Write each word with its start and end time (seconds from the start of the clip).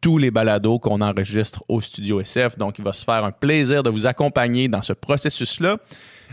tous 0.00 0.18
les 0.18 0.30
balados 0.30 0.78
qu'on 0.78 1.00
enregistre 1.00 1.64
au 1.68 1.80
Studio 1.80 2.20
SF. 2.20 2.58
Donc, 2.58 2.78
il 2.78 2.84
va 2.84 2.92
se 2.92 3.04
faire 3.04 3.24
un 3.24 3.32
plaisir 3.32 3.82
de 3.82 3.90
vous 3.90 4.06
accompagner 4.06 4.68
dans 4.68 4.82
ce 4.82 4.92
processus-là. 4.92 5.78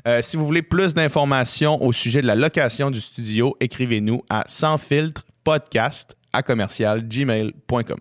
Euh, 0.07 0.21
si 0.21 0.38
vous 0.38 0.45
voulez 0.45 0.62
plus 0.62 0.93
d'informations 0.93 1.81
au 1.84 1.91
sujet 1.91 2.21
de 2.21 2.27
la 2.27 2.35
location 2.35 2.91
du 2.91 3.02
studio, 3.02 3.55
écrivez-nous 3.59 4.23
à 4.30 4.43
sans 4.48 4.77
filtre 4.77 5.26
podcast 5.43 6.16
à 6.34 6.43
commercial 6.43 7.07
gmail.com. 7.07 7.98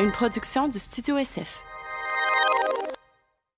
Une 0.00 0.12
production 0.12 0.68
du 0.68 0.78
Studio 0.78 1.18
SF. 1.18 1.60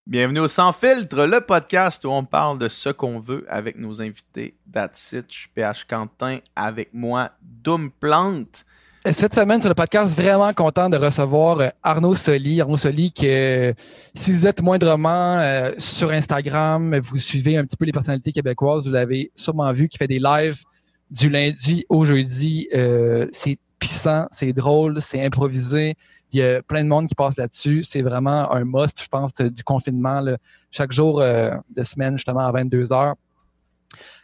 Bienvenue 0.05 0.41
au 0.41 0.49
Sans 0.49 0.73
Filtre, 0.73 1.27
le 1.27 1.41
podcast 1.41 2.05
où 2.05 2.11
on 2.11 2.25
parle 2.25 2.59
de 2.59 2.69
ce 2.69 2.89
qu'on 2.89 3.21
veut 3.21 3.47
avec 3.49 3.79
nos 3.79 4.03
invités. 4.03 4.57
That's 4.71 5.15
PH 5.55 5.85
Quentin, 5.85 6.41
avec 6.57 6.93
moi, 6.93 7.31
Doom 7.41 7.93
Plante. 7.93 8.65
Cette 9.11 9.35
semaine, 9.35 9.61
sur 9.61 9.69
le 9.69 9.75
podcast, 9.75 10.17
vraiment 10.17 10.53
content 10.53 10.89
de 10.89 10.97
recevoir 10.97 11.59
euh, 11.59 11.69
Arnaud 11.83 12.15
Soli. 12.15 12.61
Arnaud 12.61 12.77
Soli, 12.77 13.11
que 13.11 13.75
si 14.15 14.31
vous 14.31 14.47
êtes 14.47 14.63
moindrement 14.63 15.39
euh, 15.41 15.73
sur 15.77 16.13
Instagram, 16.13 16.97
vous 17.01 17.19
suivez 17.19 17.57
un 17.57 17.65
petit 17.65 17.77
peu 17.77 17.85
les 17.85 17.91
personnalités 17.91 18.31
québécoises, 18.31 18.87
vous 18.87 18.93
l'avez 18.93 19.33
sûrement 19.35 19.73
vu, 19.73 19.89
qui 19.89 19.99
fait 19.99 20.07
des 20.07 20.21
lives 20.21 20.63
du 21.11 21.29
lundi 21.29 21.85
au 21.89 22.05
jeudi. 22.05 22.69
Euh, 22.77 23.27
c'est 23.33 23.59
puissant, 23.81 24.29
c'est 24.31 24.53
drôle, 24.53 25.03
c'est 25.03 25.25
improvisé. 25.25 25.97
Il 26.33 26.39
y 26.39 26.45
a 26.45 26.63
plein 26.63 26.85
de 26.85 26.89
monde 26.89 27.09
qui 27.09 27.17
passe 27.17 27.37
là-dessus. 27.37 27.83
C'est 27.83 28.03
vraiment 28.03 28.53
un 28.53 28.65
must, 28.65 29.03
je 29.03 29.09
pense, 29.09 29.35
du 29.35 29.65
confinement. 29.65 30.25
chaque 30.71 30.93
jour 30.93 31.19
de 31.21 31.83
semaine, 31.83 32.17
justement, 32.17 32.47
à 32.47 32.53
22 32.53 32.93
heures. 32.93 33.17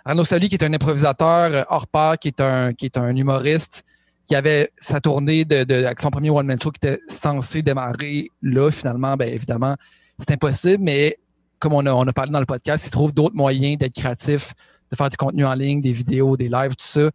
Arnaud 0.05 0.25
Soli, 0.25 0.49
qui 0.49 0.55
est 0.55 0.65
un 0.65 0.73
improvisateur 0.73 1.67
hors 1.69 1.89
pair, 1.89 2.17
qui 2.19 2.29
est 2.29 2.41
un, 2.41 2.73
qui 2.73 2.87
est 2.87 2.97
un 2.97 3.15
humoriste, 3.15 3.85
qui 4.29 4.37
avait 4.37 4.71
sa 4.77 5.01
tournée 5.01 5.47
de, 5.47 5.65
de 5.65 5.75
avec 5.87 6.01
son 6.01 6.11
premier 6.11 6.29
one-man 6.29 6.61
show 6.61 6.71
qui 6.71 6.87
était 6.87 7.01
censé 7.09 7.63
démarrer 7.63 8.31
là, 8.43 8.71
finalement, 8.71 9.17
bien 9.17 9.29
évidemment, 9.29 9.75
c'est 10.19 10.33
impossible, 10.33 10.85
mais 10.85 11.19
comme 11.59 11.73
on 11.73 11.85
a, 11.87 11.93
on 11.93 12.03
a 12.03 12.13
parlé 12.13 12.31
dans 12.31 12.39
le 12.39 12.47
podcast, 12.47 12.87
il 12.87 12.91
trouve 12.91 13.13
d'autres 13.15 13.35
moyens 13.35 13.79
d'être 13.79 13.95
créatif, 13.95 14.53
de 14.91 14.97
faire 14.97 15.09
du 15.09 15.17
contenu 15.17 15.47
en 15.47 15.55
ligne, 15.55 15.81
des 15.81 15.93
vidéos, 15.93 16.37
des 16.37 16.49
lives, 16.49 16.77
tout 16.77 16.87
ça. 16.87 17.11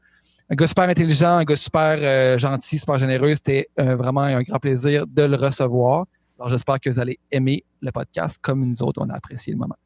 Un 0.50 0.56
gars 0.56 0.68
super 0.68 0.90
intelligent, 0.90 1.38
un 1.38 1.44
gars 1.44 1.56
super 1.56 1.98
euh, 2.00 2.38
gentil, 2.38 2.80
super 2.80 2.98
généreux. 2.98 3.36
C'était 3.36 3.70
euh, 3.80 3.96
vraiment 3.96 4.22
un 4.22 4.42
grand 4.42 4.60
plaisir 4.60 5.06
de 5.08 5.24
le 5.24 5.38
recevoir. 5.38 6.06
Alors, 6.38 6.50
j'espère 6.50 6.80
que 6.80 6.90
vous 6.90 7.00
allez 7.00 7.20
aimer 7.32 7.64
le 7.80 7.92
podcast 7.92 8.38
comme 8.42 8.66
nous 8.66 8.82
autres, 8.84 9.02
on 9.02 9.10
a 9.10 9.16
apprécié 9.16 9.54
le 9.54 9.60
moment. 9.60 9.78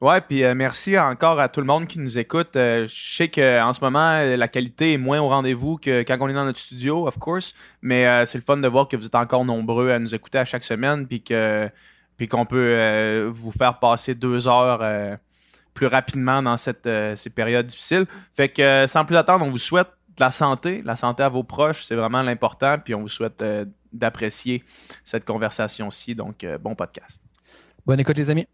Ouais, 0.00 0.20
puis 0.20 0.44
euh, 0.44 0.54
merci 0.54 0.96
encore 0.96 1.40
à 1.40 1.48
tout 1.48 1.58
le 1.58 1.66
monde 1.66 1.88
qui 1.88 1.98
nous 1.98 2.18
écoute. 2.18 2.54
Euh, 2.54 2.86
je 2.86 3.16
sais 3.16 3.28
qu'en 3.28 3.72
ce 3.72 3.80
moment, 3.80 4.22
la 4.22 4.46
qualité 4.46 4.92
est 4.92 4.98
moins 4.98 5.20
au 5.20 5.28
rendez-vous 5.28 5.76
que 5.76 6.02
quand 6.02 6.16
on 6.20 6.28
est 6.28 6.34
dans 6.34 6.44
notre 6.44 6.60
studio, 6.60 7.08
of 7.08 7.18
course, 7.18 7.52
mais 7.82 8.06
euh, 8.06 8.24
c'est 8.24 8.38
le 8.38 8.44
fun 8.44 8.58
de 8.58 8.68
voir 8.68 8.86
que 8.86 8.96
vous 8.96 9.06
êtes 9.06 9.16
encore 9.16 9.44
nombreux 9.44 9.90
à 9.90 9.98
nous 9.98 10.14
écouter 10.14 10.38
à 10.38 10.44
chaque 10.44 10.62
semaine, 10.62 11.06
puis 11.08 11.20
que 11.22 11.68
puis 12.16 12.28
qu'on 12.28 12.46
peut 12.46 13.30
vous 13.32 13.52
faire 13.52 13.78
passer 13.78 14.14
deux 14.16 14.48
heures 14.48 14.82
plus 15.72 15.86
rapidement 15.86 16.42
dans 16.42 16.56
cette, 16.56 16.88
ces 17.14 17.30
périodes 17.30 17.66
difficiles. 17.66 18.06
Fait 18.34 18.48
que 18.48 18.86
sans 18.88 19.04
plus 19.04 19.16
attendre, 19.16 19.46
on 19.46 19.50
vous 19.50 19.58
souhaite 19.58 19.86
de 20.16 20.24
la 20.24 20.32
santé, 20.32 20.82
la 20.84 20.96
santé 20.96 21.22
à 21.22 21.28
vos 21.28 21.44
proches, 21.44 21.84
c'est 21.84 21.94
vraiment 21.94 22.22
l'important, 22.22 22.76
puis 22.84 22.92
on 22.96 23.02
vous 23.02 23.08
souhaite 23.08 23.44
d'apprécier 23.92 24.64
cette 25.04 25.24
conversation-ci. 25.24 26.16
Donc, 26.16 26.44
bon 26.60 26.74
podcast. 26.74 27.22
Bonne 27.86 28.00
écoute, 28.00 28.16
les 28.16 28.30
amis. 28.30 28.48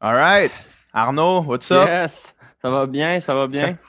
All 0.00 0.14
right. 0.14 0.52
Arnaud, 0.94 1.42
what's 1.44 1.72
up? 1.72 1.88
Yes, 1.88 2.32
ça 2.62 2.70
va 2.70 2.86
bien, 2.86 3.20
ça 3.20 3.34
va 3.34 3.46
bien. 3.46 3.76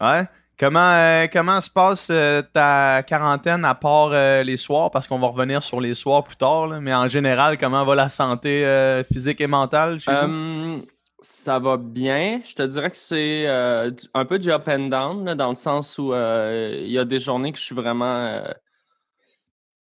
Ouais. 0.00 0.28
Comment, 0.56 0.92
euh, 0.92 1.26
comment 1.32 1.60
se 1.60 1.68
passe 1.68 2.08
euh, 2.10 2.40
ta 2.52 3.02
quarantaine 3.02 3.64
à 3.64 3.74
part 3.74 4.10
euh, 4.12 4.44
les 4.44 4.56
soirs? 4.56 4.92
Parce 4.92 5.08
qu'on 5.08 5.18
va 5.18 5.26
revenir 5.26 5.60
sur 5.60 5.80
les 5.80 5.94
soirs 5.94 6.22
plus 6.22 6.36
tard, 6.36 6.68
mais 6.80 6.94
en 6.94 7.08
général, 7.08 7.58
comment 7.58 7.84
va 7.84 7.96
la 7.96 8.08
santé 8.08 8.64
physique 9.12 9.40
et 9.40 9.48
mentale 9.48 9.98
chez 9.98 10.12
vous? 10.12 10.84
Ça 11.20 11.58
va 11.58 11.76
bien. 11.76 12.40
Je 12.44 12.54
te 12.54 12.62
dirais 12.62 12.92
que 12.92 12.96
c'est 12.96 13.48
un 13.48 14.24
peu 14.24 14.38
du 14.38 14.52
up 14.52 14.68
and 14.68 14.86
down, 14.88 15.34
dans 15.34 15.48
le 15.48 15.56
sens 15.56 15.98
où 15.98 16.12
il 16.14 16.90
y 16.90 16.98
a 16.98 17.04
des 17.04 17.18
journées 17.18 17.50
que 17.50 17.58
je 17.58 17.64
suis 17.64 17.74
vraiment 17.74 18.40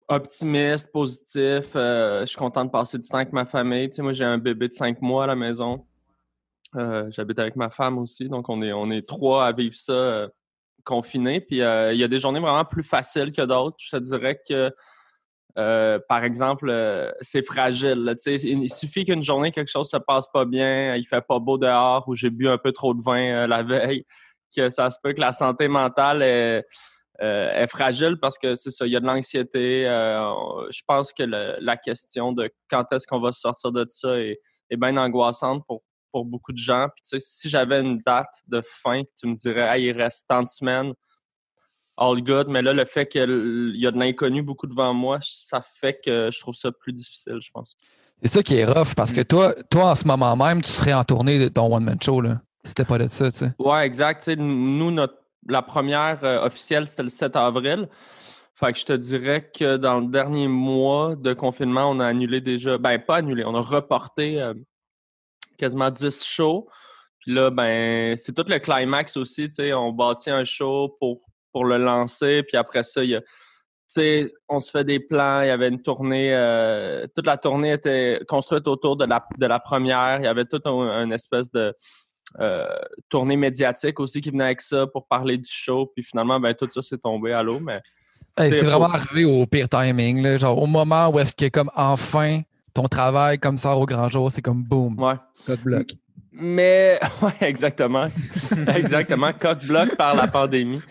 optimiste, 0.08 0.92
positif. 0.92 1.72
Euh, 1.74 2.20
je 2.20 2.26
suis 2.26 2.36
content 2.36 2.64
de 2.64 2.70
passer 2.70 2.98
du 2.98 3.08
temps 3.08 3.16
avec 3.16 3.32
ma 3.32 3.44
famille. 3.44 3.88
Tu 3.90 3.96
sais, 3.96 4.02
moi, 4.02 4.12
j'ai 4.12 4.24
un 4.24 4.38
bébé 4.38 4.68
de 4.68 4.72
cinq 4.72 5.00
mois 5.00 5.24
à 5.24 5.26
la 5.26 5.36
maison. 5.36 5.86
Euh, 6.76 7.10
j'habite 7.10 7.38
avec 7.38 7.56
ma 7.56 7.70
femme 7.70 7.98
aussi. 7.98 8.28
Donc, 8.28 8.48
on 8.48 8.62
est, 8.62 8.72
on 8.72 8.90
est 8.90 9.06
trois 9.06 9.46
à 9.46 9.52
vivre 9.52 9.74
ça 9.74 9.92
euh, 9.92 10.28
confinés. 10.84 11.40
Puis, 11.40 11.56
il 11.56 11.96
y 11.96 12.04
a 12.04 12.08
des 12.08 12.18
journées 12.18 12.40
vraiment 12.40 12.64
plus 12.64 12.82
faciles 12.82 13.32
que 13.32 13.42
d'autres. 13.42 13.76
Je 13.78 13.96
te 13.96 14.02
dirais 14.02 14.40
que, 14.46 14.70
par 16.08 16.24
exemple, 16.24 17.14
c'est 17.20 17.42
fragile. 17.42 18.14
il 18.26 18.72
suffit 18.72 19.04
qu'une 19.04 19.22
journée, 19.22 19.50
quelque 19.52 19.70
chose 19.70 19.88
se 19.88 19.96
passe 19.96 20.26
pas 20.32 20.44
bien, 20.44 20.96
il 20.96 21.06
fait 21.06 21.24
pas 21.26 21.38
beau 21.38 21.56
dehors 21.56 22.06
ou 22.08 22.14
j'ai 22.14 22.30
bu 22.30 22.48
un 22.48 22.58
peu 22.58 22.72
trop 22.72 22.92
de 22.92 23.02
vin 23.02 23.46
la 23.46 23.62
veille, 23.62 24.04
que 24.54 24.68
ça 24.68 24.90
se 24.90 24.98
peut 25.02 25.14
que 25.14 25.20
la 25.20 25.32
santé 25.32 25.68
mentale 25.68 26.22
est 26.22 26.64
euh, 27.22 27.62
est 27.62 27.68
fragile 27.68 28.16
parce 28.20 28.38
que 28.38 28.54
c'est 28.54 28.70
ça, 28.70 28.86
il 28.86 28.92
y 28.92 28.96
a 28.96 29.00
de 29.00 29.06
l'anxiété. 29.06 29.86
Euh, 29.86 30.32
je 30.70 30.82
pense 30.86 31.12
que 31.12 31.22
la 31.22 31.76
question 31.76 32.32
de 32.32 32.50
quand 32.68 32.92
est-ce 32.92 33.06
qu'on 33.06 33.20
va 33.20 33.32
sortir 33.32 33.72
de 33.72 33.86
ça 33.88 34.18
est, 34.18 34.38
bien 34.76 34.96
angoissante 34.96 35.64
pour, 35.68 35.82
pour 36.10 36.24
beaucoup 36.24 36.50
de 36.50 36.58
gens. 36.58 36.88
Puis, 36.96 37.04
tu 37.04 37.20
sais, 37.20 37.24
si 37.24 37.48
j'avais 37.48 37.80
une 37.80 38.00
date 38.04 38.34
de 38.48 38.60
fin, 38.64 39.02
tu 39.16 39.28
me 39.28 39.34
dirais, 39.34 39.80
il 39.80 39.92
reste 39.92 40.26
tant 40.28 40.42
de 40.42 40.48
semaines, 40.48 40.92
all 41.96 42.20
good. 42.22 42.48
Mais 42.48 42.62
là, 42.62 42.72
le 42.72 42.84
fait 42.84 43.06
qu'il 43.06 43.72
y 43.76 43.86
a 43.86 43.90
de 43.92 43.98
l'inconnu 43.98 44.42
beaucoup 44.42 44.66
devant 44.66 44.92
moi, 44.92 45.18
ça 45.22 45.62
fait 45.62 46.00
que 46.04 46.30
je 46.32 46.40
trouve 46.40 46.56
ça 46.56 46.72
plus 46.72 46.92
difficile, 46.92 47.38
je 47.40 47.50
pense. 47.52 47.76
C'est 48.22 48.32
ça 48.32 48.42
qui 48.42 48.56
est 48.56 48.64
rough 48.64 48.94
parce 48.96 49.12
que 49.12 49.20
mm. 49.20 49.26
toi, 49.26 49.54
toi, 49.70 49.90
en 49.92 49.94
ce 49.94 50.06
moment 50.06 50.34
même, 50.34 50.62
tu 50.62 50.70
serais 50.70 50.94
en 50.94 51.04
tournée 51.04 51.38
de 51.38 51.48
ton 51.48 51.72
one-man 51.72 52.00
show, 52.02 52.20
là. 52.20 52.40
C'était 52.64 52.84
pas 52.84 52.96
de 52.96 53.06
ça, 53.08 53.30
tu 53.30 53.38
sais. 53.38 53.52
Ouais, 53.58 53.86
exact. 53.86 54.26
nous, 54.28 54.90
notre 54.90 55.23
la 55.48 55.62
première 55.62 56.24
euh, 56.24 56.44
officielle, 56.44 56.88
c'était 56.88 57.02
le 57.02 57.08
7 57.08 57.36
avril. 57.36 57.88
Fait 58.54 58.72
que 58.72 58.78
je 58.78 58.84
te 58.84 58.92
dirais 58.92 59.50
que 59.52 59.76
dans 59.76 60.00
le 60.00 60.06
dernier 60.06 60.46
mois 60.46 61.16
de 61.16 61.32
confinement, 61.32 61.90
on 61.90 61.98
a 61.98 62.06
annulé 62.06 62.40
déjà, 62.40 62.78
ben 62.78 62.98
pas 62.98 63.16
annulé, 63.16 63.44
on 63.44 63.54
a 63.54 63.60
reporté 63.60 64.40
euh, 64.40 64.54
quasiment 65.58 65.90
10 65.90 66.24
shows. 66.24 66.68
Puis 67.18 67.34
là, 67.34 67.50
ben, 67.50 68.16
c'est 68.16 68.32
tout 68.32 68.44
le 68.46 68.58
climax 68.58 69.16
aussi, 69.16 69.48
tu 69.48 69.54
sais, 69.54 69.72
on 69.72 69.92
bâtit 69.92 70.30
un 70.30 70.44
show 70.44 70.96
pour, 71.00 71.20
pour 71.52 71.64
le 71.64 71.78
lancer, 71.78 72.42
puis 72.42 72.56
après 72.56 72.82
ça, 72.82 73.02
il 73.02 73.10
y 73.10 73.16
a, 73.16 73.20
tu 73.22 73.26
sais, 73.88 74.32
on 74.48 74.60
se 74.60 74.70
fait 74.70 74.84
des 74.84 75.00
plans, 75.00 75.40
il 75.40 75.46
y 75.46 75.50
avait 75.50 75.68
une 75.68 75.82
tournée, 75.82 76.34
euh, 76.34 77.06
toute 77.14 77.26
la 77.26 77.38
tournée 77.38 77.72
était 77.72 78.20
construite 78.28 78.68
autour 78.68 78.96
de 78.96 79.06
la, 79.06 79.24
de 79.38 79.46
la 79.46 79.58
première, 79.58 80.18
il 80.18 80.24
y 80.24 80.28
avait 80.28 80.44
toute 80.44 80.66
un 80.66 81.10
espèce 81.10 81.50
de, 81.50 81.74
euh, 82.40 82.66
tournée 83.08 83.36
médiatique 83.36 84.00
aussi 84.00 84.20
qui 84.20 84.30
venait 84.30 84.44
avec 84.44 84.60
ça 84.60 84.86
pour 84.86 85.06
parler 85.06 85.38
du 85.38 85.50
show. 85.50 85.90
Puis 85.94 86.02
finalement, 86.02 86.40
ben, 86.40 86.54
tout 86.54 86.68
ça 86.72 86.82
s'est 86.82 86.98
tombé 86.98 87.32
à 87.32 87.42
l'eau. 87.42 87.60
Mais 87.60 87.80
c'est 88.36 88.62
vraiment 88.62 88.86
arrivé 88.86 89.24
au 89.24 89.46
pire 89.46 89.68
timing. 89.68 90.36
genre, 90.38 90.60
au 90.60 90.66
moment 90.66 91.08
où 91.08 91.18
est-ce 91.18 91.34
que 91.34 91.48
comme 91.48 91.70
enfin 91.76 92.40
ton 92.72 92.88
travail 92.88 93.38
comme 93.38 93.56
ça 93.56 93.76
au 93.76 93.86
grand 93.86 94.08
jour, 94.08 94.30
c'est 94.32 94.42
comme 94.42 94.62
boom. 94.62 94.98
Ouais. 95.00 95.14
bloc. 95.64 95.92
Mais, 96.32 96.98
ouais, 97.22 97.32
exactement. 97.48 98.08
exactement. 98.74 99.32
Coq-bloc 99.32 99.96
par 99.96 100.16
la 100.16 100.26
pandémie. 100.26 100.82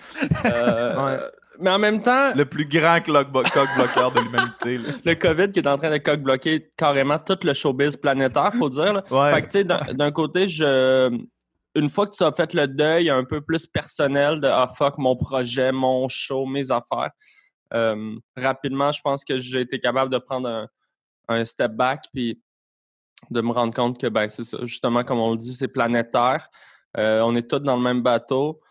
Euh, 0.45 1.19
mais 1.59 1.69
en 1.69 1.79
même 1.79 2.01
temps. 2.01 2.33
Le 2.35 2.45
plus 2.45 2.65
grand 2.65 2.99
coq-bloqueur 2.99 4.11
de 4.11 4.19
l'humanité. 4.19 4.79
le 5.05 5.13
COVID 5.15 5.51
qui 5.51 5.59
est 5.59 5.67
en 5.67 5.77
train 5.77 5.91
de 5.91 5.97
coq-bloquer 5.97 6.71
carrément 6.77 7.19
tout 7.19 7.37
le 7.43 7.53
showbiz 7.53 7.97
planétaire, 7.97 8.53
faut 8.57 8.69
dire. 8.69 9.01
Fait 9.07 9.41
que, 9.41 9.45
tu 9.45 9.51
sais, 9.51 9.63
d'un 9.63 10.11
côté, 10.11 10.47
je. 10.47 11.09
Une 11.75 11.89
fois 11.89 12.05
que 12.05 12.15
tu 12.15 12.23
as 12.23 12.31
fait 12.31 12.53
le 12.53 12.67
deuil 12.67 13.09
un 13.09 13.23
peu 13.23 13.41
plus 13.41 13.65
personnel 13.65 14.39
de 14.39 14.47
Ah 14.47 14.67
fuck, 14.75 14.99
mon 14.99 15.15
projet, 15.15 15.71
mon 15.71 16.07
show, 16.07 16.45
mes 16.45 16.69
affaires, 16.69 17.09
euh, 17.73 18.15
rapidement, 18.37 18.91
je 18.91 19.01
pense 19.01 19.25
que 19.25 19.39
j'ai 19.39 19.61
été 19.61 19.79
capable 19.79 20.11
de 20.11 20.19
prendre 20.19 20.47
un, 20.47 20.67
un 21.29 21.43
step 21.45 21.71
back 21.71 22.05
puis 22.13 22.39
de 23.31 23.41
me 23.41 23.51
rendre 23.51 23.73
compte 23.73 23.99
que, 23.99 24.07
ben, 24.07 24.27
c'est 24.27 24.43
ça, 24.43 24.57
justement, 24.63 25.03
comme 25.03 25.19
on 25.19 25.31
le 25.31 25.37
dit, 25.37 25.55
c'est 25.55 25.67
planétaire. 25.67 26.47
Euh, 26.97 27.21
on 27.21 27.35
est 27.35 27.49
tous 27.49 27.59
dans 27.59 27.75
le 27.75 27.81
même 27.81 28.01
bateau. 28.01 28.61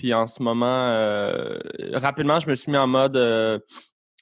Puis 0.00 0.14
en 0.14 0.26
ce 0.26 0.42
moment, 0.42 0.86
euh, 0.88 1.58
rapidement, 1.92 2.40
je 2.40 2.48
me 2.48 2.54
suis 2.54 2.72
mis 2.72 2.78
en 2.78 2.86
mode 2.86 3.18
euh, 3.18 3.58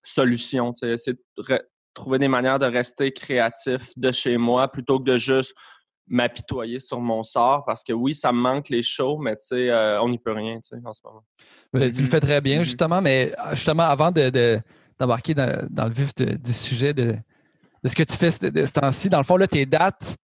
solution. 0.02 0.75
Essayer 0.82 1.16
de 1.36 1.60
trouver 1.94 2.19
des 2.19 2.26
manières 2.26 2.58
de 2.58 2.66
rester 2.66 3.12
créatif 3.12 3.92
de 3.96 4.10
chez 4.10 4.38
moi 4.38 4.66
plutôt 4.66 4.98
que 4.98 5.04
de 5.04 5.16
juste 5.16 5.54
m'apitoyer 6.08 6.80
sur 6.80 6.98
mon 6.98 7.22
sort 7.22 7.64
parce 7.64 7.84
que 7.84 7.92
oui, 7.92 8.12
ça 8.12 8.32
me 8.32 8.40
manque 8.40 8.70
les 8.70 8.82
shows, 8.82 9.19
mais 9.19 9.36
tu 9.36 9.44
sais, 9.44 9.72
on 10.02 10.08
n'y 10.08 10.19
peut 10.19 10.32
rien 10.32 10.56
en 10.84 10.92
ce 10.92 11.00
moment. 11.04 11.22
tu 11.72 12.02
le 12.02 12.08
fais 12.10 12.19
très 12.19 12.40
bien, 12.40 12.62
mm-hmm. 12.62 12.64
justement, 12.64 13.00
mais 13.00 13.32
justement, 13.52 13.84
avant 13.84 14.10
d'embarquer 14.10 15.34
de, 15.34 15.64
dans, 15.70 15.84
le 15.84 15.92
vif 15.92 16.12
du 16.16 16.52
sujet 16.52 16.92
de, 16.92 17.14
ce 17.84 17.94
que 17.94 18.02
tu 18.02 18.14
fais 18.14 18.50
de, 18.50 18.66
ce 18.66 18.72
temps-ci. 18.72 19.10
Dans 19.10 19.19
le 19.19 19.24
fond, 19.24 19.36
là, 19.36 19.46
tes 19.46 19.64
dates, 19.64 20.16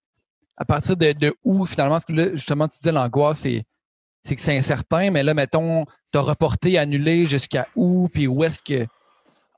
à 0.57 0.65
partir 0.65 0.97
de, 0.97 1.33
où, 1.45 1.65
finalement, 1.65 2.01
ce 2.01 2.07
que 2.07 2.13
là, 2.13 2.31
justement, 2.33 2.67
tu 2.67 2.77
disais 2.79 2.91
l'angoisse, 2.91 3.39
c'est, 3.39 3.65
c'est 4.25 4.37
que 4.37 4.41
c'est 4.41 4.57
incertain, 4.57 5.11
mais 5.11 5.23
là, 5.23 5.35
mettons, 5.35 5.85
tu 6.13 6.19
as 6.19 6.23
reporté, 6.23 6.79
annulé 6.79 7.27
jusqu'à 7.27 7.69
où, 7.77 8.09
puis 8.13 8.27
où 8.27 8.43
est-ce 8.43 8.61
que. 8.63 8.87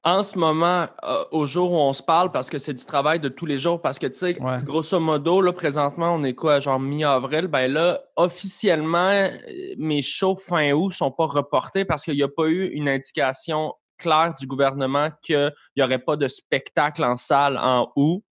En 0.03 0.23
ce 0.23 0.39
moment, 0.39 0.87
euh, 1.03 1.25
au 1.33 1.47
jour 1.47 1.73
où 1.73 1.77
on 1.77 1.93
se 1.93 2.03
parle, 2.03 2.31
parce 2.31 2.49
que 2.49 2.59
c'est 2.59 2.75
du 2.75 2.85
travail 2.85 3.19
de 3.19 3.29
tous 3.29 3.47
les 3.47 3.59
jours, 3.59 3.81
parce 3.81 3.99
que, 3.99 4.07
tu 4.07 4.19
sais, 4.19 4.39
grosso 4.65 5.01
modo, 5.01 5.41
là, 5.41 5.53
présentement, 5.53 6.15
on 6.15 6.23
est 6.23 6.35
quoi, 6.35 6.61
genre 6.61 6.79
mi-avril, 6.79 7.49
ben 7.49 7.73
là, 7.73 8.01
officiellement, 8.15 9.29
mes 9.79 10.03
shows 10.03 10.37
fin 10.37 10.73
août 10.73 10.93
sont 10.93 11.11
pas 11.11 11.27
reportés 11.27 11.85
parce 11.85 12.05
qu'il 12.05 12.15
n'y 12.15 12.23
a 12.23 12.29
pas 12.29 12.47
eu 12.47 12.67
une 12.69 12.89
indication 12.89 13.75
clair 13.99 14.35
du 14.39 14.47
gouvernement 14.47 15.11
qu'il 15.23 15.53
n'y 15.77 15.83
aurait 15.83 15.99
pas 15.99 16.17
de 16.17 16.29
spectacle 16.29 17.03
en 17.03 17.17
salle 17.17 17.59
en 17.59 17.91
août, 17.97 18.23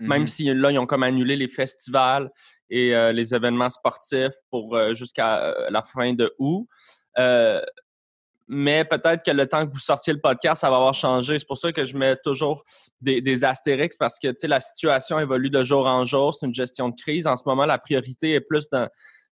même 0.00 0.22
mhm. 0.22 0.26
si 0.26 0.44
là, 0.52 0.70
ils 0.70 0.78
ont 0.78 0.86
comme 0.86 1.02
annulé 1.02 1.36
les 1.36 1.48
festivals 1.48 2.30
et 2.70 2.94
euh, 2.94 3.12
les 3.12 3.34
événements 3.34 3.70
sportifs 3.70 4.34
pour 4.50 4.76
euh, 4.76 4.94
jusqu'à 4.94 5.44
euh, 5.44 5.70
la 5.70 5.82
fin 5.82 6.12
de 6.12 6.34
août. 6.38 6.66
mais 8.46 8.84
peut-être 8.84 9.24
que 9.24 9.30
le 9.30 9.46
temps 9.46 9.66
que 9.66 9.72
vous 9.72 9.78
sortiez 9.78 10.12
le 10.12 10.20
podcast, 10.20 10.60
ça 10.60 10.70
va 10.70 10.76
avoir 10.76 10.92
changé. 10.92 11.38
C'est 11.38 11.46
pour 11.46 11.56
ça 11.56 11.72
que 11.72 11.84
je 11.84 11.96
mets 11.96 12.14
toujours 12.16 12.62
des, 13.00 13.22
des 13.22 13.42
astérix 13.44 13.96
parce 13.96 14.18
que 14.18 14.28
la 14.46 14.60
situation 14.60 15.18
évolue 15.18 15.48
de 15.48 15.64
jour 15.64 15.86
en 15.86 16.04
jour. 16.04 16.34
C'est 16.34 16.44
une 16.44 16.54
gestion 16.54 16.90
de 16.90 16.94
crise. 16.94 17.26
En 17.26 17.36
ce 17.36 17.44
moment, 17.46 17.64
la 17.64 17.78
priorité 17.78 18.32
est 18.32 18.42
plus 18.42 18.68
dans, 18.68 18.86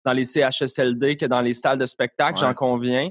dans 0.05 0.13
les 0.13 0.25
CHSLD 0.25 1.17
que 1.19 1.27
dans 1.27 1.43
les 1.43 1.53
salles 1.53 1.79
de 1.79 1.87
spectacle, 1.87 2.41
j'en 2.41 2.55
conviens. 2.55 3.11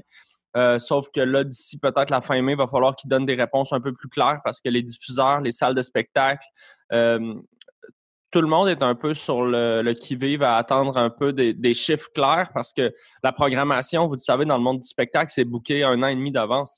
Euh, 0.56 0.78
sauf 0.78 1.06
que 1.14 1.20
là, 1.20 1.44
d'ici 1.44 1.78
peut-être 1.78 2.10
la 2.10 2.20
fin 2.20 2.40
mai, 2.42 2.52
il 2.52 2.58
va 2.58 2.66
falloir 2.66 2.94
qu'ils 2.94 3.08
donnent 3.08 3.26
des 3.26 3.34
réponses 3.34 3.72
un 3.72 3.80
peu 3.80 3.92
plus 3.92 4.08
claires 4.08 4.40
parce 4.44 4.60
que 4.60 4.68
les 4.68 4.82
diffuseurs, 4.82 5.40
les 5.40 5.52
salles 5.52 5.74
de 5.74 5.82
spectacle, 5.82 6.46
euh, 6.92 7.34
tout 8.32 8.40
le 8.40 8.48
monde 8.48 8.68
est 8.68 8.82
un 8.82 8.94
peu 8.94 9.14
sur 9.14 9.42
le, 9.44 9.92
qui-vive 9.92 10.42
à 10.42 10.56
attendre 10.56 10.96
un 10.96 11.10
peu 11.10 11.32
des, 11.32 11.74
chiffres 11.74 12.08
clairs 12.14 12.50
parce 12.52 12.72
que 12.72 12.92
la 13.22 13.30
programmation, 13.30 14.06
vous 14.06 14.14
le 14.14 14.18
savez, 14.18 14.46
dans 14.46 14.56
le 14.56 14.62
monde 14.62 14.80
du 14.80 14.88
spectacle, 14.88 15.30
c'est 15.32 15.44
booké 15.44 15.84
un 15.84 16.02
an 16.02 16.08
et 16.08 16.16
demi 16.16 16.32
d'avance. 16.32 16.74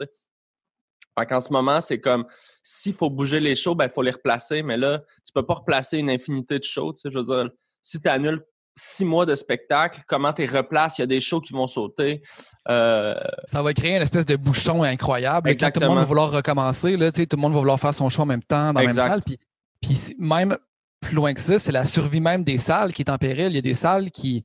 En 1.16 1.24
qu'en 1.24 1.40
ce 1.40 1.52
moment, 1.52 1.80
c'est 1.80 2.00
comme 2.00 2.26
s'il 2.64 2.92
faut 2.92 3.08
bouger 3.08 3.38
les 3.38 3.54
shows, 3.54 3.76
ben, 3.76 3.84
il 3.86 3.90
faut 3.92 4.02
les 4.02 4.10
replacer. 4.10 4.64
Mais 4.64 4.76
là, 4.76 4.98
tu 5.24 5.32
peux 5.32 5.46
pas 5.46 5.54
replacer 5.54 5.98
une 5.98 6.10
infinité 6.10 6.58
de 6.58 6.64
shows. 6.64 6.94
Je 7.04 7.16
veux 7.16 7.22
dire, 7.22 7.48
si 7.80 8.00
tu 8.00 8.08
annules 8.08 8.42
six 8.76 9.04
mois 9.04 9.24
de 9.24 9.36
spectacle, 9.36 10.02
comment 10.08 10.32
tu 10.32 10.44
replaces, 10.46 10.98
il 10.98 11.02
y 11.02 11.04
a 11.04 11.06
des 11.06 11.20
shows 11.20 11.40
qui 11.40 11.52
vont 11.52 11.68
sauter. 11.68 12.20
Euh, 12.68 13.14
ça 13.44 13.62
va 13.62 13.72
créer 13.72 13.94
une 13.94 14.02
espèce 14.02 14.26
de 14.26 14.34
bouchon 14.34 14.82
incroyable. 14.82 15.48
Exactement. 15.50 15.86
Tout 15.86 15.90
le 15.90 15.94
monde 15.94 15.98
va 16.00 16.08
vouloir 16.08 16.32
recommencer, 16.32 16.96
là, 16.96 17.12
tout 17.12 17.22
le 17.30 17.36
monde 17.36 17.52
va 17.52 17.60
vouloir 17.60 17.78
faire 17.78 17.94
son 17.94 18.08
show 18.08 18.22
en 18.22 18.26
même 18.26 18.42
temps 18.42 18.72
dans 18.72 18.80
la 18.80 18.86
même 18.88 18.96
salle. 18.96 19.22
Puis, 19.22 19.38
puis 19.80 20.16
même 20.18 20.56
plus 21.04 21.14
loin 21.14 21.34
que 21.34 21.40
ça, 21.40 21.58
c'est 21.58 21.72
la 21.72 21.84
survie 21.84 22.20
même 22.20 22.42
des 22.42 22.58
salles 22.58 22.92
qui 22.92 23.02
est 23.02 23.10
en 23.10 23.18
péril. 23.18 23.48
Il 23.48 23.54
y 23.54 23.58
a 23.58 23.62
des 23.62 23.74
salles 23.74 24.10
qui, 24.10 24.44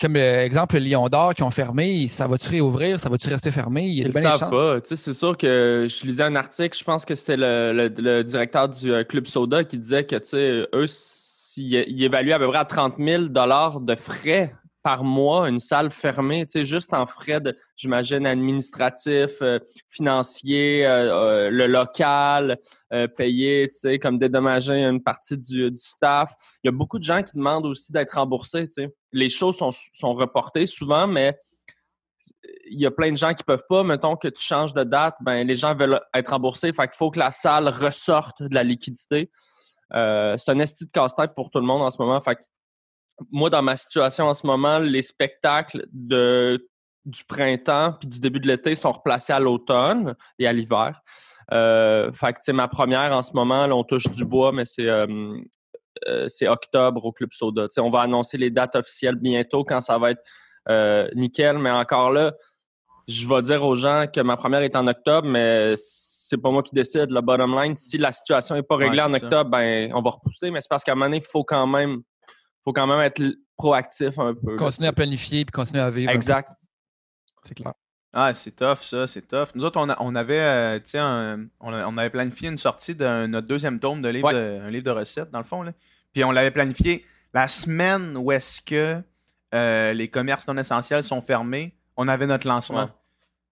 comme 0.00 0.16
euh, 0.16 0.44
exemple 0.44 0.76
le 0.76 0.84
Lion 0.84 1.08
d'Or, 1.08 1.34
qui 1.34 1.42
ont 1.42 1.50
fermé, 1.50 2.08
ça 2.08 2.26
va-tu 2.26 2.50
réouvrir, 2.50 2.98
ça 2.98 3.08
va-tu 3.08 3.28
rester 3.28 3.52
fermé? 3.52 3.86
Il 3.86 3.98
Ils 3.98 4.06
ne 4.08 4.12
savent 4.12 4.50
pas. 4.50 4.78
C'est 4.84 5.12
sûr 5.12 5.36
que 5.36 5.86
je 5.88 6.06
lisais 6.06 6.24
un 6.24 6.34
article, 6.34 6.76
je 6.76 6.84
pense 6.84 7.04
que 7.04 7.14
c'était 7.14 7.36
le, 7.36 8.22
directeur 8.22 8.68
du 8.68 8.92
euh, 8.92 9.04
Club 9.04 9.26
Soda 9.26 9.64
qui 9.64 9.78
disait 9.78 10.04
que 10.04 10.16
eux, 10.74 10.86
il, 11.56 12.02
évalue 12.02 12.30
à 12.30 12.38
peu 12.38 12.48
près 12.48 12.58
à 12.58 12.64
30 12.64 12.94
000 12.98 13.28
de 13.28 13.94
frais 13.94 14.54
par 14.82 15.04
mois 15.04 15.48
une 15.48 15.58
salle 15.58 15.90
fermée, 15.90 16.44
tu 16.46 16.52
sais, 16.52 16.64
juste 16.64 16.92
en 16.92 17.06
frais 17.06 17.40
de, 17.40 17.56
j'imagine, 17.76 18.26
administratifs, 18.26 19.40
euh, 19.42 19.58
financiers, 19.88 20.86
euh, 20.86 21.46
euh, 21.46 21.50
le 21.50 21.66
local, 21.66 22.58
payer, 23.16 23.68
tu 23.72 23.78
sais, 23.78 23.98
comme 23.98 24.18
dédommager 24.18 24.74
une 24.84 25.02
partie 25.02 25.38
du, 25.38 25.70
staff. 25.76 26.34
Il 26.62 26.66
y 26.66 26.70
a 26.70 26.72
beaucoup 26.72 26.98
de 26.98 27.04
gens 27.04 27.22
qui 27.22 27.36
demandent 27.36 27.66
aussi 27.66 27.92
d'être 27.92 28.12
remboursés, 28.12 28.68
tu. 28.68 28.88
Les 29.12 29.28
choses 29.28 29.56
sont, 29.56 30.14
reportées 30.14 30.66
souvent, 30.66 31.06
mais 31.06 31.36
il 32.70 32.80
y 32.80 32.86
a 32.86 32.90
plein 32.90 33.10
de 33.10 33.16
gens 33.16 33.34
qui 33.34 33.44
peuvent 33.44 33.64
pas. 33.68 33.84
Mettons 33.84 34.16
que 34.16 34.28
tu 34.28 34.42
changes 34.42 34.74
de 34.74 34.84
date, 34.84 35.16
ben 35.20 35.46
les 35.46 35.54
gens 35.54 35.74
veulent 35.74 36.00
être 36.14 36.30
remboursés. 36.30 36.72
Fait 36.72 36.88
qu'il 36.88 36.96
faut 36.96 37.10
que 37.10 37.18
la 37.18 37.30
salle 37.30 37.68
ressorte 37.68 38.42
de 38.42 38.54
la 38.54 38.64
liquidité. 38.64 39.30
Euh, 39.94 40.36
c'est 40.38 40.50
un 40.50 40.58
esti 40.58 40.86
de 40.86 40.90
casse-tête 40.90 41.34
pour 41.34 41.50
tout 41.50 41.60
le 41.60 41.66
monde 41.66 41.82
en 41.82 41.90
ce 41.90 42.00
moment. 42.00 42.20
Fait 42.20 42.38
moi, 43.30 43.50
dans 43.50 43.62
ma 43.62 43.76
situation 43.76 44.26
en 44.26 44.34
ce 44.34 44.46
moment, 44.46 44.78
les 44.78 45.02
spectacles 45.02 45.86
de, 45.92 46.68
du 47.04 47.24
printemps 47.24 47.94
puis 47.98 48.08
du 48.08 48.20
début 48.20 48.40
de 48.40 48.48
l'été 48.48 48.74
sont 48.74 48.92
replacés 48.92 49.32
à 49.32 49.40
l'automne 49.40 50.14
et 50.38 50.46
à 50.46 50.52
l'hiver. 50.52 51.00
Euh, 51.52 52.12
fait 52.12 52.34
que, 52.34 52.52
ma 52.52 52.68
première 52.68 53.12
en 53.12 53.22
ce 53.22 53.32
moment, 53.32 53.66
là, 53.66 53.74
on 53.74 53.84
touche 53.84 54.08
du 54.10 54.24
bois, 54.24 54.52
mais 54.52 54.64
c'est 54.64 54.88
euh, 54.88 55.36
euh, 56.08 56.26
c'est 56.28 56.48
octobre 56.48 57.04
au 57.04 57.12
Club 57.12 57.30
Soda. 57.32 57.66
on 57.78 57.90
va 57.90 58.00
annoncer 58.00 58.38
les 58.38 58.50
dates 58.50 58.74
officielles 58.76 59.16
bientôt 59.16 59.62
quand 59.64 59.80
ça 59.80 59.98
va 59.98 60.12
être 60.12 60.24
nickel, 61.14 61.58
mais 61.58 61.70
encore 61.70 62.10
là, 62.10 62.32
je 63.08 63.26
vais 63.26 63.42
dire 63.42 63.64
aux 63.64 63.74
gens 63.74 64.06
que 64.12 64.20
ma 64.20 64.36
première 64.36 64.62
est 64.62 64.76
en 64.76 64.86
octobre, 64.86 65.28
mais 65.28 65.74
c'est 65.76 66.38
pas 66.38 66.50
moi 66.50 66.62
qui 66.62 66.74
décide. 66.74 67.10
Le 67.10 67.20
bottom 67.20 67.60
line, 67.60 67.74
si 67.74 67.98
la 67.98 68.12
situation 68.12 68.54
n'est 68.54 68.62
pas 68.62 68.76
réglée 68.76 69.02
en 69.02 69.12
octobre, 69.12 69.50
ben, 69.50 69.92
on 69.94 70.00
va 70.00 70.10
repousser. 70.10 70.50
Mais 70.50 70.60
c'est 70.60 70.68
parce 70.68 70.84
qu'à 70.84 70.92
un 70.92 70.94
moment 70.94 71.06
donné, 71.06 71.18
il 71.18 71.22
faut 71.22 71.44
quand 71.44 71.66
même, 71.66 72.02
faut 72.64 72.72
quand 72.72 72.86
même 72.86 73.00
être 73.00 73.22
proactif 73.56 74.18
un 74.18 74.34
peu. 74.34 74.56
Continuer 74.56 74.88
à 74.88 74.92
planifier 74.92 75.44
puis 75.44 75.52
continuer 75.52 75.82
à 75.82 75.90
vivre. 75.90 76.10
Exact. 76.10 76.50
C'est 77.42 77.54
clair. 77.54 77.74
Ah, 78.14 78.34
c'est 78.34 78.54
tough, 78.54 78.82
ça, 78.82 79.06
c'est 79.06 79.26
tough. 79.26 79.48
Nous 79.54 79.64
autres, 79.64 79.80
on, 79.80 80.14
avait, 80.14 80.40
euh, 80.40 81.36
on, 81.60 81.96
avait 81.96 82.10
planifié 82.10 82.50
une 82.50 82.58
sortie 82.58 82.94
de 82.94 83.26
notre 83.26 83.46
deuxième 83.46 83.80
tome 83.80 84.02
de 84.02 84.08
livre, 84.10 84.30
de, 84.30 84.60
un 84.62 84.70
livre 84.70 84.84
de 84.84 84.90
recettes, 84.90 85.30
dans 85.30 85.38
le 85.38 85.44
fond. 85.44 85.62
Là. 85.62 85.72
Puis 86.12 86.22
on 86.22 86.30
l'avait 86.30 86.50
planifié 86.50 87.06
la 87.32 87.48
semaine 87.48 88.18
où 88.18 88.30
est-ce 88.30 88.60
que 88.60 89.00
euh, 89.54 89.92
les 89.94 90.08
commerces 90.08 90.46
non 90.46 90.58
essentiels 90.58 91.02
sont 91.02 91.22
fermés. 91.22 91.74
On 91.96 92.06
avait 92.06 92.26
notre 92.26 92.46
lancement. 92.46 92.90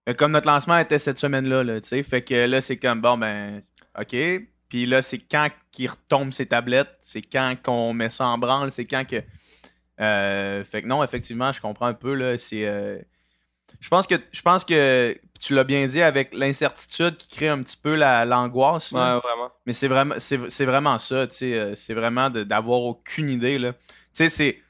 Euh, 0.08 0.14
comme 0.14 0.32
notre 0.32 0.46
lancement 0.46 0.76
était 0.76 0.98
cette 0.98 1.18
semaine-là, 1.18 1.64
là, 1.64 1.80
tu 1.80 1.88
sais, 1.88 2.02
fait 2.02 2.22
que 2.22 2.34
là, 2.46 2.60
c'est 2.60 2.76
comme, 2.76 3.00
bon, 3.00 3.16
ben, 3.16 3.62
OK. 3.98 4.14
Puis 4.70 4.86
là, 4.86 5.02
c'est 5.02 5.18
quand 5.18 5.50
qu'il 5.72 5.90
retombe 5.90 6.32
ses 6.32 6.46
tablettes, 6.46 6.96
c'est 7.02 7.20
quand 7.20 7.56
qu'on 7.62 7.92
met 7.92 8.08
ça 8.08 8.26
en 8.26 8.38
branle, 8.38 8.72
c'est 8.72 8.86
quand 8.86 9.06
que... 9.06 9.22
Euh, 10.00 10.64
fait 10.64 10.80
que 10.80 10.86
non, 10.86 11.04
effectivement, 11.04 11.52
je 11.52 11.60
comprends 11.60 11.86
un 11.86 11.94
peu, 11.94 12.14
là, 12.14 12.38
c'est... 12.38 12.66
Euh, 12.66 12.98
je 13.80 13.88
pense 13.88 14.06
que 14.06 14.16
je 14.32 14.42
pense 14.42 14.64
que 14.64 15.16
tu 15.38 15.54
l'as 15.54 15.64
bien 15.64 15.86
dit 15.86 16.02
avec 16.02 16.34
l'incertitude 16.34 17.16
qui 17.16 17.28
crée 17.28 17.48
un 17.48 17.62
petit 17.62 17.76
peu 17.76 17.94
l'angoisse. 17.94 18.90
ouais, 18.92 18.98
vraiment. 18.98 19.50
Mais 19.64 19.72
c'est 19.72 19.86
vraiment 19.86 20.16
c'est 20.18 20.64
vraiment 20.64 20.98
ça, 20.98 21.28
tu 21.28 21.36
sais, 21.36 21.72
c'est 21.76 21.94
vraiment 21.94 22.30
d'avoir 22.30 22.80
aucune 22.80 23.30
idée 23.30 23.58
là. 23.58 23.72
Tu 23.72 23.78
sais, 24.14 24.28
c'est 24.28 24.62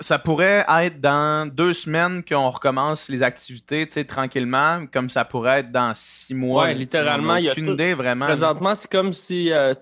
ça 0.00 0.18
pourrait 0.18 0.64
être 0.66 1.00
dans 1.00 1.46
deux 1.50 1.72
semaines 1.72 2.24
qu'on 2.24 2.50
recommence 2.50 3.08
les 3.08 3.22
activités, 3.22 3.86
tu 3.86 3.92
sais, 3.92 4.04
tranquillement, 4.04 4.86
comme 4.92 5.10
ça 5.10 5.24
pourrait 5.24 5.60
être 5.60 5.70
dans 5.70 5.92
six 5.94 6.34
mois. 6.34 6.64
Ouais, 6.64 6.74
littéralement, 6.74 7.36
il 7.36 7.44
y 7.44 7.48
a 7.48 7.52
aucune 7.52 7.68
idée 7.68 7.94
vraiment. 7.94 8.26
Présentement, 8.26 8.74
c'est 8.74 8.90
comme 8.90 9.12
si, 9.12 9.52
euh, 9.52 9.74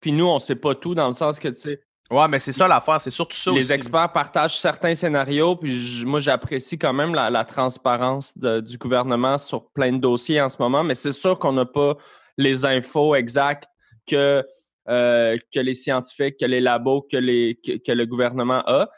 puis 0.00 0.12
nous, 0.12 0.26
on 0.26 0.38
sait 0.38 0.56
pas 0.56 0.74
tout 0.74 0.94
dans 0.94 1.06
le 1.06 1.12
sens 1.12 1.38
que, 1.38 1.48
tu 1.48 1.54
sais. 1.54 1.80
Ouais, 2.10 2.26
mais 2.26 2.38
c'est 2.38 2.52
ça 2.52 2.66
l'affaire, 2.66 3.02
c'est 3.02 3.10
surtout 3.10 3.36
ça 3.36 3.50
Les 3.50 3.70
experts 3.70 4.10
partagent 4.12 4.58
certains 4.58 4.94
scénarios, 4.94 5.56
puis 5.56 6.02
moi, 6.06 6.20
j'apprécie 6.20 6.78
quand 6.78 6.94
même 6.94 7.14
la, 7.14 7.44
transparence 7.44 8.36
du 8.36 8.78
gouvernement 8.78 9.36
sur 9.36 9.70
plein 9.72 9.92
de 9.92 9.98
dossiers 9.98 10.40
en 10.40 10.48
ce 10.48 10.56
moment, 10.58 10.82
mais 10.82 10.94
c'est 10.94 11.12
sûr 11.12 11.38
qu'on 11.38 11.52
n'a 11.52 11.66
pas 11.66 11.96
les 12.38 12.64
infos 12.64 13.14
exactes 13.14 13.68
que 14.06 14.42
que 14.86 15.60
les 15.60 15.74
scientifiques, 15.74 16.38
que 16.40 16.46
les 16.46 16.62
labos, 16.62 17.02
que, 17.02 17.18
les, 17.18 17.60
que, 17.62 17.92
le 17.92 18.06
gouvernement 18.06 18.62
a. 18.66 18.88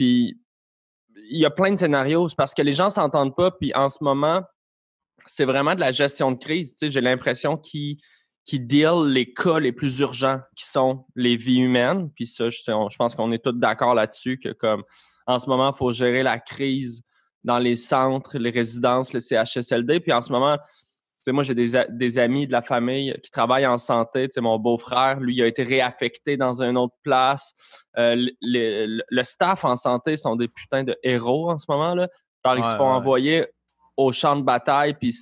Puis 0.00 0.40
il 1.28 1.38
y 1.38 1.44
a 1.44 1.50
plein 1.50 1.72
de 1.72 1.76
scénarios 1.76 2.28
parce 2.34 2.54
que 2.54 2.62
les 2.62 2.72
gens 2.72 2.88
s'entendent 2.88 3.36
pas. 3.36 3.50
Puis 3.50 3.70
en 3.74 3.90
ce 3.90 4.02
moment, 4.02 4.42
c'est 5.26 5.44
vraiment 5.44 5.74
de 5.74 5.80
la 5.80 5.92
gestion 5.92 6.32
de 6.32 6.38
crise. 6.38 6.74
J'ai 6.80 7.02
l'impression 7.02 7.58
qu'ils 7.58 7.98
qui 8.46 8.60
deal 8.60 9.04
les 9.08 9.34
cas 9.34 9.60
les 9.60 9.72
plus 9.72 9.98
urgents 9.98 10.40
qui 10.56 10.64
sont 10.64 11.04
les 11.16 11.36
vies 11.36 11.58
humaines. 11.58 12.10
Puis 12.14 12.26
ça, 12.26 12.48
je, 12.48 12.56
je 12.64 12.96
pense 12.96 13.14
qu'on 13.14 13.30
est 13.30 13.44
tous 13.44 13.52
d'accord 13.52 13.94
là-dessus 13.94 14.38
que 14.38 14.48
comme 14.54 14.84
en 15.26 15.38
ce 15.38 15.50
moment, 15.50 15.70
il 15.70 15.76
faut 15.76 15.92
gérer 15.92 16.22
la 16.22 16.38
crise 16.38 17.02
dans 17.44 17.58
les 17.58 17.76
centres, 17.76 18.38
les 18.38 18.50
résidences, 18.50 19.12
le 19.12 19.20
CHSLD. 19.20 20.00
Puis 20.00 20.14
en 20.14 20.22
ce 20.22 20.32
moment, 20.32 20.56
moi, 21.28 21.44
j'ai 21.44 21.54
des, 21.54 22.18
amis 22.18 22.46
de 22.46 22.52
la 22.52 22.62
famille 22.62 23.14
qui 23.22 23.30
travaillent 23.30 23.66
en 23.66 23.78
santé. 23.78 24.28
Tu 24.28 24.40
mon 24.40 24.58
beau-frère, 24.58 25.20
lui, 25.20 25.36
il 25.36 25.42
a 25.42 25.46
été 25.46 25.62
réaffecté 25.62 26.36
dans 26.36 26.62
une 26.62 26.78
autre 26.78 26.94
place. 27.02 27.54
Euh, 27.98 28.26
le, 28.40 29.22
staff 29.22 29.64
en 29.64 29.76
santé 29.76 30.16
sont 30.16 30.36
des 30.36 30.48
putains 30.48 30.84
de 30.84 30.96
héros 31.02 31.50
en 31.50 31.58
ce 31.58 31.66
moment. 31.68 31.94
Là. 31.94 32.08
ils 32.56 32.64
se 32.64 32.76
font 32.76 32.88
envoyer 32.88 33.46
au 33.96 34.12
champ 34.12 34.36
de 34.36 34.42
bataille, 34.42 34.94
puis 34.94 35.14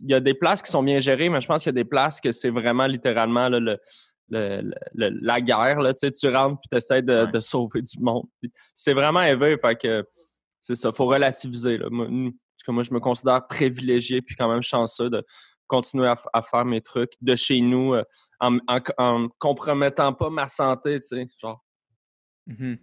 il 0.00 0.10
y 0.10 0.14
a 0.14 0.20
des 0.20 0.34
places 0.34 0.62
qui 0.62 0.70
sont 0.70 0.82
bien 0.82 0.98
gérées, 0.98 1.28
mais 1.28 1.40
je 1.40 1.46
pense 1.46 1.62
qu'il 1.62 1.70
y 1.70 1.76
a 1.78 1.82
des 1.82 1.84
places 1.84 2.20
que 2.20 2.32
c'est 2.32 2.50
vraiment 2.50 2.86
littéralement 2.86 3.48
le, 3.48 3.78
la 4.30 5.40
guerre. 5.40 5.80
Là, 5.80 5.92
tu 5.94 6.28
rentres 6.28 6.60
puis 6.60 6.68
tu 6.70 6.76
essaies 6.76 7.02
de, 7.02 7.40
sauver 7.40 7.82
du 7.82 8.00
monde. 8.00 8.26
C'est 8.74 8.94
vraiment 8.94 9.22
élevé, 9.22 9.58
fait 9.58 9.76
que 9.76 10.06
c'est 10.60 10.76
ça, 10.76 10.92
faut 10.92 11.06
relativiser. 11.06 11.78
Là. 11.78 11.88
Moi, 12.66 12.74
moi, 12.74 12.82
je 12.82 12.92
me 12.92 13.00
considère 13.00 13.46
privilégié 13.46 14.22
puis 14.22 14.34
quand 14.34 14.48
même 14.48 14.62
chanceux 14.62 15.10
de 15.10 15.24
continuer 15.66 16.12
à, 16.32 16.42
faire 16.42 16.64
mes 16.64 16.80
trucs 16.80 17.12
de 17.20 17.34
chez 17.34 17.60
nous 17.60 17.94
euh, 17.94 18.04
en, 18.40 18.58
en, 18.98 19.28
compromettant 19.38 20.12
pas 20.12 20.30
ma 20.30 20.48
santé, 20.48 21.00
tu 21.00 21.08
sais, 21.08 21.28
genre. 21.40 21.64
Mm-hmm. 22.48 22.78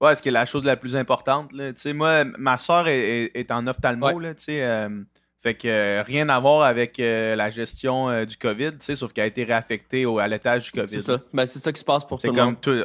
Ouais, 0.00 0.14
ce 0.14 0.22
qui 0.22 0.28
est 0.28 0.32
la 0.32 0.46
chose 0.46 0.64
la 0.64 0.76
plus 0.76 0.96
importante. 0.96 1.52
Là. 1.52 1.72
Moi, 1.92 2.24
ma 2.38 2.58
soeur 2.58 2.88
est, 2.88 3.50
en 3.50 3.66
ophtalmo. 3.66 4.18
Là, 4.18 4.32
euh, 4.48 5.04
fait 5.42 5.54
que 5.54 5.68
euh, 5.68 6.02
rien 6.02 6.28
à 6.30 6.40
voir 6.40 6.62
avec 6.62 6.96
la 6.98 7.50
gestion 7.50 8.24
du 8.24 8.36
COVID, 8.38 8.72
sauf 8.80 9.12
qu'elle 9.12 9.24
a 9.24 9.26
été 9.26 9.44
réaffectée 9.44 10.06
au, 10.06 10.18
à 10.18 10.26
l'étage 10.26 10.64
du 10.64 10.80
COVID. 10.80 10.88
C'est 10.88 11.00
ça. 11.00 11.20
Ben, 11.34 11.44
c'est 11.44 11.58
ça 11.58 11.70
qui 11.70 11.80
se 11.80 11.84
passe 11.84 12.06
pour 12.06 12.18
tout 12.18 12.26
le 12.26 12.32
monde. 12.32 12.60
Tout, 12.62 12.82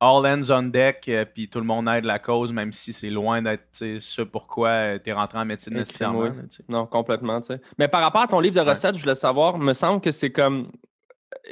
all 0.00 0.24
hands 0.24 0.50
on 0.50 0.64
deck, 0.64 1.10
puis 1.34 1.48
tout 1.48 1.58
le 1.58 1.64
monde 1.64 1.88
aide 1.88 2.04
la 2.04 2.18
cause, 2.18 2.52
même 2.52 2.72
si 2.72 2.92
c'est 2.92 3.10
loin 3.10 3.42
d'être 3.42 3.98
ce 4.00 4.22
pourquoi 4.22 4.98
tu 4.98 5.10
es 5.10 5.12
rentré 5.12 5.38
en 5.38 5.44
médecine 5.44 5.74
nécessairement. 5.74 6.30
non, 6.68 6.86
complètement. 6.86 7.40
Mais 7.78 7.88
par 7.88 8.02
rapport 8.02 8.22
à 8.22 8.28
ton 8.28 8.40
livre 8.40 8.54
de 8.54 8.68
recettes, 8.68 8.96
je 8.96 9.00
voulais 9.00 9.14
savoir, 9.14 9.58
me 9.58 9.72
semble 9.72 10.00
que 10.00 10.12
c'est 10.12 10.30
comme 10.30 10.70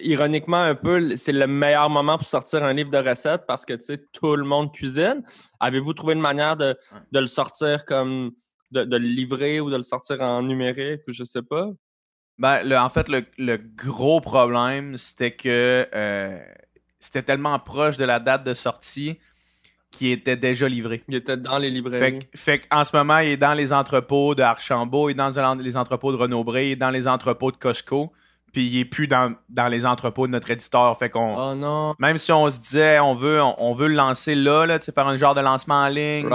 ironiquement 0.01 0.63
un 0.63 0.75
peu, 0.75 1.17
c'est 1.17 1.33
le 1.33 1.47
meilleur 1.47 1.91
moment 1.91 2.19
pour 2.19 2.27
sortir 2.27 2.65
un 2.65 2.73
livre 2.73 2.91
de 2.91 2.99
recettes 2.99 3.45
parce 3.47 3.65
que 3.65 3.75
tout 4.13 4.37
le 4.37 4.45
monde 4.45 4.73
cuisine. 4.73 5.23
Avez-vous 5.61 5.93
trouvé 5.95 6.15
une 6.15 6.21
manière 6.21 6.57
de, 6.57 6.77
le 7.13 7.27
sortir 7.27 7.85
comme 7.85 8.33
de, 8.71 8.81
le 8.83 8.99
livrer 8.99 9.61
ou 9.61 9.71
de 9.71 9.77
le 9.77 9.83
sortir 9.83 10.21
en 10.23 10.43
numérique 10.43 11.03
ou 11.09 11.13
je 11.13 11.25
sais 11.25 11.43
pas? 11.43 11.69
Ben, 12.39 12.71
en 12.73 12.89
fait, 12.91 13.09
le, 13.09 13.57
gros 13.57 14.21
problème, 14.21 14.97
c'était 14.97 15.35
que 15.35 15.89
euh, 15.95 16.39
c'était 17.07 17.23
tellement 17.23 17.59
proche 17.59 17.97
de 17.97 18.05
la 18.05 18.21
date 18.21 18.45
de 18.45 18.55
sortie 18.55 19.19
qu'il 19.91 20.09
était 20.09 20.37
déjà 20.37 20.69
livré. 20.69 21.03
Il 21.09 21.15
était 21.15 21.37
dans 21.37 21.59
les 21.59 21.71
librairies. 21.71 22.21
Fait, 22.35 22.61
fait 22.61 22.63
en 22.71 22.85
ce 22.85 22.97
moment, 22.97 23.19
il 23.19 23.31
est 23.31 23.37
dans 23.37 23.55
les 23.55 23.73
entrepôts 23.73 24.35
de 24.35 24.43
Archambault, 24.43 25.09
il 25.09 25.13
est 25.13 25.15
dans 25.15 25.55
les 25.55 25.77
entrepôts 25.77 26.13
de 26.13 26.17
Renaud-Bré, 26.17 26.69
il 26.69 26.73
est 26.73 26.77
dans 26.77 26.91
les 26.91 27.09
entrepôts 27.09 27.51
de 27.51 27.57
Costco 27.57 28.13
puis 28.57 28.65
il 28.69 28.79
est 28.79 28.85
plus 28.87 29.07
dans, 29.07 29.35
les 29.69 29.85
entrepôts 29.85 30.27
de 30.27 30.33
notre 30.33 30.51
éditeur. 30.51 30.97
Fait 30.97 31.11
qu'on. 31.11 31.35
Oh 31.37 31.55
non. 31.55 31.95
Même 31.99 32.17
si 32.17 32.33
on 32.33 32.49
se 32.49 32.59
disait 32.59 32.99
on 33.01 33.15
veut, 33.15 33.39
on, 33.43 33.75
veut 33.75 33.89
le 33.89 33.95
lancer 33.95 34.35
là, 34.35 34.65
là 34.65 34.79
faire 34.79 35.07
un 35.07 35.19
genre 35.19 35.35
de 35.35 35.43
lancement 35.43 35.75
en 35.75 35.89
ligne, 35.89 36.27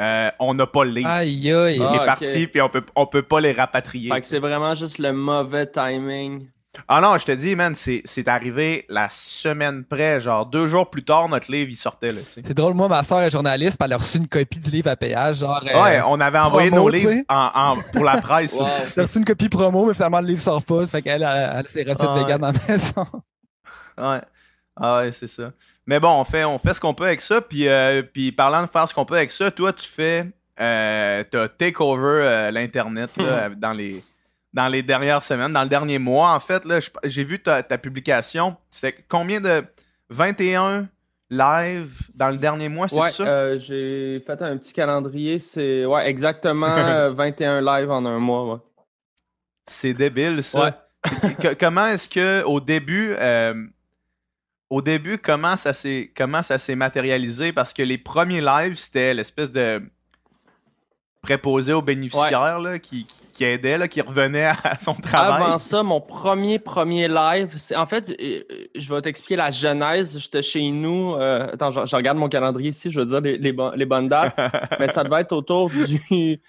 euh, 0.00 0.30
on 0.40 0.54
n'a 0.54 0.66
pas 0.66 0.84
le 0.84 0.90
livre. 0.90 1.08
Aïe 1.08 1.52
aïe. 1.52 1.76
Il 1.76 1.82
est 1.82 2.00
ah, 2.00 2.04
parti, 2.04 2.48
puis 2.48 2.60
on 2.60 2.68
peut, 2.68 2.82
on 2.96 3.06
peut 3.06 3.22
pas 3.22 3.40
les 3.40 3.52
rapatrier. 3.52 4.10
Fait 4.10 4.20
que 4.20 4.26
c'est 4.26 4.40
vraiment 4.40 4.74
juste 4.74 4.98
le 4.98 5.12
mauvais 5.12 5.66
timing. 5.66 6.48
Ah 6.86 7.00
non, 7.00 7.16
je 7.18 7.24
te 7.24 7.32
dis, 7.32 7.56
man, 7.56 7.74
c'est 7.74 8.28
arrivé 8.28 8.84
la 8.88 9.08
semaine 9.10 9.84
près. 9.84 10.20
Genre, 10.20 10.46
deux 10.46 10.68
jours 10.68 10.90
plus 10.90 11.02
tard, 11.02 11.28
notre 11.28 11.50
livre, 11.50 11.70
il 11.70 11.76
sortait. 11.76 12.14
C'est 12.28 12.54
drôle, 12.54 12.74
moi, 12.74 12.88
ma 12.88 13.02
soeur 13.02 13.20
est 13.20 13.30
journaliste, 13.30 13.78
elle 13.82 13.92
a 13.92 13.96
reçu 13.96 14.18
une 14.18 14.28
copie 14.28 14.60
du 14.60 14.70
livre 14.70 14.90
à 14.90 14.96
péage. 14.96 15.38
Genre, 15.38 15.62
ouais, 15.64 15.98
euh, 15.98 16.06
on 16.06 16.20
avait 16.20 16.38
envoyé 16.38 16.70
nos 16.70 16.88
livres 16.88 17.22
en, 17.28 17.76
pour 17.92 18.04
la 18.04 18.20
presse. 18.20 18.56
Elle 18.96 19.00
a 19.00 19.02
reçu 19.02 19.18
une 19.18 19.24
copie 19.24 19.48
promo, 19.48 19.86
mais 19.86 19.94
finalement, 19.94 20.20
le 20.20 20.28
livre 20.28 20.42
sort 20.42 20.62
pas. 20.62 20.82
Ça 20.82 20.92
fait 20.92 21.02
qu'elle 21.02 21.24
a, 21.24 21.62
ses 21.68 21.82
recettes 21.82 22.08
ah, 22.08 22.14
vegan 22.14 22.40
dans 22.40 22.52
la 22.52 22.58
maison. 22.68 23.06
Ouais. 23.98 24.20
Ah 24.80 24.98
ouais, 24.98 25.10
c'est 25.10 25.26
ça. 25.26 25.50
Mais 25.84 25.98
bon, 25.98 26.20
on 26.20 26.24
fait, 26.24 26.44
on 26.44 26.58
fait 26.58 26.74
ce 26.74 26.80
qu'on 26.80 26.94
peut 26.94 27.06
avec 27.06 27.20
ça. 27.20 27.40
Puis, 27.40 27.66
euh, 27.66 28.02
puis 28.02 28.30
parlant 28.30 28.62
de 28.62 28.68
faire 28.68 28.88
ce 28.88 28.94
qu'on 28.94 29.04
peut 29.04 29.16
avec 29.16 29.32
ça, 29.32 29.50
toi, 29.50 29.72
tu 29.72 29.88
fais. 29.88 30.26
Euh, 30.60 31.24
as 31.32 31.48
take 31.48 31.80
over 31.80 32.20
euh, 32.22 32.50
l'Internet 32.50 33.10
dans 33.56 33.72
les 33.72 34.04
dans 34.52 34.68
les 34.68 34.82
dernières 34.82 35.22
semaines, 35.22 35.52
dans 35.52 35.62
le 35.62 35.68
dernier 35.68 35.98
mois, 35.98 36.32
en 36.32 36.40
fait, 36.40 36.64
là, 36.64 36.80
j'ai 37.04 37.24
vu 37.24 37.40
ta, 37.40 37.62
publication. 37.62 38.56
C'était 38.70 39.04
combien 39.08 39.40
de 39.40 39.64
21 40.10 40.88
live 41.30 42.00
dans 42.14 42.30
le 42.30 42.38
dernier 42.38 42.68
mois, 42.68 42.88
c'est 42.88 43.10
ça? 43.10 43.26
Euh, 43.26 43.58
j'ai 43.60 44.20
fait 44.20 44.40
un 44.42 44.56
petit 44.56 44.72
calendrier. 44.72 45.40
C'est 45.40 45.84
ouais, 45.84 46.08
exactement 46.08 47.10
21 47.10 47.60
live 47.60 47.90
en 47.90 48.04
un 48.06 48.18
mois. 48.18 48.64
C'est 49.66 49.92
débile, 49.92 50.42
ça. 50.42 50.88
comment 51.60 51.86
est-ce 51.88 52.08
que 52.08 52.42
au 52.44 52.60
début, 52.60 53.14
euh, 53.18 53.54
au 54.70 54.82
début, 54.82 55.18
comment 55.18 55.56
ça 55.56 55.74
s'est 55.74 56.10
comment 56.16 56.42
ça 56.42 56.58
s'est 56.58 56.74
matérialisé? 56.74 57.52
Parce 57.52 57.72
que 57.72 57.82
les 57.82 57.98
premiers 57.98 58.40
lives, 58.40 58.76
c'était 58.76 59.12
l'espèce 59.12 59.52
de 59.52 59.82
préposé 61.28 61.74
aux 61.74 61.82
bénéficiaires 61.82 62.58
là, 62.58 62.78
qui, 62.78 63.06
qui, 63.34 63.44
aidait, 63.44 63.76
là, 63.76 63.86
qui 63.86 64.00
revenait 64.00 64.46
à 64.46 64.78
son 64.80 64.94
travail. 64.94 65.42
Avant 65.42 65.58
ça, 65.58 65.82
mon 65.82 66.00
premier 66.00 66.58
premier 66.58 67.06
live, 67.06 67.54
c'est 67.58 67.76
en 67.76 67.84
fait, 67.84 68.10
euh, 68.18 68.42
je 68.74 68.94
vais 68.94 69.02
t'expliquer 69.02 69.36
la 69.36 69.50
genèse. 69.50 70.18
J'étais 70.18 70.40
chez 70.40 70.70
nous. 70.70 71.14
Euh, 71.14 71.46
attends, 71.52 71.70
je, 71.70 71.94
regarde 71.96 72.16
mon 72.16 72.30
calendrier 72.30 72.70
ici, 72.70 72.90
je 72.90 73.00
veux 73.00 73.06
dire 73.06 73.20
les, 73.20 73.36
les, 73.36 73.52
bonnes 73.86 74.08
dates. 74.08 74.34
mais 74.80 74.88
ça 74.88 75.04
devait 75.04 75.20
être 75.20 75.32
autour 75.32 75.68
du. 75.68 76.40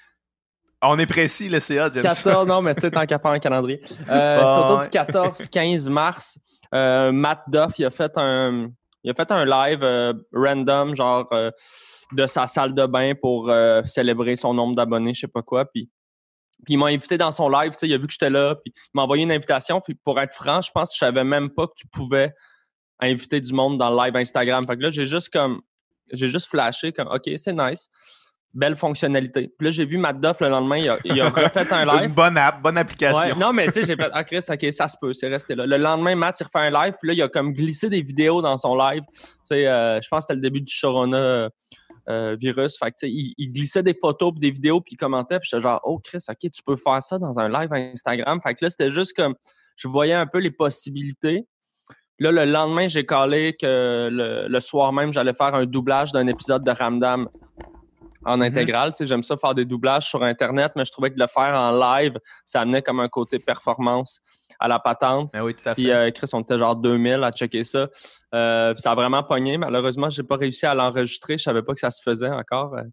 On 0.81 0.97
est 0.97 1.05
précis, 1.05 1.49
le 1.49 1.59
CA, 1.59 1.89
James. 1.91 2.01
14, 2.01 2.47
non, 2.47 2.61
mais 2.61 2.73
tu 2.73 2.81
sais, 2.81 2.91
tant 2.91 3.05
qu'à 3.05 3.19
faire 3.19 3.31
un 3.31 3.39
calendrier. 3.39 3.81
Euh, 4.09 4.39
c'est 4.39 4.61
autour 4.61 4.77
du 4.77 4.85
14-15 4.85 5.89
mars. 5.89 6.39
Matt 6.71 7.41
Duff, 7.47 7.77
il 7.79 7.85
a 7.85 7.91
fait 7.91 8.13
un, 8.15 8.69
il 9.03 9.11
a 9.11 9.13
fait 9.13 9.29
un 9.29 9.43
live 9.43 10.15
random, 10.31 10.95
genre 10.95 11.27
de 12.11 12.25
sa 12.27 12.47
salle 12.47 12.73
de 12.73 12.85
bain 12.85 13.13
pour 13.19 13.49
euh, 13.49 13.83
célébrer 13.85 14.35
son 14.35 14.53
nombre 14.53 14.75
d'abonnés, 14.75 15.13
je 15.13 15.21
sais 15.21 15.27
pas 15.27 15.41
quoi. 15.41 15.65
Puis, 15.65 15.89
puis 16.65 16.73
il 16.73 16.77
m'a 16.77 16.87
invité 16.87 17.17
dans 17.17 17.31
son 17.31 17.49
live, 17.49 17.73
il 17.81 17.93
a 17.93 17.97
vu 17.97 18.07
que 18.07 18.13
j'étais 18.13 18.29
là, 18.29 18.55
puis 18.55 18.73
il 18.75 18.89
m'a 18.93 19.03
envoyé 19.03 19.23
une 19.23 19.31
invitation. 19.31 19.81
Puis 19.81 19.95
pour 19.95 20.19
être 20.19 20.33
franc, 20.33 20.61
je 20.61 20.71
pense 20.71 20.89
que 20.89 20.95
je 20.95 20.99
savais 20.99 21.23
même 21.23 21.49
pas 21.49 21.67
que 21.67 21.73
tu 21.75 21.87
pouvais 21.87 22.33
inviter 22.99 23.39
du 23.39 23.53
monde 23.53 23.77
dans 23.77 23.89
le 23.89 24.05
live 24.05 24.15
Instagram. 24.15 24.63
Fait 24.65 24.75
que 24.75 24.81
là, 24.81 24.91
j'ai 24.91 25.05
juste 25.05 25.29
comme 25.29 25.61
j'ai 26.11 26.27
juste 26.27 26.47
flashé 26.47 26.91
comme 26.91 27.07
OK, 27.07 27.29
c'est 27.37 27.53
nice. 27.53 27.89
Belle 28.51 28.75
fonctionnalité. 28.75 29.53
Puis 29.55 29.65
là, 29.65 29.71
j'ai 29.71 29.85
vu 29.85 29.99
Matt 29.99 30.19
Duff 30.19 30.39
le 30.39 30.49
lendemain, 30.49 30.77
il 30.77 30.89
a, 30.89 31.29
refait 31.29 31.71
un 31.71 31.85
live. 31.85 32.09
Une 32.09 32.15
bonne 32.15 32.35
app, 32.35 32.63
bonne 32.63 32.79
application. 32.79 33.35
non, 33.37 33.53
mais 33.53 33.67
tu 33.67 33.73
sais, 33.73 33.83
j'ai 33.83 33.95
fait 33.95 34.09
Ah 34.11 34.23
Chris, 34.23 34.39
OK, 34.49 34.73
ça 34.73 34.87
se 34.87 34.97
peut, 34.99 35.13
c'est 35.13 35.27
resté 35.27 35.53
là. 35.53 35.67
Le 35.67 35.77
lendemain, 35.77 36.15
Matt, 36.15 36.39
il 36.39 36.45
refait 36.45 36.59
un 36.59 36.71
live, 36.71 36.95
puis 36.99 37.09
là, 37.09 37.13
il 37.13 37.21
a 37.21 37.27
comme 37.27 37.53
glissé 37.53 37.89
des 37.89 38.01
vidéos 38.01 38.41
dans 38.41 38.57
son 38.57 38.75
live. 38.75 39.03
Tu 39.13 39.19
sais, 39.43 39.67
euh, 39.67 40.01
je 40.01 40.07
pense 40.09 40.21
que 40.21 40.33
c'était 40.33 40.35
le 40.35 40.41
début 40.41 40.61
du 40.61 40.73
Corona 40.81 41.49
euh, 42.09 42.35
virus. 42.39 42.77
Fait 42.77 42.93
il, 43.03 43.51
glissait 43.51 43.83
des 43.83 43.93
photos 43.93 44.33
et 44.35 44.39
des 44.39 44.51
vidéos 44.51 44.81
puis 44.81 44.93
il 44.93 44.97
commentait. 44.97 45.39
Puis 45.39 45.49
j'étais 45.51 45.61
genre, 45.61 45.79
oh 45.83 45.99
Chris, 45.99 46.23
OK, 46.29 46.51
tu 46.51 46.63
peux 46.65 46.75
faire 46.75 47.01
ça 47.03 47.17
dans 47.19 47.39
un 47.39 47.49
live 47.49 47.71
Instagram. 47.71 48.39
Fait 48.45 48.55
que 48.55 48.65
là, 48.65 48.69
c'était 48.69 48.89
juste 48.89 49.15
comme, 49.15 49.35
je 49.75 49.87
voyais 49.87 50.13
un 50.13 50.27
peu 50.27 50.39
les 50.39 50.51
possibilités. 50.51 51.47
Là, 52.19 52.31
le 52.31 52.45
lendemain, 52.45 52.87
j'ai 52.87 53.05
calé 53.05 53.55
que 53.59 54.09
le, 54.11 54.59
soir 54.59 54.91
même, 54.91 55.13
j'allais 55.13 55.33
faire 55.33 55.55
un 55.55 55.65
doublage 55.65 56.11
d'un 56.11 56.27
épisode 56.27 56.65
de 56.65 56.71
Ramdam 56.71 57.29
en 58.25 58.37
mm-hmm. 58.37 58.43
intégrale. 58.43 58.93
J'aime 58.99 59.23
ça 59.23 59.37
faire 59.37 59.55
des 59.55 59.65
doublages 59.65 60.07
sur 60.07 60.23
Internet, 60.23 60.73
mais 60.75 60.85
je 60.85 60.91
trouvais 60.91 61.09
que 61.09 61.15
de 61.15 61.21
le 61.21 61.27
faire 61.27 61.55
en 61.55 61.71
live, 61.71 62.17
ça 62.45 62.61
amenait 62.61 62.81
comme 62.81 62.99
un 62.99 63.09
côté 63.09 63.39
performance 63.39 64.21
à 64.59 64.67
la 64.67 64.79
patente. 64.79 65.31
Ben 65.33 65.41
oui, 65.41 65.55
tout 65.55 65.67
à 65.67 65.75
fait. 65.75 65.81
Puis 65.81 65.91
euh, 65.91 66.11
Chris, 66.11 66.29
on 66.33 66.41
était 66.41 66.57
genre 66.57 66.75
2000 66.75 67.23
à 67.23 67.31
checker 67.31 67.63
ça. 67.63 67.87
Euh, 68.35 68.73
ça 68.77 68.91
a 68.91 68.95
vraiment 68.95 69.23
pogné. 69.23 69.57
Malheureusement, 69.57 70.09
j'ai 70.09 70.23
pas 70.23 70.35
réussi 70.35 70.65
à 70.65 70.73
l'enregistrer. 70.73 71.37
Je 71.37 71.43
savais 71.43 71.63
pas 71.63 71.73
que 71.73 71.79
ça 71.79 71.91
se 71.91 72.01
faisait 72.01 72.29
encore. 72.29 72.75
Euh, 72.75 72.83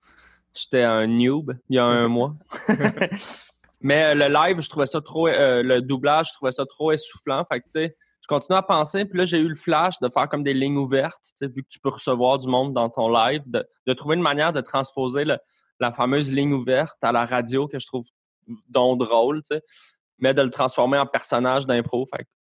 j'étais 0.54 0.83
un 0.83 1.06
noob 1.06 1.56
il 1.68 1.76
y 1.76 1.78
a 1.78 1.85
un 1.85 2.09
mois. 2.09 2.35
Mais 3.80 4.14
le 4.14 4.28
live, 4.28 4.61
je 4.61 4.68
trouvais 4.68 4.87
ça 4.87 5.00
trop, 5.00 5.28
le 5.28 5.80
doublage, 5.80 6.28
je 6.30 6.35
trouvais 6.35 6.52
ça 6.52 6.64
trop 6.64 6.92
essoufflant. 6.92 7.45
Fait 7.50 7.61
que, 7.61 7.66
tu 7.66 7.71
sais, 7.73 7.97
je 8.26 8.35
continue 8.35 8.59
à 8.59 8.62
penser. 8.62 9.04
Puis 9.04 9.18
là, 9.18 9.25
j'ai 9.25 9.38
eu 9.38 9.49
le 9.49 9.54
flash 9.54 10.00
de 10.00 10.09
faire 10.09 10.28
comme 10.28 10.42
des 10.42 10.54
lignes 10.54 10.76
ouvertes, 10.76 11.33
vu 11.40 11.62
que 11.62 11.68
tu 11.68 11.78
peux 11.78 11.90
recevoir 11.90 12.38
du 12.38 12.49
monde 12.49 12.75
dans 12.75 12.90
ton 12.90 13.09
live, 13.09 13.42
de, 13.47 13.92
trouver 13.92 14.16
une 14.16 14.23
manière 14.23 14.52
de 14.52 14.61
transposer 14.61 15.25
la 15.25 15.92
fameuse 15.92 16.33
ligne 16.33 16.52
ouverte 16.52 16.99
à 17.02 17.12
la 17.12 17.25
radio 17.25 17.68
que 17.68 17.78
je 17.78 17.87
trouve 17.87 18.06
drôle, 18.68 19.42
mais 20.18 20.35
de 20.35 20.42
le 20.42 20.50
transformer 20.50 20.99
en 20.99 21.06
personnage 21.06 21.66
d'impro. 21.66 22.06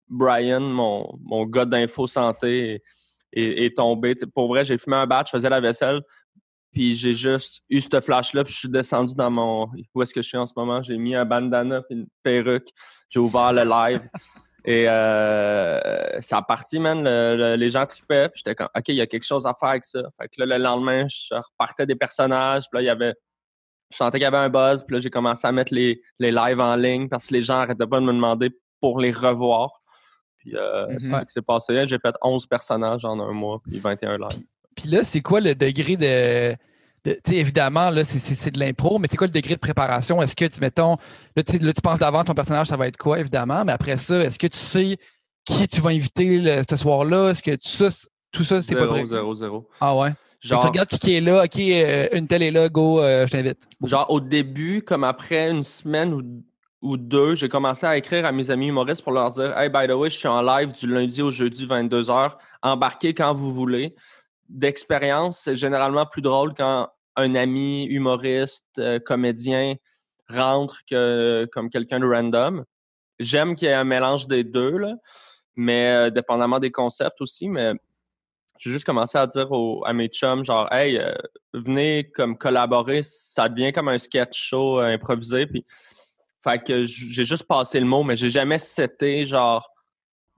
Brian, 0.08 0.60
mon, 0.60 1.46
gars 1.46 1.64
d'info 1.64 2.06
santé, 2.06 2.82
est, 3.32 3.74
tombé. 3.74 4.14
Pour 4.34 4.48
vrai, 4.48 4.64
j'ai 4.64 4.76
fumé 4.76 4.96
un 4.96 5.06
bat, 5.06 5.24
je 5.24 5.30
faisais 5.30 5.48
la 5.48 5.60
vaisselle, 5.60 6.02
puis 6.70 6.94
j'ai 6.94 7.14
juste 7.14 7.62
eu 7.70 7.80
ce 7.80 7.98
flash-là, 7.98 8.44
puis 8.44 8.52
je 8.52 8.58
suis 8.58 8.68
descendu 8.68 9.14
dans 9.14 9.30
mon... 9.30 9.70
Où 9.94 10.02
est-ce 10.02 10.12
que 10.12 10.20
je 10.20 10.28
suis 10.28 10.38
en 10.38 10.44
ce 10.44 10.52
moment? 10.54 10.82
J'ai 10.82 10.98
mis 10.98 11.14
un 11.14 11.24
bandana 11.24 11.80
puis 11.80 11.96
une 11.96 12.06
perruque. 12.22 12.68
J'ai 13.08 13.20
ouvert 13.20 13.54
le 13.54 13.62
live. 13.64 14.02
Et 14.64 14.88
euh, 14.88 16.20
ça 16.20 16.38
a 16.38 16.42
parti, 16.42 16.78
man. 16.78 17.02
Le- 17.02 17.36
le- 17.36 17.54
les 17.56 17.68
gens 17.68 17.84
tripaient. 17.86 18.28
Puis 18.28 18.42
j'étais 18.44 18.54
comme, 18.54 18.68
OK, 18.76 18.84
il 18.88 18.94
y 18.94 19.00
a 19.00 19.06
quelque 19.06 19.24
chose 19.26 19.46
à 19.46 19.54
faire 19.58 19.70
avec 19.70 19.84
ça. 19.84 20.00
Fait 20.20 20.28
que 20.28 20.34
là, 20.42 20.46
le 20.58 20.62
lendemain, 20.62 21.06
je 21.08 21.34
repartais 21.34 21.86
des 21.86 21.96
personnages. 21.96 22.64
Puis 22.70 22.78
là, 22.78 22.82
il 22.82 22.86
y 22.86 22.90
avait... 22.90 23.14
Je 23.90 23.96
sentais 23.96 24.18
qu'il 24.18 24.22
y 24.22 24.26
avait 24.26 24.36
un 24.38 24.48
buzz. 24.48 24.84
Puis 24.86 24.94
là, 24.96 25.00
j'ai 25.00 25.10
commencé 25.10 25.46
à 25.46 25.52
mettre 25.52 25.74
les, 25.74 26.00
les 26.18 26.30
lives 26.30 26.60
en 26.60 26.76
ligne 26.76 27.08
parce 27.08 27.26
que 27.26 27.34
les 27.34 27.42
gens 27.42 27.58
arrêtaient 27.58 27.86
pas 27.86 28.00
de 28.00 28.04
me 28.06 28.12
demander 28.12 28.50
pour 28.80 29.00
les 29.00 29.12
revoir. 29.12 29.82
Puis 30.38 30.56
euh, 30.56 30.86
Mhm. 30.88 31.00
c'est 31.00 31.10
ça 31.10 31.24
qui 31.24 31.32
s'est 31.32 31.42
passé. 31.42 31.86
J'ai 31.86 31.98
fait 31.98 32.14
11 32.22 32.46
personnages 32.46 33.04
en 33.04 33.18
un 33.20 33.32
mois, 33.32 33.60
puis 33.68 33.78
21 33.78 34.16
lives. 34.18 34.42
Puis 34.74 34.88
là, 34.88 35.04
c'est 35.04 35.20
quoi 35.20 35.40
le 35.40 35.54
degré 35.54 35.96
de. 35.96 36.56
De- 37.04 37.18
évidemment, 37.32 37.90
là, 37.90 38.04
c'est- 38.04 38.50
de 38.50 38.58
l'impro, 38.58 38.98
mais 38.98 39.08
c'est 39.10 39.16
quoi 39.16 39.26
le 39.26 39.32
degré 39.32 39.54
de 39.54 39.60
préparation? 39.60 40.22
Est-ce 40.22 40.36
que 40.36 40.44
tu, 40.44 40.60
mettons, 40.60 40.96
là, 41.36 41.42
là, 41.60 41.72
tu 41.72 41.80
penses 41.82 41.98
d'avance 41.98 42.24
ton 42.26 42.34
personnage, 42.34 42.68
ça 42.68 42.76
va 42.76 42.86
être 42.86 42.96
quoi, 42.96 43.18
évidemment, 43.18 43.64
mais 43.64 43.72
après 43.72 43.96
ça, 43.96 44.20
est-ce 44.24 44.38
que 44.38 44.46
tu 44.46 44.58
sais 44.58 44.96
qui 45.44 45.66
tu 45.66 45.80
vas 45.80 45.90
inviter 45.90 46.38
le- 46.38 46.62
ce 46.68 46.76
soir-là? 46.76 47.30
Est-ce 47.30 47.42
que 47.42 47.50
tout 47.52 47.58
ça, 47.62 47.88
tout 48.30 48.44
ça, 48.44 48.62
c'est 48.62 48.74
pas 48.76 48.86
vrai? 48.86 49.04
zéro, 49.06 49.34
zéro. 49.34 49.68
Ah 49.80 49.96
ouais? 49.96 50.10
Genre, 50.40 50.60
Tu 50.60 50.66
regardes 50.68 50.88
qui, 50.88 50.98
qui 50.98 51.14
est 51.14 51.20
là, 51.20 51.44
OK, 51.44 51.58
euh, 51.58 52.08
une 52.12 52.26
telle 52.26 52.42
est 52.42 52.50
là, 52.50 52.68
go, 52.68 53.00
euh, 53.00 53.26
je 53.26 53.32
t'invite. 53.32 53.68
genre 53.84 54.06
au 54.10 54.20
début, 54.20 54.82
comme 54.82 55.04
après 55.04 55.50
une 55.50 55.62
semaine 55.62 56.12
ou, 56.12 56.22
ou 56.82 56.96
deux, 56.96 57.36
j'ai 57.36 57.48
commencé 57.48 57.86
à 57.86 57.96
écrire 57.96 58.26
à 58.26 58.32
mes 58.32 58.50
amis 58.50 58.68
humoristes 58.68 59.02
pour 59.02 59.12
leur 59.12 59.30
dire 59.30 59.56
Hey, 59.56 59.68
by 59.68 59.86
the 59.86 59.92
way, 59.92 60.10
je 60.10 60.16
suis 60.16 60.26
en 60.26 60.42
live 60.42 60.72
du 60.72 60.88
lundi 60.88 61.22
au 61.22 61.30
jeudi 61.30 61.64
22h. 61.64 62.38
Embarquez 62.60 63.14
quand 63.14 63.32
vous 63.34 63.54
voulez. 63.54 63.94
D'expérience, 64.52 65.38
c'est 65.38 65.56
généralement 65.56 66.04
plus 66.04 66.20
drôle 66.20 66.52
quand 66.52 66.90
un 67.16 67.34
ami 67.34 67.84
humoriste, 67.84 68.66
euh, 68.78 68.98
comédien 68.98 69.76
rentre 70.28 70.80
que 70.86 71.48
comme 71.52 71.70
quelqu'un 71.70 72.00
de 72.00 72.06
random. 72.06 72.64
J'aime 73.18 73.56
qu'il 73.56 73.68
y 73.68 73.70
ait 73.70 73.74
un 73.74 73.84
mélange 73.84 74.28
des 74.28 74.44
deux, 74.44 74.76
là, 74.76 74.94
mais 75.56 75.88
euh, 75.88 76.10
dépendamment 76.10 76.58
des 76.58 76.70
concepts 76.70 77.22
aussi. 77.22 77.48
Mais 77.48 77.72
j'ai 78.58 78.70
juste 78.70 78.84
commencé 78.84 79.16
à 79.16 79.26
dire 79.26 79.48
à 79.86 79.92
mes 79.94 80.08
chums, 80.08 80.44
genre, 80.44 80.70
hey, 80.70 80.98
euh, 80.98 81.14
venez 81.54 82.10
comme 82.14 82.36
collaborer, 82.36 83.02
ça 83.02 83.48
devient 83.48 83.72
comme 83.72 83.88
un 83.88 83.98
sketch 83.98 84.38
show 84.38 84.80
improvisé. 84.80 85.46
Puis, 85.46 85.64
fait 86.44 86.62
que 86.62 86.84
j'ai 86.84 87.24
juste 87.24 87.44
passé 87.44 87.80
le 87.80 87.86
mot, 87.86 88.02
mais 88.02 88.16
j'ai 88.16 88.28
jamais 88.28 88.58
seté, 88.58 89.24
genre, 89.24 89.70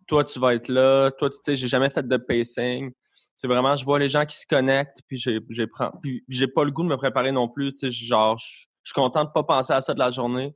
toi, 0.07 0.23
tu 0.23 0.39
vas 0.39 0.55
être 0.55 0.69
là, 0.69 1.11
toi, 1.11 1.31
tu 1.31 1.39
sais, 1.43 1.57
j'ai 1.57 1.69
jamais 1.69 1.91
fait 1.91 2.07
de 2.07 2.17
pacing. 2.17 2.93
C'est 3.37 3.49
vraiment, 3.49 3.77
je 3.77 3.85
vois 3.85 3.99
les 3.99 4.09
gens 4.09 4.25
qui 4.27 4.37
se 4.39 4.47
connectent, 4.47 5.01
puis 5.09 5.19
j'ai, 5.19 5.41
j'ai, 5.51 5.67
prends, 5.67 5.91
puis 6.03 6.25
j'ai 6.29 6.47
pas 6.47 6.65
le 6.65 6.71
goût 6.71 6.83
de 6.85 6.89
me 6.89 6.97
préparer 6.97 7.33
non 7.33 7.49
plus, 7.49 7.73
tu 7.73 7.79
sais, 7.81 7.91
genre, 7.91 8.39
je 8.39 8.45
suis 8.85 8.95
content 8.95 9.25
de 9.25 9.31
pas 9.31 9.43
penser 9.43 9.73
à 9.73 9.81
ça 9.81 9.93
de 9.95 9.99
la 9.99 10.11
journée. 10.11 10.55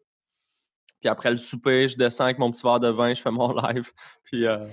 Puis 1.00 1.08
après 1.08 1.30
le 1.30 1.36
souper, 1.36 1.86
je 1.88 1.96
descends 1.96 2.24
avec 2.24 2.38
mon 2.40 2.50
petit 2.50 2.62
verre 2.62 2.80
de 2.80 2.88
vin, 2.88 3.14
je 3.14 3.20
fais 3.22 3.30
mon 3.30 3.52
live. 3.68 3.90
Puis 4.24 4.46
euh. 4.46 4.64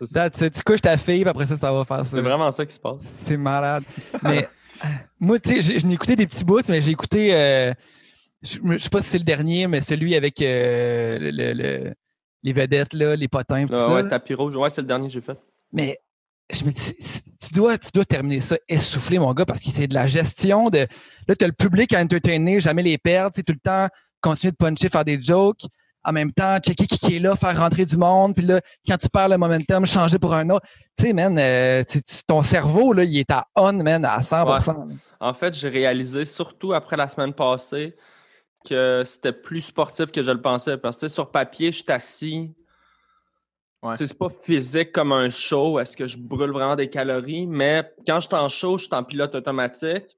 Tu 0.00 0.62
couches 0.64 0.80
ta 0.80 0.96
fille, 0.96 1.22
puis 1.22 1.28
après 1.28 1.46
ça, 1.46 1.56
ça 1.56 1.72
va 1.72 1.84
faire 1.84 1.98
ça. 2.06 2.16
c'est 2.16 2.20
vraiment 2.22 2.50
ça 2.52 2.64
qui 2.64 2.74
se 2.74 2.78
passe. 2.80 3.00
C'est 3.02 3.36
malade. 3.36 3.82
Mais 4.22 4.48
moi, 5.18 5.38
tu 5.40 5.60
sais, 5.60 5.78
je 5.80 5.86
n'ai 5.86 5.94
écouté 5.94 6.14
des 6.16 6.26
petits 6.26 6.44
bouts, 6.44 6.60
mais 6.68 6.80
j'ai 6.82 6.92
écouté. 6.92 7.34
euh, 7.34 7.72
je 8.42 8.60
ne 8.62 8.78
sais 8.78 8.90
pas 8.90 9.00
si 9.00 9.08
c'est 9.08 9.18
le 9.18 9.24
dernier, 9.24 9.66
mais 9.66 9.80
celui 9.80 10.14
avec 10.14 10.40
euh, 10.40 11.18
le- 11.18 11.30
le- 11.30 11.52
le- 11.54 11.94
les 12.44 12.52
vedettes, 12.52 12.92
là, 12.92 13.16
les 13.16 13.26
potins, 13.28 13.66
tout 13.66 13.72
Ah 13.74 13.86
ça. 13.86 13.94
ouais, 13.94 14.08
tapis 14.08 14.34
rouge, 14.34 14.54
ouais, 14.54 14.70
c'est 14.70 14.82
le 14.82 14.86
dernier 14.86 15.08
que 15.08 15.14
j'ai 15.14 15.20
fait. 15.20 15.38
Mais 15.72 15.98
je 16.50 16.64
me 16.64 16.70
dis, 16.70 16.94
tu 17.40 17.54
dois, 17.54 17.76
tu 17.76 17.90
dois 17.92 18.04
terminer 18.04 18.40
ça 18.40 18.56
essoufflé, 18.68 19.18
mon 19.18 19.32
gars, 19.32 19.44
parce 19.44 19.60
que 19.60 19.70
c'est 19.70 19.88
de 19.88 19.94
la 19.94 20.06
gestion 20.06 20.70
de. 20.70 20.86
Là, 21.28 21.34
tu 21.36 21.44
as 21.44 21.48
le 21.48 21.52
public 21.52 21.92
à 21.92 22.00
entertainer, 22.00 22.60
jamais 22.60 22.82
les 22.82 22.98
perdre, 22.98 23.32
tu 23.32 23.40
sais, 23.40 23.42
tout 23.42 23.52
le 23.52 23.58
temps 23.58 23.88
continuer 24.20 24.52
de 24.52 24.56
puncher, 24.56 24.88
faire 24.88 25.04
des 25.04 25.20
jokes. 25.20 25.62
En 26.04 26.12
même 26.12 26.32
temps, 26.32 26.58
checker 26.60 26.86
qui, 26.86 27.16
est 27.16 27.18
là, 27.18 27.34
faire 27.34 27.58
rentrer 27.58 27.84
du 27.84 27.96
monde. 27.96 28.36
Puis 28.36 28.46
là, 28.46 28.60
quand 28.86 28.96
tu 28.96 29.08
perds 29.08 29.28
le 29.28 29.38
momentum, 29.38 29.84
changer 29.86 30.20
pour 30.20 30.32
un 30.34 30.48
autre. 30.50 30.64
Tu 30.96 31.06
sais, 31.06 31.12
man, 31.12 31.36
euh, 31.36 31.82
ton 32.28 32.42
cerveau, 32.42 32.92
là, 32.92 33.02
il 33.02 33.18
est 33.18 33.30
à 33.32 33.44
on, 33.56 33.72
man, 33.72 34.04
à 34.04 34.20
100% 34.20 34.96
En 35.18 35.34
fait, 35.34 35.52
j'ai 35.52 35.68
réalisé, 35.68 36.24
surtout 36.24 36.72
après 36.72 36.96
la 36.96 37.08
semaine 37.08 37.32
passée, 37.32 37.96
que 38.64 39.02
c'était 39.04 39.32
plus 39.32 39.62
sportif 39.62 40.12
que 40.12 40.22
je 40.22 40.30
le 40.30 40.40
pensais. 40.40 40.76
Parce 40.76 40.96
que 40.96 41.00
tu 41.00 41.08
sais, 41.08 41.14
sur 41.14 41.32
papier, 41.32 41.72
je 41.72 41.82
suis 41.82 41.92
assis. 41.92 42.54
Ouais. 43.86 43.96
C'est 43.96 44.18
pas 44.18 44.28
physique 44.28 44.90
comme 44.92 45.12
un 45.12 45.30
show. 45.30 45.78
Est-ce 45.78 45.96
que 45.96 46.06
je 46.06 46.18
brûle 46.18 46.50
vraiment 46.50 46.74
des 46.74 46.90
calories? 46.90 47.46
Mais 47.46 47.88
quand 48.06 48.20
je 48.20 48.26
suis 48.26 48.34
en 48.34 48.48
show, 48.48 48.78
je 48.78 48.86
suis 48.86 48.94
en 48.94 49.04
pilote 49.04 49.34
automatique. 49.34 50.16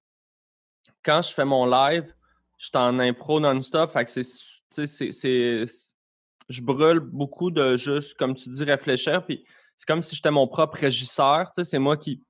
Quand 1.04 1.20
je 1.20 1.34
fais 1.34 1.44
mon 1.44 1.66
live, 1.66 2.12
je 2.56 2.66
suis 2.66 2.76
en 2.76 2.98
impro 2.98 3.40
non-stop. 3.40 3.92
Fait 3.92 4.04
que 4.04 4.10
c'est. 4.10 5.64
Je 6.48 6.62
brûle 6.62 7.00
beaucoup 7.00 7.50
de 7.50 7.76
juste, 7.76 8.16
comme 8.18 8.34
tu 8.34 8.48
dis, 8.48 8.64
réfléchir. 8.64 9.22
Puis 9.26 9.44
c'est 9.76 9.86
comme 9.86 10.02
si 10.02 10.16
j'étais 10.16 10.30
mon 10.30 10.48
propre 10.48 10.78
régisseur. 10.78 11.50
C'est 11.52 11.78
moi 11.78 11.96
qui. 11.96 12.22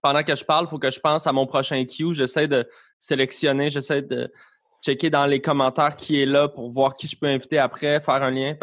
Pendant 0.00 0.22
que 0.22 0.34
je 0.34 0.44
parle, 0.44 0.66
il 0.66 0.70
faut 0.70 0.78
que 0.78 0.90
je 0.90 1.00
pense 1.00 1.26
à 1.26 1.32
mon 1.32 1.46
prochain 1.46 1.84
cue. 1.84 2.14
J'essaie 2.14 2.48
de 2.48 2.66
sélectionner, 2.98 3.70
j'essaie 3.70 4.02
de 4.02 4.32
checker 4.82 5.10
dans 5.10 5.26
les 5.26 5.40
commentaires 5.40 5.96
qui 5.96 6.20
est 6.20 6.26
là 6.26 6.48
pour 6.48 6.70
voir 6.70 6.94
qui 6.94 7.06
je 7.06 7.18
peux 7.18 7.26
inviter 7.26 7.58
après, 7.58 8.00
faire 8.00 8.22
un 8.22 8.30
lien. 8.30 8.54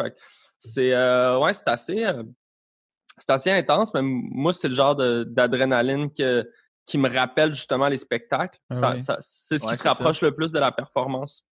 C'est 0.64 0.92
euh, 0.92 1.38
ouais, 1.40 1.52
c'est 1.54 1.68
assez, 1.68 2.04
euh, 2.04 2.22
c'est 3.18 3.30
assez 3.30 3.50
intense, 3.50 3.92
mais 3.94 4.00
moi, 4.02 4.52
c'est 4.52 4.68
le 4.68 4.74
genre 4.74 4.94
de- 4.96 5.24
d'adrénaline 5.24 6.12
que, 6.12 6.48
qui 6.86 6.98
me 6.98 7.08
rappelle 7.08 7.52
justement 7.52 7.88
les 7.88 7.98
spectacles. 7.98 8.58
Ah 8.70 8.74
Ça- 8.74 8.90
oui. 8.92 8.98
ça- 8.98 9.18
c'est 9.20 9.58
ce 9.58 9.66
Ouais, 9.66 9.72
qui 9.72 9.78
se 9.78 9.88
rapproche 9.88 10.20
le 10.22 10.34
plus 10.34 10.52
de 10.52 10.58
la 10.58 10.72
performance. 10.72 11.44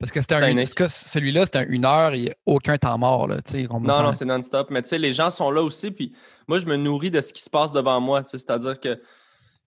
Parce 0.00 0.10
que 0.10 0.20
c'était 0.20 0.34
un, 0.34 0.64
celui-là, 0.66 1.44
c'était 1.46 1.58
un 1.60 1.66
une 1.68 1.84
heure, 1.84 2.14
il 2.14 2.22
n'y 2.22 2.30
a 2.30 2.34
aucun 2.44 2.76
temps 2.76 2.98
mort. 2.98 3.28
Là, 3.28 3.36
Non, 3.36 3.42
sent- 3.42 4.02
non, 4.02 4.12
c'est 4.12 4.24
non-stop. 4.24 4.68
Mais 4.70 4.82
tu 4.82 4.88
sais, 4.88 4.98
les 4.98 5.12
gens 5.12 5.30
sont 5.30 5.50
là 5.52 5.62
aussi. 5.62 5.90
Puis 5.92 6.12
moi, 6.48 6.58
je 6.58 6.66
me 6.66 6.76
nourris 6.76 7.10
de 7.12 7.20
ce 7.20 7.32
qui 7.32 7.40
se 7.42 7.50
passe 7.50 7.70
devant 7.70 8.00
moi. 8.00 8.22
tu 8.24 8.30
sais, 8.30 8.38
C'est-à-dire 8.38 8.80
que 8.80 9.00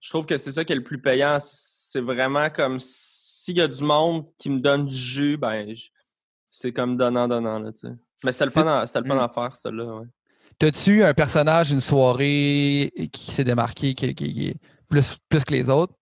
je 0.00 0.08
trouve 0.10 0.26
que 0.26 0.36
c'est 0.36 0.52
ça 0.52 0.62
qui 0.64 0.72
est 0.74 0.76
le 0.76 0.84
plus 0.84 1.00
payant. 1.00 1.38
C'est 1.40 2.00
vraiment 2.02 2.50
comme 2.50 2.80
s'il 2.80 3.56
y 3.56 3.60
a 3.62 3.68
du 3.68 3.82
monde 3.82 4.26
qui 4.36 4.50
me 4.50 4.60
donne 4.60 4.84
du 4.84 4.94
jus, 4.94 5.36
ben, 5.38 5.74
je- 5.74 5.88
c'est 6.50 6.72
comme 6.72 6.96
donnant-donnant. 6.98 7.58
Là, 7.60 7.72
tu 7.72 7.86
sais. 7.88 7.94
Mais 8.24 8.32
c'était 8.32 8.44
le 8.44 8.50
fun, 8.50 8.66
à, 8.66 8.86
c'était 8.86 9.00
le 9.00 9.06
fun 9.06 9.16
Mm. 9.16 9.18
à 9.20 9.28
faire, 9.28 9.56
ça 9.56 9.70
là. 9.70 9.84
Ouais. 9.84 10.06
T'as-tu 10.58 11.02
un 11.02 11.14
personnage, 11.14 11.72
une 11.72 11.80
soirée 11.80 12.92
qui 13.12 13.30
s'est 13.32 13.44
démarqué, 13.44 13.94
qui, 13.94 14.14
qui- 14.14 14.32
qui 14.32 14.48
est 14.50 14.56
plus, 14.88 15.16
plus 15.28 15.44
que 15.44 15.52
les 15.52 15.68
autres? 15.68 15.94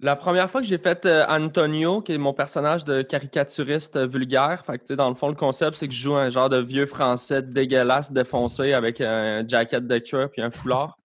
La 0.00 0.16
première 0.16 0.50
fois 0.50 0.60
que 0.60 0.66
j'ai 0.66 0.78
fait 0.78 1.06
euh, 1.06 1.24
Antonio, 1.28 2.00
qui 2.02 2.12
est 2.12 2.18
mon 2.18 2.32
personnage 2.32 2.84
de 2.84 3.02
caricaturiste 3.02 3.94
euh, 3.96 4.06
vulgaire, 4.06 4.64
fait 4.66 4.78
que, 4.78 4.82
tu 4.82 4.86
sais, 4.88 4.96
dans 4.96 5.08
le 5.08 5.14
fond, 5.14 5.28
le 5.28 5.34
concept, 5.36 5.76
c'est 5.76 5.86
que 5.86 5.94
je 5.94 6.00
joue 6.02 6.16
un 6.16 6.28
genre 6.30 6.48
de 6.48 6.56
vieux 6.58 6.86
français 6.86 7.40
dégueulasse, 7.42 8.10
défoncé, 8.10 8.72
avec 8.72 9.00
un 9.00 9.46
jacket 9.46 9.86
de 9.86 9.98
cuir 9.98 10.28
puis 10.30 10.42
un 10.42 10.50
foulard. 10.50 10.98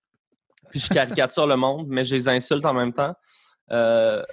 Puis 0.72 0.80
je 0.80 0.90
caricature 0.90 1.46
le 1.46 1.56
monde, 1.58 1.86
mais 1.90 2.06
je 2.06 2.16
les 2.16 2.28
insulte 2.28 2.66
en 2.66 2.74
même 2.74 2.92
temps. 2.92 3.14
Euh, 3.72 4.24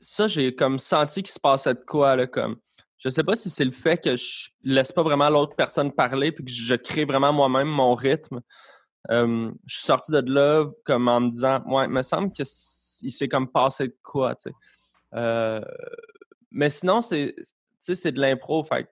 ça, 0.00 0.26
j'ai 0.26 0.54
comme 0.54 0.78
senti 0.80 1.22
qu'il 1.22 1.32
se 1.32 1.40
passait 1.40 1.74
de 1.74 1.80
quoi, 1.86 2.16
là, 2.16 2.26
comme... 2.26 2.56
Je 3.06 3.10
sais 3.10 3.22
pas 3.22 3.36
si 3.36 3.50
c'est 3.50 3.64
le 3.64 3.70
fait 3.70 4.02
que 4.02 4.16
je 4.16 4.50
laisse 4.64 4.90
pas 4.90 5.04
vraiment 5.04 5.30
l'autre 5.30 5.54
personne 5.54 5.92
parler 5.92 6.32
puis 6.32 6.44
que 6.44 6.50
je 6.50 6.74
crée 6.74 7.04
vraiment 7.04 7.32
moi-même 7.32 7.68
mon 7.68 7.94
rythme. 7.94 8.40
Euh, 9.12 9.52
je 9.64 9.76
suis 9.76 9.84
sorti 9.84 10.10
de 10.10 10.18
là 10.26 10.66
comme 10.84 11.06
en 11.06 11.20
me 11.20 11.30
disant, 11.30 11.62
ouais, 11.68 11.84
il 11.84 11.90
me 11.90 12.02
semble 12.02 12.32
qu'il 12.32 12.44
s'est 12.46 13.28
comme 13.28 13.46
passé 13.48 13.86
de 13.86 13.96
quoi, 14.02 14.34
tu 14.34 14.50
sais. 14.50 14.56
Euh, 15.14 15.60
mais 16.50 16.68
sinon, 16.68 17.00
c'est, 17.00 17.36
de 17.86 18.20
l'impro. 18.20 18.64
Fait 18.64 18.90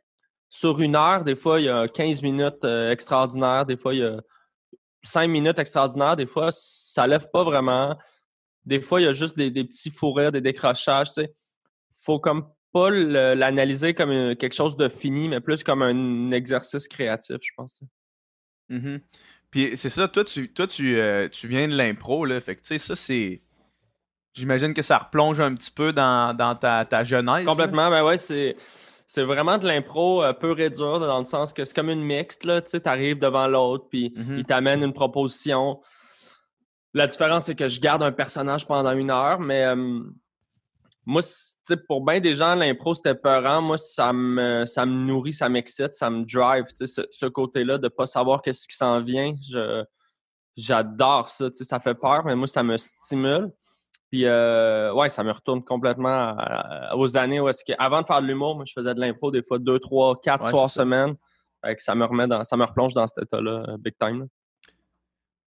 sur 0.48 0.81
une 0.81 0.94
heure, 0.94 1.24
des 1.24 1.35
fois, 1.35 1.61
il 1.61 1.64
y 1.64 1.68
a 1.68 1.88
15 1.88 2.22
minutes 2.22 2.62
euh, 2.62 2.92
extraordinaires, 2.92 3.66
des 3.66 3.77
fois, 3.77 3.94
il 3.94 4.00
y 4.00 4.05
a 4.05 4.20
5 5.03 5.27
minutes 5.27 5.59
extraordinaires, 5.59 6.14
des 6.14 6.27
fois, 6.27 6.50
ça 6.53 7.09
lève 7.09 7.29
pas 7.33 7.42
vraiment. 7.42 7.98
Des 8.64 8.81
fois, 8.81 9.00
il 9.00 9.05
y 9.07 9.09
a 9.09 9.12
juste 9.12 9.37
des, 9.37 9.50
petits 9.50 9.90
fous 9.90 10.12
rires, 10.12 10.31
des 10.31 10.40
décrochages, 10.40 11.09
tu 11.09 11.14
sais. 11.14 11.35
Faut 11.98 12.20
comme 12.20 12.54
pas 12.75 12.91
l'analyser 12.91 13.95
comme 13.95 14.11
euh, 14.11 14.35
quelque 14.35 14.53
chose 14.55 14.77
de 14.77 14.89
fini, 14.89 15.29
mais 15.29 15.41
plus 15.41 15.63
comme 15.63 15.81
un 15.83 16.33
exercice 16.33 16.89
créatif, 16.89 17.37
je 17.41 17.51
pense. 17.57 17.81
Mhm. 18.69 19.01
Puis 19.51 19.77
c'est 19.77 19.89
ça, 19.89 20.09
toi, 20.09 20.25
tu, 20.25 20.53
toi, 20.53 20.67
tu, 20.67 20.99
euh, 20.99 21.29
tu 21.29 21.47
viens 21.47 21.69
de 21.69 21.77
l'impro, 21.77 22.25
là. 22.25 22.41
Fait 22.41 22.57
que, 22.57 22.61
tu 22.61 22.67
sais, 22.67 22.79
ça, 22.79 22.97
c'est. 22.97 23.41
J'imagine 24.35 24.75
que 24.75 24.83
ça 24.83 24.99
replonge 24.99 25.39
un 25.39 25.55
petit 25.55 25.71
peu 25.71 25.93
dans, 25.93 26.37
dans 26.37 26.57
ta, 26.57 26.85
ta 26.85 27.05
jeunesse. 27.05 27.45
là. 27.45 27.51
Complètement, 27.51 27.89
ben 27.89 28.05
ouais, 28.05 28.17
c'est. 28.17 28.57
C'est 29.07 29.23
vraiment 29.23 29.59
de 29.59 29.67
l'impro 29.69 30.25
euh, 30.25 30.33
peu 30.33 30.59
et 30.59 30.71
dur, 30.71 30.99
dans 30.99 31.19
le 31.21 31.25
sens 31.25 31.53
que 31.53 31.65
c'est 31.65 31.75
comme 31.77 31.91
une 31.91 32.03
mixte, 32.03 32.45
là, 32.45 32.61
tu 32.63 32.71
sais, 32.71 32.81
t'arrives 32.81 33.19
devant 33.21 33.47
l'autre, 33.47 33.87
puis 33.89 34.13
Mhm. 34.17 34.39
il 34.39 34.45
t'amène 34.45 34.83
une 34.83 34.93
proposition. 34.95 35.81
La 36.95 37.07
différence, 37.07 37.45
c'est 37.45 37.55
que 37.55 37.69
je 37.69 37.81
garde 37.81 38.03
un 38.03 38.11
personnage 38.13 38.67
pendant 38.67 38.93
une 38.93 39.11
heure, 39.11 39.39
mais 39.39 39.65
euh, 39.67 40.01
moi, 41.07 41.23
c- 41.23 41.55
tu 41.67 41.75
sais, 41.75 41.77
pour 41.77 42.05
bien 42.05 42.21
des 42.21 42.35
gens, 42.35 42.55
l'impro, 42.55 42.95
c'était 42.95 43.14
peurant. 43.14 43.61
Moi, 43.61 43.79
ça 43.79 44.12
me, 44.12 44.64
ça 44.64 44.87
me 44.87 44.93
nourrit, 44.93 45.33
ça 45.33 45.49
m'excite, 45.49 45.93
ça 45.93 46.09
me 46.11 46.25
drive. 46.25 46.64
tu 46.69 46.87
sais, 46.87 46.87
Ce, 46.87 47.01
ce 47.11 47.27
côté-là 47.27 47.79
de 47.79 47.88
pas 47.88 48.07
savoir 48.07 48.40
qu'est-ce 48.43 48.67
qui 48.69 48.77
s'en 48.77 49.01
vient, 49.03 49.35
je, 49.51 49.85
j'adore 50.57 51.29
ça. 51.29 51.51
tu 51.51 51.57
sais, 51.59 51.64
Ça 51.64 51.81
fait 51.81 51.95
peur, 51.95 52.25
mais 52.25 52.35
moi, 52.37 52.47
ça 52.49 52.62
me 52.62 52.77
stimule. 52.77 53.51
Puis, 54.11 54.27
euh, 54.27 54.93
ouais, 54.95 55.09
ça 55.09 55.25
me 55.25 55.33
retourne 55.33 55.64
complètement 55.64 56.09
à- 56.09 56.90
à- 56.90 56.97
aux 56.97 57.17
années 57.17 57.40
où 57.40 57.49
est-ce 57.49 57.64
que, 57.64 57.73
avant 57.79 58.01
de 58.03 58.07
faire 58.07 58.23
de 58.23 58.27
l'humour, 58.27 58.55
moi, 58.55 58.64
je 58.67 58.73
faisais 58.73 58.95
de 58.95 59.01
l'impro 59.01 59.31
des 59.31 59.43
fois 59.43 59.59
deux, 59.59 59.79
trois, 59.81 60.21
quatre 60.21 60.45
Ouais, 60.45 60.51
soirs 60.51 60.71
semaine. 60.71 61.17
Fait 61.64 61.75
que 61.77 61.83
ça 61.83 61.95
me 61.95 62.05
remet 62.05 62.27
dans, 62.29 62.45
ça 62.45 62.57
me 62.57 62.64
replonge 62.64 62.95
dans 62.95 63.07
cet 63.07 63.25
état-là, 63.25 63.64
euh, 63.69 63.77
big 63.79 63.95
time. 63.99 64.21
là. 64.21 64.27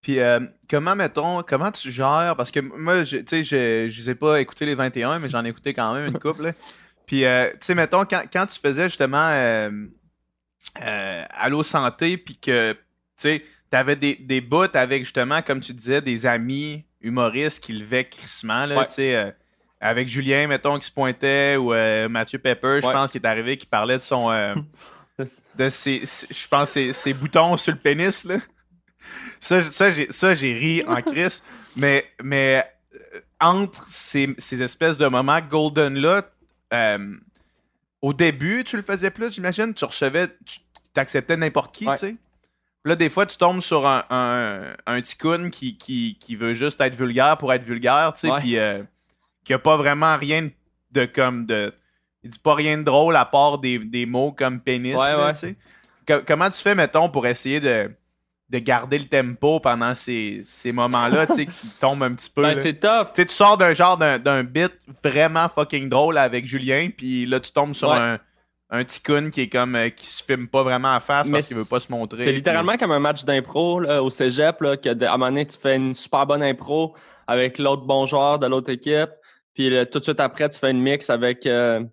Puis 0.01 0.19
euh, 0.19 0.39
comment, 0.69 0.95
mettons, 0.95 1.43
comment 1.43 1.71
tu 1.71 1.91
gères, 1.91 2.35
parce 2.37 2.51
que 2.51 2.59
moi, 2.59 3.03
je- 3.03 3.17
tu 3.17 3.23
sais, 3.27 3.43
je 3.43 3.89
je 3.89 4.01
les 4.01 4.09
ai 4.11 4.15
pas 4.15 4.39
écouté 4.39 4.65
les 4.65 4.75
21, 4.75 5.19
mais 5.19 5.29
j'en 5.29 5.43
ai 5.43 5.49
écouté 5.49 5.73
quand 5.73 5.93
même 5.93 6.07
une 6.13 6.19
couple. 6.19 6.43
là. 6.43 6.51
Puis, 7.05 7.25
euh, 7.25 7.49
tu 7.51 7.57
sais, 7.61 7.75
mettons, 7.75 8.05
quand, 8.05 8.23
quand 8.31 8.45
tu 8.45 8.59
faisais 8.59 8.83
justement 8.89 9.29
euh, 9.31 9.69
euh, 10.81 11.23
Allo 11.31 11.63
Santé, 11.63 12.17
puis 12.17 12.37
que, 12.37 12.73
tu 12.73 12.79
sais, 13.17 13.43
t'avais 13.69 13.95
des, 13.95 14.15
des 14.15 14.41
bouts 14.41 14.65
avec 14.73 15.03
justement, 15.03 15.41
comme 15.41 15.61
tu 15.61 15.73
disais, 15.73 16.01
des 16.01 16.25
amis 16.25 16.85
humoristes 17.01 17.63
qui 17.63 17.73
levaient 17.73 18.05
crissement, 18.07 18.65
là, 18.65 18.77
Ouais. 18.79 18.87
tu 18.87 18.93
sais, 18.95 19.35
avec 19.79 20.07
Julien, 20.07 20.47
mettons, 20.47 20.77
qui 20.79 20.87
se 20.87 20.91
pointait, 20.91 21.55
ou 21.57 21.73
euh, 21.73 22.09
Mathieu 22.09 22.39
Pepper, 22.39 22.79
je 22.81 22.87
Ouais. 22.87 22.93
pense, 22.93 23.11
qui 23.11 23.17
est 23.17 23.25
arrivé, 23.25 23.57
qui 23.57 23.65
parlait 23.65 23.97
de 23.97 24.03
son... 24.03 24.29
euh, 24.31 24.55
de 25.55 25.69
ses, 25.69 26.05
ses- 26.05 26.33
je 26.33 26.47
pense 26.47 26.69
ses, 26.71 26.93
ses 26.93 27.13
boutons 27.13 27.57
sur 27.57 27.71
le 27.73 27.79
pénis 27.79 28.23
là. 28.25 28.37
Ça, 29.39 29.89
j'ai 30.33 30.53
ri 30.53 30.83
en 30.87 31.01
crise, 31.01 31.43
mais 31.75 32.05
mais 32.23 32.65
euh, 32.93 33.19
entre 33.39 33.85
ces, 33.89 34.33
ces 34.37 34.61
espèces 34.63 34.97
de 34.97 35.07
moments 35.07 35.39
golden 35.41 35.95
là, 35.97 36.23
euh, 36.73 37.15
au 38.01 38.13
début 38.13 38.63
tu 38.63 38.77
le 38.77 38.83
faisais 38.83 39.11
plus, 39.11 39.33
j'imagine, 39.33 39.73
tu 39.73 39.85
recevais, 39.85 40.27
tu 40.45 40.59
acceptais 40.95 41.37
n'importe 41.37 41.75
qui, 41.75 41.87
Ouais. 41.87 41.93
tu 41.95 41.99
sais. 42.07 42.15
Là, 42.85 42.95
des 42.95 43.09
fois, 43.09 43.25
tu 43.25 43.37
tombes 43.37 43.59
sur 43.61 43.85
un, 43.87 44.05
un, 44.09 44.73
un 44.85 45.01
ticoun 45.01 45.51
qui, 45.51 45.77
qui, 45.77 46.17
qui 46.21 46.35
veut 46.37 46.53
juste 46.53 46.79
être 46.79 46.95
vulgaire 46.95 47.37
pour 47.37 47.51
être 47.53 47.63
vulgaire, 47.63 48.13
tu 48.13 48.21
sais, 48.21 48.31
Ouais. 48.31 48.39
puis 48.39 48.57
euh, 48.57 48.81
qui 49.43 49.53
a 49.53 49.59
pas 49.59 49.75
vraiment 49.77 50.15
rien 50.17 50.49
de 50.91 51.05
comme 51.05 51.45
de. 51.45 51.73
Il 52.23 52.29
dit 52.29 52.39
pas 52.39 52.55
rien 52.55 52.77
de 52.77 52.83
drôle 52.83 53.15
à 53.17 53.25
part 53.25 53.57
des, 53.59 53.77
des 53.77 54.05
mots 54.05 54.31
comme 54.31 54.59
pénis. 54.61 54.95
Ouais, 54.97 55.31
tu 55.33 55.39
sais. 55.39 55.55
Co- 56.07 56.21
comment 56.25 56.49
tu 56.49 56.59
fais, 56.61 56.75
mettons, 56.75 57.09
pour 57.09 57.27
essayer 57.27 57.59
de, 57.59 57.91
de 58.49 58.59
garder 58.59 58.97
le 58.99 59.05
tempo 59.07 59.59
pendant 59.59 59.93
ces, 59.93 60.39
ces 60.41 60.71
moments-là, 60.71 61.27
tu 61.27 61.33
sais, 61.35 61.45
qui 61.47 61.67
tombent 61.81 62.03
un 62.03 62.13
petit 62.13 62.29
peu. 62.29 62.43
Ben, 62.43 62.55
c'est 62.55 62.79
tough. 62.79 63.07
Tu 63.13 63.21
sais, 63.21 63.25
tu 63.25 63.33
sors 63.33 63.57
d'un 63.57 63.73
genre 63.73 63.97
d'un, 63.97 64.19
d'un 64.19 64.43
bit 64.43 64.71
vraiment 65.03 65.49
fucking 65.49 65.89
drôle 65.89 66.17
avec 66.17 66.45
Julien, 66.45 66.89
puis 66.95 67.25
là, 67.25 67.39
tu 67.41 67.51
tombes 67.51 67.73
sur 67.75 67.89
Ouais. 67.89 67.97
un, 67.97 68.19
un 68.69 68.83
ticoun 68.85 69.31
qui 69.31 69.41
est 69.41 69.49
comme 69.49 69.75
euh, 69.75 69.89
qui 69.89 70.05
se 70.07 70.23
filme 70.23 70.47
pas 70.47 70.63
vraiment 70.63 70.93
à 70.93 70.99
face 71.01 71.29
parce 71.29 71.47
qu'il 71.47 71.57
veut 71.57 71.65
pas 71.69 71.79
se 71.81 71.91
montrer. 71.91 72.23
C'est 72.25 72.31
littéralement 72.31 72.77
comme 72.77 72.91
un 72.91 72.99
match 72.99 73.23
d'impro 73.25 73.79
là, 73.81 74.01
au 74.03 74.09
cégep, 74.09 74.61
là, 74.61 74.77
que 74.77 74.89
à 75.05 75.13
un 75.13 75.17
moment 75.17 75.27
donné, 75.31 75.45
tu 75.45 75.57
fais 75.57 75.75
une 75.75 75.93
super 75.93 76.25
bonne 76.25 76.43
impro 76.43 76.95
avec 77.27 77.59
l'autre 77.59 77.83
bon 77.83 78.05
joueur 78.05 78.39
de 78.39 78.47
l'autre 78.47 78.69
équipe, 78.71 79.09
puis 79.53 79.69
là, 79.69 79.85
tout 79.85 79.99
de 79.99 80.03
suite 80.05 80.19
après, 80.21 80.47
tu 80.47 80.57
fais 80.57 80.71
une 80.71 80.81
mix 80.81 81.09
avec 81.09 81.45
euh, 81.45 81.83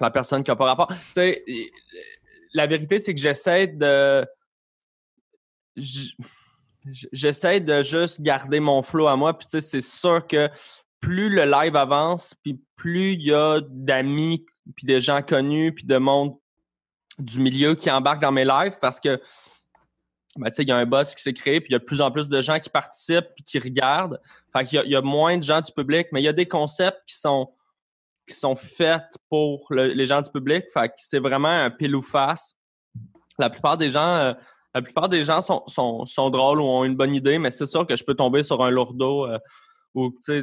la 0.00 0.10
personne 0.10 0.42
qui 0.44 0.50
n'a 0.50 0.56
pas 0.56 0.66
rapport. 0.66 0.88
Tu 0.88 0.94
sais, 1.12 1.44
la 2.52 2.66
vérité, 2.66 2.98
c'est 3.00 3.14
que 3.14 3.20
j'essaie 3.20 3.66
de. 3.68 4.26
J'essaie 5.76 7.60
de 7.60 7.82
juste 7.82 8.20
garder 8.20 8.60
mon 8.60 8.82
flow 8.82 9.06
à 9.06 9.16
moi, 9.16 9.36
puis 9.36 9.46
tu 9.46 9.52
sais, 9.52 9.60
c'est 9.60 9.80
sûr 9.80 10.26
que 10.26 10.50
plus 11.00 11.28
le 11.28 11.44
live 11.44 11.76
avance, 11.76 12.34
puis 12.42 12.60
plus 12.76 13.12
il 13.12 13.22
y 13.22 13.34
a 13.34 13.60
d'amis, 13.68 14.44
puis 14.76 14.86
de 14.86 14.98
gens 14.98 15.22
connus, 15.22 15.74
puis 15.74 15.84
de 15.84 15.96
monde 15.96 16.36
du 17.18 17.40
milieu 17.40 17.74
qui 17.74 17.90
embarquent 17.90 18.22
dans 18.22 18.32
mes 18.32 18.44
lives 18.44 18.78
parce 18.80 18.98
que 18.98 19.20
ben, 20.36 20.50
il 20.56 20.68
y 20.68 20.72
a 20.72 20.76
un 20.76 20.86
boss 20.86 21.14
qui 21.14 21.22
s'est 21.22 21.34
créé, 21.34 21.60
puis 21.60 21.70
il 21.70 21.72
y 21.72 21.76
a 21.76 21.78
de 21.78 21.84
plus 21.84 22.00
en 22.00 22.10
plus 22.10 22.28
de 22.28 22.40
gens 22.40 22.58
qui 22.58 22.70
participent 22.70 23.28
puis 23.34 23.44
qui 23.44 23.58
regardent. 23.58 24.18
Fait 24.56 24.64
qu'il 24.64 24.82
y 24.86 24.90
y 24.90 24.96
a 24.96 25.02
moins 25.02 25.36
de 25.36 25.42
gens 25.42 25.60
du 25.60 25.70
public, 25.72 26.08
mais 26.10 26.22
il 26.22 26.24
y 26.24 26.28
a 26.28 26.32
des 26.32 26.48
concepts 26.48 27.02
qui 27.06 27.18
sont, 27.18 27.52
qui 28.26 28.34
sont 28.34 28.56
faits 28.56 29.04
pour 29.28 29.66
le- 29.70 29.88
les 29.88 30.06
gens 30.06 30.22
du 30.22 30.30
public. 30.30 30.64
Fait 30.72 30.88
que 30.88 30.94
c'est 30.96 31.18
vraiment 31.18 31.48
un 31.48 31.70
pile 31.70 31.94
ou 31.94 32.02
face. 32.02 32.54
La 33.38 33.50
plupart 33.50 33.76
des 33.76 33.90
gens, 33.90 34.14
euh, 34.14 34.32
la 34.74 34.82
plupart 34.82 35.08
des 35.08 35.22
gens 35.24 35.42
sont, 35.42 35.62
sont, 35.66 36.06
sont 36.06 36.30
drôles 36.30 36.60
ou 36.60 36.64
ont 36.64 36.84
une 36.84 36.96
bonne 36.96 37.14
idée, 37.14 37.38
mais 37.38 37.50
c'est 37.50 37.66
sûr 37.66 37.86
que 37.86 37.94
je 37.96 38.04
peux 38.04 38.14
tomber 38.14 38.42
sur 38.42 38.62
un 38.64 38.70
lourdeau. 38.70 39.26
euh, 39.26 39.38
ou, 39.94 40.08
tu 40.10 40.16
sais, 40.22 40.42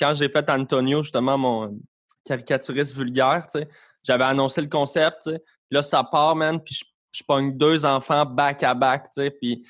quand 0.00 0.14
j'ai 0.14 0.28
fait 0.28 0.48
Antonio, 0.50 1.02
justement, 1.04 1.38
mon 1.38 1.78
caricaturiste 2.24 2.94
vulgaire, 2.96 3.46
tu 3.50 3.60
sais, 3.60 3.68
j'avais 4.02 4.24
annoncé 4.24 4.60
le 4.60 4.68
concept, 4.68 5.30
là, 5.70 5.82
ça 5.82 6.02
part, 6.02 6.34
man, 6.34 6.60
puis 6.60 6.74
je, 6.74 6.84
je 7.12 7.22
pogne 7.24 7.56
deux 7.56 7.84
enfants 7.84 8.26
back-à-back, 8.26 9.04
tu 9.04 9.22
sais, 9.22 9.30
puis 9.30 9.64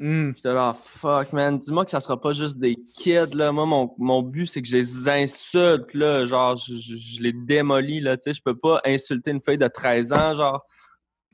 Hmm. 0.00 0.30
j'étais 0.36 0.52
là, 0.52 0.76
fuck, 0.80 1.32
man, 1.32 1.58
dis-moi 1.58 1.84
que 1.84 1.90
ça 1.90 2.00
sera 2.00 2.20
pas 2.20 2.30
juste 2.32 2.56
des 2.56 2.76
kids, 2.94 3.34
là. 3.34 3.50
Moi, 3.50 3.66
mon, 3.66 3.92
mon 3.98 4.22
but, 4.22 4.46
c'est 4.46 4.62
que 4.62 4.68
je 4.68 4.76
les 4.76 5.08
insulte, 5.08 5.92
là, 5.92 6.24
genre, 6.24 6.54
je, 6.56 6.76
je- 6.76 6.96
je 6.96 7.20
les 7.20 7.32
démolis, 7.32 7.98
là, 8.00 8.16
tu 8.16 8.22
sais, 8.22 8.34
je 8.34 8.40
peux 8.40 8.56
pas 8.56 8.80
insulter 8.84 9.32
une 9.32 9.42
fille 9.42 9.58
de 9.58 9.66
13 9.66 10.12
ans, 10.12 10.36
genre. 10.36 10.64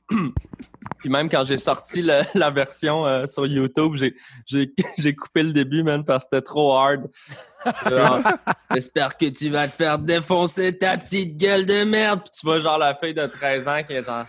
Puis 1.05 1.11
même 1.13 1.29
quand 1.29 1.45
j'ai 1.45 1.59
sorti 1.59 2.01
la 2.35 2.51
version 2.51 3.07
euh, 3.07 3.27
sur 3.27 3.45
YouTube, 3.47 3.95
j'ai- 4.47 5.15
coupé 5.15 5.43
le 5.43 5.53
début, 5.53 5.83
man, 5.83 6.03
parce 6.03 6.25
que 6.25 6.31
c'était 6.33 6.43
trop 6.43 6.79
hard. 6.79 7.11
Genre, 7.91 8.21
J'espère 8.73 9.15
que 9.19 9.27
tu 9.27 9.51
vas 9.51 9.69
te 9.69 9.75
faire 9.77 9.99
défoncer 9.99 10.79
ta 10.79 10.97
petite 10.97 11.37
gueule 11.37 11.67
de 11.67 11.85
merde. 11.85 12.23
Puis 12.23 12.31
tu 12.41 12.47
vois 12.47 12.59
genre 12.61 12.79
la 12.79 12.95
fille 12.95 13.13
de 13.13 13.27
13 13.27 13.69
ans 13.69 13.83
qui 13.87 13.93
est 13.93 14.03
genre... 14.03 14.25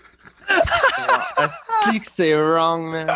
Asti 1.38 2.02
que 2.02 2.08
c'est 2.10 2.36
wrong, 2.36 2.92
man. 2.92 3.16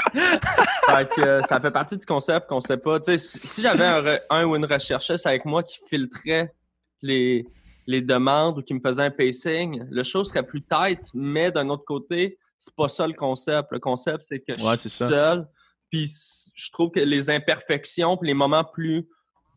Euh, 1.17 1.41
ça 1.43 1.59
fait 1.59 1.69
partie 1.71 1.97
du 1.97 2.05
concept 2.05 2.47
qu'on 2.47 2.61
sait 2.61 2.77
pas. 2.77 3.01
Tu 3.01 3.19
sais, 3.19 3.39
si 3.43 3.61
j'avais 3.61 3.83
un, 3.83 4.19
un 4.29 4.45
ou 4.45 4.55
une 4.55 4.63
recherchiste 4.63 5.27
avec 5.27 5.43
moi 5.43 5.63
qui 5.63 5.79
filtrait 5.89 6.53
les, 7.01 7.45
les 7.87 8.01
demandes 8.01 8.59
ou 8.59 8.61
qui 8.61 8.73
me 8.73 8.79
faisait 8.79 9.03
un 9.03 9.11
pacing, 9.11 9.83
le 9.91 10.03
show 10.03 10.23
serait 10.23 10.43
plus 10.43 10.61
tight, 10.61 11.01
mais 11.13 11.51
d'un 11.51 11.67
autre 11.67 11.83
côté, 11.83 12.37
c'est 12.59 12.75
pas 12.75 12.89
ça 12.89 13.07
le 13.07 13.13
concept. 13.13 13.69
Le 13.71 13.79
concept, 13.79 14.25
c'est 14.27 14.39
que 14.39 14.51
Ouais, 14.61 14.73
je 14.73 14.81
suis 14.81 14.89
seul. 14.89 15.47
Puis 15.89 16.11
je 16.53 16.71
trouve 16.71 16.91
que 16.91 16.99
les 16.99 17.29
imperfections 17.31 18.15
puis 18.17 18.27
les 18.27 18.33
moments 18.35 18.63
plus 18.65 19.07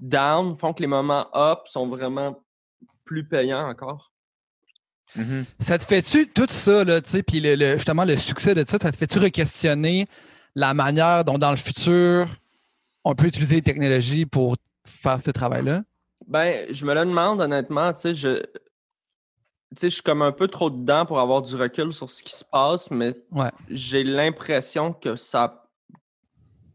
down 0.00 0.56
font 0.56 0.72
que 0.72 0.80
les 0.80 0.86
moments 0.86 1.26
up 1.36 1.60
sont 1.66 1.88
vraiment 1.88 2.42
plus 3.04 3.28
payants 3.28 3.68
encore. 3.68 4.12
Mhm. 5.14 5.44
Ça 5.60 5.76
te 5.76 5.84
fait-tu 5.84 6.26
tout 6.28 6.46
ça, 6.48 6.84
là, 6.84 7.02
tu 7.02 7.10
sais, 7.10 7.22
puis 7.22 7.40
le, 7.40 7.54
le- 7.54 7.72
justement 7.76 8.04
le 8.06 8.16
succès 8.16 8.54
de 8.54 8.64
ça, 8.66 8.78
ça 8.78 8.90
te 8.90 8.96
fait-tu 8.96 9.18
re-questionner 9.18 10.06
la 10.54 10.72
manière 10.72 11.24
dont 11.24 11.36
dans 11.38 11.50
le 11.50 11.56
futur 11.56 12.28
on 13.04 13.14
peut 13.14 13.26
utiliser 13.26 13.56
les 13.56 13.62
technologies 13.62 14.24
pour 14.26 14.54
faire 14.86 15.20
ce 15.20 15.30
travail-là? 15.30 15.82
Ben, 16.28 16.72
je 16.72 16.86
me 16.86 16.94
le 16.94 17.00
demande 17.00 17.40
honnêtement, 17.40 17.92
tu 17.92 18.00
sais, 18.00 18.14
je, 18.14 18.42
sais, 19.76 19.88
je 19.88 19.94
suis 19.94 20.02
comme 20.02 20.22
un 20.22 20.32
peu 20.32 20.48
trop 20.48 20.70
dedans 20.70 21.06
pour 21.06 21.18
avoir 21.20 21.42
du 21.42 21.54
recul 21.56 21.92
sur 21.92 22.10
ce 22.10 22.22
qui 22.22 22.34
se 22.34 22.44
passe, 22.44 22.90
mais 22.90 23.14
Ouais. 23.30 23.50
j'ai 23.68 24.04
l'impression 24.04 24.92
que 24.92 25.16
ça, 25.16 25.68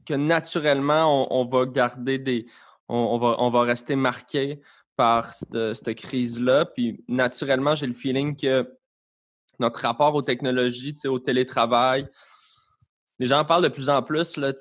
que 0.06 0.14
naturellement, 0.14 1.30
on, 1.32 1.42
on 1.42 1.46
va 1.46 1.66
garder 1.66 2.18
des, 2.18 2.46
on, 2.90 2.98
on 2.98 3.18
va, 3.18 3.36
on 3.40 3.50
va 3.50 3.62
rester 3.64 3.96
marqué 3.96 4.62
par 4.96 5.34
cette, 5.34 5.74
cette 5.76 5.96
crise-là, 5.96 6.66
puis 6.66 7.04
naturellement, 7.08 7.76
j'ai 7.76 7.88
le 7.88 7.94
feeling 7.94 8.36
que 8.36 8.68
notre 9.60 9.82
rapport 9.82 10.14
aux 10.16 10.22
technologies, 10.22 10.96
au 11.06 11.20
télétravail, 11.20 12.08
les 13.20 13.26
gens 13.26 13.40
en 13.40 13.46
parlent 13.46 13.64
de 13.64 13.70
plus 13.70 13.90
en 13.90 14.04
plus, 14.04 14.38
là, 14.38 14.54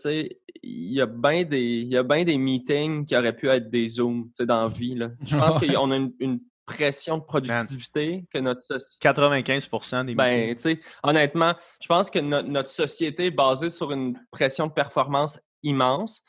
il 0.63 0.93
y 0.93 1.01
a 1.01 1.07
bien 1.07 1.45
des, 1.45 1.61
il 1.61 1.89
y 1.89 1.97
a 1.97 2.03
bien 2.03 2.25
des 2.25 2.39
meetings 2.39 3.05
qui 3.05 3.15
auraient 3.17 3.37
pu 3.37 3.49
être 3.49 3.69
des 3.71 3.89
Zooms, 3.89 4.25
tu 4.29 4.31
sais, 4.35 4.47
dans 4.47 4.63
la 4.63 4.69
vie, 4.69 4.95
là. 4.95 5.11
Je 5.23 5.37
pense 5.39 5.59
qu'on 5.59 5.91
a 5.91 5.97
une, 5.97 6.13
une 6.21 6.41
pression 6.67 7.19
de 7.19 7.23
productivité 7.23 8.25
que 8.31 8.39
notre 8.39 8.61
société 8.61 9.09
95% 9.09 10.05
des 10.05 10.15
ben, 10.15 10.49
meetings. 10.49 10.57
tu 10.57 10.63
sais, 10.63 10.81
honnêtement, 11.03 11.55
je 11.81 11.87
pense 11.87 12.11
que 12.11 12.19
no- 12.19 12.43
notre 12.43 12.69
société 12.69 13.27
est 13.27 13.31
basée 13.31 13.71
sur 13.71 13.93
une 13.93 14.19
pression 14.31 14.67
de 14.67 14.73
performance 14.73 15.41
immense 15.63 16.23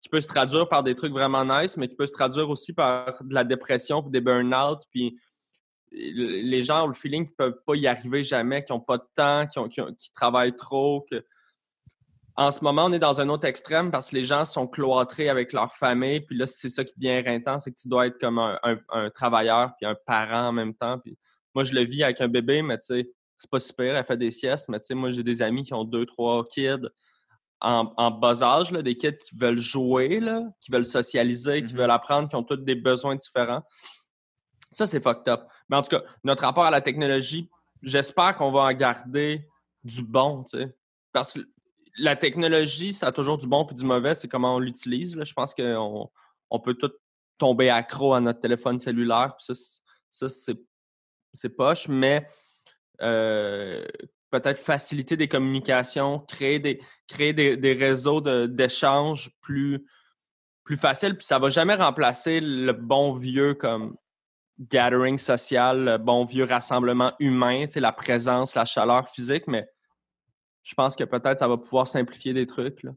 qui 0.00 0.08
peut 0.10 0.20
se 0.20 0.28
traduire 0.28 0.68
par 0.68 0.82
des 0.82 0.94
trucs 0.94 1.12
vraiment 1.12 1.44
nice, 1.44 1.78
mais 1.78 1.88
qui 1.88 1.94
peut 1.94 2.06
se 2.06 2.12
traduire 2.12 2.50
aussi 2.50 2.74
par 2.74 3.22
de 3.22 3.32
la 3.32 3.44
dépression, 3.44 4.02
puis 4.02 4.10
des 4.10 4.20
burn-out, 4.20 4.80
puis 4.90 5.18
les 5.90 6.64
gens 6.64 6.84
ont 6.84 6.88
le 6.88 6.94
feeling 6.94 7.26
qu'ils 7.26 7.36
peuvent 7.36 7.60
pas 7.64 7.74
y 7.74 7.86
arriver 7.86 8.22
jamais, 8.22 8.62
qu'ils 8.64 8.74
n'ont 8.74 8.80
pas 8.80 8.98
de 8.98 9.06
temps, 9.14 9.46
qu'ils 9.46 9.94
travaillent 10.14 10.56
trop, 10.56 11.06
que 11.10 11.24
en 12.36 12.50
ce 12.50 12.64
moment, 12.64 12.86
on 12.86 12.92
est 12.92 12.98
dans 12.98 13.20
un 13.20 13.28
autre 13.28 13.46
extrême 13.46 13.90
parce 13.92 14.10
que 14.10 14.16
les 14.16 14.24
gens 14.24 14.44
sont 14.44 14.66
cloîtrés 14.66 15.28
avec 15.28 15.52
leur 15.52 15.72
famille. 15.72 16.20
Puis 16.20 16.36
là, 16.36 16.46
c'est 16.46 16.68
ça 16.68 16.84
qui 16.84 16.94
devient 16.96 17.08
éreintant, 17.24 17.58
c'est 17.60 17.70
que 17.70 17.78
tu 17.80 17.88
dois 17.88 18.08
être 18.08 18.18
comme 18.18 18.38
un, 18.38 18.58
un- 18.64 18.78
un 18.90 19.10
travailleur 19.10 19.72
puis 19.76 19.86
un 19.86 19.94
parent 20.06 20.48
en 20.48 20.52
même 20.52 20.74
temps. 20.74 20.98
Puis 20.98 21.16
moi, 21.54 21.62
je 21.64 21.72
le 21.74 21.82
vis 21.82 22.02
avec 22.02 22.20
un 22.20 22.28
bébé, 22.28 22.62
mais 22.62 22.76
tu 22.78 22.86
sais, 22.86 23.10
c'est 23.38 23.50
pas 23.50 23.60
super, 23.60 23.94
elle 23.96 24.04
fait 24.04 24.16
des 24.16 24.30
siestes. 24.32 24.68
Mais 24.68 24.80
tu 24.80 24.86
sais, 24.86 24.94
moi, 24.94 25.10
j'ai 25.12 25.22
des 25.22 25.42
amis 25.42 25.62
qui 25.62 25.74
ont 25.74 25.84
deux, 25.84 26.06
trois 26.06 26.44
kids 26.46 26.88
en, 27.60 27.94
en 27.96 28.10
bas 28.10 28.42
âge, 28.42 28.72
là, 28.72 28.82
des 28.82 28.96
kids 28.96 29.16
qui 29.16 29.36
veulent 29.38 29.58
jouer, 29.58 30.18
là, 30.18 30.42
qui 30.60 30.72
veulent 30.72 30.84
socialiser, 30.86 31.62
qui 31.62 31.72
Mhm. 31.72 31.78
veulent 31.80 31.90
apprendre, 31.90 32.28
qui 32.28 32.34
ont 32.36 32.42
tous 32.42 32.56
des 32.56 32.74
besoins 32.74 33.14
différents. 33.14 33.62
Ça, 34.72 34.86
c'est 34.88 35.00
fucked 35.00 35.28
up. 35.28 35.42
Mais 35.68 35.76
en 35.76 35.82
tout 35.82 35.90
cas, 35.96 36.02
notre 36.24 36.42
rapport 36.42 36.64
à 36.64 36.70
la 36.70 36.80
technologie, 36.80 37.48
j'espère 37.82 38.34
qu'on 38.34 38.50
va 38.50 38.60
en 38.62 38.72
garder 38.72 39.46
du 39.84 40.02
bon, 40.02 40.42
tu 40.44 40.58
sais. 40.58 40.76
Parce 41.12 41.34
que 41.34 41.40
la 41.96 42.16
technologie, 42.16 42.92
ça 42.92 43.08
a 43.08 43.12
toujours 43.12 43.38
du 43.38 43.46
bon 43.46 43.66
et 43.70 43.74
du 43.74 43.84
mauvais, 43.84 44.14
c'est 44.14 44.28
comment 44.28 44.56
on 44.56 44.58
l'utilise. 44.58 45.16
Je 45.22 45.32
pense 45.32 45.54
qu'on 45.54 46.10
on 46.50 46.60
peut 46.60 46.74
tout 46.74 46.92
tomber 47.38 47.70
accro 47.70 48.14
à 48.14 48.20
notre 48.20 48.40
téléphone 48.40 48.78
cellulaire. 48.78 49.34
Ça, 49.38 49.54
ça 50.10 50.28
c'est 51.34 51.48
poche, 51.48 51.88
mais 51.88 52.26
euh, 53.00 53.84
peut-être 54.30 54.58
faciliter 54.58 55.16
des 55.16 55.28
communications, 55.28 56.20
créer 56.20 56.58
des, 56.58 57.76
réseaux 57.78 58.20
d'échanges 58.20 59.30
plus, 59.40 59.86
plus 60.64 60.76
faciles. 60.76 61.16
Puis 61.16 61.26
ça 61.26 61.38
va 61.38 61.48
jamais 61.48 61.74
remplacer 61.74 62.40
le 62.40 62.72
bon 62.72 63.14
vieux 63.14 63.54
comme 63.54 63.96
gathering 64.58 65.18
social, 65.18 65.84
le 65.84 65.98
bon 65.98 66.24
vieux 66.24 66.44
rassemblement 66.44 67.12
humain, 67.18 67.66
la 67.74 67.92
présence, 67.92 68.54
la 68.54 68.64
chaleur 68.64 69.08
physique, 69.08 69.44
mais 69.46 69.68
je 70.64 70.74
pense 70.74 70.96
que 70.96 71.04
peut-être 71.04 71.38
ça 71.38 71.46
va 71.46 71.56
pouvoir 71.56 71.86
simplifier 71.86 72.32
des 72.32 72.46
trucs. 72.46 72.82
Là. 72.82 72.90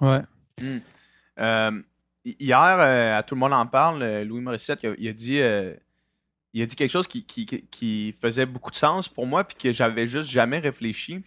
Ouais. 0.00 0.22
Hmm. 0.60 0.78
Euh, 1.40 1.82
hier, 2.24 2.58
euh, 2.58 3.18
à 3.18 3.22
tout 3.24 3.34
le 3.34 3.40
monde 3.40 3.52
en 3.52 3.66
parle, 3.66 4.22
Louis 4.22 4.40
Morissette, 4.40 4.82
il 4.82 5.08
a, 5.08 5.12
dit 5.12 5.40
il 6.52 6.62
a 6.62 6.66
dit 6.66 6.76
quelque 6.76 6.90
chose 6.90 7.06
qui, 7.06 8.14
faisait 8.20 8.46
beaucoup 8.46 8.70
de 8.70 8.76
sens 8.76 9.08
pour 9.08 9.26
moi 9.26 9.44
puis 9.44 9.56
que 9.56 9.72
j'avais 9.72 10.06
juste 10.06 10.30
jamais 10.30 10.58
réfléchi. 10.58 11.22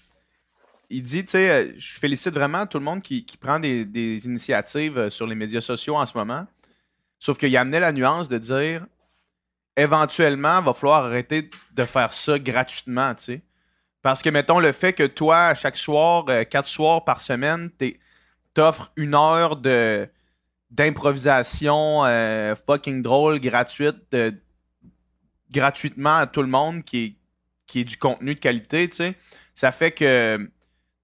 Il 0.90 1.04
dit, 1.04 1.24
tu 1.24 1.32
sais, 1.32 1.50
euh, 1.50 1.74
je 1.78 2.00
félicite 2.00 2.34
vraiment 2.34 2.66
tout 2.66 2.78
le 2.78 2.84
monde 2.84 3.02
qui, 3.02 3.26
prend 3.40 3.60
des, 3.60 4.26
initiatives 4.26 4.98
euh, 4.98 5.10
sur 5.10 5.26
les 5.26 5.36
médias 5.36 5.62
sociaux 5.62 5.96
en 5.96 6.06
ce 6.06 6.18
moment. 6.18 6.46
Sauf 7.18 7.38
qu'il 7.38 7.56
amenait 7.56 7.80
la 7.80 7.94
nuance 7.94 8.28
de 8.28 8.38
dire, 8.38 8.86
éventuellement, 9.78 10.60
il 10.60 10.66
va 10.66 10.74
falloir 10.74 11.06
arrêter 11.06 11.50
de 11.72 11.86
faire 11.86 12.12
ça 12.12 12.38
gratuitement, 12.40 13.16
tu 13.16 13.24
sais. 13.24 13.42
Parce 14.02 14.22
que, 14.22 14.30
mettons, 14.30 14.60
le 14.60 14.72
fait 14.72 14.94
que 14.94 15.06
toi, 15.06 15.54
chaque 15.54 15.78
soir, 15.78 16.26
euh, 16.30 16.44
quatre 16.44 16.68
soirs 16.68 17.06
par 17.06 17.22
semaine, 17.22 17.70
t'offres 18.54 18.92
une 18.96 19.16
heure 19.16 19.56
de 19.56 20.08
d'improvisation 20.72 22.04
fucking 22.66 23.02
drôle, 23.02 23.42
gratuite, 23.42 23.98
de, 24.14 24.34
gratuitement 25.52 26.18
à 26.18 26.28
tout 26.28 26.42
le 26.42 26.48
monde 26.48 26.84
qui 26.84 27.04
est, 27.04 27.16
qui 27.68 27.82
est 27.82 27.84
du 27.84 27.98
contenu 27.98 28.36
de 28.36 28.40
qualité, 28.40 28.90
tu 28.90 28.98
sais, 28.98 29.16
ça 29.54 29.72
fait 29.72 29.92
que, 29.92 30.50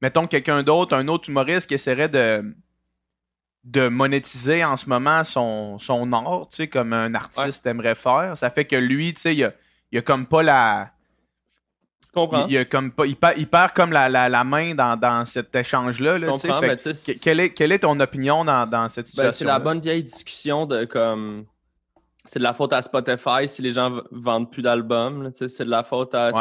mettons, 0.01 0.27
quelqu'un 0.27 0.63
d'autre, 0.63 0.95
un 0.95 1.07
autre 1.07 1.29
humoriste 1.29 1.67
qui 1.67 1.75
essaierait 1.75 2.09
de, 2.09 2.55
de 3.65 3.87
monétiser 3.89 4.63
en 4.63 4.77
ce 4.77 4.87
moment 4.87 5.23
son, 5.23 5.79
son 5.79 6.11
art, 6.13 6.47
tu 6.49 6.57
sais, 6.57 6.67
comme 6.67 6.93
un 6.93 7.13
artiste 7.13 7.65
aimerait 7.65 7.95
faire, 7.95 8.35
ça 8.35 8.49
fait 8.49 8.65
que 8.65 8.75
lui, 8.75 9.13
tu 9.13 9.21
sais, 9.21 9.35
il 9.35 9.43
a, 9.43 9.53
a 9.93 10.01
comme 10.01 10.25
pas 10.25 10.43
la... 10.43 10.91
Il, 12.49 12.57
a 12.57 12.65
comme 12.65 12.91
il, 13.05 13.15
perd, 13.15 13.73
comme 13.73 13.91
la, 13.91 14.09
la, 14.09 14.43
main 14.43 14.73
dans, 14.73 14.97
dans 14.97 15.25
cet 15.25 15.55
échange-là. 15.55 16.17
Là, 16.17 16.35
quelle, 17.21 17.39
est, 17.39 17.49
quelle 17.51 17.71
est 17.71 17.79
ton 17.79 17.99
opinion 17.99 18.43
dans, 18.45 18.67
dans 18.67 18.89
cette 18.89 19.07
situation? 19.07 19.29
Ben, 19.29 19.35
c'est 19.35 19.45
la 19.45 19.59
bonne 19.59 19.79
vieille 19.79 20.03
discussion 20.03 20.65
de 20.65 20.85
comme 20.85 21.45
c'est 22.27 22.39
de 22.39 22.43
la 22.43 22.53
faute 22.53 22.73
à 22.73 22.81
Spotify 22.81 23.47
si 23.47 23.61
les 23.61 23.71
gens 23.71 24.01
vendent 24.11 24.51
plus 24.51 24.61
d'albums. 24.61 25.31
C'est 25.33 25.63
de 25.63 25.69
la 25.69 25.83
faute 25.83 26.13
à. 26.13 26.31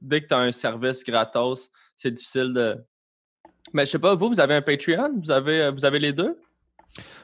dès 0.00 0.22
que 0.22 0.28
tu 0.28 0.34
as 0.34 0.38
un 0.38 0.52
service 0.52 1.04
gratos, 1.04 1.70
c'est 1.94 2.10
difficile 2.10 2.52
de. 2.52 2.76
Mais 3.72 3.84
je 3.86 3.90
sais 3.92 3.98
pas, 3.98 4.14
vous, 4.14 4.28
vous 4.28 4.40
avez 4.40 4.54
un 4.54 4.62
Patreon? 4.62 5.20
Vous 5.22 5.30
avez, 5.30 5.62
euh, 5.62 5.70
vous 5.70 5.84
avez 5.84 5.98
les 5.98 6.12
deux? 6.12 6.40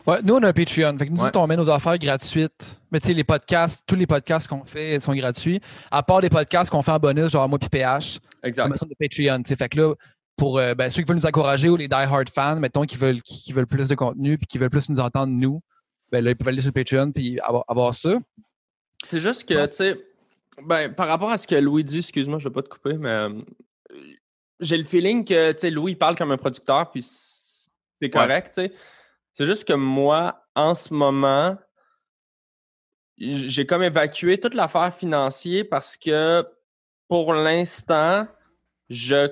Ouais, 0.06 0.18
nous, 0.22 0.34
on 0.34 0.42
a 0.42 0.48
un 0.48 0.52
Patreon. 0.52 0.96
Fait 0.98 1.06
que 1.06 1.12
nous, 1.12 1.20
on 1.34 1.46
met 1.46 1.56
nos 1.56 1.68
affaires 1.68 1.98
gratuites. 1.98 2.80
Mais 2.92 3.00
tu 3.00 3.08
sais, 3.08 3.12
les 3.12 3.24
podcasts, 3.24 3.84
tous 3.86 3.96
les 3.96 4.06
podcasts 4.06 4.48
qu'on 4.48 4.64
fait 4.64 5.00
sont 5.00 5.14
gratuits. 5.14 5.60
À 5.90 6.02
part 6.02 6.20
les 6.20 6.30
podcasts 6.30 6.70
qu'on 6.70 6.82
fait 6.82 6.92
en 6.92 6.98
bonus, 6.98 7.30
genre 7.30 7.48
moi 7.48 7.58
puis 7.58 7.68
PH. 7.68 8.20
Exact. 8.42 8.72
On 8.82 8.86
de 8.86 8.94
Patreon. 8.98 9.42
Fait 9.44 9.68
que 9.68 9.80
là, 9.80 9.94
pour 10.36 10.58
euh, 10.58 10.74
ben, 10.74 10.90
ceux 10.90 11.02
qui 11.02 11.08
veulent 11.08 11.16
nous 11.16 11.26
encourager 11.26 11.68
ou 11.68 11.76
les 11.76 11.88
die-hard 11.88 12.28
fans, 12.28 12.56
mettons, 12.56 12.82
qui 12.82 12.96
veulent, 12.96 13.22
qui 13.22 13.52
veulent 13.52 13.66
plus 13.66 13.88
de 13.88 13.94
contenu 13.94 14.38
puis 14.38 14.46
qui 14.46 14.58
veulent 14.58 14.70
plus 14.70 14.88
nous 14.88 15.00
entendre, 15.00 15.32
nous, 15.32 15.60
ben 16.12 16.22
là, 16.22 16.30
ils 16.30 16.36
peuvent 16.36 16.48
aller 16.48 16.60
sur 16.60 16.72
Patreon 16.72 17.10
puis 17.12 17.38
avoir, 17.40 17.94
ça. 17.94 18.18
C'est 19.04 19.20
juste 19.20 19.48
que, 19.48 19.66
tu 19.66 19.74
sais, 19.74 20.00
ben, 20.62 20.92
par 20.92 21.08
rapport 21.08 21.30
à 21.30 21.38
ce 21.38 21.46
que 21.46 21.54
Louis 21.54 21.84
dit, 21.84 21.98
excuse-moi, 21.98 22.38
je 22.38 22.48
ne 22.48 22.50
vais 22.50 22.54
pas 22.54 22.62
te 22.62 22.68
couper, 22.68 22.94
mais 22.94 23.08
euh, 23.08 23.40
j'ai 24.60 24.76
le 24.76 24.84
feeling 24.84 25.24
que, 25.24 25.52
tu 25.52 25.58
sais, 25.58 25.70
Louis, 25.70 25.92
il 25.92 25.98
parle 25.98 26.16
comme 26.16 26.30
un 26.30 26.36
producteur, 26.36 26.90
puis 26.90 27.02
c'est 27.02 28.10
correct, 28.10 28.52
tu 28.54 28.62
sais. 28.62 28.72
C'est 29.36 29.44
juste 29.44 29.66
que 29.66 29.74
moi, 29.74 30.46
en 30.54 30.74
ce 30.74 30.94
moment, 30.94 31.58
j'ai 33.18 33.66
comme 33.66 33.82
évacué 33.82 34.40
toute 34.40 34.54
l'affaire 34.54 34.94
financière 34.94 35.64
parce 35.70 35.98
que 35.98 36.42
pour 37.06 37.34
l'instant, 37.34 38.26
je 38.88 39.28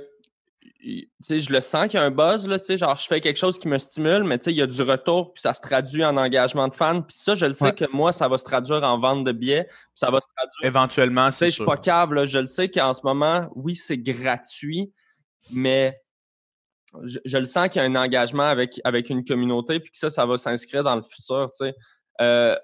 je 0.87 1.51
le 1.51 1.63
sens 1.63 1.87
qu'il 1.87 1.99
y 1.99 2.03
a 2.03 2.05
un 2.05 2.11
buzz, 2.11 2.47
là, 2.47 2.59
genre 2.77 2.97
je 2.97 3.07
fais 3.07 3.23
quelque 3.23 3.39
chose 3.39 3.59
qui 3.59 3.69
me 3.69 3.79
stimule, 3.79 4.25
mais 4.25 4.37
il 4.37 4.53
y 4.53 4.61
a 4.61 4.67
du 4.67 4.83
retour, 4.83 5.33
puis 5.33 5.41
ça 5.41 5.55
se 5.55 5.63
traduit 5.63 6.05
en 6.05 6.19
engagement 6.19 6.69
de 6.69 6.75
fans. 6.75 7.01
Puis 7.01 7.17
ça, 7.17 7.35
je 7.35 7.47
le 7.47 7.55
sais 7.55 7.73
que 7.73 7.87
moi, 7.91 8.13
ça 8.13 8.29
va 8.29 8.37
se 8.37 8.45
traduire 8.45 8.83
en 8.83 8.99
vente 8.99 9.25
de 9.25 9.33
billets, 9.33 9.65
puis 9.65 9.79
ça 9.95 10.11
va 10.11 10.21
se 10.21 10.27
traduire. 10.37 10.67
Éventuellement, 10.67 11.31
c'est 11.31 11.47
Je 11.47 11.53
suis 11.53 11.65
pas 11.65 11.79
câble, 11.79 12.29
je 12.29 12.39
le 12.39 12.47
sais 12.47 12.71
qu'en 12.71 12.93
ce 12.93 13.01
moment, 13.03 13.49
oui, 13.55 13.75
c'est 13.75 13.97
gratuit, 13.97 14.93
mais 15.51 16.04
je, 17.03 17.39
le 17.39 17.45
sens 17.45 17.69
qu'il 17.69 17.83
y 17.83 17.85
a 17.85 17.89
un 17.89 17.97
engagement 17.97 18.45
avec, 18.45 18.81
avec 18.85 19.11
une 19.11 19.25
communauté, 19.25 19.81
puis 19.81 19.91
que 19.91 19.99
ça, 19.99 20.11
ça 20.11 20.27
va 20.27 20.37
s'inscrire 20.37 20.85
dans 20.85 20.97
le 20.97 21.03
futur, 21.03 21.51
tu 21.51 21.67
sais. 21.67 21.75
Euh, 22.21 22.57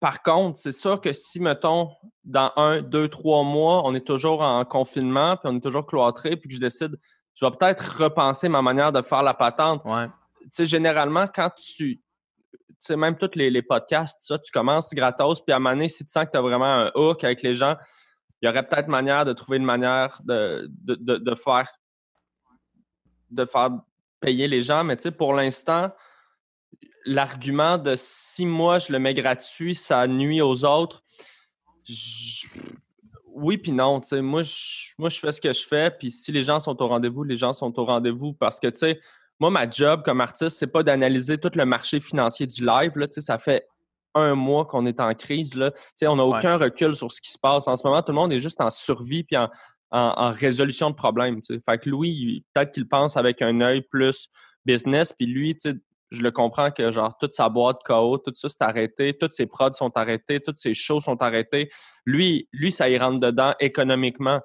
par 0.00 0.22
contre, 0.22 0.58
c'est 0.58 0.72
sûr 0.72 1.00
que 1.00 1.12
si, 1.12 1.40
mettons, 1.40 1.90
dans 2.24 2.52
un, 2.56 2.82
deux, 2.82 3.08
trois 3.08 3.42
mois, 3.42 3.82
on 3.84 3.94
est 3.94 4.06
toujours 4.06 4.42
en 4.42 4.64
confinement, 4.64 5.36
puis 5.36 5.50
on 5.52 5.56
est 5.56 5.60
toujours 5.60 5.86
cloîtré, 5.86 6.36
puis 6.36 6.48
que 6.48 6.54
je 6.54 6.60
décide, 6.60 6.96
je 7.34 7.44
vais 7.44 7.52
peut-être 7.52 8.02
repenser 8.02 8.48
ma 8.48 8.62
manière 8.62 8.92
de 8.92 9.02
faire 9.02 9.22
la 9.22 9.34
patente. 9.34 9.82
Tu 9.84 10.48
sais, 10.50 10.66
généralement, 10.66 11.26
quand 11.26 11.50
tu. 11.56 12.00
Tu 12.68 12.88
sais, 12.88 12.96
même 12.96 13.16
tous 13.16 13.30
les, 13.34 13.62
podcasts, 13.62 14.20
ça, 14.20 14.38
tu 14.38 14.52
commences 14.52 14.92
gratos, 14.92 15.40
puis 15.40 15.52
à 15.52 15.56
un 15.56 15.58
moment 15.58 15.74
donné, 15.74 15.88
si 15.88 16.04
tu 16.04 16.12
sens 16.12 16.26
que 16.26 16.32
tu 16.32 16.36
as 16.36 16.42
vraiment 16.42 16.66
un 16.66 16.92
hook 16.94 17.24
avec 17.24 17.42
les 17.42 17.54
gens, 17.54 17.76
il 18.42 18.46
y 18.46 18.48
aurait 18.48 18.66
peut-être 18.66 18.88
manière 18.88 19.24
de 19.24 19.32
trouver 19.32 19.56
une 19.56 19.64
manière 19.64 20.20
de, 20.24 20.68
de 20.68 21.34
faire 21.34 21.72
de 23.34 23.44
faire 23.44 23.70
payer 24.20 24.48
les 24.48 24.62
gens, 24.62 24.84
mais 24.84 24.96
tu 24.96 25.02
sais, 25.02 25.10
pour 25.10 25.34
l'instant, 25.34 25.90
l'argument 27.04 27.78
de 27.78 27.94
si 27.96 28.46
moi 28.46 28.78
je 28.78 28.92
le 28.92 28.98
mets 28.98 29.14
gratuit, 29.14 29.74
ça 29.74 30.06
nuit 30.06 30.40
aux 30.40 30.64
autres. 30.64 31.02
Oui, 33.26 33.58
puis 33.58 33.72
non. 33.72 34.00
Moi 34.12 34.42
je, 34.42 34.92
moi, 34.98 35.08
je 35.08 35.18
fais 35.18 35.32
ce 35.32 35.40
que 35.40 35.52
je 35.52 35.66
fais. 35.66 35.90
Puis 35.90 36.10
si 36.10 36.32
les 36.32 36.44
gens 36.44 36.60
sont 36.60 36.80
au 36.80 36.86
rendez-vous, 36.86 37.24
les 37.24 37.36
gens 37.36 37.52
sont 37.52 37.78
au 37.78 37.84
rendez-vous. 37.84 38.32
Parce 38.32 38.60
que, 38.60 38.68
tu 38.68 38.78
sais, 38.78 39.00
moi, 39.40 39.50
ma 39.50 39.68
job 39.68 40.02
comme 40.04 40.20
artiste, 40.20 40.56
c'est 40.56 40.68
pas 40.68 40.82
d'analyser 40.82 41.38
tout 41.38 41.50
le 41.54 41.64
marché 41.64 42.00
financier 42.00 42.46
du 42.46 42.64
live. 42.64 42.96
Là, 42.96 43.06
ça 43.10 43.38
fait 43.38 43.66
un 44.14 44.36
mois 44.36 44.64
qu'on 44.64 44.86
est 44.86 45.00
en 45.00 45.12
crise. 45.14 45.56
Là. 45.56 45.72
on 46.02 46.16
n'a 46.16 46.24
aucun 46.24 46.56
recul 46.56 46.94
sur 46.94 47.10
ce 47.10 47.20
qui 47.20 47.32
se 47.32 47.38
passe. 47.38 47.66
En 47.66 47.76
ce 47.76 47.84
moment, 47.84 48.00
tout 48.02 48.12
le 48.12 48.16
monde 48.16 48.32
est 48.32 48.38
juste 48.38 48.60
en 48.60 48.70
survie 48.70 49.24
puis 49.24 49.36
en, 49.36 49.50
résolution 49.94 50.90
de 50.90 50.94
problèmes. 50.94 51.40
Fait 51.44 51.78
que 51.78 51.88
Louis, 51.88 52.44
peut-être 52.52 52.72
qu'il 52.72 52.88
pense 52.88 53.16
avec 53.16 53.42
un 53.42 53.60
œil 53.60 53.82
plus 53.82 54.28
business. 54.66 55.12
Puis 55.12 55.26
lui, 55.26 55.56
je 56.10 56.22
le 56.22 56.30
comprends 56.30 56.70
que 56.70 56.90
genre 56.90 57.16
toute 57.18 57.32
sa 57.32 57.48
boîte 57.48 57.78
KO, 57.84 58.18
tout 58.18 58.32
ça 58.34 58.48
c'est 58.48 58.62
arrêté, 58.62 59.16
toutes 59.16 59.32
ses 59.32 59.46
prods 59.46 59.72
sont 59.72 59.96
arrêtés, 59.96 60.40
toutes 60.40 60.58
ses 60.58 60.74
shows 60.74 61.00
sont 61.00 61.20
arrêtés. 61.22 61.70
Lui, 62.04 62.48
lui, 62.52 62.72
ça 62.72 62.88
y 62.88 62.98
rentre 62.98 63.20
dedans 63.20 63.54
économiquement. 63.60 64.40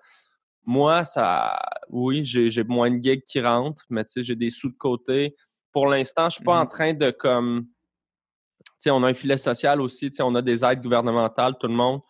Moi, 0.65 1.05
ça, 1.05 1.57
oui, 1.89 2.23
j'ai 2.23 2.63
moins 2.63 2.91
de 2.91 3.01
gigs 3.01 3.23
qui 3.23 3.41
rentrent, 3.41 3.85
mais 3.89 4.05
j'ai 4.15 4.35
des 4.35 4.49
sous 4.49 4.69
de 4.69 4.77
côté. 4.77 5.35
Pour 5.71 5.87
l'instant, 5.87 6.29
je 6.29 6.35
suis 6.35 6.43
pas 6.43 6.59
en 6.59 6.65
mmh 6.65 6.69
train 6.69 6.93
de 6.93 7.11
comme, 7.11 7.65
tu 7.65 8.65
sais, 8.79 8.91
on 8.91 9.03
a 9.03 9.07
un 9.09 9.13
filet 9.13 9.37
social 9.37 9.81
aussi, 9.81 10.11
on 10.19 10.35
a 10.35 10.41
des 10.41 10.63
aides 10.63 10.81
gouvernementales, 10.81 11.55
tout 11.59 11.67
le 11.67 11.73
monde. 11.73 12.01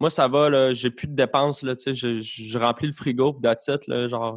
Moi, 0.00 0.10
ça 0.10 0.28
va, 0.28 0.50
là, 0.50 0.72
j'ai 0.72 0.90
plus 0.90 1.06
de 1.06 1.14
dépenses, 1.14 1.62
là, 1.62 1.76
tu 1.76 1.94
sais, 1.94 2.20
je, 2.20 2.58
remplis 2.58 2.88
le 2.88 2.92
frigo, 2.92 3.32
puis 3.32 3.42
that's 3.42 3.68
là, 3.86 4.08
genre, 4.08 4.36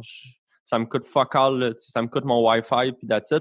ça 0.64 0.78
me 0.78 0.86
coûte 0.86 1.04
fuck 1.04 1.34
all, 1.34 1.74
ça 1.76 2.02
me 2.02 2.08
coûte 2.08 2.24
mon 2.24 2.46
Wi-Fi, 2.46 2.92
puis 2.92 3.06
that's. 3.06 3.32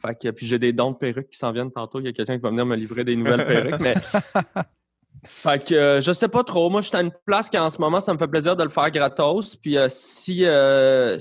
Fait 0.00 0.14
que, 0.14 0.30
puis 0.30 0.46
j'ai 0.46 0.58
des 0.58 0.72
dons 0.72 0.92
de 0.92 0.96
perruques 0.96 1.28
qui 1.30 1.38
s'en 1.38 1.52
viennent 1.52 1.70
tantôt. 1.70 2.00
Il 2.00 2.06
y 2.06 2.08
a 2.08 2.12
quelqu'un 2.12 2.36
qui 2.36 2.42
va 2.42 2.50
venir 2.50 2.64
me 2.64 2.76
livrer 2.76 3.04
des 3.04 3.14
nouvelles 3.14 3.46
perruques. 3.46 3.80
Mais... 3.80 3.94
fait 5.24 5.64
que 5.64 5.74
euh, 5.74 6.00
je 6.00 6.12
sais 6.12 6.28
pas 6.28 6.44
trop. 6.44 6.70
Moi, 6.70 6.80
je 6.80 6.88
suis 6.88 6.96
à 6.96 7.02
une 7.02 7.12
place 7.26 7.50
qui 7.50 7.58
en 7.58 7.68
ce 7.68 7.78
moment, 7.78 8.00
ça 8.00 8.12
me 8.14 8.18
fait 8.18 8.28
plaisir 8.28 8.56
de 8.56 8.64
le 8.64 8.70
faire 8.70 8.90
gratos. 8.90 9.54
Puis 9.56 9.76
euh, 9.76 9.88
si, 9.90 10.44
euh, 10.46 11.18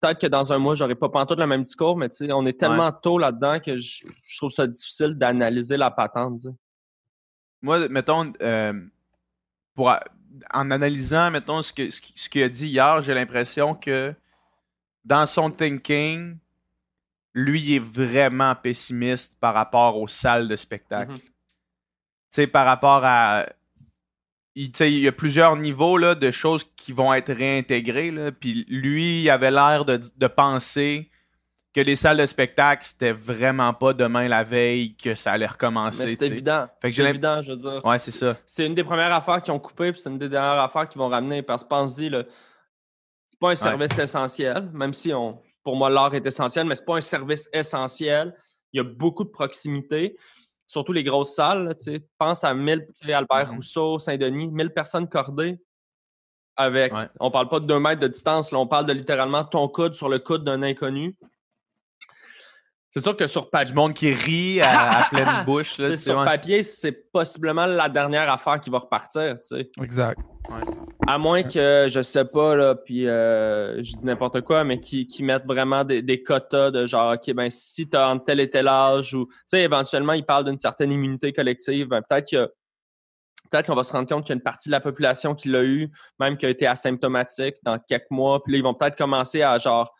peut-être 0.00 0.20
que 0.20 0.26
dans 0.28 0.52
un 0.52 0.58
mois, 0.58 0.76
j'aurai 0.76 0.94
pas 0.94 1.08
pantoute 1.08 1.38
le 1.38 1.46
même 1.46 1.62
discours, 1.62 1.96
mais 1.96 2.08
on 2.30 2.46
est 2.46 2.58
tellement 2.58 2.92
tôt 2.92 3.18
là-dedans 3.18 3.58
que 3.58 3.76
je, 3.76 4.04
trouve 4.36 4.52
ça 4.52 4.66
difficile 4.66 5.14
d'analyser 5.14 5.76
la 5.76 5.90
patente. 5.90 6.42
Moi, 7.64 7.88
mettons, 7.88 8.30
pour, 9.74 9.90
en 10.52 10.70
analysant, 10.70 11.30
mettons, 11.30 11.62
ce 11.62 11.72
qu'il 11.72 11.90
ce, 11.90 12.38
a 12.42 12.48
dit 12.50 12.66
hier, 12.66 13.00
j'ai 13.00 13.14
l'impression 13.14 13.74
que 13.74 14.14
dans 15.02 15.24
son 15.24 15.50
thinking, 15.50 16.36
lui 17.32 17.74
est 17.74 17.84
vraiment 17.84 18.54
pessimiste 18.54 19.40
par 19.40 19.54
rapport 19.54 19.98
aux 19.98 20.08
salles 20.08 20.46
de 20.46 20.56
spectacle. 20.56 21.12
Mhm. 21.12 21.18
sais, 22.32 22.46
par 22.46 22.66
rapport 22.66 23.00
à. 23.02 23.46
Il, 24.54 24.70
tu 24.70 24.84
il 24.86 25.00
y 25.00 25.08
a 25.08 25.12
plusieurs 25.12 25.56
niveaux 25.56 25.96
là, 25.96 26.14
de 26.14 26.30
choses 26.30 26.64
qui 26.76 26.92
vont 26.92 27.14
être 27.14 27.32
réintégrées. 27.32 28.10
Là, 28.10 28.30
puis 28.30 28.66
lui, 28.68 29.22
il 29.22 29.30
avait 29.30 29.50
l'air 29.50 29.86
de, 29.86 29.98
de 30.16 30.26
penser 30.26 31.10
que 31.74 31.80
les 31.80 31.96
salles 31.96 32.18
de 32.18 32.26
spectacle, 32.26 32.84
c'était 32.84 33.12
vraiment 33.12 33.74
pas 33.74 33.92
demain 33.92 34.28
la 34.28 34.44
veille 34.44 34.94
que 34.96 35.14
ça 35.16 35.32
allait 35.32 35.46
recommencer. 35.46 36.06
C'est 36.08 36.22
évident. 36.22 36.68
Fait 36.80 36.90
que 36.90 36.94
C'est 36.94 37.02
évident, 37.10 37.42
je 37.42 37.50
veux 37.50 37.56
dire. 37.56 37.84
Ouais, 37.84 37.98
c'est 37.98 38.12
ça. 38.12 38.36
C'est 38.46 38.64
une 38.64 38.74
des 38.76 38.84
premières 38.84 39.12
affaires 39.12 39.42
qu'ils 39.42 39.52
ont 39.52 39.58
coupées, 39.58 39.90
puis 39.92 40.00
c'est 40.00 40.08
une 40.08 40.18
des 40.18 40.28
dernières 40.28 40.62
affaires 40.62 40.88
qu'ils 40.88 41.00
vont 41.00 41.08
ramener. 41.08 41.42
Parce 41.42 41.64
que 41.64 41.68
pense-y, 41.68 42.10
c'est 42.10 43.38
pas 43.40 43.50
un 43.50 43.56
service 43.56 43.98
essentiel, 43.98 44.70
même 44.72 44.94
si 44.94 45.12
on, 45.12 45.42
pour 45.64 45.74
moi, 45.76 45.90
l'art 45.90 46.14
est 46.14 46.24
essentiel, 46.24 46.64
mais 46.66 46.76
c'est 46.76 46.84
pas 46.84 46.96
un 46.96 47.00
service 47.00 47.48
essentiel. 47.52 48.34
Il 48.72 48.78
y 48.78 48.80
a 48.80 48.84
beaucoup 48.84 49.24
de 49.24 49.30
proximité, 49.30 50.16
surtout 50.68 50.92
les 50.92 51.02
grosses 51.02 51.34
salles. 51.34 51.64
là, 51.64 51.98
pense 52.18 52.44
à 52.44 52.54
1000, 52.54 52.86
tu 52.96 53.06
sais, 53.06 53.12
Albert 53.12 53.48
Mhm. 53.50 53.56
Rousseau, 53.56 53.98
Saint-Denis, 53.98 54.48
1000 54.48 54.70
personnes 54.70 55.08
cordées. 55.08 55.58
Avec, 56.56 56.92
Ouais. 56.94 57.08
on 57.18 57.32
parle 57.32 57.48
pas 57.48 57.58
de 57.58 57.66
2 57.66 57.80
mètres 57.80 58.00
de 58.00 58.06
distance, 58.06 58.52
là, 58.52 58.58
on 58.58 58.68
parle 58.68 58.86
de 58.86 58.92
littéralement 58.92 59.42
ton 59.44 59.66
coude 59.66 59.94
sur 59.94 60.08
le 60.08 60.20
coude 60.20 60.44
d'un 60.44 60.62
inconnu. 60.62 61.16
C'est 62.94 63.00
sûr 63.00 63.16
que 63.16 63.26
sur 63.26 63.50
Du 63.66 63.72
monde 63.72 63.92
qui 63.92 64.14
rit 64.14 64.60
à, 64.60 65.00
à 65.00 65.04
pleine 65.10 65.44
bouche. 65.44 65.78
Là, 65.78 65.96
sur 65.96 66.16
ouais. 66.16 66.24
papier, 66.24 66.62
c'est 66.62 66.92
possiblement 66.92 67.66
la 67.66 67.88
dernière 67.88 68.30
affaire 68.30 68.60
qui 68.60 68.70
va 68.70 68.78
repartir. 68.78 69.34
tu 69.40 69.56
sais. 69.56 69.70
Exact. 69.82 70.20
À 71.04 71.18
moins 71.18 71.42
que, 71.42 71.86
je 71.88 72.02
sais 72.02 72.24
pas, 72.24 72.54
là, 72.54 72.76
puis 72.76 73.08
euh, 73.08 73.82
je 73.82 73.96
dis 73.96 74.04
n'importe 74.04 74.42
quoi, 74.42 74.62
mais 74.62 74.78
qui, 74.78 75.08
qui 75.08 75.24
mettent 75.24 75.44
vraiment 75.44 75.82
des, 75.82 76.02
des 76.02 76.22
quotas 76.22 76.70
de 76.70 76.86
genre, 76.86 77.14
OK, 77.14 77.34
ben 77.34 77.50
si 77.50 77.88
tu 77.88 77.96
as 77.96 78.10
entre 78.10 78.26
tel 78.26 78.38
et 78.38 78.48
tel 78.48 78.68
âge, 78.68 79.12
ou, 79.12 79.26
tu 79.26 79.34
sais, 79.46 79.62
éventuellement, 79.62 80.12
ils 80.12 80.24
parlent 80.24 80.44
d'une 80.44 80.56
certaine 80.56 80.92
immunité 80.92 81.32
collective, 81.32 81.88
ben 81.88 82.00
peut-être 82.08 82.30
que 82.30 82.52
peut-être 83.50 83.66
qu'on 83.66 83.74
va 83.74 83.82
se 83.82 83.92
rendre 83.92 84.08
compte 84.08 84.22
qu'il 84.22 84.30
y 84.30 84.34
a 84.34 84.36
une 84.36 84.42
partie 84.42 84.68
de 84.68 84.72
la 84.72 84.80
population 84.80 85.34
qui 85.34 85.48
l'a 85.48 85.64
eu, 85.64 85.90
même 86.20 86.36
qui 86.36 86.46
a 86.46 86.48
été 86.48 86.64
asymptomatique 86.68 87.56
dans 87.64 87.80
quelques 87.80 88.10
mois, 88.10 88.40
puis 88.40 88.52
là, 88.52 88.58
ils 88.58 88.64
vont 88.64 88.74
peut-être 88.74 88.96
commencer 88.96 89.42
à, 89.42 89.58
genre, 89.58 89.92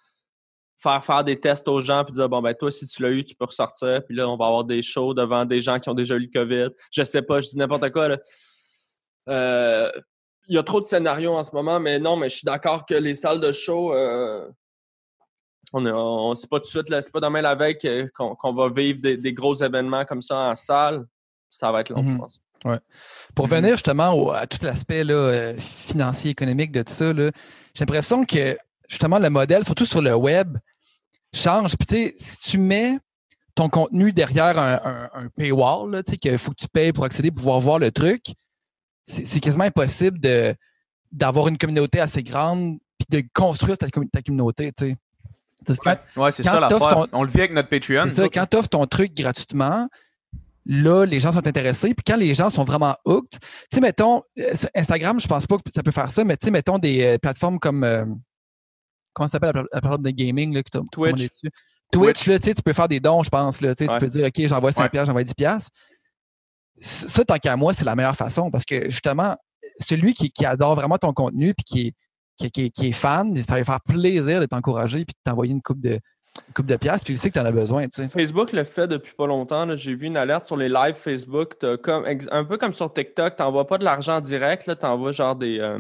faire 0.79 1.05
faire 1.05 1.25
des 1.25 1.41
tests 1.41 1.67
aux 1.69 1.81
gens, 1.81 2.05
puis 2.05 2.13
dire, 2.15 2.29
bon, 2.29 2.43
ben 2.43 2.53
toi, 2.55 2.71
si 2.71 2.87
tu 2.87 3.03
l'as 3.03 3.11
eu, 3.11 3.25
tu 3.25 3.35
peux 3.35 3.45
ressortir, 3.47 4.03
puis 4.05 4.15
là, 4.17 4.29
on 4.29 4.37
va 4.37 4.47
avoir 4.47 4.65
des 4.65 4.83
shows 4.83 5.15
devant 5.15 5.45
des 5.45 5.61
gens 5.61 5.79
qui 5.81 5.89
ont 5.89 5.95
déjà 5.95 6.15
eu 6.17 6.21
le 6.21 6.31
COVID. 6.33 6.69
Je 6.91 7.03
sais 7.03 7.23
pas, 7.23 7.41
je 7.41 7.49
dis 7.49 7.57
n'importe 7.59 7.91
quoi, 7.91 8.09
là. 8.09 8.19
Euh, 9.29 9.91
il 10.47 10.55
y 10.55 10.59
a 10.59 10.63
trop 10.63 10.79
de 10.81 10.85
scénarios 10.85 11.33
en 11.35 11.43
ce 11.43 11.53
moment, 11.55 11.81
mais 11.81 11.99
non, 11.99 12.17
mais 12.17 12.29
je 12.29 12.37
suis 12.37 12.45
d'accord 12.45 12.85
que 12.85 12.95
les 12.95 13.15
salles 13.15 13.41
de 13.41 13.51
show, 13.53 13.95
euh, 13.95 14.47
on, 15.73 15.87
on 15.87 16.35
c'est 16.35 16.51
pas 16.51 16.59
tout 16.59 16.65
de 16.65 16.69
suite, 16.69 16.87
c'est 17.01 17.11
pas 17.13 17.21
demain 17.21 17.41
la 17.41 17.55
veille 17.55 17.79
qu'on 18.15 18.53
va 18.53 18.69
vivre 18.69 19.01
des, 19.01 19.17
des 19.17 19.33
gros 19.33 19.55
événements 19.55 20.05
comme 20.05 20.21
ça 20.21 20.37
en 20.37 20.55
salle. 20.55 21.07
Ça 21.49 21.73
va 21.73 21.81
être 21.81 21.89
long, 21.91 22.03
je 22.07 22.13
Mhm. 22.13 22.19
pense. 22.19 22.41
Pour 23.35 23.47
Mhm. 23.47 23.55
venir 23.57 23.71
justement 23.73 24.13
au- 24.13 24.33
à 24.33 24.47
tout 24.47 24.59
l'aspect 24.65 25.03
euh, 25.09 25.55
financier, 25.59 26.31
économique 26.33 26.73
de 26.73 26.83
tout 26.83 26.93
ça, 26.93 27.13
j'ai 27.15 27.31
l'impression 27.81 28.25
que 28.25 28.57
justement 28.89 29.19
le 29.19 29.31
modèle, 29.31 29.65
surtout 29.65 29.87
sur 29.87 30.03
le 30.03 30.15
web, 30.15 30.57
change. 31.35 31.77
Puis 31.77 31.87
tu 31.87 31.95
sais, 31.95 32.15
si 32.17 32.51
tu 32.51 32.59
mets 32.59 32.99
ton 33.55 33.69
contenu 33.69 34.13
derrière 34.13 34.59
un, 34.59 34.81
un- 34.85 35.11
un 35.25 35.29
paywall, 35.29 35.91
là, 35.91 36.03
tu 36.03 36.13
sais, 36.13 36.17
qu'il 36.17 36.37
faut 36.39 36.51
que 36.51 36.57
tu 36.61 36.69
payes 36.69 36.93
pour 36.93 37.05
accéder, 37.05 37.31
pour 37.31 37.37
pouvoir 37.43 37.61
voir 37.61 37.79
le 37.79 37.91
truc, 37.91 38.23
c'est 39.05 39.41
quasiment 39.41 39.65
impossible 39.65 40.19
de 40.21 40.55
d'avoir 41.13 41.47
une 41.49 41.59
communauté 41.59 42.01
assez 42.01 42.23
grande 42.25 42.79
puis 42.99 43.07
de 43.23 43.27
construire 43.33 43.79
ta, 43.79 43.87
commu- 43.87 44.11
ta 44.11 44.21
communauté. 44.23 44.73
tu 44.77 44.87
sais. 44.87 44.97
Ouais, 46.17 46.33
c'est 46.33 46.43
ça 46.43 46.61
l'affaire. 46.61 46.79
ton- 47.11 47.19
On 47.19 47.23
le 47.23 47.31
vit 47.31 47.39
avec 47.41 47.53
notre 47.53 47.69
Patreon. 47.69 48.01
c'est 48.09 48.17
ça, 48.17 48.23
quand 48.29 48.47
tu 48.51 48.57
offres 48.57 48.69
ton 48.69 48.85
truc 48.87 49.15
gratuitement, 49.15 49.89
là, 50.67 51.05
les 51.05 51.21
gens 51.21 51.31
sont 51.33 51.47
intéressés. 51.47 51.95
Puis 51.95 52.03
quand 52.07 52.17
les 52.17 52.35
gens 52.35 52.51
sont 52.51 52.65
vraiment 52.65 52.97
hooked, 53.05 53.31
tu 53.31 53.39
sais, 53.73 53.81
mettons, 53.81 54.23
euh, 54.39 54.53
Instagram, 54.75 55.21
je 55.21 55.27
pense 55.29 55.47
pas 55.47 55.57
que 55.59 55.63
ça 55.73 55.83
peut 55.83 55.91
faire 55.93 56.11
ça, 56.11 56.25
mais 56.25 56.37
tu 56.37 56.47
sais, 56.47 56.51
mettons 56.51 56.79
des 56.79 57.03
euh, 57.05 57.19
plateformes 57.19 57.59
comme. 57.61 57.85
euh, 57.85 58.05
comment 59.15 59.27
ça 59.29 59.33
s'appelle 59.33 59.53
la, 59.55 59.63
la 59.63 59.81
plateforme 59.81 60.03
de 60.03 60.11
gaming 60.11 60.53
là, 60.55 60.63
que 60.63 60.69
tout 60.71 60.79
le 60.79 60.83
monde 60.83 60.91
Twitch. 61.17 61.21
est 61.25 61.29
dessus? 61.29 61.51
Twitch, 61.93 62.27
là, 62.27 62.39
tu 62.39 62.45
sais, 62.47 62.55
tu 62.55 62.63
peux 62.63 62.73
faire 62.73 62.89
des 62.89 62.99
dons, 63.01 63.23
je 63.23 63.31
pense. 63.31 63.61
Là, 63.61 63.75
tu 63.75 63.85
sais, 63.85 63.91
Ouais. 63.91 63.97
Tu 63.99 64.05
peux 64.05 64.11
dire, 64.11 64.27
OK, 64.27 64.47
j'envoie 64.49 64.73
5$, 64.73 64.83
Ouais. 64.83 64.89
piastres, 64.91 65.07
j'envoie 65.07 65.23
10$. 65.23 65.35
piastres. 65.35 65.71
C- 66.81 67.09
Ça, 67.09 67.25
tant 67.25 67.37
qu'à 67.39 67.57
moi, 67.57 67.73
c'est 67.73 67.85
la 67.85 67.95
meilleure 67.95 68.17
façon 68.17 68.51
parce 68.51 68.65
que 68.65 68.91
justement, 68.91 69.37
celui 69.81 70.15
qui, 70.15 70.31
qui 70.31 70.45
adore 70.45 70.75
vraiment 70.75 70.99
ton 70.99 71.13
contenu 71.13 71.55
puis 71.55 71.65
qui 71.65 71.87
est, 71.89 71.95
qui, 72.37 72.51
qui- 72.51 72.71
qui 72.71 72.89
est 72.89 72.93
fan, 72.93 73.35
ça 73.37 73.53
va 73.55 73.59
lui 73.59 73.65
faire 73.65 73.81
plaisir 73.81 74.41
de 74.41 74.47
t'encourager 74.47 75.05
puis 75.05 75.15
de 75.15 75.31
t'envoyer 75.31 75.53
une 75.53 75.63
coupe 75.63 75.81
de, 75.81 75.93
une 76.49 76.55
coupe 76.55 76.67
de 76.67 76.75
piastres, 76.77 77.05
puis 77.05 77.15
il 77.15 77.17
sait 77.17 77.29
que 77.31 77.35
tu 77.35 77.41
en 77.41 77.47
as 77.47 77.53
besoin. 77.53 77.87
Facebook 77.89 78.53
le 78.53 78.65
fait 78.65 78.89
depuis 78.89 79.15
pas 79.15 79.27
longtemps. 79.29 79.77
J'ai 79.77 79.95
vu 79.95 80.07
une 80.07 80.17
alerte 80.17 80.47
sur 80.47 80.57
les 80.57 80.69
lives 80.69 80.97
Facebook. 80.97 81.55
Comme, 81.83 82.05
un 82.33 82.45
peu 82.45 82.59
comme 82.59 82.73
sur 82.73 82.93
TikTok, 82.93 83.37
tu 83.37 83.43
n'envoies 83.43 83.69
pas 83.69 83.79
de 83.79 83.85
l'argent 83.85 84.21
direct, 84.21 84.69
tu 84.81 84.87
envoies 84.87 85.13
genre 85.13 85.37
des. 85.37 85.61
euh, 85.61 85.79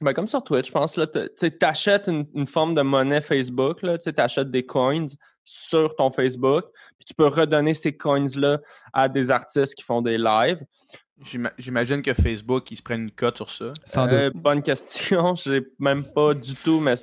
ben, 0.00 0.14
comme 0.14 0.26
sur 0.26 0.42
Twitch, 0.42 0.68
je 0.68 0.72
pense. 0.72 0.98
Tu 1.38 1.52
achètes 1.60 2.08
une, 2.08 2.26
une 2.34 2.46
forme 2.46 2.74
de 2.74 2.82
monnaie 2.82 3.20
Facebook. 3.20 3.80
Tu 3.80 4.12
achètes 4.16 4.50
des 4.50 4.64
coins 4.64 5.06
sur 5.44 5.94
ton 5.96 6.10
Facebook. 6.10 6.64
Puis 6.96 7.06
tu 7.06 7.14
peux 7.14 7.26
redonner 7.26 7.74
ces 7.74 7.96
coins-là 7.96 8.60
à 8.92 9.08
des 9.08 9.30
artistes 9.30 9.74
qui 9.74 9.82
font 9.82 10.00
des 10.00 10.16
lives. 10.16 10.64
J'ima- 11.24 11.52
J'imagine 11.58 12.00
que 12.02 12.14
Facebook, 12.14 12.70
ils 12.70 12.76
se 12.76 12.82
prennent 12.82 13.02
une 13.02 13.10
cote 13.10 13.36
sur 13.36 13.50
ça. 13.50 13.66
Sans 13.84 14.08
Euh, 14.08 14.30
doute. 14.30 14.42
bonne 14.42 14.62
question. 14.62 15.34
J'ai 15.44 15.62
même 15.78 16.02
pas 16.04 16.32
du 16.34 16.54
tout, 16.54 16.80
mais 16.80 16.94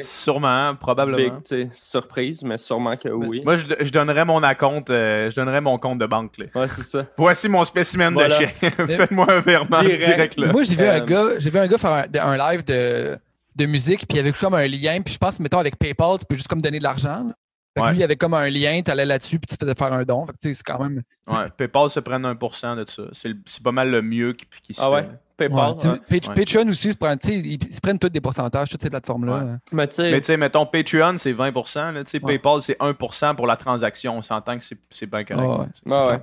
Sûrement, 0.00 0.74
probablement. 0.76 1.40
big, 1.50 1.70
surprise, 1.74 2.42
mais 2.42 2.56
sûrement 2.58 2.96
que 2.96 3.08
oui. 3.08 3.42
Moi, 3.44 3.56
je, 3.56 3.66
je 3.80 3.90
donnerais 3.90 4.24
mon 4.24 4.40
compte, 4.58 4.88
je 4.88 5.34
donnerais 5.34 5.60
mon 5.60 5.78
compte 5.78 5.98
de 5.98 6.06
banque. 6.06 6.38
là. 6.38 6.46
Ouais, 6.54 6.68
c'est 6.68 6.82
ça. 6.84 7.06
Voici 7.16 7.48
mon 7.48 7.64
spécimen 7.64 8.12
Voilà. 8.14 8.38
de 8.38 8.44
chien. 8.46 8.48
Faites-moi 8.86 9.26
un 9.30 9.40
virement 9.40 9.80
Direct. 9.82 10.04
direct, 10.04 10.38
là. 10.38 10.52
Moi, 10.52 10.62
j'ai 10.62 10.74
vu, 10.74 10.86
un 10.86 11.00
Euh, 11.02 11.04
gars, 11.04 11.28
j'ai 11.38 11.50
vu 11.50 11.58
un 11.58 11.66
gars 11.66 11.78
faire 11.78 11.92
un, 11.92 12.04
un 12.30 12.36
live 12.52 12.64
de, 12.64 13.18
de 13.56 13.66
musique, 13.66 14.00
puis 14.08 14.08
il 14.10 14.16
y 14.16 14.20
avait 14.20 14.32
comme 14.32 14.54
un 14.54 14.66
lien, 14.66 15.00
puis 15.02 15.12
je 15.14 15.18
pense, 15.18 15.38
mettons, 15.40 15.58
avec 15.58 15.78
PayPal, 15.78 16.18
tu 16.18 16.24
peux 16.26 16.34
juste 16.36 16.48
comme 16.48 16.62
donner 16.62 16.78
de 16.78 16.84
l'argent. 16.84 17.30
Là. 17.76 17.82
Ouais. 17.82 17.90
lui, 17.90 17.98
il 17.98 18.00
y 18.00 18.04
avait 18.04 18.16
comme 18.16 18.34
un 18.34 18.48
lien, 18.48 18.80
tu 18.84 18.90
allais 18.90 19.06
là-dessus, 19.06 19.38
puis 19.38 19.46
tu 19.46 19.56
faisais 19.60 19.74
faire 19.76 19.92
un 19.92 20.02
don. 20.04 20.26
C'est 20.38 20.52
quand 20.62 20.80
même. 20.82 21.02
Ouais, 21.26 21.44
PayPal 21.56 21.90
se 21.90 22.00
prennent 22.00 22.24
1% 22.26 22.76
de 22.76 22.88
ça. 22.88 23.02
C'est 23.12 23.62
pas 23.62 23.72
mal 23.72 23.90
le 23.90 24.02
mieux 24.02 24.32
qui, 24.32 24.46
qui 24.62 24.74
se 24.74 24.80
Ah 24.82 24.90
ouais? 24.90 25.02
fait. 25.02 25.08
PayPal. 25.48 25.74
Ouais. 25.84 26.20
Patreon 26.34 26.68
aussi, 26.70 26.92
se 26.92 26.96
prennent, 26.96 27.18
tu 27.18 27.28
sais, 27.28 27.34
ils, 27.34 27.62
ils 27.62 27.74
se 27.74 27.80
prennent 27.80 27.98
tous 27.98 28.08
des 28.08 28.20
pourcentages, 28.22 28.70
toutes 28.70 28.82
ces 28.82 28.88
plateformes-là. 28.90 29.32
Ouais. 29.44 29.56
Mais 29.72 29.86
tu 29.88 29.96
sais, 29.96 30.10
Mais 30.10 30.20
tu 30.20 30.26
sais, 30.26 30.36
mettons, 30.38 30.64
Patreon, 30.64 31.18
c'est 31.18 31.34
20%. 31.34 31.92
Là, 31.92 32.04
tu 32.04 32.10
sais, 32.10 32.22
Ouais. 32.24 32.38
PayPal, 32.38 32.62
c'est 32.62 32.78
1% 32.80 33.34
pour 33.36 33.46
la 33.46 33.56
transaction. 33.56 34.16
On 34.16 34.22
s'entend 34.22 34.56
que 34.56 34.64
c'est 34.64 34.78
c'est 34.90 35.06
bien 35.10 35.24
correct. 35.24 35.72
Ouais, 35.84 35.96
ouais. 36.08 36.18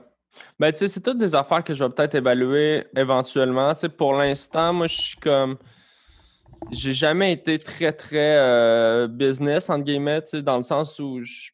Ben, 0.60 0.72
tu 0.72 0.80
sais, 0.80 0.88
c'est 0.88 1.02
toutes 1.02 1.20
des 1.20 1.36
affaires 1.36 1.64
que 1.64 1.76
je 1.76 1.84
vais 1.84 1.92
peut-être 1.92 2.16
évaluer 2.16 2.86
éventuellement. 2.98 3.72
Tu 3.76 3.82
sais, 3.82 3.90
pour 3.90 4.14
l'instant, 4.16 4.74
moi, 4.74 4.88
je 4.88 4.96
suis 5.00 5.18
comme. 5.18 5.58
J'ai 6.72 6.94
jamais 6.94 7.34
été 7.34 7.60
très, 7.60 7.92
très 7.94 8.38
euh, 8.38 9.08
business, 9.08 9.70
entre 9.70 9.84
guillemets, 9.84 10.22
dans 10.42 10.58
le 10.58 10.64
sens 10.64 10.98
où 11.00 11.22
je- 11.22 11.52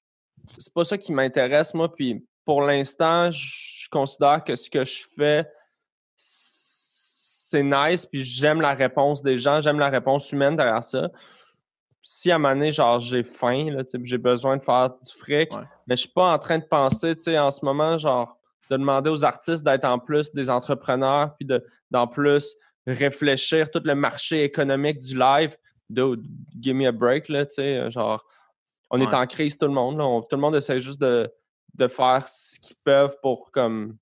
c'est 0.57 0.73
pas 0.73 0.83
ça 0.83 0.97
qui 0.97 1.11
m'intéresse, 1.11 1.73
moi. 1.73 1.93
Puis 1.93 2.25
pour 2.45 2.61
l'instant, 2.61 3.29
je 3.31 3.89
considère 3.89 4.43
que 4.43 4.55
ce 4.55 4.69
que 4.69 4.83
je 4.85 5.03
fais, 5.15 5.45
c'est 6.15 7.63
nice, 7.63 8.05
puis 8.05 8.23
j'aime 8.23 8.61
la 8.61 8.73
réponse 8.73 9.21
des 9.21 9.37
gens, 9.37 9.59
j'aime 9.59 9.79
la 9.79 9.89
réponse 9.89 10.31
humaine 10.31 10.55
derrière 10.55 10.83
ça. 10.83 11.09
Si 12.03 12.31
à 12.31 12.35
un 12.35 12.37
moment 12.39 12.53
donné, 12.53 12.71
genre, 12.71 12.99
j'ai 12.99 13.23
faim, 13.23 13.71
là, 13.71 13.83
j'ai 14.03 14.17
besoin 14.17 14.57
de 14.57 14.61
faire 14.63 14.89
du 14.89 15.11
fric, 15.11 15.53
Ouais. 15.53 15.63
mais 15.87 15.95
je 15.95 16.01
suis 16.01 16.09
pas 16.09 16.33
en 16.33 16.39
train 16.39 16.57
de 16.59 16.63
penser, 16.65 17.15
tu 17.15 17.23
sais, 17.23 17.37
en 17.37 17.51
ce 17.51 17.63
moment, 17.65 17.97
genre, 17.97 18.37
de 18.71 18.77
demander 18.77 19.09
aux 19.09 19.23
artistes 19.25 19.63
d'être 19.63 19.85
en 19.85 19.99
plus 19.99 20.31
des 20.33 20.49
entrepreneurs, 20.49 21.35
puis 21.35 21.45
de, 21.45 21.63
d'en 21.91 22.07
plus 22.07 22.55
réfléchir 22.93 23.69
tout 23.71 23.81
le 23.83 23.95
marché 23.95 24.43
économique 24.43 24.99
du 24.99 25.17
live. 25.17 25.55
Dude, 25.89 26.23
give 26.59 26.75
me 26.75 26.87
a 26.87 26.91
break, 26.91 27.29
là, 27.29 27.45
tu 27.45 27.55
sais, 27.55 27.89
genre, 27.89 28.25
on 28.91 28.99
est 29.01 29.13
en 29.13 29.25
crise, 29.27 29.57
tout 29.57 29.65
le 29.65 29.73
monde, 29.73 29.97
là, 29.97 30.05
on- 30.05 30.21
tout 30.21 30.35
le 30.35 30.41
monde 30.41 30.55
essaie 30.55 30.79
juste 30.79 31.01
de, 31.01 31.29
de 31.75 31.87
faire 31.87 32.27
ce 32.27 32.59
qu'ils 32.59 32.75
peuvent 32.83 33.15
pour, 33.21 33.51
comme, 33.51 33.97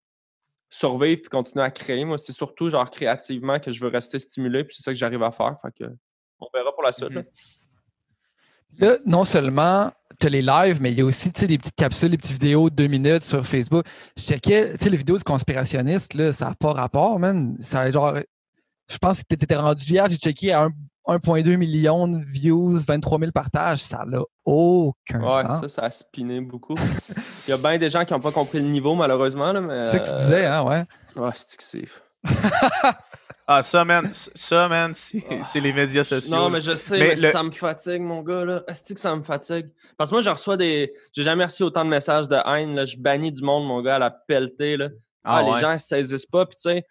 survivre 0.70 1.22
puis 1.22 1.30
continuer 1.30 1.64
à 1.64 1.72
créer. 1.72 2.04
Moi, 2.04 2.18
c'est 2.18 2.34
surtout, 2.34 2.70
genre, 2.70 2.90
créativement 2.92 3.60
que 3.60 3.72
je 3.72 3.82
veux 3.82 3.90
rester 3.90 4.20
stimulé, 4.20 4.64
puis 4.66 4.76
c'est 4.76 4.84
ça 4.84 4.92
que 4.92 4.98
j'arrive 4.98 5.24
à 5.24 5.32
faire, 5.32 5.56
fait 5.62 5.72
que 5.86 5.90
on 6.40 6.48
verra 6.54 6.74
pour 6.74 6.84
la 6.84 6.92
suite, 6.92 7.14
là. 7.14 7.22
Mhm. 7.22 7.28
Là, 8.80 8.98
non 9.06 9.24
seulement 9.24 9.92
tu 10.20 10.28
as 10.28 10.30
les 10.30 10.42
lives, 10.42 10.82
mais 10.82 10.92
il 10.92 10.98
y 10.98 11.02
a 11.02 11.06
aussi 11.06 11.32
tu 11.32 11.40
sais, 11.40 11.48
des 11.48 11.58
petites 11.58 11.76
capsules, 11.76 12.10
des 12.10 12.18
petites 12.18 12.34
vidéos 12.34 12.70
de 12.70 12.76
deux 12.76 12.88
minutes 12.88 13.24
sur 13.24 13.46
Facebook. 13.46 13.86
Je 14.18 14.24
checkais, 14.24 14.74
tu 14.74 14.84
sais, 14.84 14.90
les 14.90 14.98
vidéos 14.98 15.18
du 15.18 15.24
conspirationniste, 15.24 16.14
là, 16.16 16.34
ça 16.34 16.50
n'a 16.50 16.56
pas 16.56 16.74
rapport, 16.74 17.18
man. 17.18 17.56
Ça 17.60 17.90
genre, 17.92 18.18
je 18.90 18.98
pense 18.98 19.20
que 19.20 19.24
tu 19.30 19.44
étais 19.44 19.56
rendu 19.56 19.84
hier, 19.84 20.08
j'ai 20.10 20.18
checké 20.18 20.52
à 20.54 20.64
un- 20.64 20.72
1,2 21.10 21.56
million 21.56 22.06
de 22.08 22.18
views, 22.26 22.74
23 22.86 23.18
000 23.20 23.32
partages. 23.32 23.80
Ça 23.80 24.04
n'a 24.06 24.20
aucun 24.44 25.22
Ouais, 25.22 25.42
sens. 25.44 25.62
ça, 25.62 25.70
ça 25.70 25.84
a 25.86 25.92
spiné 25.92 26.42
beaucoup. 26.42 26.76
Il 27.48 27.52
y 27.52 27.54
a 27.54 27.58
bien 27.58 27.78
des 27.78 27.90
gens 27.90 28.04
qui 28.04 28.12
n'ont 28.14 28.20
pas 28.20 28.32
compris 28.34 28.60
le 28.60 28.66
niveau, 28.66 28.94
malheureusement. 28.94 29.54
Là, 29.54 29.62
mais, 29.62 29.88
C'est 29.88 29.98
ça 29.98 30.00
que 30.00 30.10
tu 30.10 30.16
disais, 30.24 30.46
hein, 30.46 30.64
ouais. 30.64 30.84
Ah, 31.16 31.32
c'est 31.34 31.58
que 31.58 31.64
c'est. 31.64 31.86
Ah, 33.50 33.64
ça, 33.64 33.86
man, 33.86 34.06
ça, 34.14 34.68
man, 34.68 34.92
c'est 34.94 35.24
c'est 35.46 35.62
les 35.62 35.72
médias 35.72 36.04
sociaux. 36.04 36.36
Non, 36.36 36.50
mais 36.50 36.60
je 36.60 36.76
sais, 36.76 37.00
Mais 37.00 37.16
mais, 37.16 37.16
le- 37.16 37.30
ça 37.32 37.42
me 37.44 37.52
fatigue, 37.52 38.02
mon 38.02 38.22
gars. 38.22 38.44
là. 38.44 38.62
Est-ce 38.68 38.94
que 38.94 39.00
ça 39.00 39.16
me 39.16 39.24
fatigue? 39.24 39.70
Parce 39.98 40.10
que 40.10 40.16
moi, 40.16 40.22
je 40.22 40.30
reçois 40.30 40.58
des. 40.58 40.92
J'ai 41.14 41.24
jamais 41.24 41.46
reçu 41.46 41.64
autant 41.64 41.86
de 41.86 41.90
messages 41.90 42.28
de 42.28 42.36
haine. 42.36 42.76
Là. 42.76 42.84
Je 42.84 42.98
bannis 42.98 43.32
du 43.32 43.42
monde, 43.44 43.66
mon 43.66 43.82
gars, 43.82 43.96
à 43.96 44.00
la 44.00 44.12
pelletée. 44.12 44.76
Là. 44.76 44.90
Ah, 45.24 45.38
Ah, 45.38 45.44
les 45.44 45.52
ouais. 45.52 45.62
gens 45.62 45.72
ne 45.72 45.78
saisissent 45.78 46.26
pas. 46.26 46.46
Puis, 46.46 46.58
tu 46.58 46.64
sais, 46.64 46.84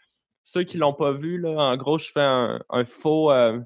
ceux 0.47 0.63
qui 0.63 0.79
l'ont 0.79 0.95
pas 0.95 1.11
vu, 1.11 1.39
là, 1.41 1.59
en 1.59 1.77
gros, 1.77 1.99
je 1.99 2.09
fais 2.09 2.21
un, 2.21 2.61
un 2.71 2.85
faux, 2.85 3.33
euh, 3.33 3.59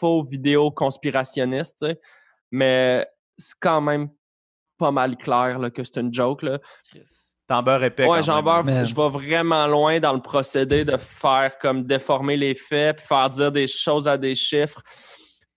faux 0.00 0.24
vidéo 0.24 0.72
conspirationniste, 0.72 1.78
tu 1.78 1.86
sais. 1.86 2.00
Mais 2.50 3.06
c'est 3.38 3.54
quand 3.60 3.80
même 3.80 4.08
pas 4.76 4.90
mal 4.90 5.16
clair 5.16 5.60
là, 5.60 5.70
que 5.70 5.84
c'est 5.84 5.98
une 5.98 6.12
joke. 6.12 6.42
Là. 6.42 6.58
T'en 7.46 7.62
beurres 7.62 7.84
épais. 7.84 8.06
Ouais, 8.08 8.24
j'en 8.24 8.42
beurre, 8.42 8.64
Man. 8.64 8.84
je 8.84 8.92
vais 8.92 9.08
vraiment 9.08 9.68
loin 9.68 10.00
dans 10.00 10.12
le 10.12 10.20
procédé 10.20 10.84
de 10.84 10.96
faire 10.96 11.56
comme 11.60 11.84
déformer 11.84 12.36
les 12.36 12.56
faits, 12.56 12.96
puis 12.96 13.06
faire 13.06 13.30
dire 13.30 13.52
des 13.52 13.68
choses 13.68 14.08
à 14.08 14.18
des 14.18 14.34
chiffres. 14.34 14.82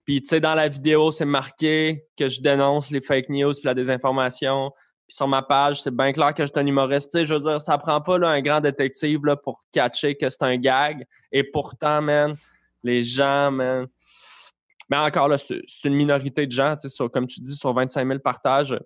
Puis, 0.04 0.22
tu 0.22 0.28
sais, 0.28 0.40
dans 0.40 0.54
la 0.54 0.68
vidéo, 0.68 1.10
c'est 1.10 1.24
marqué 1.24 2.04
que 2.16 2.28
je 2.28 2.40
dénonce 2.40 2.92
les 2.92 3.00
fake 3.00 3.28
news 3.28 3.50
puis 3.50 3.64
la 3.64 3.74
désinformation. 3.74 4.70
Puis 5.06 5.16
sur 5.16 5.28
ma 5.28 5.42
page, 5.42 5.82
c'est 5.82 5.94
bien 5.94 6.12
clair 6.12 6.32
que 6.34 6.42
je 6.44 6.50
suis 6.50 6.58
un 6.60 6.66
humoriste. 6.66 7.24
Je 7.24 7.34
veux 7.34 7.40
dire, 7.40 7.60
ça 7.60 7.76
prend 7.78 8.00
pas 8.00 8.16
là, 8.18 8.28
un 8.28 8.40
grand 8.40 8.60
détective 8.60 9.24
là, 9.24 9.36
pour 9.36 9.62
catcher 9.72 10.14
que 10.16 10.28
c'est 10.30 10.42
un 10.42 10.56
gag. 10.56 11.06
Et 11.30 11.44
pourtant, 11.44 12.00
man, 12.00 12.34
les 12.82 13.02
gens, 13.02 13.50
man. 13.50 13.86
Mais 14.90 14.96
encore 14.98 15.28
là, 15.28 15.36
c'est 15.38 15.62
une 15.84 15.94
minorité 15.94 16.46
de 16.46 16.52
gens. 16.52 16.76
Sur- 16.88 17.10
comme 17.10 17.26
tu 17.26 17.40
dis, 17.40 17.54
sur 17.56 17.72
25 17.72 18.06
000 18.06 18.18
partages, 18.20 18.78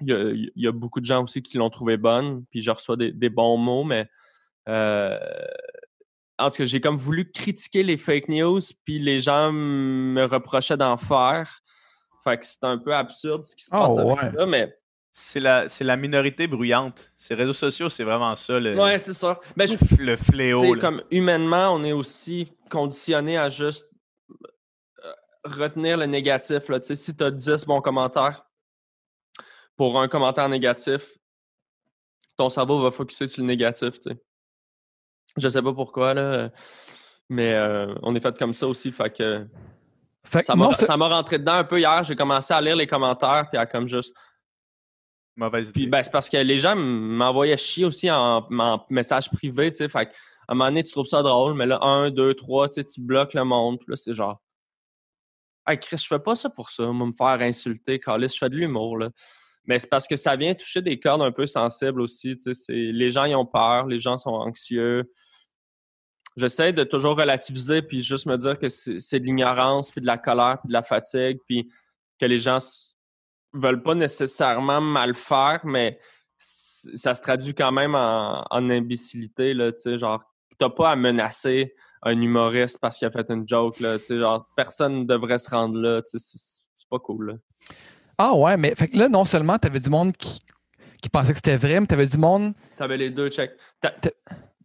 il 0.00 0.08
y 0.08 0.12
a, 0.12 0.30
il 0.30 0.50
y 0.56 0.66
a 0.66 0.72
beaucoup 0.72 1.00
de 1.00 1.04
gens 1.06 1.22
aussi 1.24 1.42
qui 1.42 1.56
l'ont 1.58 1.70
trouvé 1.70 1.96
bonne. 1.96 2.44
Puis 2.50 2.62
je 2.62 2.70
reçois 2.70 2.96
des, 2.96 3.12
des 3.12 3.28
bons 3.28 3.56
mots, 3.56 3.84
mais. 3.84 4.06
euh, 4.68 5.18
en 6.38 6.50
tout 6.50 6.56
cas, 6.56 6.64
j'ai 6.64 6.80
comme 6.80 6.96
voulu 6.96 7.30
critiquer 7.30 7.82
les 7.84 7.96
fake 7.96 8.28
news, 8.28 8.60
puis 8.84 8.98
les 8.98 9.20
gens 9.20 9.52
me 9.52 10.24
reprochaient 10.24 10.76
d'en 10.76 10.96
faire. 10.96 11.60
Fait 12.24 12.38
que 12.38 12.44
c'est 12.46 12.64
un 12.64 12.78
peu 12.78 12.94
absurde 12.94 13.44
ce 13.44 13.54
qui 13.54 13.64
se 13.64 13.70
Oh, 13.72 13.78
passe 13.78 13.98
avec 13.98 14.16
ouais. 14.16 14.32
ça, 14.38 14.46
mais 14.46 14.76
C'est 15.14 15.40
la, 15.40 15.68
c'est 15.68 15.84
la 15.84 15.96
minorité 15.96 16.46
bruyante. 16.46 17.12
Ces 17.18 17.34
réseaux 17.34 17.52
sociaux, 17.52 17.90
c'est 17.90 18.02
vraiment 18.02 18.34
ça, 18.34 18.58
le, 18.58 18.74
ouais, 18.78 18.98
c'est 18.98 19.12
ça. 19.12 19.38
Mais 19.56 19.66
je, 19.66 19.76
le 19.98 20.16
fléau. 20.16 20.62
Tu 20.62 20.68
sais, 20.68 20.74
là. 20.74 20.80
comme 20.80 21.02
humainement, 21.10 21.74
on 21.74 21.84
est 21.84 21.92
aussi 21.92 22.50
conditionné 22.70 23.36
à 23.36 23.50
juste 23.50 23.90
euh, 25.04 25.12
retenir 25.44 25.98
le 25.98 26.06
négatif. 26.06 26.68
Là. 26.68 26.80
Tu 26.80 26.86
sais, 26.86 26.96
si 26.96 27.14
tu 27.14 27.22
as 27.22 27.30
10 27.30 27.66
bons 27.66 27.82
commentaires 27.82 28.46
pour 29.76 30.00
un 30.00 30.08
commentaire 30.08 30.48
négatif, 30.48 31.18
ton 32.38 32.48
cerveau 32.48 32.80
va 32.80 32.90
focuser 32.90 33.26
sur 33.26 33.42
le 33.42 33.48
négatif. 33.48 34.00
Tu 34.00 34.10
sais. 34.10 34.22
Je 35.36 35.48
sais 35.48 35.60
pas 35.60 35.74
pourquoi, 35.74 36.14
là, 36.14 36.50
mais 37.28 37.52
euh, 37.52 37.94
on 38.02 38.14
est 38.14 38.20
fait 38.20 38.38
comme 38.38 38.54
ça 38.54 38.66
aussi. 38.66 38.90
Fait 38.92 39.10
que 39.14 39.46
Fait 40.24 40.42
ça 40.42 40.56
m'a 40.56 41.08
rentré 41.08 41.38
dedans 41.38 41.52
un 41.52 41.64
peu 41.64 41.78
hier. 41.78 42.02
J'ai 42.04 42.16
commencé 42.16 42.54
à 42.54 42.60
lire 42.62 42.76
les 42.76 42.86
commentaires 42.86 43.48
puis 43.50 43.58
à 43.58 43.66
comme 43.66 43.88
juste 43.88 44.14
Mauvaise 45.36 45.70
idée. 45.70 45.80
puis 45.80 45.86
ben, 45.86 46.02
c'est 46.02 46.10
parce 46.10 46.28
que 46.28 46.36
les 46.36 46.58
gens 46.58 46.76
m'envoyaient 46.76 47.56
chier 47.56 47.84
aussi 47.84 48.10
en, 48.10 48.46
en 48.50 48.86
message 48.90 49.30
privé, 49.30 49.72
tu 49.72 49.78
sais. 49.78 49.88
Fait 49.88 50.10
à 50.48 50.52
un 50.52 50.54
moment 50.54 50.68
donné, 50.68 50.82
tu 50.82 50.92
trouves 50.92 51.06
ça 51.06 51.22
drôle, 51.22 51.54
mais 51.54 51.66
là, 51.66 51.78
un, 51.82 52.10
deux, 52.10 52.34
trois, 52.34 52.68
tu 52.68 52.74
sais, 52.74 52.84
tu 52.84 53.00
bloques 53.00 53.32
le 53.34 53.44
monde. 53.44 53.78
Puis 53.78 53.86
là, 53.88 53.96
c'est 53.96 54.14
genre. 54.14 54.42
Hey 55.66 55.78
Chris, 55.78 55.98
je 55.98 56.06
fais 56.06 56.18
pas 56.18 56.34
ça 56.34 56.50
pour 56.50 56.70
ça, 56.70 56.86
moi, 56.86 57.06
me 57.06 57.12
faire 57.12 57.40
insulter, 57.40 58.00
Carlis, 58.00 58.28
je 58.28 58.38
fais 58.38 58.50
de 58.50 58.56
l'humour, 58.56 58.98
là. 58.98 59.10
Mais 59.64 59.78
c'est 59.78 59.88
parce 59.88 60.08
que 60.08 60.16
ça 60.16 60.34
vient 60.34 60.54
toucher 60.54 60.82
des 60.82 60.98
cordes 60.98 61.22
un 61.22 61.30
peu 61.30 61.46
sensibles 61.46 62.00
aussi, 62.00 62.36
tu 62.36 62.52
sais. 62.52 62.72
Les 62.72 63.10
gens, 63.10 63.24
ils 63.24 63.36
ont 63.36 63.46
peur, 63.46 63.86
les 63.86 64.00
gens 64.00 64.18
sont 64.18 64.30
anxieux. 64.30 65.10
J'essaie 66.36 66.72
de 66.72 66.82
toujours 66.82 67.16
relativiser 67.16 67.82
puis 67.82 68.02
juste 68.02 68.26
me 68.26 68.36
dire 68.36 68.58
que 68.58 68.68
c'est 68.68 69.20
de 69.20 69.24
l'ignorance, 69.24 69.90
puis 69.90 70.00
de 70.00 70.06
la 70.06 70.18
colère, 70.18 70.58
puis 70.60 70.68
de 70.68 70.72
la 70.72 70.82
fatigue, 70.82 71.38
puis 71.46 71.70
que 72.18 72.26
les 72.26 72.38
gens 72.38 72.58
veulent 73.52 73.82
pas 73.82 73.94
nécessairement 73.94 74.80
mal 74.80 75.14
faire, 75.14 75.60
mais 75.64 75.98
ça 76.38 77.14
se 77.14 77.22
traduit 77.22 77.54
quand 77.54 77.72
même 77.72 77.94
en, 77.94 78.44
en 78.50 78.70
imbécilité, 78.70 79.54
là, 79.54 79.72
tu 79.72 79.82
sais, 79.82 79.98
genre, 79.98 80.22
t'as 80.58 80.70
pas 80.70 80.90
à 80.90 80.96
menacer 80.96 81.74
un 82.02 82.20
humoriste 82.20 82.78
parce 82.80 82.98
qu'il 82.98 83.06
a 83.06 83.10
fait 83.10 83.26
une 83.30 83.46
joke, 83.46 83.78
là, 83.80 83.98
tu 83.98 84.06
sais, 84.06 84.18
genre, 84.18 84.46
personne 84.56 85.00
ne 85.00 85.04
devrait 85.04 85.38
se 85.38 85.48
rendre 85.50 85.78
là, 85.78 86.02
tu 86.02 86.18
sais, 86.18 86.38
c'est 86.74 86.88
pas 86.88 86.98
cool, 86.98 87.26
là. 87.30 87.34
Ah 88.18 88.34
ouais, 88.34 88.56
mais 88.56 88.74
fait 88.74 88.88
que 88.88 88.96
là, 88.98 89.08
non 89.08 89.24
seulement 89.24 89.58
tu 89.58 89.68
avais 89.68 89.80
du 89.80 89.88
monde 89.88 90.16
qui, 90.16 90.40
qui 91.00 91.08
pensait 91.08 91.30
que 91.32 91.36
c'était 91.36 91.56
vrai, 91.56 91.80
mais 91.80 91.86
tu 91.86 91.94
avais 91.94 92.06
du 92.06 92.18
monde. 92.18 92.52
T'avais 92.76 92.96
les 92.96 93.10
deux 93.10 93.28
T'as- 93.80 93.94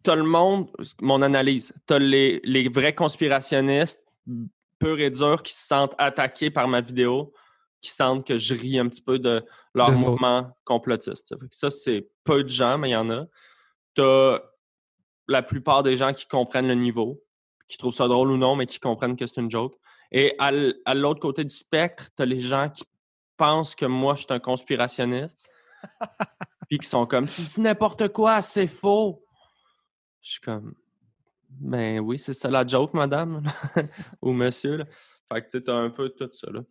t'as 0.02 0.14
le 0.14 0.22
monde, 0.24 0.68
mon 1.00 1.22
analyse, 1.22 1.72
t'as 1.86 1.98
les, 1.98 2.40
les 2.44 2.68
vrais 2.68 2.94
conspirationnistes 2.94 4.00
purs 4.78 5.00
et 5.00 5.10
durs 5.10 5.42
qui 5.42 5.52
se 5.54 5.66
sentent 5.66 5.94
attaqués 5.98 6.50
par 6.50 6.68
ma 6.68 6.80
vidéo, 6.80 7.32
qui 7.80 7.90
sentent 7.90 8.26
que 8.26 8.38
je 8.38 8.54
ris 8.54 8.78
un 8.78 8.88
petit 8.88 9.02
peu 9.02 9.18
de 9.18 9.44
leur 9.74 9.90
Des 9.90 10.00
autres. 10.00 10.10
mouvement 10.10 10.56
complotiste. 10.64 11.34
Ça, 11.50 11.70
c'est 11.70 12.08
peu 12.24 12.42
de 12.42 12.48
gens, 12.48 12.78
mais 12.78 12.90
il 12.90 12.92
y 12.92 12.96
en 12.96 13.10
a. 13.10 13.26
T'as 13.94 14.40
la 15.28 15.42
plupart 15.42 15.82
des 15.82 15.96
gens 15.96 16.12
qui 16.12 16.26
comprennent 16.26 16.68
le 16.68 16.74
niveau, 16.74 17.22
qui 17.68 17.76
trouvent 17.76 17.94
ça 17.94 18.08
drôle 18.08 18.30
ou 18.30 18.36
non, 18.36 18.56
mais 18.56 18.66
qui 18.66 18.80
comprennent 18.80 19.16
que 19.16 19.26
c'est 19.26 19.40
une 19.40 19.50
joke. 19.50 19.76
Et 20.10 20.34
à 20.38 20.94
l'autre 20.94 21.20
côté 21.20 21.44
du 21.44 21.54
spectre, 21.54 22.08
t'as 22.16 22.24
les 22.24 22.40
gens 22.40 22.70
qui 22.70 22.84
pensent 23.36 23.74
que 23.74 23.84
moi, 23.84 24.14
je 24.14 24.20
suis 24.24 24.32
un 24.32 24.38
conspirationniste, 24.40 25.48
puis 26.68 26.78
qui 26.78 26.88
sont 26.88 27.06
comme, 27.06 27.28
tu 27.28 27.42
dis 27.42 27.60
n'importe 27.60 28.08
quoi, 28.08 28.40
c'est 28.42 28.66
faux. 28.66 29.22
Je 30.22 30.32
suis 30.32 30.40
comme, 30.40 30.74
ben 31.48 32.00
oui, 32.00 32.18
c'est 32.18 32.32
ça 32.32 32.50
la 32.50 32.66
joke, 32.66 32.94
madame, 32.94 33.42
ou 34.22 34.32
monsieur. 34.32 34.78
Là. 34.78 34.84
Fait 35.32 35.42
que 35.42 35.48
tu 35.50 35.62
t'as 35.62 35.74
un 35.74 35.90
peu 35.90 36.08
tout 36.08 36.28
ça. 36.32 36.50
Là. 36.50 36.62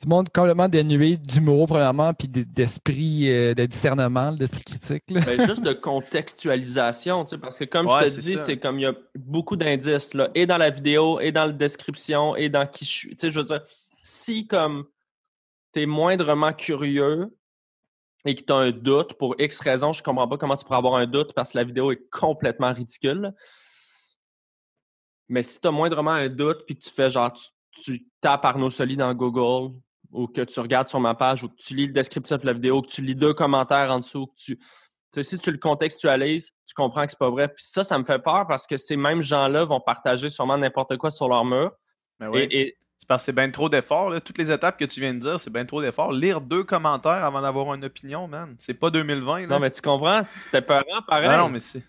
Du 0.00 0.06
monde 0.06 0.28
complètement 0.32 0.68
dénué 0.68 1.16
d'humour, 1.16 1.66
premièrement, 1.66 2.14
puis 2.14 2.28
d'esprit, 2.28 3.28
euh, 3.32 3.52
de 3.52 3.66
discernement, 3.66 4.30
d'esprit 4.30 4.62
critique. 4.62 5.02
là. 5.08 5.22
Ben, 5.26 5.44
juste 5.44 5.62
de 5.62 5.72
contextualisation, 5.72 7.24
tu 7.24 7.30
sais, 7.30 7.38
parce 7.38 7.58
que 7.58 7.64
comme 7.64 7.86
Ouais, 7.86 8.08
je 8.08 8.14
te 8.14 8.20
dis, 8.20 8.38
c'est 8.38 8.58
comme 8.58 8.78
il 8.78 8.82
y 8.82 8.86
a 8.86 8.94
beaucoup 9.16 9.56
d'indices, 9.56 10.14
là, 10.14 10.30
et 10.36 10.46
dans 10.46 10.56
la 10.56 10.70
vidéo, 10.70 11.18
et 11.18 11.32
dans 11.32 11.46
la 11.46 11.52
description, 11.52 12.36
et 12.36 12.48
dans 12.48 12.64
qui 12.64 12.84
je 12.84 12.90
suis. 12.90 13.08
Tu 13.10 13.16
sais, 13.18 13.30
je 13.30 13.40
veux 13.40 13.46
dire, 13.46 13.62
si 14.00 14.46
comme 14.46 14.86
tu 15.72 15.82
es 15.82 15.86
moindrement 15.86 16.52
curieux 16.52 17.36
et 18.24 18.36
que 18.36 18.42
tu 18.42 18.52
as 18.52 18.56
un 18.56 18.70
doute 18.70 19.14
pour 19.14 19.34
X 19.40 19.58
raison, 19.58 19.92
je 19.92 20.02
comprends 20.04 20.28
pas 20.28 20.38
comment 20.38 20.54
tu 20.54 20.64
pourrais 20.64 20.78
avoir 20.78 20.94
un 20.94 21.06
doute 21.06 21.32
parce 21.34 21.50
que 21.52 21.58
la 21.58 21.64
vidéo 21.64 21.90
est 21.90 22.08
complètement 22.10 22.72
ridicule. 22.72 23.34
Mais 25.28 25.42
si 25.42 25.60
tu 25.60 25.66
as 25.66 25.72
moindrement 25.72 26.12
un 26.12 26.28
doute 26.28 26.64
puis 26.66 26.76
que 26.76 26.84
tu 26.84 26.90
fais 26.90 27.10
genre, 27.10 27.32
tu, 27.32 27.50
tu 27.82 28.08
tapes 28.20 28.44
Arnaud 28.44 28.70
Soli 28.70 28.96
dans 28.96 29.12
Google 29.12 29.74
ou 30.12 30.26
que 30.26 30.40
tu 30.42 30.60
regardes 30.60 30.88
sur 30.88 31.00
ma 31.00 31.14
page 31.14 31.44
ou 31.44 31.48
que 31.48 31.56
tu 31.56 31.74
lis 31.74 31.86
le 31.86 31.92
descriptif 31.92 32.38
de 32.38 32.46
la 32.46 32.52
vidéo, 32.52 32.82
que 32.82 32.88
tu 32.88 33.02
lis 33.02 33.14
deux 33.14 33.34
commentaires 33.34 33.90
en 33.92 33.98
dessous, 34.00 34.26
que 34.26 34.34
tu, 34.36 34.56
tu 34.58 34.64
sais, 35.12 35.22
si 35.22 35.38
tu 35.38 35.50
le 35.50 35.58
contextualises, 35.58 36.52
tu 36.66 36.74
comprends 36.74 37.04
que 37.04 37.10
c'est 37.10 37.18
pas 37.18 37.30
vrai. 37.30 37.48
Puis 37.48 37.64
ça, 37.66 37.84
ça 37.84 37.98
me 37.98 38.04
fait 38.04 38.18
peur 38.18 38.46
parce 38.46 38.66
que 38.66 38.76
ces 38.76 38.96
mêmes 38.96 39.22
gens-là 39.22 39.64
vont 39.64 39.80
partager 39.80 40.30
sûrement 40.30 40.58
n'importe 40.58 40.96
quoi 40.96 41.10
sur 41.10 41.28
leur 41.28 41.44
mur. 41.44 41.72
Ben 42.20 42.28
ouais. 42.28 42.44
Et, 42.50 42.60
et- 42.60 42.76
C'est 43.00 43.06
parce 43.08 43.22
que 43.22 43.26
c'est 43.26 43.32
bien 43.34 43.50
trop 43.50 43.68
d'efforts. 43.68 44.12
Toutes 44.22 44.38
les 44.38 44.50
étapes 44.50 44.76
que 44.78 44.84
tu 44.84 45.00
viens 45.00 45.14
de 45.14 45.20
dire, 45.20 45.38
c'est 45.40 45.52
bien 45.52 45.64
trop 45.64 45.80
d'efforts. 45.80 46.12
Lire 46.12 46.40
deux 46.40 46.64
commentaires 46.64 47.24
avant 47.24 47.40
d'avoir 47.40 47.72
une 47.74 47.84
opinion, 47.84 48.26
man. 48.28 48.56
C'est 48.58 48.74
pas 48.74 48.90
2020. 48.90 49.40
Là. 49.42 49.46
non, 49.46 49.58
mais 49.60 49.70
tu 49.70 49.80
comprends, 49.82 50.22
c'était 50.24 50.62
peurant 50.62 51.02
pareil. 51.06 51.28
Ah 51.30 51.38
non, 51.38 51.48
mais 51.48 51.60
c'est. 51.60 51.82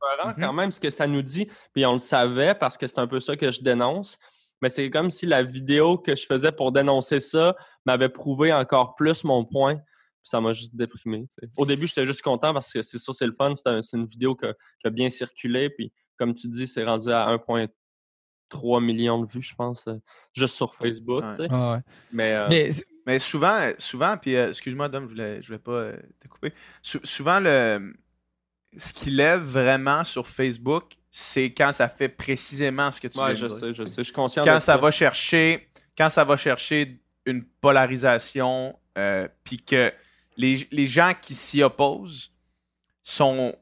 peurant 0.00 0.30
Mhm. 0.36 0.40
quand 0.44 0.52
même 0.52 0.70
ce 0.70 0.80
que 0.80 0.90
ça 0.90 1.06
nous 1.06 1.22
dit. 1.22 1.48
Puis 1.74 1.86
on 1.86 1.94
le 1.94 1.98
savait 1.98 2.54
parce 2.54 2.76
que 2.76 2.86
c'est 2.86 2.98
un 2.98 3.06
peu 3.06 3.20
ça 3.20 3.36
que 3.36 3.50
je 3.50 3.62
dénonce. 3.62 4.18
Mais 4.62 4.68
c'est 4.68 4.88
comme 4.90 5.10
si 5.10 5.26
la 5.26 5.42
vidéo 5.42 5.98
que 5.98 6.14
je 6.14 6.24
faisais 6.26 6.52
pour 6.52 6.72
dénoncer 6.72 7.20
ça 7.20 7.54
m'avait 7.84 8.08
prouvé 8.08 8.52
encore 8.52 8.94
plus 8.94 9.22
mon 9.24 9.44
point. 9.44 9.76
Puis 9.76 10.30
ça 10.30 10.40
m'a 10.40 10.52
juste 10.52 10.74
déprimé. 10.74 11.26
Au 11.56 11.66
début, 11.66 11.86
j'étais 11.86 12.06
juste 12.06 12.22
content 12.22 12.52
parce 12.54 12.72
que 12.72 12.82
c'est 12.82 12.98
ça, 12.98 13.12
c'est 13.12 13.26
le 13.26 13.32
fun. 13.32 13.54
C'est 13.54 13.68
un- 13.68 13.82
c'est 13.82 13.96
une 13.96 14.06
vidéo 14.06 14.34
que- 14.34 14.52
qui 14.80 14.86
a 14.86 14.90
bien 14.90 15.08
circulé. 15.08 15.70
Puis 15.70 15.92
comme 16.18 16.34
tu 16.34 16.48
dis, 16.48 16.66
c'est 16.66 16.84
rendu 16.84 17.10
à 17.12 17.26
1,3 17.28 18.80
million 18.80 19.20
de 19.22 19.30
vues, 19.30 19.42
je 19.42 19.54
pense, 19.54 19.84
euh, 19.88 19.96
juste 20.32 20.54
sur 20.54 20.74
Facebook. 20.74 21.22
Ouais. 21.38 21.46
Ah 21.50 21.72
ouais. 21.74 21.80
Mais, 22.12 22.32
euh, 22.34 22.46
Mais 22.48 22.70
Mais 23.08 23.18
souvent, 23.20 23.56
souvent, 23.78 24.16
puis 24.16 24.34
euh, 24.34 24.48
excuse-moi, 24.48 24.88
Dom, 24.88 25.04
je 25.04 25.08
voulais, 25.10 25.40
je 25.40 25.46
voulais 25.46 25.60
pas 25.60 25.70
euh, 25.70 25.96
te 26.20 26.26
couper. 26.26 26.52
Sou- 26.82 26.98
souvent, 27.04 27.38
le, 27.38 27.94
ce 28.76 28.92
qui 28.92 29.10
lève 29.10 29.42
vraiment 29.42 30.04
sur 30.04 30.28
Facebook, 30.28 30.92
c'est 31.10 31.52
quand 31.52 31.72
ça 31.72 31.88
fait 31.88 32.08
précisément 32.08 32.90
ce 32.90 33.00
que 33.00 33.08
tu 33.08 33.18
ouais, 33.18 33.34
viens 33.34 33.46
je 33.46 33.46
dire. 33.46 33.58
sais, 33.58 33.74
je 33.74 33.86
sais. 33.86 33.94
Je 33.98 34.02
suis 34.02 34.12
conscient 34.12 34.44
Quand 34.44 34.56
de 34.56 34.60
ça 34.60 34.76
va 34.76 34.90
chercher, 34.90 35.68
quand 35.96 36.10
ça 36.10 36.24
va 36.24 36.36
chercher 36.36 37.00
une 37.24 37.42
polarisation, 37.44 38.78
euh, 38.98 39.26
puis 39.44 39.58
que 39.58 39.92
les, 40.36 40.68
les 40.70 40.86
gens 40.86 41.12
qui 41.20 41.34
s'y 41.34 41.62
opposent 41.62 42.32
sont 43.02 43.54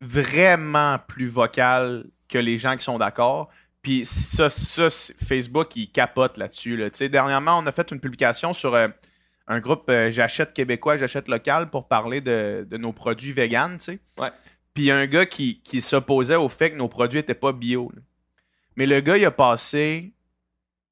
vraiment 0.00 0.98
plus 1.06 1.28
vocales 1.28 2.06
que 2.28 2.38
les 2.38 2.58
gens 2.58 2.76
qui 2.76 2.84
sont 2.84 2.98
d'accord. 2.98 3.50
Puis 3.82 4.04
ça, 4.04 4.48
ça 4.48 4.88
Facebook, 4.90 5.74
il 5.76 5.90
capote 5.90 6.36
là-dessus. 6.36 6.76
Là. 6.76 6.90
Dernièrement, 6.90 7.58
on 7.58 7.66
a 7.66 7.72
fait 7.72 7.90
une 7.90 8.00
publication 8.00 8.52
sur 8.52 8.74
euh, 8.74 8.88
un 9.48 9.58
groupe 9.58 9.88
euh, 9.88 10.10
J'achète 10.10 10.52
québécois, 10.52 10.96
j'achète 10.96 11.28
local 11.28 11.70
pour 11.70 11.88
parler 11.88 12.20
de, 12.20 12.66
de 12.70 12.76
nos 12.76 12.92
produits 12.92 13.32
véganes. 13.32 13.78
Ouais. 14.18 14.30
Puis 14.74 14.84
il 14.84 14.86
y 14.86 14.90
a 14.90 14.96
un 14.96 15.06
gars 15.06 15.26
qui, 15.26 15.60
qui 15.62 15.80
s'opposait 15.80 16.36
au 16.36 16.48
fait 16.48 16.70
que 16.70 16.76
nos 16.76 16.88
produits 16.88 17.18
n'étaient 17.18 17.34
pas 17.34 17.52
bio. 17.52 17.90
là. 17.94 18.02
Mais 18.76 18.86
le 18.86 19.00
gars, 19.00 19.16
il 19.16 19.24
a 19.24 19.30
passé. 19.30 20.12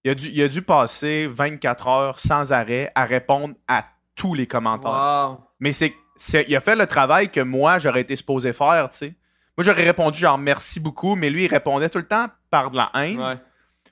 Il 0.04 0.10
a, 0.10 0.14
dû, 0.14 0.28
il 0.28 0.42
a 0.42 0.48
dû 0.48 0.62
passer 0.62 1.26
24 1.26 1.88
heures 1.88 2.18
sans 2.18 2.52
arrêt 2.52 2.90
à 2.94 3.04
répondre 3.04 3.54
à 3.66 3.84
tous 4.14 4.34
les 4.34 4.46
commentaires. 4.46 4.90
Wow. 5.30 5.40
Mais 5.60 5.72
c'est, 5.72 5.94
c'est- 6.16 6.44
il 6.48 6.56
a 6.56 6.60
fait 6.60 6.76
le 6.76 6.86
travail 6.86 7.30
que 7.30 7.40
moi, 7.40 7.78
j'aurais 7.78 8.02
été 8.02 8.14
supposé 8.16 8.52
faire, 8.52 8.88
tu 8.90 8.96
sais. 8.98 9.14
Moi, 9.56 9.64
j'aurais 9.64 9.82
répondu 9.84 10.18
genre 10.20 10.38
merci 10.38 10.78
beaucoup, 10.80 11.16
mais 11.16 11.30
lui, 11.30 11.44
il 11.44 11.48
répondait 11.48 11.88
tout 11.88 11.98
le 11.98 12.06
temps 12.06 12.26
par 12.50 12.70
de 12.70 12.76
la 12.76 12.90
haine. 12.94 13.20
Ouais. 13.20 13.34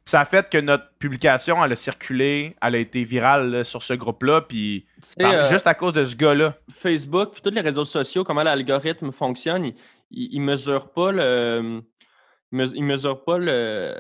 Ça 0.09 0.21
a 0.21 0.25
fait 0.25 0.49
que 0.49 0.59
notre 0.59 0.89
publication, 0.99 1.63
elle 1.65 1.73
a 1.73 1.77
circulé, 1.77 2.55
elle 2.63 2.77
a 2.77 2.79
été 2.79 3.03
virale 3.03 3.51
là, 3.51 3.65
sur 3.65 3.83
ce 3.83 3.93
groupe-là, 3.93 4.43
puis 4.43 4.87
par- 5.19 5.33
euh, 5.33 5.49
juste 5.51 5.67
à 5.67 5.75
cause 5.75 5.95
de 5.95 6.05
ce 6.05 6.15
gars-là. 6.15 6.57
Facebook, 6.71 7.33
puis 7.33 7.43
tous 7.43 7.51
les 7.51 7.61
réseaux 7.61 7.85
sociaux, 7.85 8.23
comment 8.23 8.45
l'algorithme 8.45 9.11
fonctionne, 9.11 9.65
il, 9.65 9.75
il, 10.13 10.35
il 10.35 10.41
mesure 10.41 10.93
pas 10.93 11.11
le. 11.11 11.83
Il 12.53 12.59
mes- 12.59 12.71
il 12.75 12.85
mesure 12.85 13.25
pas 13.25 13.39
le. 13.39 13.97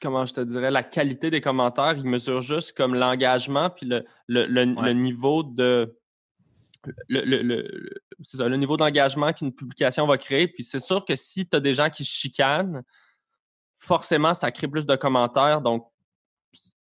Comment 0.00 0.24
je 0.24 0.34
te 0.34 0.40
dirais, 0.42 0.70
la 0.70 0.84
qualité 0.84 1.30
des 1.30 1.40
commentaires. 1.40 1.94
Il 1.96 2.04
mesure 2.04 2.40
juste 2.42 2.76
comme 2.76 2.94
l'engagement 2.94 3.70
puis 3.70 3.86
le, 3.86 4.04
le, 4.28 4.46
le- 4.46 4.66
Ouais. 4.76 4.82
le 4.86 4.92
niveau 4.92 5.42
de. 5.42 5.96
Le, 7.08 7.22
le- 7.24 7.90
ça, 8.20 8.48
niveau 8.48 8.76
d'engagement 8.76 9.32
qu'une 9.32 9.52
publication 9.52 10.06
va 10.06 10.16
créer. 10.16 10.46
Puis 10.46 10.62
c'est 10.62 10.78
sûr 10.78 11.04
que 11.04 11.16
si 11.16 11.48
tu 11.48 11.56
as 11.56 11.60
des 11.60 11.74
gens 11.74 11.90
qui 11.90 12.04
chicanent, 12.04 12.84
forcément, 13.78 14.34
ça 14.34 14.50
crée 14.50 14.68
plus 14.68 14.86
de 14.86 14.96
commentaires. 14.96 15.60
Donc, 15.60 15.86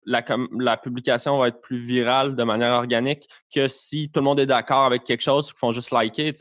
la, 0.05 0.77
publication 0.77 1.37
va 1.37 1.49
être 1.49 1.61
plus 1.61 1.77
virale 1.77 2.35
de 2.35 2.43
manière 2.43 2.73
organique 2.73 3.27
que 3.53 3.67
si 3.67 4.09
tout 4.09 4.19
le 4.19 4.23
monde 4.23 4.39
est 4.39 4.45
d'accord 4.45 4.85
avec 4.85 5.03
quelque 5.03 5.21
chose 5.21 5.47
qu'ils 5.47 5.57
font 5.57 5.71
juste 5.71 5.91
liker. 5.91 6.33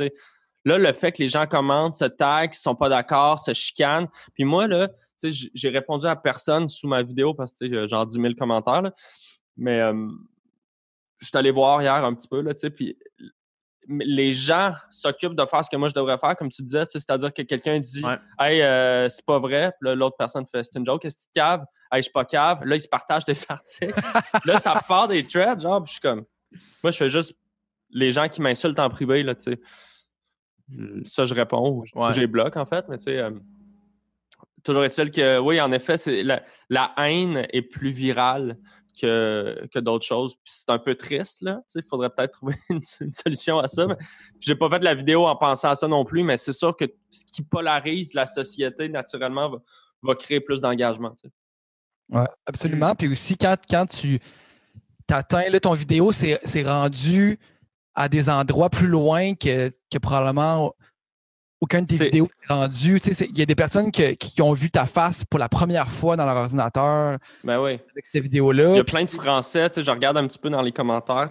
Là, 0.64 0.78
le 0.78 0.92
fait 0.92 1.12
que 1.12 1.22
les 1.22 1.28
gens 1.28 1.46
commentent, 1.46 1.94
se 1.94 2.05
taguent, 2.05 2.52
ne 2.52 2.55
sont 2.55 2.74
pas 2.74 2.88
d'accord, 2.88 3.38
se 3.38 3.52
chicanent. 3.52 4.09
Puis 4.34 4.44
moi, 4.44 4.66
là, 4.66 4.88
j'ai 5.22 5.68
répondu 5.68 6.07
à 6.07 6.16
personne 6.16 6.68
sous 6.68 6.86
ma 6.86 7.02
vidéo 7.02 7.34
parce 7.34 7.52
que 7.55 7.66
tu 7.66 7.74
sais, 7.74 7.88
genre 7.88 8.07
10 8.07 8.14
000 8.14 8.34
commentaires. 8.34 8.82
Mais 9.57 9.80
je 11.18 11.26
suis 11.26 11.36
allé 11.36 11.50
voir 11.50 11.82
hier 11.82 12.05
un 12.05 12.14
petit 12.14 12.28
peu, 12.28 12.40
là, 12.40 12.52
puis 12.74 12.96
les 13.89 14.32
gens 14.32 14.74
s'occupent 14.91 15.35
de 15.37 15.45
faire 15.47 15.64
ce 15.64 15.70
que 15.70 15.76
moi 15.76 15.89
je 15.89 15.95
devrais 15.95 16.18
faire, 16.18 16.37
comme 16.37 16.49
tu 16.51 16.62
disais, 16.62 16.85
c'est-à-dire 16.87 17.32
que 17.32 17.43
quelqu'un 17.43 17.78
dit 17.78 18.03
Ouais. 18.05 18.16
Hey, 18.39 18.62
euh, 18.62 19.09
c'est 19.09 19.24
pas 19.24 19.39
vrai, 19.39 19.72
puis 19.80 19.95
l'autre 19.95 20.16
personne 20.18 20.45
fait 20.47 20.64
c'est 20.64 20.78
une 20.78 20.87
joke, 20.87 21.05
est-ce 21.05 21.16
que 21.16 21.20
tu 21.22 21.26
te 21.28 21.32
caves? 21.39 21.64
Hey, 21.93 21.99
je 22.01 22.05
suis 22.05 22.12
pas 22.12 22.24
cave. 22.24 22.64
Là, 22.64 22.76
ils 22.76 22.80
se 22.80 22.89
partagent 22.89 23.24
des 23.24 23.37
articles. 23.49 23.95
là, 24.45 24.59
ça 24.59 24.80
part 24.89 25.09
des 25.09 25.22
threads, 25.22 25.61
genre, 25.61 25.82
puis 25.82 25.89
je 25.91 25.93
suis 25.93 26.01
comme. 26.01 26.24
Moi, 26.82 26.91
je 26.93 26.97
fais 26.97 27.11
juste 27.11 27.35
les 27.91 28.11
gens 28.12 28.28
qui 28.28 28.41
m'insultent 28.43 28.78
en 28.80 28.89
privé, 28.91 29.22
là, 29.22 29.35
tu 29.35 29.53
sais. 29.53 29.61
Ça, 31.07 31.24
je 31.26 31.35
réponds, 31.35 31.70
ou 31.70 31.85
je, 31.85 31.93
ou 31.95 32.03
Ouais. 32.05 32.12
je 32.14 32.20
les 32.20 32.26
bloque, 32.26 32.57
en 32.57 32.66
fait, 32.66 32.87
mais 32.89 32.97
tu 32.99 33.05
sais. 33.05 33.18
euh, 33.18 33.30
toujours 34.62 34.85
est-il 34.85 35.11
que, 35.11 35.39
oui, 35.39 35.61
en 35.61 35.70
effet, 35.72 35.97
la 36.70 36.95
haine 36.97 37.47
est 37.53 37.62
plus 37.62 37.91
virale 37.91 38.57
que, 39.01 39.78
d'autres 39.80 40.05
choses. 40.05 40.34
Puis 40.36 40.53
c'est 40.57 40.70
un 40.70 40.78
peu 40.78 40.95
triste, 40.95 41.42
là. 41.42 41.61
Il 41.74 41.82
faudrait 41.82 42.11
peut-être 42.11 42.32
trouver 42.32 42.55
une, 42.70 43.12
solution 43.12 43.59
à 43.59 43.68
ça. 43.68 43.86
J'ai 44.40 44.55
pas 44.55 44.68
fait 44.70 44.78
de 44.78 44.84
la 44.84 44.95
vidéo 44.95 45.26
en 45.26 45.36
pensant 45.36 45.70
à 45.70 45.76
ça 45.76 45.88
non 45.88 46.05
plus, 46.05 46.22
mais 46.22 46.36
c'est 46.36 46.53
sûr 46.53 46.76
que 46.76 46.84
ce 47.11 47.24
qui 47.24 47.42
polarise 47.42 48.14
la 48.14 48.26
société, 48.26 48.88
naturellement, 48.88 49.57
va, 50.03 50.14
créer 50.14 50.40
plus 50.40 50.61
d'engagement. 50.61 51.14
Ouais, 52.11 52.26
absolument. 52.47 52.95
Puis 52.95 53.09
aussi, 53.09 53.36
quand, 53.36 53.57
quand 53.68 53.86
tu 53.86 54.20
t'atteins, 55.07 55.49
là, 55.49 55.61
ton 55.61 55.74
vidéo, 55.74 56.12
c'est 56.12 56.62
rendu 56.62 57.38
à 57.95 58.09
des 58.09 58.28
endroits 58.28 58.70
plus 58.70 58.88
loin 58.88 59.34
que, 59.34 59.70
que 59.90 59.99
probablement 59.99 60.74
aucun 61.64 61.82
de 61.82 61.86
tes 61.86 61.96
vidéos 61.96 62.28
est 62.48 62.52
rendu. 62.52 63.00
Il 63.30 63.38
y 63.38 63.42
a 63.42 63.46
des 63.46 63.54
personnes 63.54 63.90
que- 63.90 64.12
qui 64.12 64.40
ont 64.42 64.52
vu 64.52 64.70
ta 64.70 64.86
face 64.86 65.24
pour 65.24 65.38
la 65.40 65.48
première 65.48 65.88
fois 65.88 66.16
dans 66.16 66.24
leur 66.26 66.36
ordinateur 66.36 67.18
Ben 67.42 67.60
oui. 67.60 67.72
avec 67.92 68.06
ces 68.06 68.20
vidéos-là. 68.20 68.70
Il 68.70 68.76
y 68.76 68.80
a 68.80 68.84
plein 68.84 69.04
de 69.04 69.10
Français, 69.10 69.68
je 69.76 69.90
regarde 69.90 70.16
un 70.16 70.26
petit 70.26 70.38
peu 70.38 70.50
dans 70.50 70.62
les 70.62 70.72
commentaires, 70.72 71.30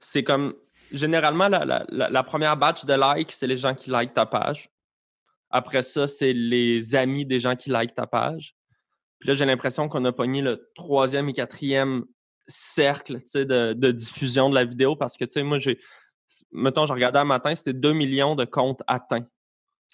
c'est 0.00 0.22
comme, 0.24 0.54
généralement, 0.92 1.48
la, 1.48 1.64
la- 1.64 1.84
la- 1.88 2.10
la 2.10 2.22
première 2.22 2.56
batch 2.56 2.84
de 2.84 2.94
likes, 2.94 3.32
c'est 3.32 3.46
les 3.46 3.56
gens 3.56 3.74
qui 3.74 3.90
likent 3.90 4.14
ta 4.14 4.26
page. 4.26 4.68
Après 5.50 5.82
ça, 5.82 6.06
c'est 6.06 6.32
les 6.32 6.94
amis 6.94 7.24
des 7.24 7.40
gens 7.40 7.56
qui 7.56 7.70
likent 7.70 7.94
ta 7.94 8.06
page. 8.06 8.54
Puis 9.18 9.28
là, 9.28 9.34
j'ai 9.34 9.46
l'impression 9.46 9.88
qu'on 9.88 10.04
a 10.04 10.12
pogné 10.12 10.42
le 10.42 10.70
troisième 10.74 11.28
et 11.28 11.32
quatrième 11.32 12.04
cercle, 12.46 13.18
de, 13.34 13.72
de 13.72 13.90
diffusion 13.90 14.48
de 14.50 14.54
la 14.54 14.64
vidéo 14.64 14.94
parce 14.96 15.16
que, 15.16 15.24
tu 15.24 15.32
sais, 15.32 15.42
moi, 15.42 15.58
j'ai, 15.58 15.78
mettons, 16.52 16.86
je 16.86 16.92
regardais 16.92 17.18
un 17.18 17.24
matin, 17.24 17.54
c'était 17.54 17.72
2 17.72 17.92
millions 17.94 18.34
de 18.36 18.44
comptes 18.44 18.82
atteints. 18.86 19.26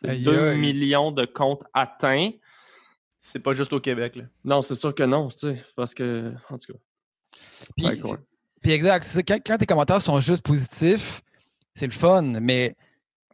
Aïe, 0.03 0.23
2 0.23 0.49
aïe. 0.49 0.59
millions 0.59 1.13
de 1.13 1.25
comptes 1.25 1.63
atteints. 1.73 2.31
C'est 3.21 3.39
pas 3.39 3.53
juste 3.55 3.73
au 3.73 3.81
Québec. 3.81 4.17
Là. 4.17 4.25
Non, 4.45 4.61
c'est 4.63 4.75
sûr 4.75 4.95
que 4.95 5.03
non, 5.03 5.29
tu 5.29 5.39
sais, 5.39 5.65
parce 5.77 5.95
que, 5.95 6.33
en 6.51 6.59
tout 6.59 6.73
cas. 6.73 6.79
Puis, 7.77 7.87
Ouais, 7.87 8.73
exact, 8.73 9.05
ça, 9.05 9.23
quand, 9.23 9.39
quand 9.45 9.57
tes 9.59 9.67
commentaires 9.67 10.03
sont 10.03 10.21
juste 10.21 10.45
positifs, 10.45 11.23
c'est 11.75 11.87
le 11.87 11.93
fun, 11.93 12.23
mais 12.41 12.77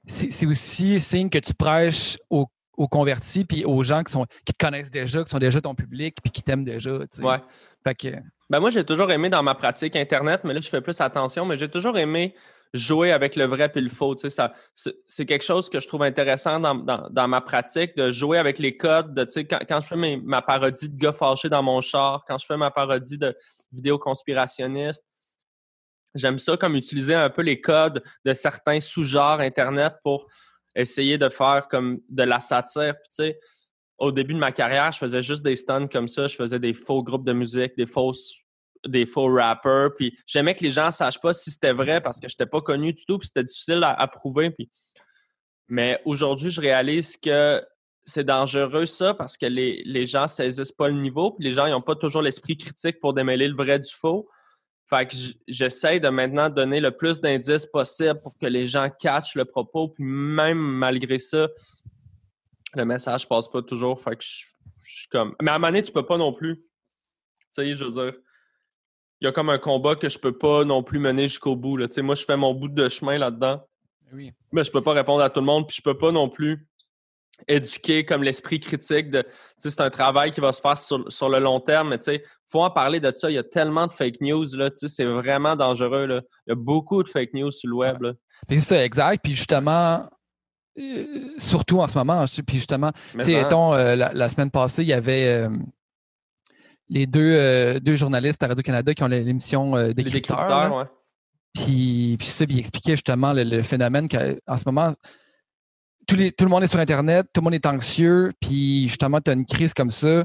c'est 0.07 0.31
c'est 0.31 0.47
aussi 0.47 1.01
signe 1.01 1.29
que 1.29 1.39
tu 1.39 1.55
prêches 1.55 2.19
aux, 2.31 2.47
aux 2.77 2.89
convertis 2.89 3.45
puis 3.45 3.65
aux 3.65 3.83
gens 3.83 4.03
qui, 4.03 4.13
sont, 4.13 4.27
qui 4.45 4.53
te 4.53 4.65
connaissent 4.65 4.91
déjà, 4.91 5.23
qui 5.25 5.31
sont 5.31 5.39
déjà 5.39 5.61
ton 5.61 5.75
public 5.75 6.17
puis 6.23 6.31
qui 6.33 6.43
t'aiment 6.43 6.65
déjà. 6.65 6.99
tu 7.01 7.07
sais. 7.11 7.23
Ouais. 7.23 7.39
Fait 7.85 7.95
que, 7.95 8.09
Ben 8.49 8.61
moi, 8.61 8.71
j'ai 8.71 8.85
toujours 8.85 9.11
aimé 9.11 9.29
dans 9.31 9.43
ma 9.43 9.55
pratique 9.55 9.97
Internet, 9.97 10.43
mais 10.45 10.55
là, 10.55 10.61
je 10.61 10.69
fais 10.69 10.81
plus 10.81 11.01
attention, 11.01 11.45
mais 11.47 11.57
j'ai 11.57 11.69
toujours 11.69 11.97
aimé 11.99 12.35
jouer 12.73 13.13
avec 13.13 13.37
le 13.37 13.45
vrai 13.45 13.71
et 13.75 13.81
le 13.81 13.89
faux. 13.89 14.15
Tu 14.15 14.31
sais, 14.31 14.45
c'est, 15.07 15.27
quelque 15.27 15.45
chose 15.45 15.69
que 15.69 15.81
je 15.81 15.89
trouve 15.89 16.03
intéressant 16.03 16.61
dans, 16.61 16.75
dans- 16.75 17.29
ma 17.29 17.41
pratique, 17.41 17.97
de 17.97 18.11
jouer 18.11 18.39
avec 18.39 18.59
les 18.59 18.77
codes. 18.77 19.15
De, 19.15 19.25
tu 19.25 19.33
sais, 19.33 19.45
quand, 19.45 19.61
quand 19.69 19.81
je 19.81 19.89
fais 19.89 20.17
ma 20.17 20.43
parodie 20.43 20.89
de 20.89 20.97
gars 20.97 21.15
dans 21.51 21.63
mon 21.63 21.81
char, 21.81 22.25
quand 22.27 22.39
je 22.39 22.47
fais 22.47 22.57
ma 22.57 22.71
parodie 22.71 23.19
de 23.19 23.37
vidéo 23.73 23.99
conspirationniste, 23.99 25.05
j'aime 26.15 26.39
ça 26.39 26.57
comme 26.57 26.77
utiliser 26.77 27.15
un 27.15 27.31
peu 27.31 27.43
les 27.43 27.61
codes 27.61 28.03
de 28.25 28.33
certains 28.33 28.81
sous-genres 28.81 29.41
Internet 29.41 29.95
pour 30.03 30.27
essayer 30.75 31.19
de 31.19 31.29
faire 31.29 31.67
comme 31.69 32.01
de 32.09 32.23
la 32.23 32.41
satire. 32.41 32.95
Puis, 32.95 33.09
tu 33.11 33.17
sais, 33.17 33.41
au 33.99 34.13
début 34.13 34.35
de 34.35 34.39
ma 34.39 34.53
carrière, 34.53 34.93
je 34.93 34.99
faisais 34.99 35.23
juste 35.23 35.43
des 35.43 35.57
stuns 35.57 35.89
comme 35.89 36.09
ça. 36.09 36.27
Je 36.27 36.37
faisais 36.37 36.59
des 36.59 36.73
faux 36.73 37.03
groupes 37.03 37.27
de 37.27 37.33
musique, 37.33 37.77
des 37.77 37.87
fausses 37.87 38.35
des 38.87 39.07
faux 39.07 39.33
rappers. 39.33 39.91
Puis 39.97 40.17
j'aimais 40.27 40.55
que 40.55 40.63
les 40.63 40.71
gens 40.71 40.91
sachent 40.91 41.21
pas 41.21 41.33
si 41.33 41.51
c'était 41.51 41.73
vrai 41.73 42.01
parce 42.01 42.21
que 42.21 42.29
je 42.29 42.35
n'étais 42.35 42.47
pas 42.49 42.61
connu 42.61 42.93
du 42.93 43.05
tout. 43.05 43.19
Puis 43.19 43.29
c'était 43.29 43.45
difficile 43.45 43.83
à, 43.85 44.07
prouver. 44.09 44.51
Puis... 44.51 44.71
Mais 45.69 46.01
aujourd'hui, 46.05 46.51
je 46.51 46.61
réalise 46.61 47.17
que 47.17 47.63
c'est 48.05 48.25
dangereux 48.25 48.87
ça 48.87 49.15
parce 49.15 49.37
que 49.37 49.47
les, 49.47 49.83
les 49.85 50.07
gens 50.07 50.27
saisissent 50.27 50.73
pas 50.73 50.89
le 50.89 51.01
niveau. 51.01 51.33
Puis 51.33 51.45
les 51.45 51.53
gens 51.53 51.69
n'ont 51.69 51.83
pas 51.83 51.97
toujours 51.97 52.23
l'esprit 52.23 52.57
critique 52.57 53.01
pour 53.01 53.15
démêler 53.15 53.49
le 53.49 53.55
vrai 53.55 53.79
du 53.79 53.93
faux. 53.93 54.29
Fait 54.89 55.07
que 55.07 55.15
j'essaie 55.47 56.01
de 56.01 56.09
maintenant 56.09 56.49
donner 56.49 56.81
le 56.81 56.91
plus 56.91 57.21
d'indices 57.21 57.67
possible 57.67 58.21
pour 58.23 58.37
que 58.37 58.47
les 58.47 58.67
gens 58.67 58.89
catchent 58.91 59.37
le 59.37 59.45
propos. 59.45 59.89
Puis 59.89 60.03
même 60.03 60.59
malgré 60.59 61.19
ça, 61.21 61.49
le 62.75 62.85
message 62.85 63.29
passe 63.29 63.49
pas 63.49 63.63
toujours. 63.63 64.01
Fait 64.01 64.17
que 64.17 64.25
je 64.25 64.47
je 64.91 64.99
suis 65.01 65.09
comme. 65.09 65.35
Mais 65.41 65.51
à 65.51 65.55
un 65.55 65.59
moment 65.59 65.69
donné, 65.69 65.83
tu 65.83 65.93
peux 65.93 66.05
pas 66.05 66.17
non 66.17 66.33
plus. 66.33 66.57
Tu 66.57 66.65
sais, 67.51 67.77
je 67.77 67.85
veux 67.85 67.93
dire. 67.93 68.21
Il 69.21 69.27
y 69.27 69.29
a 69.29 69.33
comme 69.33 69.51
un 69.51 69.59
combat 69.59 69.95
que 69.97 70.09
je 70.09 70.19
peux 70.19 70.37
pas 70.37 70.65
non 70.65 70.83
plus 70.83 70.99
mener 70.99 71.29
jusqu'au 71.29 71.57
bout. 71.57 71.77
Là. 71.77 71.87
Moi, 71.99 72.15
je 72.15 72.25
fais 72.25 72.37
mon 72.37 72.55
bout 72.55 72.69
de 72.69 72.89
chemin 72.89 73.19
là-dedans. 73.19 73.61
oui. 74.13 74.33
Mais 74.53 74.65
je 74.65 74.71
peux 74.71 74.81
pas 74.83 74.93
répondre 74.93 75.23
à 75.23 75.31
tout 75.31 75.41
le 75.41 75.47
monde, 75.47 75.67
puis 75.69 75.77
je 75.77 75.83
peux 75.83 75.97
pas 75.99 76.11
non 76.11 76.29
plus 76.29 76.67
éduquer 77.49 78.05
comme 78.05 78.23
l'esprit 78.23 78.61
critique 78.61 79.11
de. 79.11 79.25
C'est 79.59 79.81
un 79.81 79.91
travail 79.91 80.31
qui 80.33 80.41
va 80.41 80.53
se 80.53 80.61
faire 80.61 80.77
sur, 80.79 81.11
sur 81.13 81.29
le 81.29 81.39
long 81.39 81.61
terme, 81.61 81.91
mais 81.91 82.01
sais, 82.01 82.23
faut 82.49 82.63
en 82.63 82.71
parler 82.71 82.99
de 83.01 83.13
ça. 83.15 83.31
Il 83.31 83.35
y 83.35 83.39
a 83.39 83.45
tellement 83.45 83.87
de 83.87 83.93
fake 83.93 84.21
news, 84.21 84.45
là. 84.55 84.71
C'est 84.75 85.05
vraiment 85.05 85.55
dangereux, 85.57 86.07
là. 86.07 86.21
Il 86.47 86.51
y 86.51 86.53
a 86.53 86.57
beaucoup 86.57 87.03
de 87.03 87.09
fake 87.09 87.35
news 87.35 87.51
sur 87.53 87.69
le 87.71 87.77
web, 87.77 87.99
c'est 88.49 88.61
ça, 88.61 88.85
exact. 88.85 89.21
Puis 89.23 89.35
justement, 89.35 90.09
euh, 90.79 91.05
surtout 91.39 91.79
en 91.81 91.89
ce 91.89 91.97
moment, 91.99 92.25
je- 92.27 92.43
puis 92.43 92.57
justement, 92.57 92.91
mettons, 93.43 93.75
euh, 93.75 93.95
la, 93.97 94.13
la 94.13 94.29
semaine 94.29 94.51
passée, 94.51 94.83
il 94.83 94.89
y 94.89 94.93
avait 94.95 95.27
euh, 95.27 95.49
les 96.91 97.07
deux, 97.07 97.21
euh, 97.35 97.81
deux 97.81 97.97
journalistes 97.97 98.43
à 98.43 98.49
Radio-Canada 98.49 98.93
qui 98.93 99.03
ont 99.03 99.09
l'émission 99.09 99.77
euh, 99.77 99.93
décrypteurs, 99.95 100.77
ouais. 100.77 100.85
Puis, 101.55 102.17
puis 102.19 102.27
ça, 102.29 102.45
puis 102.47 102.57
il 102.57 102.59
expliquait 102.61 102.93
justement 102.93 103.33
le, 103.33 103.45
le 103.45 103.63
phénomène 103.63 104.09
qu'en 104.09 104.59
ce 104.59 104.63
moment, 104.67 104.93
les- 106.17 106.33
tout 106.33 106.45
le 106.45 106.51
monde 106.51 106.63
est 106.65 106.69
sur 106.69 106.79
Internet, 106.81 107.27
tout 107.33 107.41
le 107.41 107.45
monde 107.45 107.55
est 107.55 107.67
anxieux, 107.67 108.33
puis 108.41 108.89
justement, 108.89 109.21
tu 109.21 109.31
as 109.31 109.35
une 109.35 109.47
crise 109.47 109.73
comme 109.75 109.91
ça. 109.91 110.25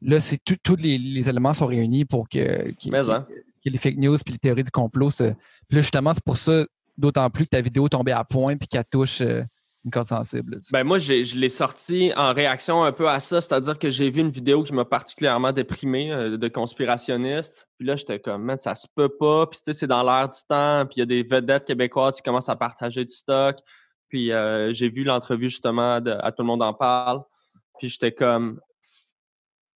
Là, 0.00 0.20
c'est 0.20 0.38
tous 0.62 0.76
les, 0.76 0.96
les 0.98 1.28
éléments 1.28 1.54
sont 1.54 1.66
réunis 1.66 2.04
pour 2.04 2.28
que, 2.28 2.70
qu'il- 2.72 2.92
Mais 2.92 3.08
hein. 3.10 3.26
que 3.64 3.70
les 3.70 3.78
fake 3.78 3.96
news 3.96 4.16
puis 4.24 4.32
les 4.34 4.38
théories 4.38 4.62
du 4.62 4.70
complot. 4.70 5.10
se- 5.10 5.32
Puis 5.68 5.76
là, 5.76 5.80
justement, 5.80 6.14
c'est 6.14 6.22
pour 6.24 6.36
ça, 6.36 6.64
d'autant 6.96 7.28
plus 7.30 7.44
que 7.44 7.50
ta 7.50 7.60
vidéo 7.60 7.88
tombait 7.88 8.12
à 8.12 8.24
point 8.24 8.56
puis 8.56 8.68
qu'elle 8.68 8.84
touche 8.90 9.20
euh, 9.20 9.42
une 9.84 9.90
corde 9.90 10.08
sensible. 10.08 10.58
Ben 10.72 10.84
moi, 10.84 10.98
je 10.98 11.36
l'ai 11.36 11.48
sorti 11.48 12.12
en 12.16 12.32
réaction 12.32 12.82
un 12.82 12.92
peu 12.92 13.08
à 13.08 13.20
ça, 13.20 13.40
c'est-à-dire 13.40 13.78
que 13.78 13.90
j'ai 13.90 14.10
vu 14.10 14.20
une 14.20 14.30
vidéo 14.30 14.64
qui 14.64 14.74
m'a 14.74 14.84
particulièrement 14.84 15.52
déprimé 15.52 16.12
euh, 16.12 16.36
de 16.36 16.48
conspirationniste. 16.48 17.68
Puis 17.78 17.86
là, 17.86 17.96
j'étais 17.96 18.18
comme, 18.18 18.42
man, 18.42 18.58
ça 18.58 18.74
se 18.74 18.86
peut 18.94 19.08
pas. 19.08 19.46
Puis 19.46 19.60
tu 19.60 19.64
sais, 19.66 19.72
c'est 19.72 19.86
dans 19.86 20.02
l'air 20.02 20.28
du 20.28 20.40
temps. 20.48 20.84
Puis 20.86 20.96
il 20.96 20.98
y 21.00 21.02
a 21.02 21.06
des 21.06 21.22
vedettes 21.22 21.64
québécoises 21.64 22.16
qui 22.16 22.22
commencent 22.22 22.48
à 22.48 22.56
partager 22.56 23.04
du 23.04 23.14
stock. 23.14 23.56
Puis 24.08 24.32
euh, 24.32 24.72
j'ai 24.72 24.88
vu 24.88 25.04
l'entrevue 25.04 25.48
justement 25.48 26.00
de 26.00 26.10
À 26.10 26.32
tout 26.32 26.42
le 26.42 26.46
monde 26.48 26.62
en 26.62 26.74
parle. 26.74 27.22
Puis 27.78 27.88
j'étais 27.88 28.12
comme, 28.12 28.60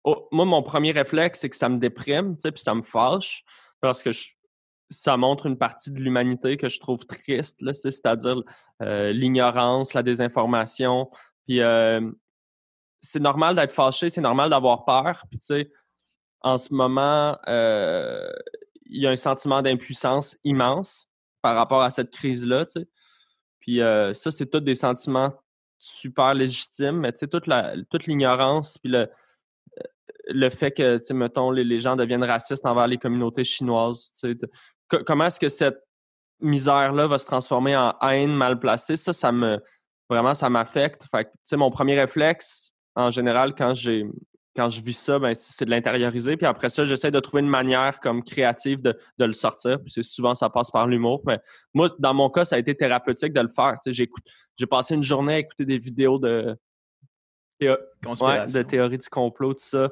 Oh, 0.05 0.27
moi, 0.33 0.45
mon 0.45 0.63
premier 0.63 0.91
réflexe, 0.91 1.41
c'est 1.41 1.49
que 1.49 1.55
ça 1.57 1.69
me 1.69 1.79
déprime, 1.79 2.37
puis 2.37 2.53
ça 2.57 2.75
me 2.75 2.83
fâche 2.83 3.45
parce 3.81 4.03
que 4.03 4.11
je- 4.11 4.31
ça 4.93 5.17
montre 5.17 5.47
une 5.47 5.59
partie 5.59 5.91
de 5.91 5.99
l'humanité 5.99 6.57
que 6.57 6.69
je 6.69 6.79
trouve 6.79 7.07
triste, 7.07 7.61
c'est-à-dire 7.73 8.43
euh, 8.83 9.13
l'ignorance, 9.13 9.95
la 9.95 10.03
désinformation, 10.03 11.11
Puis 11.47 11.61
euh, 11.61 12.11
c'est 13.01 13.21
normal 13.21 13.57
d'être 13.57 13.73
fâché, 13.73 14.11
c'est 14.11 14.21
normal 14.21 14.51
d'avoir 14.51 14.85
peur. 14.85 15.25
Puis 15.29 15.39
tu 15.39 15.47
sais, 15.47 15.73
en 16.43 16.59
ce 16.59 16.73
moment, 16.73 17.37
euh, 17.49 18.31
il 18.87 19.03
y 19.03 19.07
a 19.07 19.11
un 19.11 19.17
sentiment 19.17 19.63
d'impuissance 19.63 20.37
immense 20.45 21.09
par 21.41 21.57
rapport 21.57 21.83
à 21.83 21.91
cette 21.91 22.11
crise-là. 22.11 22.67
Puis 23.59 23.79
ça, 23.79 24.31
c'est 24.31 24.47
tous 24.47 24.61
des 24.61 24.75
sentiments 24.75 25.33
super 25.79 26.35
légitimes, 26.35 27.01
mais 27.01 27.13
tu 27.13 27.21
sais, 27.21 27.29
toute, 27.29 28.07
l'ignorance, 28.07 28.79
puis 28.79 28.93
le, 30.29 30.51
fait 30.51 30.71
que, 30.71 31.13
mettons, 31.13 31.51
les, 31.51 31.79
gens 31.79 31.97
deviennent 31.97 32.23
racistes 32.23 32.65
envers 32.67 32.87
les 32.87 32.99
communautés 32.99 33.45
chinoises, 33.45 34.13
comment 34.99 35.27
est-ce 35.27 35.41
que 35.41 35.49
cette 35.49 35.83
misère-là 36.41 37.07
va 37.07 37.19
se 37.19 37.27
transformer 37.27 37.77
en 37.77 37.95
haine 38.03 38.35
mal 38.35 38.59
placée? 38.59 38.97
Ça, 38.97 39.13
ça 39.13 39.33
me... 39.33 39.61
Vraiment, 40.11 40.35
ça 40.35 40.51
m'affecte. 40.51 41.05
Fait 41.11 41.25
tu 41.25 41.31
sais, 41.45 41.57
mon 41.57 41.71
premier 41.71 41.99
réflexe, 41.99 42.73
en 42.95 43.11
général, 43.11 43.55
quand 43.55 43.73
j'ai 43.73 44.07
quand 44.55 44.69
je 44.69 44.81
vis 44.81 44.99
ça, 44.99 45.19
ben, 45.19 45.35
c'est 45.35 45.65
de 45.65 45.71
l'intérioriser. 45.71 46.37
Puis 46.37 46.47
après 46.47 46.69
ça, 46.69 46.85
j'essaie 46.85 47.11
de 47.11 47.21
trouver 47.21 47.43
une 47.43 47.49
manière 47.49 48.01
comme 48.01 48.23
créative 48.23 48.83
de, 48.83 48.95
le 49.19 49.33
sortir. 49.33 49.79
Puis 49.83 50.05
souvent, 50.05 50.35
ça 50.35 50.51
passe 50.51 50.71
par 50.71 50.87
l'humour. 50.87 51.23
Mais 51.27 51.39
moi, 51.73 51.89
dans 51.99 52.13
mon 52.13 52.29
cas, 52.29 52.45
ça 52.45 52.57
a 52.57 52.59
été 52.59 52.77
thérapeutique 52.77 53.33
de 53.33 53.41
le 53.41 53.49
faire. 53.49 53.77
J'ai 53.87 54.67
passé 54.67 54.95
une 54.95 55.03
journée 55.03 55.35
à 55.35 55.39
écouter 55.39 55.65
des 55.65 55.79
vidéos 55.79 56.19
de, 56.19 56.57
de 57.61 58.63
théorie 58.63 58.99
du 58.99 59.09
complot, 59.09 59.55
tout 59.55 59.65
ça. 59.65 59.91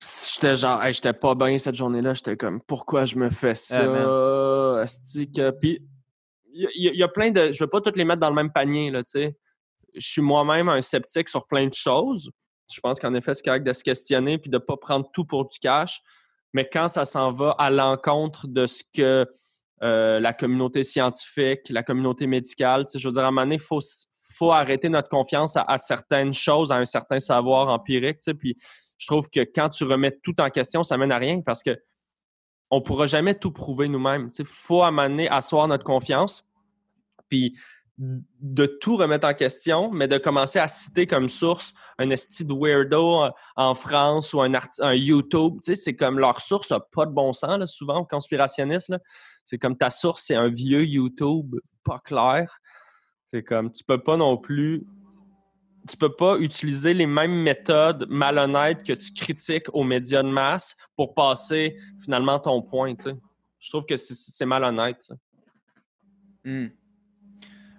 J'étais 0.00 0.54
genre, 0.54 0.80
j'étais 0.90 1.12
pas 1.12 1.34
bien 1.34 1.58
cette 1.58 1.74
journée-là. 1.74 2.14
J'étais 2.14 2.36
comme, 2.36 2.60
pourquoi 2.60 3.04
je 3.04 3.16
me 3.16 3.30
fais 3.30 3.54
ça? 3.54 3.80
Puis 5.60 5.82
il 6.52 6.94
y, 6.94 7.02
a 7.02 7.08
plein 7.08 7.30
de. 7.30 7.52
Je 7.52 7.62
veux 7.62 7.70
pas 7.70 7.80
toutes 7.80 7.96
les 7.96 8.04
mettre 8.04 8.20
dans 8.20 8.28
le 8.28 8.34
même 8.34 8.52
panier, 8.52 8.90
là, 8.90 9.02
tu 9.02 9.10
sais. 9.10 9.36
Je 9.94 10.06
suis 10.06 10.22
moi-même 10.22 10.68
un 10.68 10.82
sceptique 10.82 11.28
sur 11.28 11.46
plein 11.46 11.66
de 11.66 11.74
choses. 11.74 12.30
Je 12.72 12.80
pense 12.80 13.00
qu'en 13.00 13.14
effet, 13.14 13.34
c'est 13.34 13.44
correct 13.44 13.64
de 13.64 13.72
se 13.72 13.82
questionner 13.82 14.38
puis 14.38 14.50
de 14.50 14.56
ne 14.56 14.62
pas 14.62 14.76
prendre 14.76 15.08
tout 15.12 15.24
pour 15.24 15.46
du 15.46 15.58
cash. 15.58 16.00
Mais 16.52 16.68
quand 16.68 16.88
ça 16.88 17.04
s'en 17.04 17.32
va 17.32 17.50
à 17.58 17.70
l'encontre 17.70 18.46
de 18.46 18.66
ce 18.66 18.82
que 18.94 19.26
euh, 19.82 20.20
la 20.20 20.32
communauté 20.32 20.82
scientifique, 20.82 21.68
la 21.70 21.82
communauté 21.82 22.26
médicale, 22.26 22.86
je 22.92 23.06
veux 23.06 23.12
dire, 23.12 23.22
à 23.22 23.28
un 23.28 23.30
moment 23.30 23.42
donné, 23.42 23.56
il 23.56 23.60
faut, 23.60 23.80
faut 24.34 24.52
arrêter 24.52 24.88
notre 24.88 25.08
confiance 25.08 25.56
à, 25.56 25.78
certaines 25.78 26.34
choses, 26.34 26.72
à 26.72 26.76
un 26.76 26.84
certain 26.84 27.20
savoir 27.20 27.68
empirique. 27.68 28.18
Puis 28.38 28.56
je 28.98 29.06
trouve 29.06 29.30
que 29.30 29.40
quand 29.40 29.68
tu 29.70 29.84
remets 29.84 30.18
tout 30.22 30.40
en 30.40 30.50
question, 30.50 30.82
ça 30.82 30.96
mène 30.96 31.12
à 31.12 31.18
rien 31.18 31.40
parce 31.40 31.62
que 31.62 31.78
on 32.70 32.82
pourra 32.82 33.06
jamais 33.06 33.34
tout 33.34 33.50
prouver 33.50 33.88
nous-mêmes. 33.88 34.30
Il 34.38 34.44
faut 34.44 34.84
donné 34.84 35.28
asseoir 35.28 35.68
notre 35.68 35.84
confiance. 35.84 36.44
Puis 37.28 37.56
de 37.98 38.66
tout 38.66 38.96
remettre 38.96 39.26
en 39.26 39.34
question, 39.34 39.90
mais 39.90 40.06
de 40.06 40.18
commencer 40.18 40.60
à 40.60 40.68
citer 40.68 41.06
comme 41.06 41.28
source 41.28 41.74
un 41.98 42.10
esti 42.10 42.44
de 42.44 42.54
weirdo 42.54 43.24
en 43.56 43.74
France 43.74 44.32
ou 44.34 44.40
un, 44.40 44.94
YouTube. 44.94 45.58
C'est 45.62 45.96
comme 45.96 46.18
leur 46.18 46.40
source 46.40 46.70
n'a 46.70 46.80
pas 46.80 47.06
de 47.06 47.10
bon 47.10 47.32
sens, 47.32 47.58
là, 47.58 47.66
souvent, 47.66 48.04
conspirationniste. 48.04 48.94
C'est 49.44 49.58
comme 49.58 49.76
ta 49.76 49.90
source, 49.90 50.22
c'est 50.26 50.36
un 50.36 50.48
vieux 50.48 50.84
YouTube 50.84 51.56
pas 51.82 51.98
clair. 51.98 52.60
C'est 53.26 53.42
comme, 53.42 53.72
tu 53.72 53.82
peux 53.84 54.02
pas 54.02 54.16
non 54.16 54.36
plus... 54.36 54.86
Tu 55.88 55.96
peux 55.96 56.14
pas 56.14 56.38
utiliser 56.38 56.94
les 56.94 57.06
mêmes 57.06 57.42
méthodes 57.42 58.06
malhonnêtes 58.08 58.84
que 58.84 58.92
tu 58.92 59.12
critiques 59.12 59.66
aux 59.72 59.84
médias 59.84 60.22
de 60.22 60.28
masse 60.28 60.76
pour 60.96 61.14
passer 61.14 61.76
finalement 62.02 62.38
ton 62.38 62.62
point. 62.62 62.94
Je 63.58 63.70
trouve 63.70 63.86
que 63.86 63.96
c'est 63.96 64.46
malhonnête, 64.46 65.10
hmm. 66.44 66.66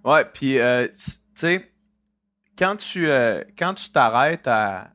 Ouais, 0.03 0.25
puis, 0.25 0.59
euh, 0.59 0.87
tu 0.87 1.11
sais, 1.35 1.71
quand 2.57 2.75
tu 2.75 3.07
euh, 3.07 3.43
quand 3.57 3.73
tu 3.73 3.89
t'arrêtes 3.89 4.47
à, 4.47 4.91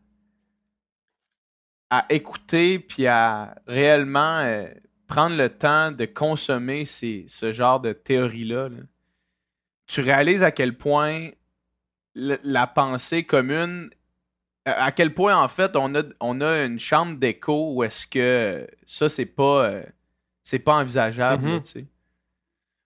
à 1.90 2.06
écouter 2.10 2.78
puis 2.78 3.06
à 3.06 3.54
réellement 3.66 4.40
euh, 4.40 4.66
prendre 5.06 5.36
le 5.36 5.48
temps 5.48 5.92
de 5.92 6.04
consommer 6.04 6.84
ces, 6.84 7.26
ce 7.28 7.52
genre 7.52 7.80
de 7.80 7.92
théorie-là, 7.92 8.68
tu 9.86 10.00
réalises 10.00 10.42
à 10.42 10.50
quel 10.50 10.76
point 10.76 11.30
la 12.14 12.66
pensée 12.66 13.24
commune, 13.24 13.90
à 14.64 14.92
quel 14.92 15.14
point 15.14 15.36
en 15.36 15.48
fait 15.48 15.76
on 15.76 15.94
a, 15.94 16.02
on 16.20 16.40
a 16.40 16.64
une 16.64 16.78
chambre 16.78 17.18
d'écho 17.18 17.74
où 17.74 17.82
est-ce 17.82 18.06
que 18.06 18.66
ça 18.86 19.08
c'est 19.08 19.26
pas 19.26 19.80
c'est 20.42 20.58
pas 20.58 20.76
envisageable, 20.76 21.46
mm-hmm. 21.46 21.62
tu 21.62 21.70
sais. 21.70 21.86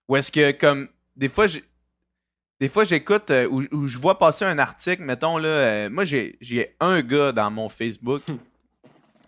Ou 0.07 0.15
est-ce 0.15 0.31
que 0.31 0.51
comme 0.51 0.89
des 1.15 1.29
fois 1.29 1.47
des 2.59 2.67
fois, 2.67 2.83
j'écoute 2.83 3.31
euh, 3.31 3.47
ou, 3.47 3.87
je 3.87 3.97
vois 3.97 4.19
passer 4.19 4.43
un 4.43 4.59
article, 4.59 5.03
mettons, 5.03 5.37
là, 5.37 5.47
euh, 5.47 5.89
moi, 5.89 6.03
j'ai 6.03 6.75
un 6.79 7.01
gars 7.01 7.31
dans 7.31 7.49
mon 7.49 7.69
Facebook 7.69 8.21
hmm. 8.27 8.37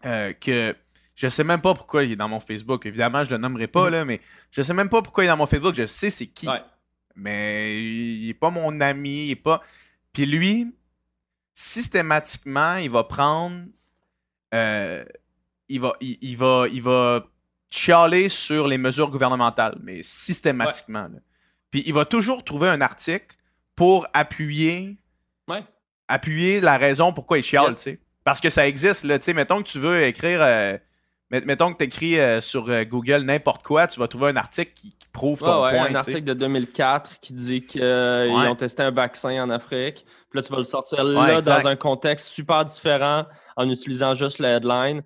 euh, 0.06 0.34
que 0.34 0.76
je 1.16 1.30
sais 1.30 1.44
même 1.44 1.62
pas 1.62 1.74
pourquoi 1.74 2.04
il 2.04 2.12
est 2.12 2.16
dans 2.18 2.28
mon 2.28 2.42
Facebook. 2.42 2.86
Évidemment, 2.86 3.24
je 3.24 3.32
le 3.32 3.38
nommerai 3.38 3.68
pas, 3.68 3.88
hmm. 3.88 3.94
là, 3.94 4.06
mais 4.06 4.20
je 4.52 4.62
sais 4.62 4.74
même 4.74 4.90
pas 4.90 5.02
pourquoi 5.02 5.24
il 5.24 5.28
est 5.28 5.30
dans 5.30 5.38
mon 5.38 5.46
Facebook. 5.46 5.76
Je 5.76 5.86
sais 5.86 6.10
c'est 6.10 6.28
qui. 6.28 6.48
Mais 7.16 7.82
il 7.82 8.30
est 8.30 8.34
pas 8.34 8.50
mon 8.50 8.80
ami, 8.82 9.28
il 9.28 9.32
est 9.32 9.36
pas... 9.36 9.62
Puis 10.14 10.26
lui, 10.26 10.76
systématiquement, 11.54 12.76
il 12.76 12.90
va 12.90 13.04
prendre... 13.04 13.66
il, 15.70 15.80
va, 15.80 15.94
il, 16.02 16.36
va, 16.38 16.66
il 16.72 16.82
va 16.82 17.24
chialer 17.70 18.28
sur 18.30 18.68
les 18.68 18.78
mesures 18.78 19.10
gouvernementales, 19.10 19.78
mais 19.82 20.04
systématiquement. 20.04 21.10
Puis 21.70 21.84
il 21.86 21.94
va 21.94 22.04
toujours 22.06 22.44
trouver 22.44 22.68
un 22.68 22.82
article 22.82 23.38
pour 23.76 24.06
appuyer, 24.14 24.98
appuyer 26.10 26.60
la 26.60 26.78
raison 26.78 27.14
pourquoi 27.14 27.38
il 27.38 27.44
chiale, 27.44 27.76
tu 27.76 27.82
sais. 27.82 28.00
Parce 28.26 28.42
que 28.42 28.50
ça 28.50 28.68
existe, 28.68 29.04
là, 29.06 29.18
tu 29.18 29.26
sais, 29.26 29.34
mettons 29.34 29.64
que 29.64 29.70
tu 29.70 29.80
veux 29.80 30.04
écrire, 30.04 30.42
euh, 30.42 30.78
mettons 31.32 31.72
que 31.74 31.78
tu 31.78 31.86
écris 31.86 32.20
euh, 32.20 32.42
sur 32.42 32.70
euh, 32.70 32.84
Google 32.84 33.24
n'importe 33.24 33.64
quoi, 33.64 33.88
tu 33.88 34.00
vas 34.00 34.08
trouver 34.08 34.30
un 34.30 34.36
article 34.36 34.72
qui, 34.74 34.96
prouve 35.12 35.40
ton 35.40 35.64
ouais, 35.64 35.72
point. 35.72 35.88
Un 35.88 35.96
article 35.96 36.24
de 36.24 36.34
2004 36.34 37.20
qui 37.20 37.34
dit 37.34 37.62
qu'ils 37.62 37.84
ont 37.84 38.56
testé 38.56 38.82
un 38.84 38.92
vaccin 38.92 39.44
en 39.44 39.50
Afrique. 39.50 40.06
Puis 40.30 40.40
là, 40.40 40.42
tu 40.42 40.50
vas 40.54 40.60
le 40.60 40.64
sortir 40.64 41.04
là 41.04 41.42
dans 41.42 41.68
un 41.68 41.76
contexte 41.76 42.28
super 42.28 42.64
différent 42.64 43.26
en 43.58 43.70
utilisant 43.70 44.14
juste 44.14 44.40
la 44.40 44.56
headline 44.56 45.04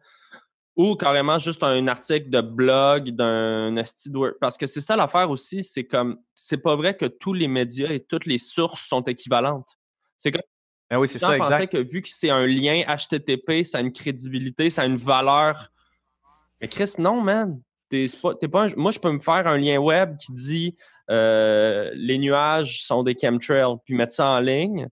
ou 0.75 0.95
carrément 0.95 1.39
juste 1.39 1.63
un 1.63 1.87
article 1.87 2.29
de 2.29 2.41
blog 2.41 3.09
d'un 3.11 3.73
Parce 4.39 4.57
que 4.57 4.67
c'est 4.67 4.81
ça 4.81 4.95
l'affaire 4.95 5.31
aussi, 5.31 5.63
c'est 5.63 5.85
comme 5.85 6.17
c'est 6.35 6.57
pas 6.57 6.75
vrai 6.75 6.95
que 6.95 7.05
tous 7.05 7.33
les 7.33 7.47
médias 7.47 7.89
et 7.89 8.01
toutes 8.01 8.25
les 8.25 8.37
sources 8.37 8.85
sont 8.85 9.01
équivalentes. 9.01 9.69
C'est 10.17 10.31
comme 10.31 10.43
ben 10.89 10.99
oui, 10.99 11.09
c'est 11.09 11.17
ça, 11.17 11.35
exact. 11.35 11.71
que 11.71 11.77
vu 11.77 12.03
que 12.03 12.09
c'est 12.11 12.29
un 12.29 12.45
lien 12.45 12.83
HTTP, 12.83 13.63
ça 13.63 13.79
a 13.79 13.81
une 13.81 13.91
crédibilité, 13.91 14.69
ça 14.69 14.83
a 14.83 14.85
une 14.85 14.97
valeur. 14.97 15.71
Mais 16.61 16.67
Chris, 16.67 16.93
non, 16.97 17.21
man. 17.21 17.61
pas, 17.91 18.67
Moi, 18.75 18.91
je 18.91 18.99
peux 18.99 19.11
me 19.11 19.19
faire 19.19 19.47
un 19.47 19.57
lien 19.57 19.77
web 19.77 20.17
qui 20.17 20.31
dit 20.31 20.75
euh, 21.09 21.91
les 21.93 22.17
nuages 22.17 22.83
sont 22.83 23.03
des 23.03 23.15
chemtrails, 23.19 23.77
puis 23.85 23.95
mettre 23.95 24.13
ça 24.13 24.27
en 24.27 24.39
ligne 24.39 24.89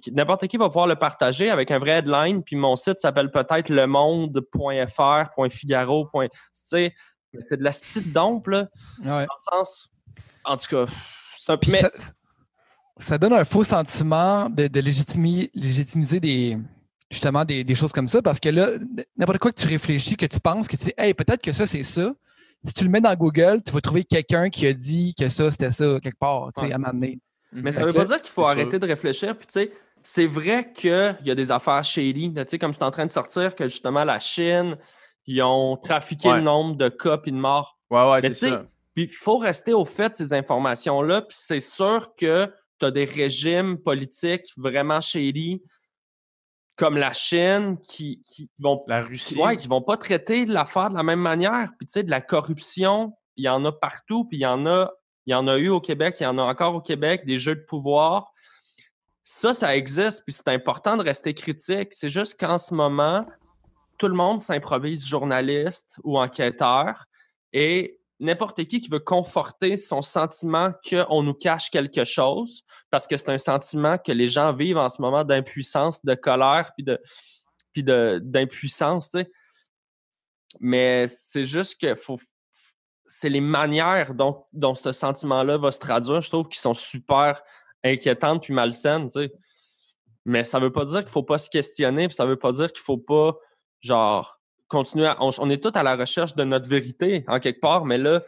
puis 0.00 0.12
n'importe 0.12 0.46
qui 0.46 0.56
va 0.56 0.68
pouvoir 0.68 0.86
le 0.86 0.96
partager 0.96 1.50
avec 1.50 1.70
un 1.70 1.78
vrai 1.78 1.98
headline, 1.98 2.42
puis 2.42 2.56
mon 2.56 2.76
site 2.76 2.98
s'appelle 2.98 3.30
peut-être 3.30 3.68
lemonde.fr, 3.68 5.50
.figaro. 5.50 6.10
c'est 6.62 7.56
de 7.58 7.62
la 7.62 7.72
style 7.72 8.10
dompe, 8.12 8.46
là. 8.46 8.68
Ouais. 9.00 9.04
Dans 9.04 9.20
le 9.20 9.58
sens, 9.58 9.90
en 10.44 10.56
tout 10.56 10.68
cas, 10.68 10.92
ça, 11.38 11.58
ça, 12.96 13.18
donne 13.18 13.34
un 13.34 13.44
faux 13.44 13.64
sentiment 13.64 14.48
de, 14.48 14.66
de 14.66 14.80
légitimiser 14.80 16.20
des, 16.20 16.58
justement 17.12 17.44
des, 17.44 17.74
choses 17.74 17.92
comme 17.92 18.08
ça, 18.08 18.22
parce 18.22 18.40
que 18.40 18.48
là, 18.48 18.70
n'importe 19.16 19.38
quoi 19.38 19.52
que 19.52 19.60
tu 19.60 19.66
réfléchis, 19.66 20.16
que 20.16 20.26
tu 20.26 20.40
penses, 20.40 20.66
que 20.66 20.76
tu 20.76 20.84
sais, 20.84 20.94
hey, 20.98 21.14
peut-être 21.14 21.42
que 21.42 21.52
ça, 21.52 21.66
c'est 21.66 21.82
ça. 21.82 22.12
Si 22.64 22.74
tu 22.74 22.84
le 22.84 22.90
mets 22.90 23.00
dans 23.00 23.14
Google, 23.14 23.62
tu 23.64 23.72
vas 23.72 23.80
trouver 23.80 24.04
quelqu'un 24.04 24.48
qui 24.48 24.66
a 24.66 24.72
dit 24.72 25.14
que 25.18 25.28
ça, 25.28 25.50
c'était 25.50 25.70
ça, 25.70 25.98
quelque 26.00 26.18
part, 26.18 26.50
tu 26.56 26.64
sais, 26.64 26.72
à 26.72 26.78
m'amener. 26.78 27.20
Mais 27.52 27.72
ça 27.72 27.84
veut 27.84 27.92
pas 27.92 28.04
dire 28.04 28.22
qu'il 28.22 28.30
faut 28.30 28.46
arrêter 28.46 28.78
de 28.78 28.86
réfléchir. 28.86 29.36
Puis, 29.36 29.46
tu 29.46 29.52
sais, 29.52 29.72
c'est 30.02 30.26
vrai 30.26 30.72
qu'il 30.72 31.16
y 31.24 31.30
a 31.30 31.34
des 31.34 31.50
affaires 31.50 31.84
shady, 31.84 32.32
tu 32.32 32.42
sais, 32.46 32.58
comme 32.58 32.72
c'est 32.72 32.82
en 32.82 32.90
train 32.90 33.06
de 33.06 33.10
sortir 33.10 33.54
que 33.54 33.68
justement 33.68 34.04
la 34.04 34.18
Chine, 34.18 34.76
ils 35.26 35.42
ont 35.42 35.76
trafiqué 35.76 36.28
le 36.30 36.40
nombre 36.40 36.76
de 36.76 36.88
cas 36.88 37.18
et 37.24 37.30
de 37.30 37.36
morts. 37.36 37.78
Ouais, 37.90 38.10
ouais, 38.10 38.22
c'est 38.22 38.34
ça. 38.34 38.64
Puis 38.94 39.04
il 39.04 39.10
faut 39.10 39.38
rester 39.38 39.72
au 39.72 39.84
fait 39.84 40.10
de 40.10 40.14
ces 40.16 40.34
informations-là. 40.34 41.22
Puis 41.22 41.36
c'est 41.38 41.60
sûr 41.60 42.14
que 42.16 42.46
tu 42.78 42.86
as 42.86 42.90
des 42.90 43.04
régimes 43.04 43.78
politiques 43.78 44.44
vraiment 44.56 45.00
shady 45.00 45.62
comme 46.76 46.96
la 46.96 47.12
Chine 47.12 47.78
qui, 47.78 48.22
qui 48.24 48.50
vont. 48.58 48.82
La 48.86 49.02
Russie. 49.02 49.38
Ouais, 49.38 49.56
qui 49.56 49.68
vont 49.68 49.82
pas 49.82 49.96
traiter 49.96 50.46
l'affaire 50.46 50.90
de 50.90 50.96
la 50.96 51.02
même 51.02 51.20
manière. 51.20 51.68
Puis 51.78 51.86
tu 51.86 51.92
sais, 51.92 52.02
de 52.02 52.10
la 52.10 52.20
corruption, 52.20 53.12
il 53.36 53.44
y 53.44 53.48
en 53.48 53.64
a 53.64 53.72
partout, 53.72 54.24
puis 54.24 54.38
il 54.38 54.42
y 54.42 54.46
en 54.46 54.66
a 54.66 54.90
il 55.26 55.32
y 55.32 55.34
en 55.34 55.46
a 55.46 55.56
eu 55.56 55.68
au 55.68 55.80
Québec, 55.80 56.16
il 56.20 56.24
y 56.24 56.26
en 56.26 56.38
a 56.38 56.42
encore 56.42 56.74
au 56.74 56.80
Québec, 56.80 57.24
des 57.24 57.38
jeux 57.38 57.54
de 57.54 57.64
pouvoir. 57.64 58.32
Ça, 59.22 59.54
ça 59.54 59.76
existe, 59.76 60.24
puis 60.24 60.32
c'est 60.32 60.48
important 60.48 60.96
de 60.96 61.02
rester 61.02 61.32
critique. 61.32 61.92
C'est 61.92 62.08
juste 62.08 62.38
qu'en 62.38 62.58
ce 62.58 62.74
moment, 62.74 63.24
tout 63.98 64.08
le 64.08 64.14
monde 64.14 64.40
s'improvise 64.40 65.06
journaliste 65.06 66.00
ou 66.02 66.18
enquêteur 66.18 67.04
et 67.52 68.00
n'importe 68.20 68.64
qui 68.64 68.80
qui 68.80 68.88
veut 68.88 69.00
conforter 69.00 69.76
son 69.76 70.02
sentiment 70.02 70.72
qu'on 70.88 71.22
nous 71.22 71.34
cache 71.34 71.70
quelque 71.70 72.04
chose, 72.04 72.64
parce 72.90 73.06
que 73.06 73.16
c'est 73.16 73.30
un 73.30 73.38
sentiment 73.38 73.98
que 73.98 74.12
les 74.12 74.28
gens 74.28 74.52
vivent 74.52 74.78
en 74.78 74.88
ce 74.88 75.02
moment 75.02 75.24
d'impuissance, 75.24 76.04
de 76.04 76.14
colère, 76.14 76.72
puis 76.76 76.84
de 76.84 77.00
puis 77.72 77.82
d'impuissance, 77.84 79.10
tu 79.10 79.18
sais. 79.18 79.30
Mais 80.60 81.06
c'est 81.08 81.46
juste 81.46 81.80
que 81.80 81.94
faut, 81.94 82.20
c'est 83.06 83.30
les 83.30 83.40
manières 83.40 84.14
dont, 84.14 84.44
dont 84.52 84.74
ce 84.74 84.92
sentiment-là 84.92 85.56
va 85.56 85.72
se 85.72 85.78
traduire, 85.78 86.20
je 86.20 86.28
trouve, 86.28 86.48
qui 86.48 86.58
sont 86.58 86.74
super 86.74 87.42
inquiétantes 87.82 88.42
puis 88.42 88.52
malsaines, 88.52 89.06
tu 89.06 89.20
sais. 89.20 89.32
Mais 90.24 90.44
ça 90.44 90.58
veut 90.58 90.70
pas 90.70 90.84
dire 90.84 91.00
qu'il 91.00 91.10
faut 91.10 91.22
pas 91.22 91.38
se 91.38 91.50
questionner, 91.50 92.08
puis 92.08 92.14
ça 92.14 92.26
veut 92.26 92.38
pas 92.38 92.52
dire 92.52 92.72
qu'il 92.72 92.82
faut 92.82 92.98
pas, 92.98 93.36
genre, 93.80 94.41
continuer 94.72 95.06
à, 95.06 95.18
on, 95.20 95.50
est 95.50 95.62
tous 95.62 95.78
à 95.78 95.82
la 95.82 95.96
recherche 95.96 96.34
de 96.34 96.44
notre 96.44 96.66
vérité, 96.66 97.24
en 97.28 97.40
quelque 97.40 97.60
part, 97.60 97.84
mais 97.84 97.98
là, 97.98 98.22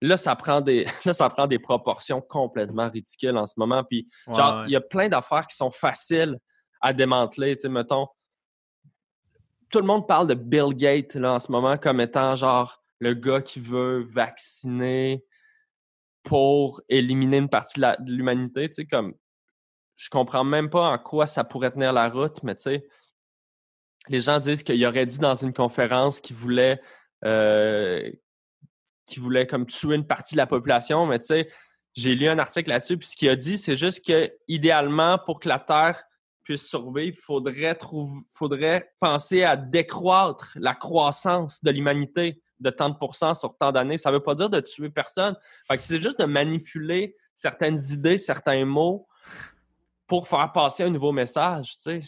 là, 0.00 0.16
ça 0.16 0.34
prend 0.34 0.60
des, 0.60 0.86
là, 1.04 1.14
ça 1.14 1.28
prend 1.30 1.46
des 1.46 1.60
proportions 1.60 2.20
complètement 2.20 2.90
ridicules 2.90 3.36
en 3.36 3.46
ce 3.46 3.54
moment. 3.56 3.84
Puis, 3.84 4.08
genre, 4.26 4.64
il 4.66 4.72
y 4.72 4.76
a 4.76 4.80
plein 4.80 5.08
d'affaires 5.08 5.46
qui 5.46 5.56
sont 5.56 5.70
faciles 5.70 6.36
à 6.80 6.92
démanteler, 6.92 7.54
tu 7.56 7.62
sais, 7.62 7.68
mettons. 7.68 8.08
Tout 9.70 9.78
le 9.78 9.86
monde 9.86 10.06
parle 10.06 10.26
de 10.26 10.34
Bill 10.34 10.74
Gates, 10.74 11.14
là, 11.14 11.34
en 11.34 11.38
ce 11.38 11.50
moment, 11.50 11.78
comme 11.78 12.00
étant, 12.00 12.34
genre, 12.34 12.82
le 12.98 13.14
gars 13.14 13.40
qui 13.40 13.60
veut 13.60 14.02
vacciner 14.10 15.24
pour 16.24 16.80
éliminer 16.88 17.36
une 17.36 17.48
partie 17.48 17.78
de 17.78 18.10
l'humanité, 18.10 18.68
tu 18.68 18.74
sais, 18.74 18.86
comme 18.86 19.14
je 19.96 20.10
comprends 20.10 20.42
même 20.42 20.70
pas 20.70 20.90
en 20.90 20.98
quoi 20.98 21.28
ça 21.28 21.44
pourrait 21.44 21.70
tenir 21.70 21.92
la 21.92 22.08
route, 22.08 22.42
mais 22.42 22.56
tu 22.56 22.62
sais, 22.62 22.88
les 24.08 24.20
gens 24.20 24.38
disent 24.38 24.62
qu'il 24.62 24.84
aurait 24.86 25.06
dit 25.06 25.18
dans 25.18 25.34
une 25.34 25.52
conférence 25.52 26.20
qu'il 26.20 26.36
voulait 26.36 26.80
euh, 27.24 28.10
qu'il 29.06 29.22
voulait 29.22 29.46
comme 29.46 29.66
tuer 29.66 29.96
une 29.96 30.06
partie 30.06 30.34
de 30.34 30.38
la 30.38 30.46
population, 30.46 31.06
mais 31.06 31.18
tu 31.18 31.26
sais, 31.26 31.48
j'ai 31.94 32.14
lu 32.14 32.28
un 32.28 32.38
article 32.38 32.70
là-dessus, 32.70 32.96
puis 32.96 33.06
ce 33.06 33.16
qu'il 33.16 33.28
a 33.28 33.36
dit, 33.36 33.58
c'est 33.58 33.76
juste 33.76 34.04
que 34.04 34.32
idéalement, 34.48 35.18
pour 35.18 35.40
que 35.40 35.48
la 35.48 35.58
Terre 35.58 36.02
puisse 36.42 36.66
survivre, 36.68 37.16
il 37.16 37.22
faudrait, 37.22 37.78
faudrait 38.30 38.92
penser 39.00 39.44
à 39.44 39.56
décroître 39.56 40.52
la 40.56 40.74
croissance 40.74 41.62
de 41.62 41.70
l'humanité 41.70 42.42
de 42.60 42.70
tant 42.70 42.90
de 42.90 43.34
sur 43.34 43.56
tant 43.56 43.72
d'années. 43.72 43.98
Ça 43.98 44.10
ne 44.10 44.16
veut 44.16 44.22
pas 44.22 44.34
dire 44.34 44.50
de 44.50 44.60
tuer 44.60 44.90
personne. 44.90 45.36
c'est 45.78 46.00
juste 46.00 46.20
de 46.20 46.24
manipuler 46.24 47.16
certaines 47.34 47.78
idées, 47.90 48.18
certains 48.18 48.64
mots 48.64 49.06
pour 50.06 50.28
faire 50.28 50.52
passer 50.52 50.84
un 50.84 50.90
nouveau 50.90 51.12
message, 51.12 51.76
tu 51.76 51.82
sais. 51.82 52.02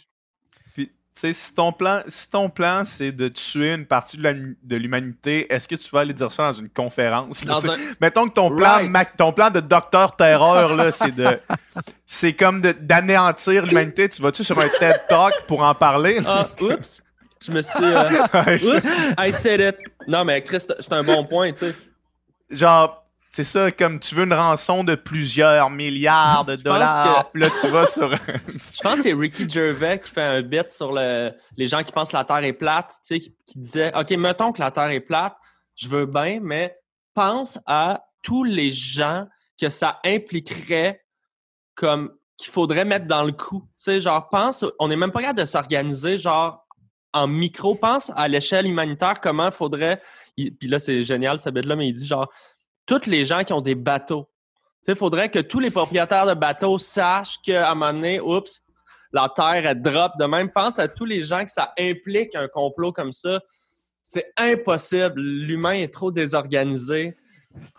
Sais, 1.16 1.32
si 1.32 1.54
ton 1.54 1.72
plan, 1.72 2.02
si 2.08 2.30
ton 2.30 2.50
plan 2.50 2.84
c'est 2.84 3.10
de 3.10 3.28
tuer 3.28 3.72
une 3.72 3.86
partie 3.86 4.18
de 4.18 4.76
l'humanité, 4.76 5.50
est-ce 5.50 5.66
que 5.66 5.74
tu 5.74 5.88
vas 5.88 6.00
aller 6.00 6.12
dire 6.12 6.30
ça 6.30 6.42
dans 6.42 6.52
une 6.52 6.68
conférence? 6.68 7.42
Mettons 8.02 8.28
que 8.28 8.34
ton 8.34 8.54
plan, 8.54 8.80
ton 9.16 9.32
plan 9.32 9.48
de 9.48 9.60
docteur 9.60 10.14
terreur, 10.14 10.76
là, 10.76 10.92
c'est 10.92 11.14
de, 11.14 11.40
c'est 12.06 12.34
comme 12.34 12.60
d'anéantir 12.60 13.64
l'humanité. 13.64 14.10
Tu 14.10 14.20
vas-tu 14.20 14.44
sur 14.44 14.58
un 14.58 14.68
TED 14.68 15.00
Talk 15.08 15.32
pour 15.46 15.62
en 15.62 15.74
parler? 15.74 16.20
Ah, 16.26 16.48
oups! 16.60 17.00
Je 17.40 17.50
me 17.50 17.62
suis. 17.62 17.78
Euh, 17.82 18.80
I 19.18 19.32
said 19.32 19.60
it. 19.60 19.76
Non, 20.06 20.22
mais 20.22 20.42
Chris, 20.42 20.58
c'est 20.60 20.92
un 20.92 21.02
bon 21.02 21.24
point, 21.24 21.50
tu 21.52 21.70
sais. 21.70 21.74
Genre, 22.50 23.05
c'est 23.36 23.44
ça, 23.44 23.70
comme 23.70 24.00
tu 24.00 24.14
veux 24.14 24.24
une 24.24 24.32
rançon 24.32 24.82
de 24.82 24.94
plusieurs 24.94 25.68
milliards 25.68 26.46
de 26.46 26.56
dollars. 26.56 27.30
là, 27.34 27.50
tu 27.60 27.68
vas 27.68 27.86
sur. 27.86 28.10
je 28.10 28.82
pense 28.82 28.96
que 28.96 29.02
c'est 29.02 29.12
Ricky 29.12 29.46
Gervais 29.46 30.00
qui 30.00 30.10
fait 30.10 30.22
un 30.22 30.40
bit 30.40 30.70
sur 30.70 30.90
le... 30.90 31.32
les 31.54 31.66
gens 31.66 31.82
qui 31.82 31.92
pensent 31.92 32.08
que 32.08 32.16
la 32.16 32.24
Terre 32.24 32.44
est 32.44 32.54
plate, 32.54 32.94
tu 33.06 33.14
sais, 33.14 33.20
qui, 33.20 33.58
disait 33.58 33.94
OK, 33.94 34.10
mettons 34.12 34.52
que 34.52 34.60
la 34.60 34.70
Terre 34.70 34.88
est 34.88 35.00
plate, 35.00 35.36
je 35.74 35.86
veux 35.86 36.06
bien, 36.06 36.38
mais 36.40 36.78
pense 37.12 37.58
à 37.66 38.06
tous 38.22 38.42
les 38.42 38.72
gens 38.72 39.26
que 39.60 39.68
ça 39.68 40.00
impliquerait 40.02 41.04
comme 41.74 42.14
qu'il 42.38 42.50
faudrait 42.50 42.86
mettre 42.86 43.04
dans 43.04 43.22
le 43.22 43.32
coup. 43.32 43.64
Tu 43.76 43.84
sais, 43.84 44.00
genre, 44.00 44.30
pense, 44.30 44.64
on 44.78 44.88
n'est 44.88 44.96
même 44.96 45.12
pas 45.12 45.20
capable 45.20 45.40
de 45.40 45.44
s'organiser, 45.44 46.16
genre, 46.16 46.66
en 47.12 47.26
micro, 47.26 47.74
pense 47.74 48.10
à 48.16 48.28
l'échelle 48.28 48.66
humanitaire, 48.66 49.20
comment 49.20 49.48
il 49.48 49.52
faudrait. 49.52 50.00
Puis 50.36 50.68
là, 50.68 50.78
c'est 50.78 51.02
génial, 51.02 51.38
ce 51.38 51.50
bête-là, 51.50 51.76
mais 51.76 51.88
il 51.88 51.92
dit 51.92 52.06
genre, 52.06 52.30
tous 52.86 53.06
les 53.06 53.24
gens 53.24 53.44
qui 53.44 53.52
ont 53.52 53.60
des 53.60 53.74
bateaux. 53.74 54.28
Il 54.88 54.94
faudrait 54.94 55.30
que 55.30 55.40
tous 55.40 55.58
les 55.58 55.70
propriétaires 55.70 56.26
de 56.26 56.34
bateaux 56.34 56.78
sachent 56.78 57.38
qu'à 57.42 57.70
un 57.70 57.74
moment 57.74 57.92
donné, 57.92 58.20
oups, 58.20 58.62
la 59.12 59.28
terre, 59.34 59.66
elle 59.66 59.80
drop. 59.80 60.12
De 60.18 60.26
même, 60.26 60.50
pense 60.50 60.78
à 60.78 60.88
tous 60.88 61.04
les 61.04 61.22
gens 61.22 61.44
que 61.44 61.50
ça 61.50 61.72
implique 61.78 62.34
un 62.34 62.48
complot 62.48 62.92
comme 62.92 63.12
ça. 63.12 63.40
C'est 64.06 64.32
impossible. 64.36 65.20
L'humain 65.20 65.72
est 65.72 65.92
trop 65.92 66.12
désorganisé. 66.12 67.16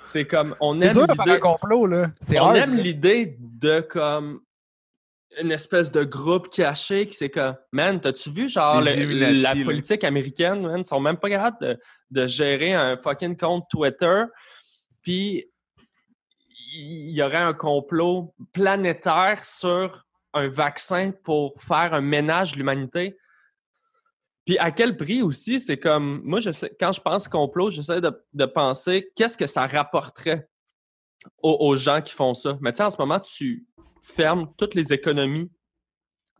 C'est 0.09 0.25
comme, 0.25 0.55
on 0.59 0.81
aime 0.81 0.97
l'idée... 0.97 1.39
complot, 1.39 1.85
là. 1.85 2.07
On 2.41 2.53
aime 2.55 2.75
l'idée 2.75 3.37
de 3.39 3.81
comme 3.81 4.41
une 5.41 5.51
espèce 5.51 5.91
de 5.91 6.03
groupe 6.03 6.49
caché 6.49 7.07
qui 7.07 7.15
c'est 7.15 7.29
que, 7.29 7.51
man, 7.71 7.99
t'as-tu 7.99 8.31
vu, 8.31 8.49
genre, 8.49 8.81
la 8.81 9.55
politique 9.63 10.03
américaine, 10.03 10.61
man, 10.65 10.83
sont 10.83 10.99
même 10.99 11.17
pas 11.17 11.29
capables 11.29 11.77
de, 12.09 12.27
gérer 12.27 12.73
un 12.73 12.97
fucking 12.97 13.37
compte 13.37 13.65
Twitter. 13.69 14.23
Puis, 15.07 15.49
il 16.73 17.11
y 17.11 17.23
aurait 17.23 17.37
un 17.37 17.53
complot 17.53 18.35
planétaire 18.51 19.45
sur 19.45 20.05
un 20.33 20.49
vaccin 20.49 21.13
pour 21.23 21.63
faire 21.63 21.93
un 21.93 22.01
ménage 22.01 22.51
de 22.51 22.57
l'humanité. 22.57 23.17
Puis 24.45 24.57
à 24.57 24.69
quel 24.71 24.97
prix 24.97 25.21
aussi? 25.21 25.61
C'est 25.61 25.79
comme, 25.79 26.19
moi, 26.25 26.41
quand 26.77 26.91
je 26.91 26.99
pense 26.99 27.29
complot, 27.29 27.71
j'essaie 27.71 28.01
de, 28.01 28.45
penser 28.47 29.09
qu'est-ce 29.15 29.37
que 29.37 29.47
ça 29.47 29.65
rapporterait 29.65 30.49
aux, 31.41 31.77
gens 31.77 32.01
qui 32.01 32.13
font 32.13 32.33
ça. 32.33 32.57
Mais 32.59 32.73
tu 32.73 32.79
sais, 32.79 32.83
en 32.83 32.91
ce 32.91 32.97
moment, 32.97 33.21
tu, 33.21 33.65
ferme 34.01 34.51
toutes 34.57 34.75
les 34.75 34.91
économies. 34.91 35.49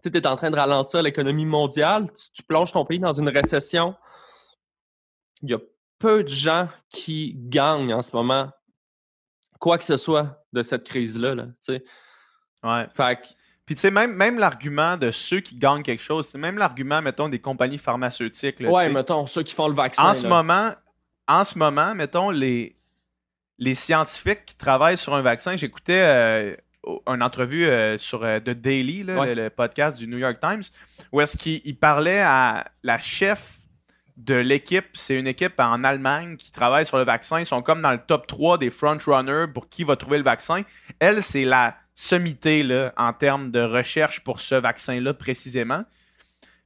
Tu 0.04 0.10
es 0.10 0.28
en 0.28 0.36
train 0.36 0.52
de 0.52 0.58
ralentir 0.58 1.02
l'économie 1.02 1.46
mondiale, 1.46 2.08
tu, 2.34 2.44
plonges 2.44 2.74
ton 2.74 2.84
pays 2.84 3.00
dans 3.00 3.14
une 3.14 3.30
récession. 3.30 3.96
Il 5.42 5.52
y 5.52 5.54
a 5.54 5.60
peu 6.00 6.26
de 6.26 6.30
gens 6.30 6.68
qui 6.90 7.34
gagnent 7.38 7.94
en 7.94 8.02
ce 8.02 8.14
moment 8.14 8.52
quoi 9.60 9.78
que 9.78 9.84
ce 9.84 9.98
soit 9.98 10.44
de 10.54 10.62
cette 10.64 10.84
crise-là. 10.84 11.36
Là, 11.36 11.46
ouais. 12.64 13.18
Puis, 13.66 13.76
tu 13.76 13.82
sais, 13.82 13.92
même, 13.92 14.14
même 14.14 14.40
l'argument 14.40 14.96
de 14.96 15.12
ceux 15.12 15.42
qui 15.42 15.56
gagnent 15.56 15.84
quelque 15.84 16.02
chose, 16.02 16.28
c'est 16.28 16.38
même 16.38 16.58
l'argument, 16.58 17.02
mettons, 17.02 17.28
des 17.28 17.40
compagnies 17.40 17.78
pharmaceutiques. 17.78 18.62
Là, 18.62 18.70
ouais, 18.70 18.90
mettons, 18.90 19.28
ceux 19.28 19.44
qui 19.44 19.54
font 19.54 19.68
le 19.68 19.74
vaccin. 19.74 20.10
En 20.10 20.14
ce 20.14 20.26
moment, 20.26 20.72
en 21.28 21.44
ce 21.44 21.58
moment, 21.58 21.94
mettons, 21.94 22.30
les, 22.30 22.78
les 23.60 23.76
scientifiques 23.76 24.46
qui 24.46 24.56
travaillent 24.56 24.98
sur 24.98 25.14
un 25.14 25.22
vaccin, 25.22 25.58
j'écoutais 25.58 26.02
euh, 26.02 26.56
une 27.08 27.22
entrevue 27.22 27.66
euh, 27.66 27.98
sur 27.98 28.24
euh, 28.24 28.40
The 28.40 28.52
Daily, 28.52 29.04
le, 29.04 29.50
podcast 29.50 29.98
du 29.98 30.08
New 30.08 30.18
York 30.18 30.40
Times, 30.40 30.64
où 31.12 31.20
est-ce 31.20 31.38
qu'il 31.38 31.78
parlait 31.78 32.22
à 32.22 32.66
la 32.84 33.00
chef 33.00 33.58
de 34.18 34.34
l'équipe. 34.34 34.86
C'est 34.96 35.16
une 35.16 35.28
équipe 35.28 35.60
en 35.60 35.84
Allemagne 35.84 36.38
qui 36.38 36.52
travaille 36.52 36.86
sur 36.86 36.98
le 36.98 37.04
vaccin. 37.04 37.40
Ils 37.40 37.46
sont 37.46 37.62
comme 37.62 37.82
dans 37.82 37.92
le 37.92 38.00
top 38.00 38.28
3 38.28 38.58
des 38.58 38.70
frontrunners 38.70 39.46
pour 39.54 39.70
qui 39.70 39.84
va 39.84 39.96
trouver 39.96 40.18
le 40.18 40.24
vaccin. 40.24 40.64
Elle, 41.00 41.24
c'est 41.24 41.46
la 41.46 41.76
sommité 41.96 42.64
là, 42.64 42.94
en 42.98 43.14
termes 43.14 43.52
de 43.52 43.62
recherche 43.62 44.24
pour 44.24 44.42
ce 44.42 44.56
vaccin-là 44.56 45.14
précisément. 45.14 45.84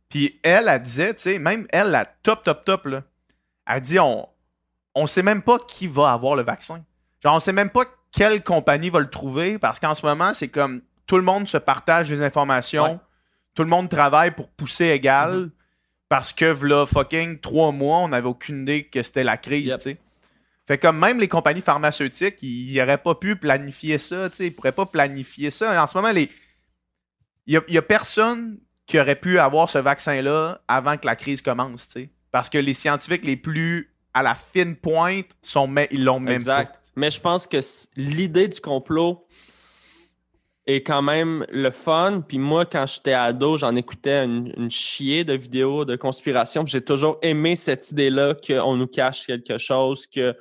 Puis 0.09 0.39
elle, 0.43 0.67
elle 0.67 0.81
disait, 0.81 1.13
tu 1.13 1.21
sais, 1.21 1.39
même 1.39 1.67
elle, 1.71 1.91
la 1.91 2.05
top, 2.05 2.43
top, 2.43 2.65
top, 2.65 2.85
là, 2.85 3.03
elle 3.67 3.81
dit 3.81 3.99
on 3.99 4.27
on 4.93 5.07
sait 5.07 5.23
même 5.23 5.41
pas 5.41 5.57
qui 5.59 5.87
va 5.87 6.11
avoir 6.11 6.35
le 6.35 6.43
vaccin. 6.43 6.83
Genre, 7.23 7.35
on 7.35 7.39
sait 7.39 7.53
même 7.53 7.69
pas 7.69 7.85
quelle 8.11 8.43
compagnie 8.43 8.89
va 8.89 8.99
le 8.99 9.09
trouver 9.09 9.57
parce 9.57 9.79
qu'en 9.79 9.95
ce 9.95 10.05
moment, 10.05 10.33
c'est 10.33 10.49
comme 10.49 10.81
tout 11.07 11.15
le 11.15 11.23
monde 11.23 11.47
se 11.47 11.57
partage 11.57 12.09
des 12.09 12.21
informations, 12.21 12.99
tout 13.55 13.63
le 13.63 13.69
monde 13.69 13.89
travaille 13.89 14.31
pour 14.31 14.49
pousser 14.49 14.87
égal 14.87 15.45
mm-hmm. 15.45 15.51
Parce 16.11 16.33
que, 16.33 16.65
là, 16.65 16.85
fucking 16.85 17.39
trois 17.39 17.71
mois, 17.71 17.99
on 17.99 18.09
n'avait 18.09 18.27
aucune 18.27 18.63
idée 18.63 18.83
que 18.83 19.01
c'était 19.01 19.23
la 19.23 19.37
crise, 19.37 19.75
tu 19.75 19.79
sais. 19.79 19.97
Fait 20.67 20.77
comme 20.77 20.99
même 20.99 21.21
les 21.21 21.29
compagnies 21.29 21.61
pharmaceutiques, 21.61 22.43
ils 22.43 22.75
n'auraient 22.75 22.97
pas 22.97 23.15
pu 23.15 23.37
planifier 23.37 23.97
ça, 23.97 24.29
tu 24.29 24.35
sais, 24.35 24.47
ils 24.47 24.51
pourraient 24.51 24.73
pas 24.73 24.85
planifier 24.85 25.51
ça. 25.51 25.81
En 25.81 25.87
ce 25.87 25.97
moment, 25.97 26.09
il 26.09 26.27
n'y 27.47 27.77
a, 27.77 27.81
personne 27.81 28.59
qui 28.85 28.99
aurait 28.99 29.15
pu 29.15 29.39
avoir 29.39 29.69
ce 29.69 29.77
vaccin-là 29.77 30.61
avant 30.67 30.97
que 30.97 31.05
la 31.05 31.15
crise 31.15 31.41
commence, 31.41 31.87
tu 31.87 31.93
sais. 31.93 32.09
Parce 32.29 32.49
que 32.49 32.57
les 32.57 32.73
scientifiques 32.73 33.23
les 33.23 33.37
plus 33.37 33.95
à 34.13 34.21
la 34.21 34.35
fine 34.35 34.75
pointe, 34.75 35.27
sont, 35.41 35.73
ils 35.91 36.03
l'ont 36.03 36.19
même 36.19 36.35
exact 36.35 36.81
mais 36.97 37.09
je 37.09 37.21
pense 37.21 37.47
que 37.47 37.57
l'idée 37.95 38.49
du 38.49 38.59
complot 38.59 39.25
est 40.71 40.83
quand 40.83 41.01
même 41.01 41.45
le 41.49 41.71
fun. 41.71 42.23
Puis 42.27 42.37
moi, 42.37 42.65
quand 42.65 42.85
j'étais 42.85 43.13
ado, 43.13 43.57
j'en 43.57 43.75
écoutais 43.75 44.25
une, 44.25 44.69
chier 44.69 45.23
de 45.23 45.33
vidéos 45.33 45.85
de 45.85 45.95
conspiration. 45.95 46.65
J'ai 46.65 46.83
toujours 46.83 47.17
aimé 47.21 47.55
cette 47.55 47.91
idée-là 47.91 48.35
qu'on 48.35 48.75
nous 48.75 48.87
cache 48.87 49.25
quelque 49.25 49.57
chose, 49.57 50.07
qu'il 50.07 50.35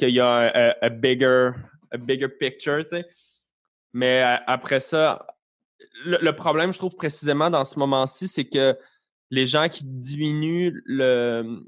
y 0.00 0.20
a 0.20 0.74
un 0.82 0.90
bigger, 0.90 1.50
bigger 1.98 2.28
picture. 2.28 2.84
Mais 3.92 4.22
euh, 4.22 4.36
après 4.46 4.80
ça, 4.80 5.26
le, 6.04 6.32
problème, 6.32 6.72
je 6.72 6.78
trouve 6.78 6.94
précisément 6.96 7.50
dans 7.50 7.64
ce 7.64 7.78
moment-ci, 7.78 8.28
c'est 8.28 8.44
que 8.44 8.76
les 9.30 9.46
gens 9.46 9.68
qui 9.68 9.84
diminuent 9.84 10.82
le, 10.84 11.60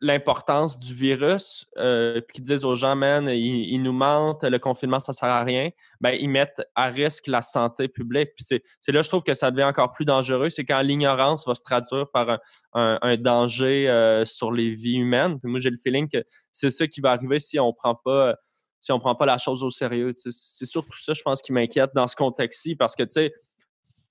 l'importance 0.00 0.78
du 0.78 0.92
virus, 0.92 1.66
euh, 1.78 2.20
puis 2.20 2.36
qui 2.36 2.42
disent 2.42 2.64
aux 2.64 2.74
gens, 2.74 2.94
man, 2.94 3.28
ils, 3.28 3.72
ils 3.72 3.82
nous 3.82 3.92
mentent, 3.92 4.44
le 4.44 4.58
confinement, 4.58 5.00
ça 5.00 5.12
sert 5.12 5.28
à 5.28 5.42
rien, 5.42 5.70
ben, 6.00 6.10
ils 6.10 6.28
mettent 6.28 6.62
à 6.74 6.88
risque 6.88 7.26
la 7.28 7.40
santé 7.42 7.88
publique. 7.88 8.30
Puis 8.36 8.60
c'est 8.80 8.92
là, 8.92 9.02
je 9.02 9.08
trouve 9.08 9.22
que 9.22 9.34
ça 9.34 9.50
devient 9.50 9.64
encore 9.64 9.92
plus 9.92 10.04
dangereux, 10.04 10.50
c'est 10.50 10.64
quand 10.64 10.80
l'ignorance 10.80 11.46
va 11.46 11.54
se 11.54 11.62
traduire 11.62 12.10
par 12.10 12.38
un, 12.74 12.98
un- 13.00 13.16
danger 13.16 13.88
euh, 13.88 14.24
sur 14.24 14.52
les 14.52 14.74
vies 14.74 14.96
humaines. 14.96 15.40
Puis 15.40 15.50
moi, 15.50 15.60
j'ai 15.60 15.70
le 15.70 15.78
feeling 15.78 16.08
que 16.08 16.22
c'est 16.52 16.70
ça 16.70 16.86
qui 16.86 17.00
va 17.00 17.12
arriver 17.12 17.38
si 17.38 17.58
on 17.58 17.72
prend 17.72 17.94
pas 17.94 18.34
si 18.80 18.92
on 18.92 19.00
prend 19.00 19.14
pas 19.16 19.26
la 19.26 19.38
chose 19.38 19.64
au 19.64 19.70
sérieux. 19.70 20.12
C'est 20.16 20.64
surtout 20.66 20.96
ça, 21.00 21.12
je 21.12 21.22
pense, 21.22 21.42
qui 21.42 21.52
m'inquiète 21.52 21.90
dans 21.94 22.06
ce 22.06 22.14
contexte-ci, 22.14 22.76
parce 22.76 22.94
que, 22.94 23.02
tu 23.02 23.12
sais, 23.12 23.34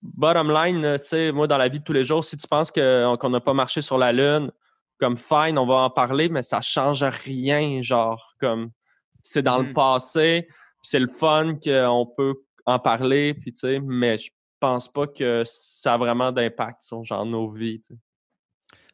bottom 0.01 0.51
line, 0.51 0.97
moi, 1.33 1.47
dans 1.47 1.57
la 1.57 1.69
vie 1.69 1.79
de 1.79 1.83
tous 1.83 1.93
les 1.93 2.03
jours, 2.03 2.25
si 2.25 2.36
tu 2.36 2.45
penses 2.47 2.71
qu'on 2.71 3.29
n'a 3.29 3.39
pas 3.39 3.53
marché 3.53 3.81
sur 3.81 3.97
la 3.97 4.11
Lune, 4.11 4.51
comme 4.99 5.17
fine, 5.17 5.57
on 5.57 5.65
va 5.65 5.75
en 5.75 5.89
parler, 5.89 6.29
mais 6.29 6.41
ça 6.41 6.61
change 6.61 7.03
rien, 7.03 7.81
genre, 7.81 8.33
comme 8.39 8.69
c'est 9.21 9.41
dans 9.43 9.57
le 9.57 9.69
Mm. 9.69 9.73
passé, 9.73 10.47
c'est 10.83 10.99
le 10.99 11.07
fun 11.07 11.55
qu'on 11.63 12.05
peut 12.15 12.35
en 12.65 12.79
parler, 12.79 13.33
puis 13.33 13.51
tu 13.53 13.59
sais, 13.61 13.79
mais 13.79 14.17
je 14.17 14.29
pense 14.59 14.87
pas 14.87 15.07
que 15.07 15.43
ça 15.45 15.95
a 15.95 15.97
vraiment 15.97 16.31
d'impact 16.31 16.81
sur 16.83 17.03
genre 17.03 17.25
nos 17.25 17.49
vies, 17.49 17.79
tu 17.81 17.93
sais. 17.93 17.99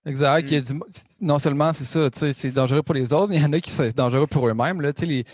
Exact. 0.05 0.49
Il 0.49 0.53
y 0.53 0.57
a 0.57 0.61
du- 0.61 0.79
non 1.21 1.37
seulement 1.37 1.71
c'est 1.73 1.83
ça, 1.85 2.09
tu 2.09 2.17
sais, 2.19 2.33
c'est 2.33 2.51
dangereux 2.51 2.81
pour 2.81 2.95
les 2.95 3.13
autres, 3.13 3.27
mais 3.29 3.35
il 3.37 3.41
y 3.43 3.45
en 3.45 3.53
a 3.53 3.59
qui 3.59 3.69
c'est 3.69 3.95
dangereux 3.95 4.25
pour 4.27 4.47
eux-mêmes. 4.47 4.81
là. 4.81 4.91
Tu 4.93 5.01
sais, 5.01 5.05
les- 5.05 5.25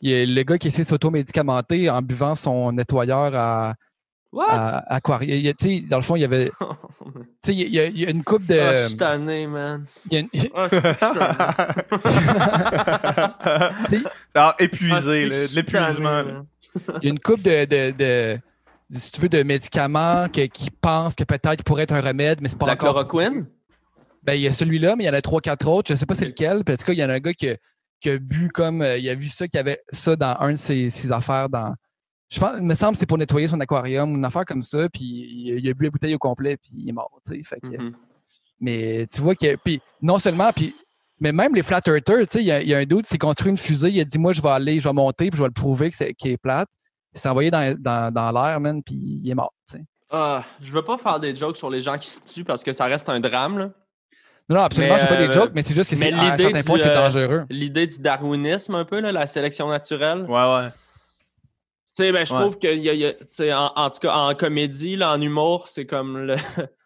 Il 0.00 0.10
y 0.10 0.14
a 0.14 0.24
le 0.24 0.42
gars 0.44 0.58
qui 0.58 0.68
essaie 0.68 0.84
de 0.84 0.88
s'automédicamenter 0.88 1.90
en 1.90 2.00
buvant 2.02 2.36
son 2.36 2.70
nettoyeur 2.70 3.34
à, 3.34 3.74
What? 4.30 4.46
à, 4.50 4.94
aquarium. 4.96 5.38
Il 5.38 5.40
y 5.40 5.48
a- 5.48 5.54
tu 5.54 5.68
sais, 5.68 5.80
dans 5.80 5.96
le 5.96 6.02
fond, 6.02 6.16
il 6.16 6.20
y 6.20 6.24
avait. 6.24 6.50
tu 6.60 6.66
sais, 7.44 7.54
il 7.54 7.74
y 7.74 7.80
a, 7.80 7.86
il 7.86 7.98
y 7.98 8.04
a 8.06 8.10
une 8.10 8.22
coupe 8.24 8.44
de. 8.46 8.58
Ah, 8.58 8.82
je 8.82 8.88
suis 8.88 8.96
tanné, 8.96 9.46
man. 9.46 9.86
il 10.10 10.12
y 10.12 10.16
a 10.16 10.20
une- 10.20 10.28
Ah, 10.54 10.68
je 10.70 10.76
suis 10.76 10.96
tanné. 10.98 11.20
Alors, 14.34 14.34
Ah, 14.34 14.54
épuisé, 14.58 15.26
là, 15.26 15.40
de 15.42 15.46
suis 15.46 15.56
l'épuisement. 15.56 16.22
il 17.02 17.04
y 17.04 17.06
a 17.06 17.10
une 17.10 17.20
coupe 17.20 17.42
de, 17.42 17.64
de, 17.64 17.90
de- 17.96 18.38
si 18.90 19.12
tu 19.12 19.20
veux, 19.20 19.28
de 19.28 19.42
médicaments 19.42 20.28
que- 20.28 20.46
qui 20.46 20.70
pensent 20.70 21.14
que 21.14 21.24
peut-être 21.24 21.62
pourrait 21.64 21.84
être 21.84 21.94
un 21.94 22.00
remède, 22.00 22.40
mais 22.40 22.48
c'est 22.48 22.58
pas 22.58 22.66
La 22.66 22.72
encore. 22.74 22.94
chloroquine? 22.94 23.46
Ben, 24.22 24.34
il 24.34 24.42
y 24.42 24.46
a 24.46 24.52
celui-là, 24.52 24.96
mais 24.96 25.04
il 25.04 25.06
y 25.06 25.10
en 25.10 25.14
a 25.14 25.22
trois, 25.22 25.40
quatre 25.40 25.66
autres. 25.68 25.88
Je 25.88 25.94
ne 25.94 25.98
sais 25.98 26.06
pas 26.06 26.14
c'est 26.14 26.26
lequel. 26.26 26.64
Parce 26.64 26.84
qu'il 26.84 26.98
y 26.98 27.04
en 27.04 27.08
a 27.08 27.14
un 27.14 27.18
gars 27.18 27.32
qui 27.32 27.48
a, 27.50 27.56
qui 28.00 28.10
a 28.10 28.18
bu 28.18 28.50
comme. 28.52 28.82
euh, 28.82 28.98
il 28.98 29.08
a 29.08 29.14
vu 29.14 29.28
ça, 29.28 29.46
qu'il 29.48 29.56
y 29.56 29.60
avait 29.60 29.80
ça 29.88 30.16
dans 30.16 30.36
un 30.40 30.50
de 30.52 30.56
ses, 30.56 30.90
ses 30.90 31.10
affaires. 31.12 31.48
dans 31.48 31.74
Je 32.30 32.38
pense, 32.40 32.52
il 32.58 32.62
me 32.62 32.74
semble 32.74 32.92
que 32.92 32.98
c'est 32.98 33.06
pour 33.06 33.16
nettoyer 33.18 33.48
son 33.48 33.58
aquarium 33.60 34.12
ou 34.12 34.16
une 34.16 34.24
affaire 34.24 34.44
comme 34.44 34.62
ça. 34.62 34.88
Puis 34.90 35.04
il, 35.04 35.58
il 35.64 35.68
a 35.70 35.74
bu 35.74 35.84
la 35.84 35.90
bouteille 35.90 36.14
au 36.14 36.18
complet, 36.18 36.56
puis 36.56 36.72
il 36.74 36.88
est 36.88 36.92
mort. 36.92 37.10
tu 37.24 37.34
sais. 37.34 37.42
Fait 37.42 37.60
que- 37.60 37.80
Mhm. 37.82 37.94
Mais 38.60 39.06
tu 39.12 39.20
vois 39.20 39.34
que. 39.34 39.56
Puis 39.56 39.80
non 40.02 40.18
seulement. 40.18 40.50
Puis, 40.52 40.74
mais 41.20 41.32
même 41.32 41.54
les 41.54 41.62
flat 41.62 41.80
earthers, 41.86 42.26
tu 42.26 42.26
sais, 42.30 42.40
il 42.40 42.46
y, 42.46 42.52
a- 42.52 42.60
il 42.62 42.68
y 42.68 42.74
a 42.74 42.78
un 42.78 42.84
doute, 42.84 43.06
s'est 43.06 43.18
construit 43.18 43.50
une 43.50 43.56
fusée. 43.56 43.90
Il 43.90 44.00
a 44.00 44.04
dit 44.04 44.18
Moi, 44.18 44.32
je 44.32 44.42
vais 44.42 44.48
aller, 44.50 44.80
je 44.80 44.88
vais 44.88 44.92
monter, 44.92 45.30
puis 45.30 45.38
je 45.38 45.42
vais 45.42 45.48
le 45.48 45.52
prouver 45.54 45.90
que 45.90 45.96
c'est, 45.96 46.12
qu'il 46.14 46.32
est 46.32 46.36
plate. 46.36 46.68
Il 47.14 47.20
s'est 47.20 47.28
envoyé 47.28 47.50
dans, 47.50 47.74
dans, 47.78 48.12
dans 48.12 48.30
l'air, 48.32 48.60
man, 48.60 48.82
puis 48.82 48.94
il 49.22 49.30
est 49.30 49.34
mort. 49.34 49.52
tu 49.70 49.78
sais. 49.78 49.84
Ah, 50.10 50.44
je 50.60 50.72
veux 50.72 50.82
pas 50.82 50.98
faire 50.98 51.20
des 51.20 51.34
jokes 51.36 51.56
sur 51.56 51.70
les 51.70 51.80
gens 51.80 51.96
qui 51.98 52.10
se 52.10 52.20
tuent 52.20 52.44
parce 52.44 52.62
que 52.64 52.72
ça 52.72 52.84
reste 52.86 53.08
un 53.08 53.20
drame. 53.20 53.58
là. 53.58 53.70
Non, 54.50 54.56
non, 54.56 54.62
absolument, 54.62 54.94
Mais, 54.94 55.00
c'est 55.00 55.06
pas 55.08 55.16
des 55.16 55.28
euh, 55.28 55.32
jokes, 55.32 55.50
mais 55.54 55.62
c'est 55.62 55.74
juste 55.74 55.90
que 55.90 55.96
c'est, 55.96 56.10
à 56.10 56.18
un 56.18 56.30
l'idée 56.30 56.42
certain 56.44 56.60
du, 56.60 56.66
point, 56.66 56.78
c'est 56.78 56.88
euh, 56.88 56.94
dangereux. 56.94 57.44
L'idée 57.50 57.86
du 57.86 57.98
darwinisme, 57.98 58.74
un 58.76 58.84
peu, 58.86 58.98
là, 59.00 59.12
la 59.12 59.26
sélection 59.26 59.68
naturelle. 59.68 60.22
Ouais, 60.22 60.28
ouais. 60.54 60.68
Tu 61.98 62.04
sais, 62.04 62.12
ben, 62.12 62.24
je 62.24 62.32
Ouais. 62.32 62.40
trouve 62.42 62.58
que 62.60 62.72
y 62.72 62.88
a, 62.88 62.94
y 62.94 63.52
en, 63.52 63.72
en 63.74 63.90
tout 63.90 63.98
cas, 63.98 64.14
en 64.16 64.32
comédie, 64.36 64.94
là, 64.94 65.10
en 65.12 65.20
humour, 65.20 65.66
c'est 65.66 65.84
comme 65.84 66.32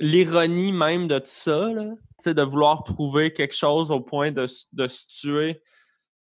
l'ironie 0.00 0.72
même 0.72 1.08
de 1.08 1.18
tout 1.18 1.26
ça, 1.26 1.68
là. 1.72 1.92
De 2.24 2.42
vouloir 2.42 2.84
prouver 2.84 3.34
quelque 3.34 3.54
chose 3.54 3.90
au 3.90 4.00
point 4.00 4.30
de, 4.32 4.46
de 4.72 4.86
se 4.86 5.06
tuer. 5.08 5.60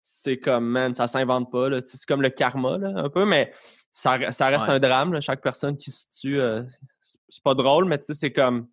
C'est 0.04 0.38
comme, 0.38 0.68
man, 0.70 0.94
ça 0.94 1.08
s'invente 1.10 1.52
pas. 1.52 1.68
C'est 1.84 2.06
comme 2.06 2.22
le 2.22 2.30
karma, 2.30 2.78
là, 2.78 2.94
un 2.96 3.10
peu, 3.10 3.26
mais 3.26 3.52
ça, 3.92 4.32
ça 4.32 4.48
reste 4.48 4.68
Ouais. 4.70 4.76
un 4.76 4.80
drame. 4.80 5.12
là. 5.12 5.20
Chaque 5.20 5.42
personne 5.42 5.76
qui 5.76 5.92
se 5.92 6.06
tue, 6.18 6.40
euh, 6.40 6.64
c'est 7.02 7.20
c'est 7.28 7.44
pas 7.44 7.56
drôle, 7.56 7.86
mais 7.86 7.98
tu 8.00 8.06
sais, 8.06 8.14
c'est 8.14 8.32
comme, 8.32 8.70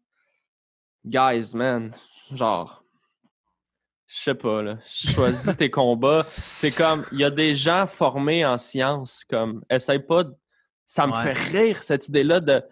guys, 1.04 1.56
man, 1.56 1.92
genre, 2.30 2.84
je 4.06 4.16
sais 4.18 4.34
pas, 4.34 4.62
là, 4.62 4.78
choisis 4.84 5.56
tes 5.56 5.70
combats. 5.70 6.24
C'est 6.28 6.70
comme, 6.76 7.04
il 7.12 7.20
y 7.20 7.24
a 7.24 7.30
des 7.30 7.54
gens 7.54 7.86
formés 7.86 8.44
en 8.46 8.56
sciences, 8.58 9.24
comme, 9.24 9.64
essaye 9.68 9.98
pas, 10.00 10.24
de- 10.24 10.34
ça 10.84 11.06
me 11.06 11.12
Ouais. 11.12 11.34
fait 11.34 11.58
rire 11.58 11.82
cette 11.82 12.06
idée-là 12.08 12.40
de, 12.40 12.62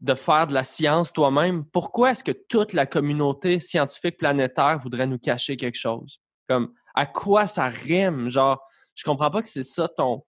de 0.00 0.14
faire 0.14 0.46
de 0.46 0.54
la 0.54 0.62
science 0.64 1.12
toi-même. 1.12 1.64
Pourquoi 1.64 2.12
est-ce 2.12 2.22
que 2.24 2.32
toute 2.32 2.72
la 2.72 2.86
communauté 2.86 3.58
scientifique 3.60 4.16
planétaire 4.18 4.78
voudrait 4.78 5.06
nous 5.08 5.18
cacher 5.18 5.56
quelque 5.56 5.78
chose? 5.78 6.20
Comme, 6.48 6.72
à 6.94 7.06
quoi 7.06 7.46
ça 7.46 7.66
rime? 7.66 8.28
Genre, 8.30 8.60
je 8.94 9.04
comprends 9.04 9.30
pas 9.30 9.42
que 9.42 9.48
c'est 9.48 9.62
ça 9.64 9.88
ton, 9.88 10.24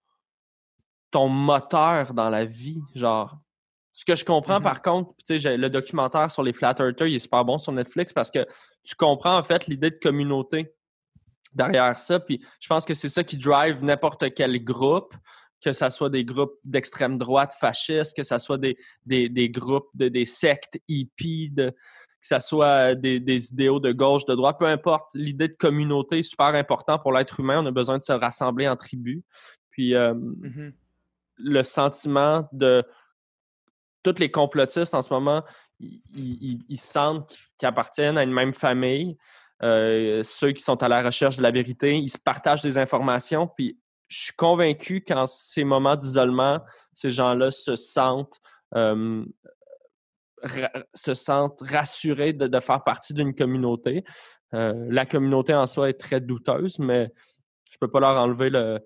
ton 1.11 1.29
moteur 1.29 2.15
dans 2.15 2.31
la 2.31 2.45
vie. 2.45 2.81
Genre, 2.95 3.37
ce 3.97 4.05
que 4.05 4.15
je 4.17 4.25
comprends 4.25 4.59
Mhm. 4.59 4.65
par 4.65 4.83
contre, 4.83 5.11
tu 5.19 5.25
sais, 5.25 5.39
j'ai- 5.39 5.57
le 5.57 5.71
documentaire 5.71 6.31
sur 6.31 6.43
les 6.43 6.53
Flat 6.53 6.75
Earthers, 6.81 7.07
il 7.07 7.15
est 7.15 7.19
super 7.21 7.45
bon 7.45 7.57
sur 7.59 7.73
Netflix 7.73 8.13
parce 8.13 8.31
que 8.31 8.45
tu 8.83 8.95
comprends 8.97 9.39
en 9.39 9.43
fait 9.45 9.67
l'idée 9.69 9.91
de 9.91 9.99
communauté 10.03 10.75
derrière 11.55 11.99
ça. 11.99 12.19
Puis 12.21 12.45
je 12.61 12.69
pense 12.69 12.85
que 12.85 12.95
c'est 12.95 13.09
ça 13.09 13.23
qui 13.25 13.37
drive 13.39 13.83
n'importe 13.85 14.35
quel 14.35 14.63
groupe, 14.65 15.15
que 15.63 15.73
ce 15.73 15.89
soit 15.91 16.11
des 16.11 16.25
groupes 16.25 16.55
d'extrême 16.65 17.17
droite 17.19 17.55
fascistes, 17.59 18.17
que 18.17 18.25
ce 18.25 18.37
soit 18.39 18.59
des, 18.59 18.77
des, 19.07 19.29
des 19.29 19.49
groupes, 19.49 19.89
de, 19.95 20.09
des 20.09 20.25
sectes 20.27 20.79
hippies, 20.89 21.51
de, 21.51 21.71
que 21.71 22.27
ce 22.27 22.41
soit 22.41 22.95
des, 22.97 23.21
des 23.21 23.53
idéaux 23.53 23.79
de 23.81 23.93
gauche, 23.93 24.25
de 24.27 24.35
droite, 24.35 24.57
peu 24.59 24.67
importe. 24.67 25.07
L'idée 25.15 25.49
de 25.49 25.55
communauté 25.55 26.19
est 26.19 26.23
super 26.23 26.47
important 26.55 26.99
pour 26.99 27.13
l'être 27.13 27.39
humain. 27.41 27.63
On 27.63 27.67
a 27.67 27.71
besoin 27.71 27.99
de 27.99 28.03
se 28.03 28.13
rassembler 28.13 28.67
en 28.69 28.77
tribus. 28.77 29.23
Puis 29.71 29.95
euh, 29.95 30.15
Mhm. 30.15 30.73
le 31.37 31.63
sentiment 31.63 32.49
de 32.53 32.85
tous 34.05 34.19
les 34.21 34.31
complotistes 34.31 34.95
en 34.95 35.03
ce 35.03 35.13
moment, 35.13 35.43
ils, 35.81 36.77
sentent 36.77 37.37
qu'ils- 37.59 37.67
appartiennent 37.67 38.19
à 38.19 38.23
une 38.23 38.33
même 38.33 38.55
famille. 38.55 39.17
Euh, 39.63 40.23
ceux 40.23 40.53
qui 40.53 40.63
sont 40.63 40.83
à 40.83 40.89
la 40.89 41.03
recherche 41.03 41.37
de 41.37 41.43
la 41.43 41.51
vérité, 41.51 41.97
ils 41.97 42.11
se 42.11 42.19
partagent 42.19 42.63
des 42.63 42.79
informations. 42.79 43.49
Puis 43.49 43.79
je 44.09 44.25
suis 44.25 44.35
convaincu 44.35 45.01
qu'en 45.01 45.27
ces 45.27 45.65
moments 45.65 45.97
d'isolement, 45.97 46.61
ces 46.93 47.11
gens-là 47.11 47.51
se 47.51 47.75
sentent, 47.75 48.41
euh, 48.75 49.25
se 50.95 51.15
sentent 51.15 51.61
rassurés 51.63 52.33
de, 52.33 52.61
faire 52.61 52.85
partie 52.85 53.15
d'une 53.15 53.35
communauté. 53.35 54.05
Euh, 54.53 54.87
la 54.91 55.07
communauté 55.07 55.55
en 55.55 55.67
soi 55.67 55.89
est 55.89 55.99
très 55.99 56.21
douteuse, 56.21 56.79
mais 56.79 57.11
je 57.71 57.79
peux 57.79 57.89
pas 57.89 58.01
leur 58.01 58.21
enlever 58.21 58.51
le, 58.51 58.81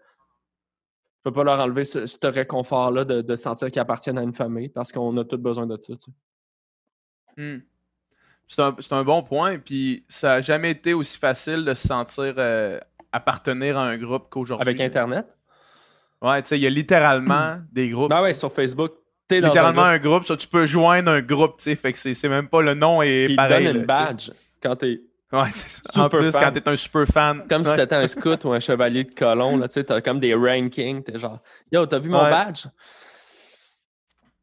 peux 1.25 1.33
pas 1.33 1.45
leur 1.45 1.61
enlever 1.61 1.85
ce, 1.85 2.07
ce 2.07 2.27
réconfort-là 2.27 3.05
de, 3.05 3.23
de 3.23 3.37
sentir 3.37 3.71
qu'ils 3.71 3.81
appartiennent 3.81 4.19
à 4.19 4.23
une 4.23 4.35
famille 4.35 4.69
parce 4.69 4.93
qu'on 4.93 5.17
a 5.17 5.25
tous 5.25 5.37
besoin 5.37 5.67
de 5.67 5.77
ça. 5.81 5.95
tu 5.95 5.99
sais. 5.99 6.11
Hmm. 7.37 7.61
C'est 8.49 8.93
un, 8.93 9.05
bon 9.05 9.23
point. 9.23 9.59
Puis 9.59 10.05
ça 10.09 10.29
n'a 10.29 10.41
jamais 10.41 10.71
été 10.71 10.95
aussi 10.95 11.19
facile 11.19 11.65
de 11.65 11.75
se 11.75 11.87
sentir 11.87 12.35
euh, 12.39 12.81
appartenir 13.13 13.77
à 13.77 13.85
un 13.85 13.99
groupe 13.99 14.29
qu'aujourd'hui. 14.31 14.67
Avec 14.67 14.81
Internet? 14.81 15.27
Ouais, 16.23 16.43
tu 16.43 16.49
sais, 16.49 16.59
il 16.59 16.63
y 16.63 16.67
a 16.67 16.71
littéralement 16.71 17.59
des 17.73 17.91
groupes. 17.91 18.11
Ben 18.11 18.23
ouais, 18.23 18.35
sur 18.35 18.51
Facebook, 18.51 18.93
t'es 19.29 19.41
dans 19.41 19.49
littéralement 19.49 19.83
un 19.83 19.93
un 19.93 19.99
groupe. 19.99 20.25
ça, 20.25 20.37
tu 20.37 20.49
peux 20.49 20.67
joindre 20.67 21.11
un 21.11 21.21
groupe, 21.21 21.59
tu 21.59 21.65
sais. 21.65 21.77
Fait 21.77 21.93
que 21.93 21.99
c'est 21.99 22.29
même 22.29 22.49
pas 22.49 22.63
le 22.63 22.75
nom 22.75 23.03
et 23.03 23.27
groupe, 23.27 23.31
ils 23.31 23.37
te 23.37 23.37
pareil. 23.37 23.67
donnent 23.67 23.77
une 23.77 23.87
là, 23.87 24.07
badge 24.07 24.31
quand 24.63 24.77
t'es... 24.77 25.01
Ouais, 25.31 25.51
c'est 25.53 25.69
ça. 25.69 25.83
Super 25.93 26.05
En 26.05 26.09
plus, 26.09 26.33
fan. 26.33 26.43
quand 26.43 26.53
t'es 26.53 26.69
un 26.69 26.77
super 26.77 27.07
fan. 27.07 27.47
Comme 27.49 27.65
si 27.65 27.75
t'étais 27.77 27.95
un 27.97 28.07
scout 28.07 28.43
ou 28.47 28.53
un 28.53 28.61
chevalier 28.61 29.05
de 29.05 29.15
colon, 29.15 29.59
là, 29.59 29.69
tu 29.69 29.75
sais, 29.75 29.85
t'as 29.85 30.01
comme 30.01 30.21
des 30.21 30.35
rankings, 30.35 31.03
t'es 31.03 31.19
genre 31.19 31.41
«Yo, 31.73 31.85
t'as 31.85 31.99
vu 31.99 32.09
mon 32.09 32.23
Ouais. 32.23 32.31
badge?» 32.31 32.65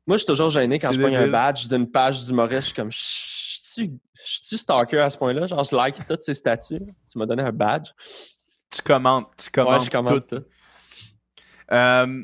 Moi, 0.08 0.18
je 0.18 0.20
suis 0.20 0.28
toujours 0.28 0.52
gêné 0.52 0.78
quand 0.78 0.92
je 0.92 1.00
prends 1.02 1.14
un 1.16 1.28
badge 1.28 1.68
d'une 1.68 1.90
page 1.90 2.24
d'humoriste. 2.26 2.62
Je 2.62 2.66
suis 2.66 2.74
comme 2.76 2.92
«Je 2.92 4.40
suis 4.44 4.58
stalker 4.58 5.00
à 5.00 5.10
ce 5.10 5.18
point-là?» 5.18 5.48
Genre, 5.48 5.64
je 5.64 5.76
like 5.76 6.06
toutes 6.08 6.22
ses 6.22 6.36
statuts. 6.36 6.80
Tu 7.12 7.18
m'as 7.18 7.26
donné 7.26 7.42
un 7.42 7.52
badge. 7.52 7.90
Tu 8.70 8.82
commandes. 8.84 9.26
Tu 9.38 9.50
commandes. 9.50 9.80
ouais, 9.80 9.86
je 9.86 9.90
commande 9.90 10.28
tout. 10.28 10.36
tout. 10.38 10.44
Euh, 11.72 12.24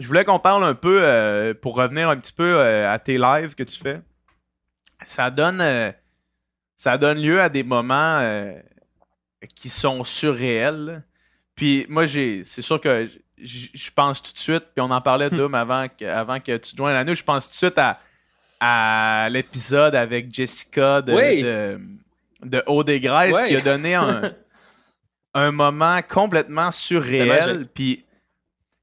je 0.00 0.06
voulais 0.08 0.24
qu'on 0.24 0.40
parle 0.40 0.64
un 0.64 0.74
peu, 0.74 0.98
euh, 1.00 1.54
pour 1.54 1.76
revenir 1.76 2.08
un 2.08 2.16
petit 2.16 2.32
peu 2.32 2.42
euh, 2.58 2.90
à 2.92 2.98
tes 2.98 3.16
lives 3.18 3.54
que 3.54 3.62
tu 3.62 3.78
fais. 3.78 4.00
Ça 5.06 5.30
donne, 5.30 5.60
euh, 5.60 5.92
ça 6.76 6.98
donne 6.98 7.20
lieu 7.20 7.40
à 7.40 7.48
des 7.48 7.62
moments 7.62 8.18
euh, 8.20 8.52
qui 9.54 9.68
sont 9.68 10.04
surréels. 10.04 11.02
Puis 11.54 11.86
moi, 11.88 12.06
j'ai, 12.06 12.42
c'est 12.44 12.62
sûr 12.62 12.80
que 12.80 13.08
je 13.42 13.90
pense 13.90 14.22
tout 14.22 14.32
de 14.32 14.38
suite, 14.38 14.64
puis 14.74 14.80
on 14.80 14.90
en 14.90 15.00
parlait 15.00 15.28
Dom 15.30 15.54
avant 15.54 15.86
que, 15.88 16.04
avant 16.04 16.38
que 16.40 16.56
tu 16.56 16.72
te 16.72 16.76
joignes 16.76 16.94
à 16.94 17.04
nous, 17.04 17.14
je 17.14 17.22
pense 17.24 17.46
tout 17.46 17.50
de 17.52 17.56
suite 17.56 17.78
à, 17.78 17.98
à 18.60 19.28
l'épisode 19.30 19.94
avec 19.94 20.32
Jessica 20.32 21.02
de, 21.02 21.12
Oui. 21.12 21.42
de, 21.42 21.80
de 22.44 22.62
Haut 22.66 22.84
des 22.84 23.00
Graisses 23.00 23.34
Ouais. 23.34 23.48
qui 23.48 23.56
a 23.56 23.60
donné 23.60 23.94
un, 23.94 24.32
un 25.34 25.50
moment 25.50 26.00
complètement 26.08 26.70
surréel. 26.70 27.66
Puis 27.74 28.04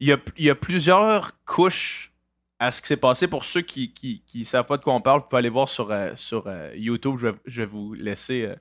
il 0.01 0.09
y 0.09 0.11
a, 0.13 0.17
il 0.37 0.45
y 0.45 0.49
a 0.49 0.55
plusieurs 0.55 1.31
couches 1.45 2.08
à 2.59 2.71
ce 2.71 2.81
qui 2.81 2.87
s'est 2.87 2.97
passé. 2.97 3.27
Pour 3.27 3.45
ceux 3.45 3.61
qui 3.61 3.87
ne 3.89 3.99
qui, 3.99 4.21
qui 4.25 4.45
savent 4.45 4.65
pas 4.65 4.77
de 4.77 4.83
quoi 4.83 4.93
on 4.93 5.01
parle, 5.01 5.21
vous 5.21 5.27
pouvez 5.27 5.39
aller 5.39 5.49
voir 5.49 5.69
sur, 5.69 5.91
euh, 5.91 6.11
sur 6.15 6.43
euh, 6.47 6.71
YouTube. 6.75 7.17
Je 7.19 7.27
vais, 7.27 7.35
je 7.45 7.61
vais 7.61 7.65
vous 7.67 7.93
laisser 7.93 8.43
euh, 8.43 8.55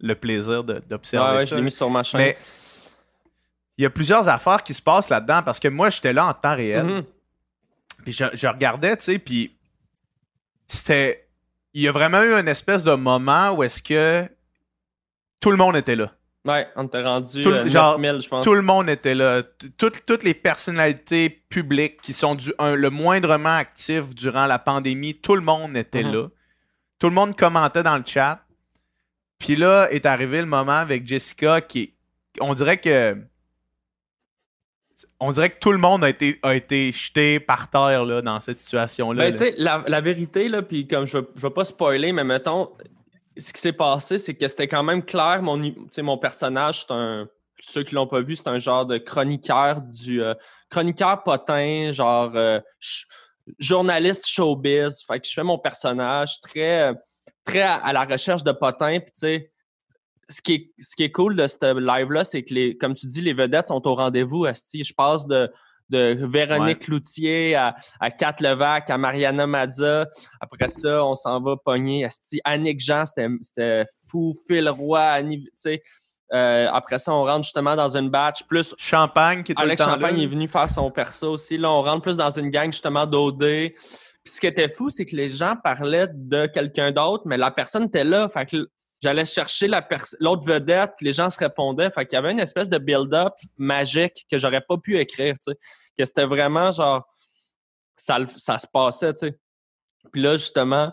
le 0.00 0.14
plaisir 0.14 0.64
d'observer 0.64 1.30
Ouais, 1.30 1.34
ouais, 1.36 1.40
ça. 1.40 1.50
je 1.50 1.56
l'ai 1.56 1.62
mis 1.62 1.70
sur 1.70 1.90
ma 1.90 2.02
chaîne. 2.02 2.18
Mais 2.20 2.36
il 3.76 3.82
y 3.82 3.86
a 3.86 3.90
plusieurs 3.90 4.28
affaires 4.28 4.62
qui 4.62 4.74
se 4.74 4.82
passent 4.82 5.10
là-dedans 5.10 5.42
parce 5.44 5.60
que 5.60 5.68
moi, 5.68 5.90
j'étais 5.90 6.12
là 6.12 6.26
en 6.26 6.34
temps 6.34 6.56
réel. 6.56 6.84
Mhm. 6.86 7.04
Puis 8.04 8.12
je, 8.12 8.24
je 8.32 8.46
regardais, 8.48 8.96
tu 8.96 9.04
sais, 9.04 9.18
puis 9.18 9.54
c'était. 10.66 11.28
Il 11.74 11.80
y 11.80 11.88
a 11.88 11.92
vraiment 11.92 12.22
eu 12.22 12.32
une 12.34 12.48
espèce 12.48 12.84
de 12.84 12.92
moment 12.92 13.52
où 13.52 13.62
est-ce 13.62 13.82
que 13.82 14.28
tout 15.40 15.50
le 15.50 15.56
monde 15.56 15.74
était 15.74 15.96
là. 15.96 16.12
Ouais, 16.44 16.66
on 16.74 16.84
était 16.86 17.02
rendu 17.02 17.40
Tout 17.42 17.50
le- 17.50 17.56
euh, 17.58 17.68
genre, 17.68 17.98
9000, 18.00 18.20
je 18.22 18.28
pense. 18.28 18.44
Tout 18.44 18.54
le 18.54 18.62
monde 18.62 18.88
était 18.90 19.14
là. 19.14 19.42
Toutes, 19.78 20.04
toutes 20.04 20.24
les 20.24 20.34
personnalités 20.34 21.30
publiques 21.48 22.00
qui 22.02 22.12
sont 22.12 22.34
du, 22.34 22.52
un- 22.58 22.74
le 22.74 22.90
moindrement 22.90 23.54
actifs 23.56 24.12
durant 24.14 24.46
la 24.46 24.58
pandémie, 24.58 25.14
tout 25.14 25.36
le 25.36 25.40
monde 25.40 25.76
était 25.76 26.02
Mhm. 26.02 26.12
là. 26.12 26.28
Tout 26.98 27.08
le 27.08 27.14
monde 27.14 27.36
commentait 27.36 27.84
dans 27.84 27.96
le 27.96 28.02
chat. 28.04 28.44
Puis 29.38 29.54
là 29.56 29.88
est 29.92 30.04
arrivé 30.06 30.40
le 30.40 30.46
moment 30.46 30.72
avec 30.72 31.06
Jessica 31.06 31.60
qui. 31.60 31.94
On 32.40 32.54
dirait 32.54 32.78
que. 32.78 33.16
On 35.20 35.30
dirait 35.30 35.50
que 35.50 35.58
tout 35.60 35.72
le 35.72 35.78
monde 35.78 36.02
a 36.04 36.08
été, 36.08 36.38
a 36.42 36.54
été 36.54 36.90
jeté 36.92 37.38
par 37.40 37.70
terre 37.70 38.04
là, 38.04 38.22
dans 38.22 38.40
cette 38.40 38.58
situation-là. 38.58 39.24
Ben, 39.24 39.32
là. 39.32 39.38
tu 39.38 39.44
sais, 39.44 39.54
la, 39.58 39.84
la 39.86 40.00
vérité, 40.00 40.48
là, 40.48 40.62
puis 40.62 40.86
comme 40.88 41.06
je 41.06 41.18
ne 41.18 41.22
veux 41.36 41.50
pas 41.50 41.64
spoiler, 41.64 42.12
mais 42.12 42.24
mettons, 42.24 42.70
ce 43.36 43.52
qui 43.52 43.60
s'est 43.60 43.72
passé, 43.72 44.18
c'est 44.18 44.34
que 44.34 44.46
c'était 44.48 44.68
quand 44.68 44.82
même 44.82 45.02
clair. 45.02 45.42
Mon, 45.42 45.72
mon 45.98 46.18
personnage, 46.18 46.82
c'est 46.82 46.92
un. 46.92 47.28
Ceux 47.64 47.84
qui 47.84 47.94
l'ont 47.94 48.08
pas 48.08 48.20
vu, 48.20 48.34
c'est 48.34 48.48
un 48.48 48.58
genre 48.58 48.86
de 48.86 48.98
chroniqueur 48.98 49.80
du. 49.80 50.22
euh, 50.22 50.34
chroniqueur 50.68 51.22
potin, 51.22 51.92
genre 51.92 52.32
euh, 52.34 52.60
journaliste 53.58 54.26
showbiz. 54.26 55.02
Fait 55.06 55.20
que 55.20 55.26
je 55.26 55.32
fais 55.32 55.44
mon 55.44 55.58
personnage 55.58 56.40
très, 56.40 56.92
très 57.44 57.62
à, 57.62 57.92
la 57.92 58.04
recherche 58.04 58.42
de 58.42 58.52
potins. 58.52 58.98
Puis, 59.00 59.12
tu 59.12 59.50
ce 60.28 60.40
qui, 60.40 60.72
est, 60.98 61.12
cool 61.12 61.36
de 61.36 61.46
ce 61.46 61.78
live-là, 61.78 62.24
c'est 62.24 62.42
que, 62.42 62.54
les, 62.54 62.76
comme 62.78 62.94
tu 62.94 63.06
dis, 63.06 63.20
les 63.20 63.34
vedettes 63.34 63.66
sont 63.66 63.86
au 63.86 63.94
rendez-vous. 63.94 64.46
Je 64.46 64.94
passe 64.94 65.26
de, 65.26 65.52
de 65.92 66.26
Véronique 66.26 66.80
Cloutier 66.80 67.54
à, 67.54 67.76
à 68.00 68.10
Kat 68.10 68.36
Levac, 68.40 68.90
à 68.90 68.98
Mariana 68.98 69.46
Mazza. 69.46 70.08
Après 70.40 70.68
ça, 70.68 71.04
on 71.04 71.14
s'en 71.14 71.40
va 71.40 71.56
pogner. 71.56 72.04
asti. 72.04 72.40
Annick 72.44 72.80
Jean, 72.80 73.04
c'était 73.06 73.84
fou. 74.08 74.32
Phil 74.46 74.68
Roy, 74.68 75.00
Annie, 75.00 75.44
tu 75.44 75.50
sais. 75.54 75.82
Euh, 76.32 76.66
après 76.72 76.98
ça, 76.98 77.12
on 77.12 77.24
rentre 77.24 77.44
justement 77.44 77.76
dans 77.76 77.94
une 77.94 78.08
batch 78.08 78.44
plus 78.44 78.74
Champagne 78.78 79.42
qui 79.42 79.52
est 79.52 79.60
Alex 79.60 79.84
Champagne 79.84 80.16
là. 80.16 80.22
est 80.22 80.26
venu 80.26 80.48
faire 80.48 80.70
son 80.70 80.90
perso 80.90 81.32
aussi. 81.32 81.58
Là, 81.58 81.70
on 81.70 81.82
rentre 81.82 82.02
plus 82.02 82.16
dans 82.16 82.30
une 82.30 82.48
gang 82.48 82.72
justement 82.72 83.06
d'OD. 83.06 83.38
Puis 84.24 84.34
ce 84.34 84.40
qui 84.40 84.46
était 84.46 84.70
fou, 84.70 84.88
c'est 84.88 85.04
que 85.04 85.14
les 85.14 85.28
gens 85.28 85.56
parlaient 85.62 86.08
de 86.10 86.46
quelqu'un 86.46 86.90
d'autre, 86.90 87.24
mais 87.26 87.36
la 87.36 87.50
personne 87.50 87.84
était 87.84 88.04
là. 88.04 88.30
Fait 88.30 88.46
que 88.46 88.56
j'allais 89.02 89.26
chercher 89.26 89.66
la 89.66 89.86
l'autre 90.20 90.46
vedette, 90.46 90.92
puis 90.96 91.06
les 91.06 91.12
gens 91.12 91.28
se 91.28 91.38
répondaient. 91.38 91.90
Fait 91.90 92.06
qu'il 92.06 92.16
y 92.16 92.18
avait 92.18 92.32
une 92.32 92.40
espèce 92.40 92.70
de 92.70 92.78
build-up 92.78 93.34
magique 93.58 94.24
que 94.30 94.38
j'aurais 94.38 94.62
pas 94.62 94.78
pu 94.78 94.98
écrire, 94.98 95.34
tu 95.34 95.52
sais. 95.52 95.58
Que 95.98 96.04
c'était 96.04 96.24
vraiment 96.24 96.72
genre 96.72 97.06
ça, 97.96 98.18
ça 98.36 98.58
se 98.58 98.66
passait, 98.66 99.12
tu 99.14 99.26
sais. 99.28 99.38
Puis 100.10 100.20
là, 100.20 100.36
justement, 100.36 100.92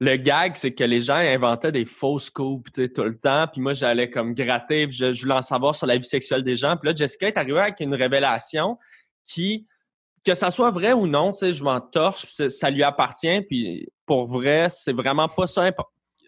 le 0.00 0.16
gag, 0.16 0.56
c'est 0.56 0.74
que 0.74 0.84
les 0.84 1.00
gens 1.00 1.14
inventaient 1.14 1.72
des 1.72 1.84
fausses 1.84 2.30
sais, 2.74 2.88
tout 2.88 3.04
le 3.04 3.18
temps. 3.18 3.46
Puis 3.50 3.60
moi, 3.60 3.72
j'allais 3.72 4.10
comme 4.10 4.34
gratter, 4.34 4.88
puis 4.88 4.96
je, 4.96 5.12
je 5.12 5.22
voulais 5.22 5.34
en 5.34 5.42
savoir 5.42 5.74
sur 5.74 5.86
la 5.86 5.96
vie 5.96 6.04
sexuelle 6.04 6.42
des 6.42 6.56
gens. 6.56 6.76
Puis 6.76 6.90
là, 6.90 6.96
Jessica 6.96 7.28
est 7.28 7.38
arrivée 7.38 7.60
avec 7.60 7.80
une 7.80 7.94
révélation 7.94 8.78
qui, 9.24 9.66
que 10.24 10.34
ça 10.34 10.50
soit 10.50 10.70
vrai 10.70 10.92
ou 10.92 11.06
non, 11.06 11.32
tu 11.32 11.38
sais, 11.38 11.52
je 11.52 11.62
m'en 11.62 11.80
torche, 11.80 12.26
ça 12.26 12.70
lui 12.70 12.82
appartient. 12.82 13.40
Puis 13.42 13.88
pour 14.04 14.26
vrai, 14.26 14.68
c'est 14.70 14.92
vraiment 14.92 15.28
pas 15.28 15.46
ça 15.46 15.70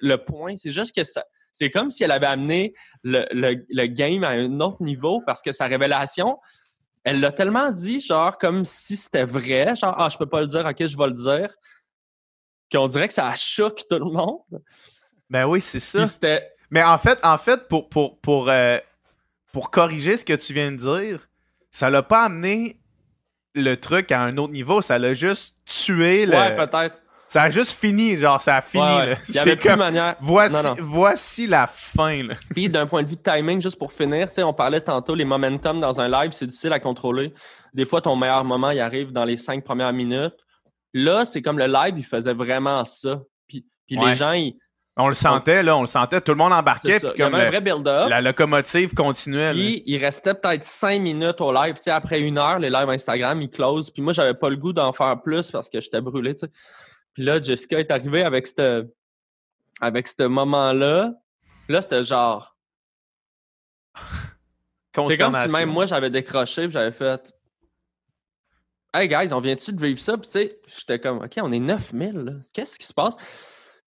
le 0.00 0.16
point. 0.24 0.56
C'est 0.56 0.70
juste 0.70 0.94
que 0.94 1.04
ça, 1.04 1.24
c'est 1.52 1.70
comme 1.70 1.90
si 1.90 2.04
elle 2.04 2.12
avait 2.12 2.26
amené 2.26 2.74
le, 3.02 3.26
le- 3.32 3.66
le 3.68 3.86
game 3.86 4.22
à 4.22 4.28
un 4.30 4.60
autre 4.60 4.82
niveau 4.82 5.20
parce 5.26 5.42
que 5.42 5.50
sa 5.52 5.66
révélation, 5.66 6.38
elle 7.04 7.20
l'a 7.20 7.32
tellement 7.32 7.70
dit, 7.70 8.00
genre, 8.00 8.36
comme 8.38 8.64
si 8.64 8.96
c'était 8.96 9.24
vrai. 9.24 9.74
Genre, 9.76 9.94
ah, 9.96 10.08
je 10.08 10.18
peux 10.18 10.26
pas 10.26 10.40
le 10.40 10.46
dire, 10.46 10.64
ok, 10.64 10.86
je 10.86 10.96
vais 10.96 11.06
le 11.06 11.12
dire. 11.12 11.54
Qu'on 12.70 12.86
dirait 12.86 13.08
que 13.08 13.14
ça 13.14 13.34
choque 13.34 13.82
tout 13.88 13.98
le 13.98 14.10
monde. 14.10 14.62
Ben 15.30 15.46
oui, 15.46 15.60
c'est 15.60 15.80
ça. 15.80 16.04
Mais 16.70 16.82
en 16.82 16.98
fait, 16.98 17.18
en 17.24 17.38
fait 17.38 17.66
pour, 17.68 17.88
pour, 17.88 18.20
pour, 18.20 18.50
euh, 18.50 18.78
pour 19.52 19.70
corriger 19.70 20.16
ce 20.16 20.24
que 20.24 20.34
tu 20.34 20.52
viens 20.52 20.70
de 20.70 20.76
dire, 20.76 21.28
ça 21.70 21.88
l'a 21.88 22.02
pas 22.02 22.24
amené 22.24 22.78
le 23.54 23.76
truc 23.76 24.12
à 24.12 24.20
un 24.20 24.36
autre 24.36 24.52
niveau. 24.52 24.82
Ça 24.82 24.98
l'a 24.98 25.14
juste 25.14 25.58
tué. 25.64 26.26
Le... 26.26 26.32
Ouais, 26.32 26.56
peut-être. 26.56 26.98
Ça 27.28 27.42
a 27.42 27.50
juste 27.50 27.72
fini. 27.78 28.16
Genre, 28.16 28.40
ça 28.40 28.56
a 28.56 28.60
fini. 28.62 28.82
Ouais, 28.82 28.96
ouais. 28.96 29.06
là. 29.10 29.16
Il 29.28 29.34
y 29.34 29.38
avait 29.38 29.50
C'est 29.50 29.56
plus 29.56 29.64
de 29.64 29.70
comme. 29.70 29.78
manière. 29.78 30.16
Voici, 30.20 30.54
Non, 30.56 30.62
non. 30.70 30.76
voici 30.80 31.46
la 31.46 31.66
fin. 31.66 32.22
Là. 32.24 32.34
Puis 32.54 32.68
d'un 32.68 32.86
point 32.86 33.02
de 33.02 33.08
vue 33.08 33.16
de 33.16 33.22
timing, 33.22 33.60
juste 33.62 33.78
pour 33.78 33.92
finir, 33.92 34.28
tu 34.28 34.34
sais, 34.36 34.42
on 34.42 34.52
parlait 34.54 34.80
tantôt, 34.80 35.14
les 35.14 35.24
momentum 35.24 35.80
dans 35.80 36.00
un 36.00 36.08
live, 36.08 36.32
c'est 36.32 36.46
difficile 36.46 36.72
à 36.72 36.80
contrôler. 36.80 37.32
Des 37.74 37.84
fois, 37.84 38.00
ton 38.00 38.16
meilleur 38.16 38.44
moment, 38.44 38.70
il 38.70 38.80
arrive 38.80 39.12
dans 39.12 39.24
les 39.24 39.36
cinq 39.36 39.62
premières 39.64 39.92
minutes. 39.92 40.34
Là, 40.94 41.24
c'est 41.26 41.42
comme 41.42 41.58
le 41.58 41.66
live, 41.66 41.94
il 41.98 42.04
faisait 42.04 42.32
vraiment 42.32 42.84
ça. 42.84 43.20
Puis, 43.46 43.66
puis 43.86 43.98
Ouais. 43.98 44.06
les 44.10 44.14
gens, 44.16 44.32
ils, 44.32 44.56
On 45.00 45.06
le 45.06 45.14
sentait, 45.14 45.62
là. 45.62 45.76
On 45.76 45.82
le 45.82 45.86
sentait. 45.86 46.20
Tout 46.20 46.32
le 46.32 46.38
monde 46.38 46.52
embarquait. 46.52 46.98
Puis 46.98 47.08
Il 47.14 47.20
y 47.20 47.22
comme 47.22 47.34
avait 47.34 47.44
un 47.46 47.50
vrai 47.50 47.60
build-up. 47.60 48.08
la 48.08 48.20
locomotive 48.20 48.94
continuait. 48.94 49.48
là. 49.48 49.52
Puis 49.52 49.82
il 49.86 49.96
restait 49.98 50.34
peut-être 50.34 50.64
cinq 50.64 51.00
minutes 51.00 51.40
au 51.40 51.52
live. 51.52 51.74
Tu 51.76 51.82
sais, 51.84 51.90
après 51.92 52.18
une 52.20 52.36
heure, 52.36 52.58
les 52.58 52.68
lives 52.70 52.88
Instagram, 52.88 53.40
ils 53.40 53.48
closent. 53.50 53.90
Puis 53.90 54.02
moi, 54.02 54.12
j'avais 54.12 54.34
pas 54.34 54.48
le 54.48 54.56
goût 54.56 54.72
d'en 54.72 54.92
faire 54.92 55.20
plus 55.22 55.50
parce 55.52 55.68
que 55.68 55.80
j'étais 55.80 56.00
brûlé, 56.00 56.34
tu 56.34 56.40
sais. 56.46 56.52
Puis 57.18 57.26
là, 57.26 57.42
Jessica 57.42 57.80
est 57.80 57.90
arrivée 57.90 58.22
avec 58.22 58.46
ce 58.46 58.86
avec 59.80 60.06
ce 60.06 60.22
moment-là. 60.22 61.14
Là, 61.68 61.82
c'était 61.82 62.04
genre. 62.04 62.56
C'est 65.08 65.18
comme 65.18 65.34
si 65.34 65.48
même 65.52 65.68
moi, 65.68 65.86
j'avais 65.86 66.10
décroché 66.10 66.62
puis 66.68 66.72
j'avais 66.74 66.92
fait. 66.92 67.32
Hey 68.94 69.08
guys, 69.08 69.32
on 69.32 69.40
vient-tu 69.40 69.72
de 69.72 69.84
vivre 69.84 69.98
ça? 69.98 70.16
Puis 70.16 70.28
tu 70.28 70.32
sais, 70.38 70.60
j'étais 70.78 71.00
comme, 71.00 71.18
OK, 71.18 71.32
on 71.42 71.50
est 71.50 71.58
9000, 71.58 72.12
là. 72.18 72.32
Qu'est-ce 72.52 72.78
qui 72.78 72.86
se 72.86 72.94
passe? 72.94 73.16
Puis 73.16 73.26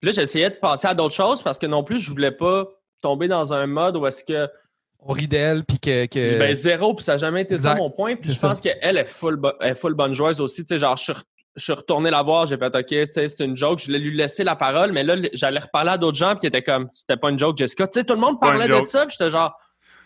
là, 0.02 0.12
j'essayais 0.12 0.50
de 0.50 0.56
passer 0.56 0.88
à 0.88 0.94
d'autres 0.94 1.14
choses 1.14 1.42
parce 1.42 1.58
que 1.58 1.64
non 1.66 1.82
plus, 1.84 2.00
je 2.00 2.10
voulais 2.10 2.32
pas 2.32 2.66
tomber 3.00 3.28
dans 3.28 3.50
un 3.54 3.66
mode 3.66 3.96
où 3.96 4.06
est-ce 4.06 4.24
que 4.24 4.46
On 5.00 5.14
rit 5.14 5.26
d'elle, 5.26 5.64
puis 5.64 5.80
que. 5.80 6.04
que- 6.04 6.38
ben, 6.38 6.54
zéro, 6.54 6.94
puis 6.94 7.02
ça 7.02 7.12
n'a 7.12 7.18
jamais 7.18 7.40
été 7.40 7.56
ça 7.56 7.70
Exact. 7.70 7.76
mon 7.78 7.90
point. 7.90 8.14
Puis 8.16 8.30
je 8.32 8.36
ça. 8.38 8.48
pense 8.50 8.60
qu'elle 8.60 8.98
est 8.98 9.06
full, 9.06 9.36
bo- 9.36 9.52
elle 9.58 9.70
est 9.72 9.74
full 9.74 9.94
bonne 9.94 10.12
joueuse 10.12 10.38
aussi. 10.38 10.64
Tu 10.64 10.68
sais, 10.68 10.78
genre, 10.78 10.98
je 10.98 11.02
suis, 11.04 11.12
je 11.54 11.62
suis 11.62 11.72
retourné 11.72 12.10
la 12.10 12.22
voir, 12.22 12.46
j'ai 12.46 12.56
fait 12.56 12.74
OK, 12.74 13.06
c'est 13.06 13.44
une 13.44 13.56
joke. 13.56 13.78
Je 13.80 13.86
voulais 13.86 13.98
lui 13.98 14.16
laisser 14.16 14.44
la 14.44 14.56
parole, 14.56 14.92
mais 14.92 15.02
là, 15.02 15.16
j'allais 15.32 15.60
reparler 15.60 15.90
à 15.90 15.98
d'autres 15.98 16.16
gens, 16.16 16.30
puis 16.30 16.40
qui 16.40 16.46
étaient 16.46 16.62
comme, 16.62 16.88
c'était 16.94 17.16
pas 17.16 17.30
une 17.30 17.38
joke, 17.38 17.58
Jessica. 17.58 17.86
Tu 17.86 18.00
sais, 18.00 18.04
tout 18.04 18.14
le 18.14 18.20
monde 18.20 18.40
parlait 18.40 18.68
de 18.68 18.84
ça, 18.86 19.06
puis 19.06 19.16
j'étais 19.18 19.30
genre, 19.30 19.54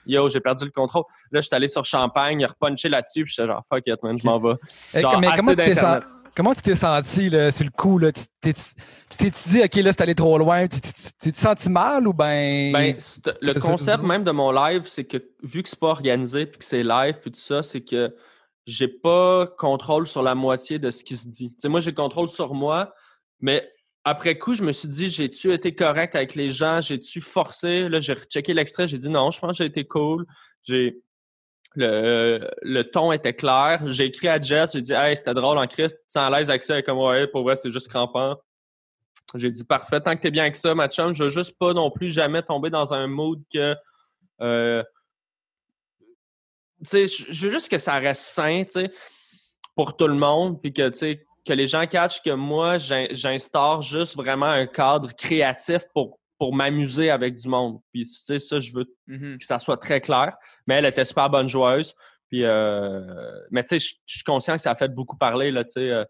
yo, 0.07 0.29
j'ai 0.29 0.41
perdu 0.41 0.65
le 0.65 0.71
contrôle. 0.71 1.05
Là, 1.31 1.41
j'étais 1.41 1.57
allé 1.57 1.69
sur 1.69 1.85
Champagne, 1.85 2.41
il 2.41 2.45
a 2.45 2.49
repunché 2.49 2.89
là-dessus, 2.89 3.25
puis 3.25 3.33
j'étais 3.37 3.49
genre, 3.49 3.63
fuck 3.73 3.83
it, 3.87 4.03
man, 4.03 4.19
je 4.19 4.27
m'en 4.27 4.41
vais. 4.41 4.55
Eh, 4.95 5.01
genre, 5.01 5.21
mais 5.21 5.29
comment 5.37 5.55
tu 5.55 5.63
Comment 6.37 6.55
tu 6.55 6.61
t'es 6.61 6.77
senti 6.77 7.31
là, 7.31 7.51
sur 7.51 7.65
le 7.65 7.71
coup? 7.71 7.97
Là? 7.99 8.13
Tu 8.13 8.23
t'es- 8.43 8.53
dit, 9.31 9.63
OK, 9.65 9.75
là, 9.77 9.91
c'est 9.93 10.03
allé 10.03 10.15
trop 10.15 10.37
loin? 10.37 10.69
Tu 10.69 10.81
t'es 11.19 11.33
senti 11.33 11.71
mal 11.71 12.07
ou 12.07 12.13
ben. 12.13 12.73
Ben, 12.73 12.95
le 13.41 13.59
concept 13.59 14.03
même 14.03 14.23
de 14.23 14.33
mon 14.33 14.53
live, 14.53 14.83
c'est 14.87 15.05
que 15.05 15.17
vu 15.43 15.63
que 15.63 15.71
c'est 15.71 15.79
pas 15.79 15.87
organisé 15.87 16.45
puis 16.45 16.59
que 16.59 16.65
c'est 16.67 16.83
live 16.83 17.15
puis 17.23 17.31
tout 17.31 17.41
ça, 17.41 17.63
c'est 17.63 17.81
que 17.81 18.15
j'ai 18.67 18.89
pas 18.89 19.47
contrôle 19.47 20.07
sur 20.07 20.23
la 20.23 20.35
moitié 20.35 20.79
de 20.79 20.91
ce 20.91 21.05
qui 21.05 21.17
se 21.17 21.29
dit. 21.29 21.55
Moi, 21.65 21.81
j'ai 21.81 21.95
contrôle 21.95 22.29
sur 22.29 22.53
moi, 22.53 22.93
mais 23.41 23.73
après 24.05 24.39
coup, 24.39 24.55
je 24.55 24.63
me 24.63 24.73
suis 24.73 24.89
dit, 24.89 25.09
j'ai-tu 25.09 25.53
été 25.53 25.75
correct 25.75 26.15
avec 26.15 26.35
les 26.35 26.51
gens? 26.51 26.81
J'ai-tu 26.81 27.21
forcé? 27.21 27.89
Là, 27.89 28.01
j'ai 28.01 28.13
rechecké 28.13 28.55
l'extrait, 28.55 28.89
j'ai 28.89 28.99
dit 28.99 29.09
non, 29.09 29.31
je 29.31 29.39
pense 29.39 29.53
que 29.53 29.57
j'ai 29.59 29.67
été 29.67 29.85
cool. 29.85 30.27
J'ai. 30.63 31.01
Le, 31.79 32.49
le 32.63 32.83
ton 32.85 33.13
était 33.13 33.35
clair. 33.35 33.83
J'ai 33.93 34.07
écrit 34.07 34.29
à 34.29 34.41
Jess, 34.41 34.73
j'ai 34.73 34.81
dit 34.81 34.95
Hey, 34.95 35.15
c'était 35.15 35.35
drôle 35.35 35.59
en 35.59 35.67
Christ, 35.67 35.97
tu 35.99 36.07
te 36.07 36.13
sens 36.13 36.23
à 36.23 36.31
l'aise 36.31 36.49
avec 36.49 36.63
ça? 36.63 36.81
Comme 36.83 36.99
Ouais, 36.99 37.27
pour 37.27 37.43
vrai, 37.43 37.55
c'est 37.57 37.71
juste 37.71 37.89
crampant. 37.89 38.37
J'ai 39.35 39.51
dit 39.51 39.65
parfait, 39.65 40.01
tant 40.01 40.17
que 40.17 40.23
t'es 40.23 40.31
bien 40.31 40.45
avec 40.45 40.57
ça, 40.57 40.75
ma 40.75 40.89
chum, 40.89 41.13
je 41.13 41.25
veux 41.25 41.31
juste 41.31 41.59
pas 41.59 41.75
non 41.75 41.91
plus 41.91 42.11
jamais 42.11 42.43
tomber 42.43 42.71
dans 42.71 42.95
un 42.95 43.07
mood 43.09 43.43
que 43.53 43.75
euh, 44.41 44.83
sais, 46.85 47.07
je 47.07 47.47
veux 47.47 47.51
juste 47.53 47.69
que 47.71 47.79
ça 47.79 47.95
reste 47.99 48.23
sain, 48.23 48.65
tu 48.65 48.73
sais, 48.73 48.91
pour 49.75 49.97
tout 49.97 50.09
le 50.09 50.15
monde, 50.15 50.61
puis 50.61 50.73
que 50.73 50.89
tu 50.91 50.99
sais, 50.99 51.25
que 51.47 51.53
les 51.53 51.67
gens 51.67 51.87
catchent 51.87 52.23
que 52.23 52.31
moi, 52.31 52.79
j'in- 52.79 53.07
j'instaure 53.11 53.83
juste 53.83 54.17
vraiment 54.17 54.47
un 54.47 54.67
cadre 54.67 55.13
créatif 55.15 55.83
pour, 55.95 56.19
pour 56.39 56.55
m'amuser 56.55 57.11
avec 57.11 57.37
du 57.37 57.49
monde. 57.49 57.79
Puis 57.93 58.03
tu 58.05 58.15
sais, 58.15 58.39
ça, 58.39 58.59
je 58.61 58.73
veux 58.73 58.87
Mhm. 59.07 59.39
que 59.39 59.47
ça 59.47 59.59
soit 59.59 59.77
très 59.77 60.01
clair. 60.01 60.35
Mais 60.67 60.75
elle 60.75 60.87
était 60.87 61.05
super 61.05 61.31
bonne 61.31 61.49
joueuse. 61.49 61.95
Puis, 62.29 62.43
euh, 62.45 63.07
mais 63.51 63.63
tu 63.63 63.69
sais, 63.69 63.79
je 63.79 63.95
je 64.07 64.15
suis 64.17 64.25
conscient 64.25 64.55
que 64.57 64.61
ça 64.61 64.73
a 64.73 64.75
fait 64.75 64.89
beaucoup 64.93 65.17
parler, 65.17 65.51
là, 65.53 65.63
tu 65.65 65.73
sais, 65.75 65.91
euh, 65.91 66.05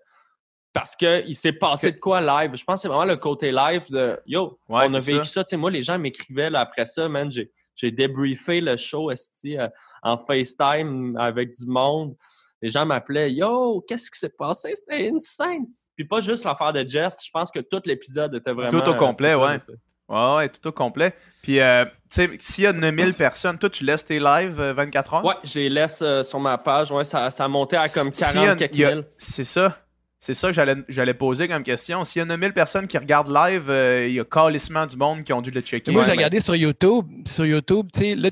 parce 0.72 0.94
qu'il 0.96 1.34
s'est 1.34 1.52
passé 1.52 1.92
de 1.92 1.98
quoi 1.98 2.20
live? 2.20 2.54
Je 2.56 2.64
pense 2.64 2.76
que 2.76 2.80
c'est 2.82 2.88
vraiment 2.88 3.04
le 3.04 3.16
côté 3.16 3.50
live 3.52 3.90
de 3.90 4.18
Yo, 4.26 4.58
Ouais, 4.68 4.86
on 4.88 4.94
a 4.94 4.98
vécu 5.00 5.24
ça. 5.26 5.32
ça. 5.32 5.44
Tu 5.44 5.50
sais, 5.50 5.56
moi, 5.56 5.70
les 5.70 5.82
gens 5.82 5.98
m'écrivaient 5.98 6.50
là, 6.50 6.60
après 6.60 6.86
ça, 6.86 7.08
man. 7.08 7.30
J'ai, 7.30 7.50
j'ai 7.76 7.90
débriefé 7.92 8.60
le 8.60 8.76
show 8.76 9.10
esti, 9.10 9.56
euh, 9.58 9.68
en 10.02 10.18
FaceTime 10.18 11.16
avec 11.18 11.54
du 11.56 11.66
monde. 11.66 12.16
Les 12.62 12.70
gens 12.70 12.86
m'appelaient 12.86 13.32
Yo, 13.32 13.84
qu'est-ce 13.86 14.10
qui 14.10 14.18
s'est 14.18 14.30
passé? 14.36 14.72
C'était 14.74 15.08
insane. 15.10 15.66
Puis 15.94 16.04
pas 16.06 16.20
juste 16.20 16.44
l'affaire 16.44 16.72
de 16.72 16.84
Jess. 16.86 17.18
Je 17.24 17.30
pense 17.30 17.50
que 17.50 17.60
tout 17.60 17.80
l'épisode 17.84 18.34
était 18.34 18.52
vraiment. 18.52 18.80
Tout 18.82 18.90
au 18.90 18.94
complet, 18.94 19.28
c'est 19.28 19.34
ça, 19.34 19.46
ouais. 19.46 19.60
Ouais, 20.08 20.36
ouais, 20.36 20.48
tout 20.48 20.68
au 20.68 20.72
complet. 20.72 21.14
Puis, 21.42 21.58
euh, 21.60 21.84
tu 21.84 21.90
sais, 22.10 22.30
s'il 22.38 22.64
y 22.64 22.66
a 22.66 22.72
9000 22.72 23.12
personnes, 23.14 23.58
toi, 23.58 23.68
tu 23.68 23.84
laisses 23.84 24.04
tes 24.06 24.20
lives 24.20 24.60
euh, 24.60 24.72
24 24.72 25.14
heures? 25.14 25.24
Ouais, 25.24 25.34
je 25.42 25.58
les 25.60 25.68
laisse 25.68 26.00
euh, 26.02 26.22
sur 26.22 26.38
ma 26.38 26.58
page. 26.58 26.92
Ouais, 26.92 27.04
ça, 27.04 27.30
ça 27.30 27.44
a 27.44 27.48
monté 27.48 27.76
à 27.76 27.88
comme 27.88 28.12
S'il 28.12 28.24
40 28.26 28.44
y 28.44 28.48
a- 28.48 28.54
quelques 28.68 28.80
a- 28.84 28.94
mille. 28.94 29.04
C'est 29.18 29.44
ça. 29.44 29.78
C'est 30.18 30.34
ça 30.34 30.48
que 30.48 30.54
j'allais, 30.54 30.76
j'allais 30.88 31.14
poser 31.14 31.46
comme 31.46 31.62
question. 31.62 32.02
S'il 32.04 32.20
y 32.20 32.22
a 32.22 32.24
9000 32.24 32.52
personnes 32.52 32.86
qui 32.86 32.96
regardent 32.96 33.30
live, 33.30 33.68
euh, 33.68 34.06
il 34.08 34.14
y 34.14 34.20
a 34.20 34.24
calissement 34.24 34.86
du 34.86 34.96
monde 34.96 35.22
qui 35.22 35.32
ont 35.32 35.42
dû 35.42 35.50
le 35.50 35.60
checker. 35.60 35.92
Moi, 35.92 36.04
j'ai 36.04 36.12
regardé 36.12 36.40
sur 36.40 36.56
YouTube. 36.56 37.06
Sur 37.26 37.44
YouTube, 37.44 37.88
tu 37.92 38.00
sais, 38.00 38.14
là, 38.14 38.30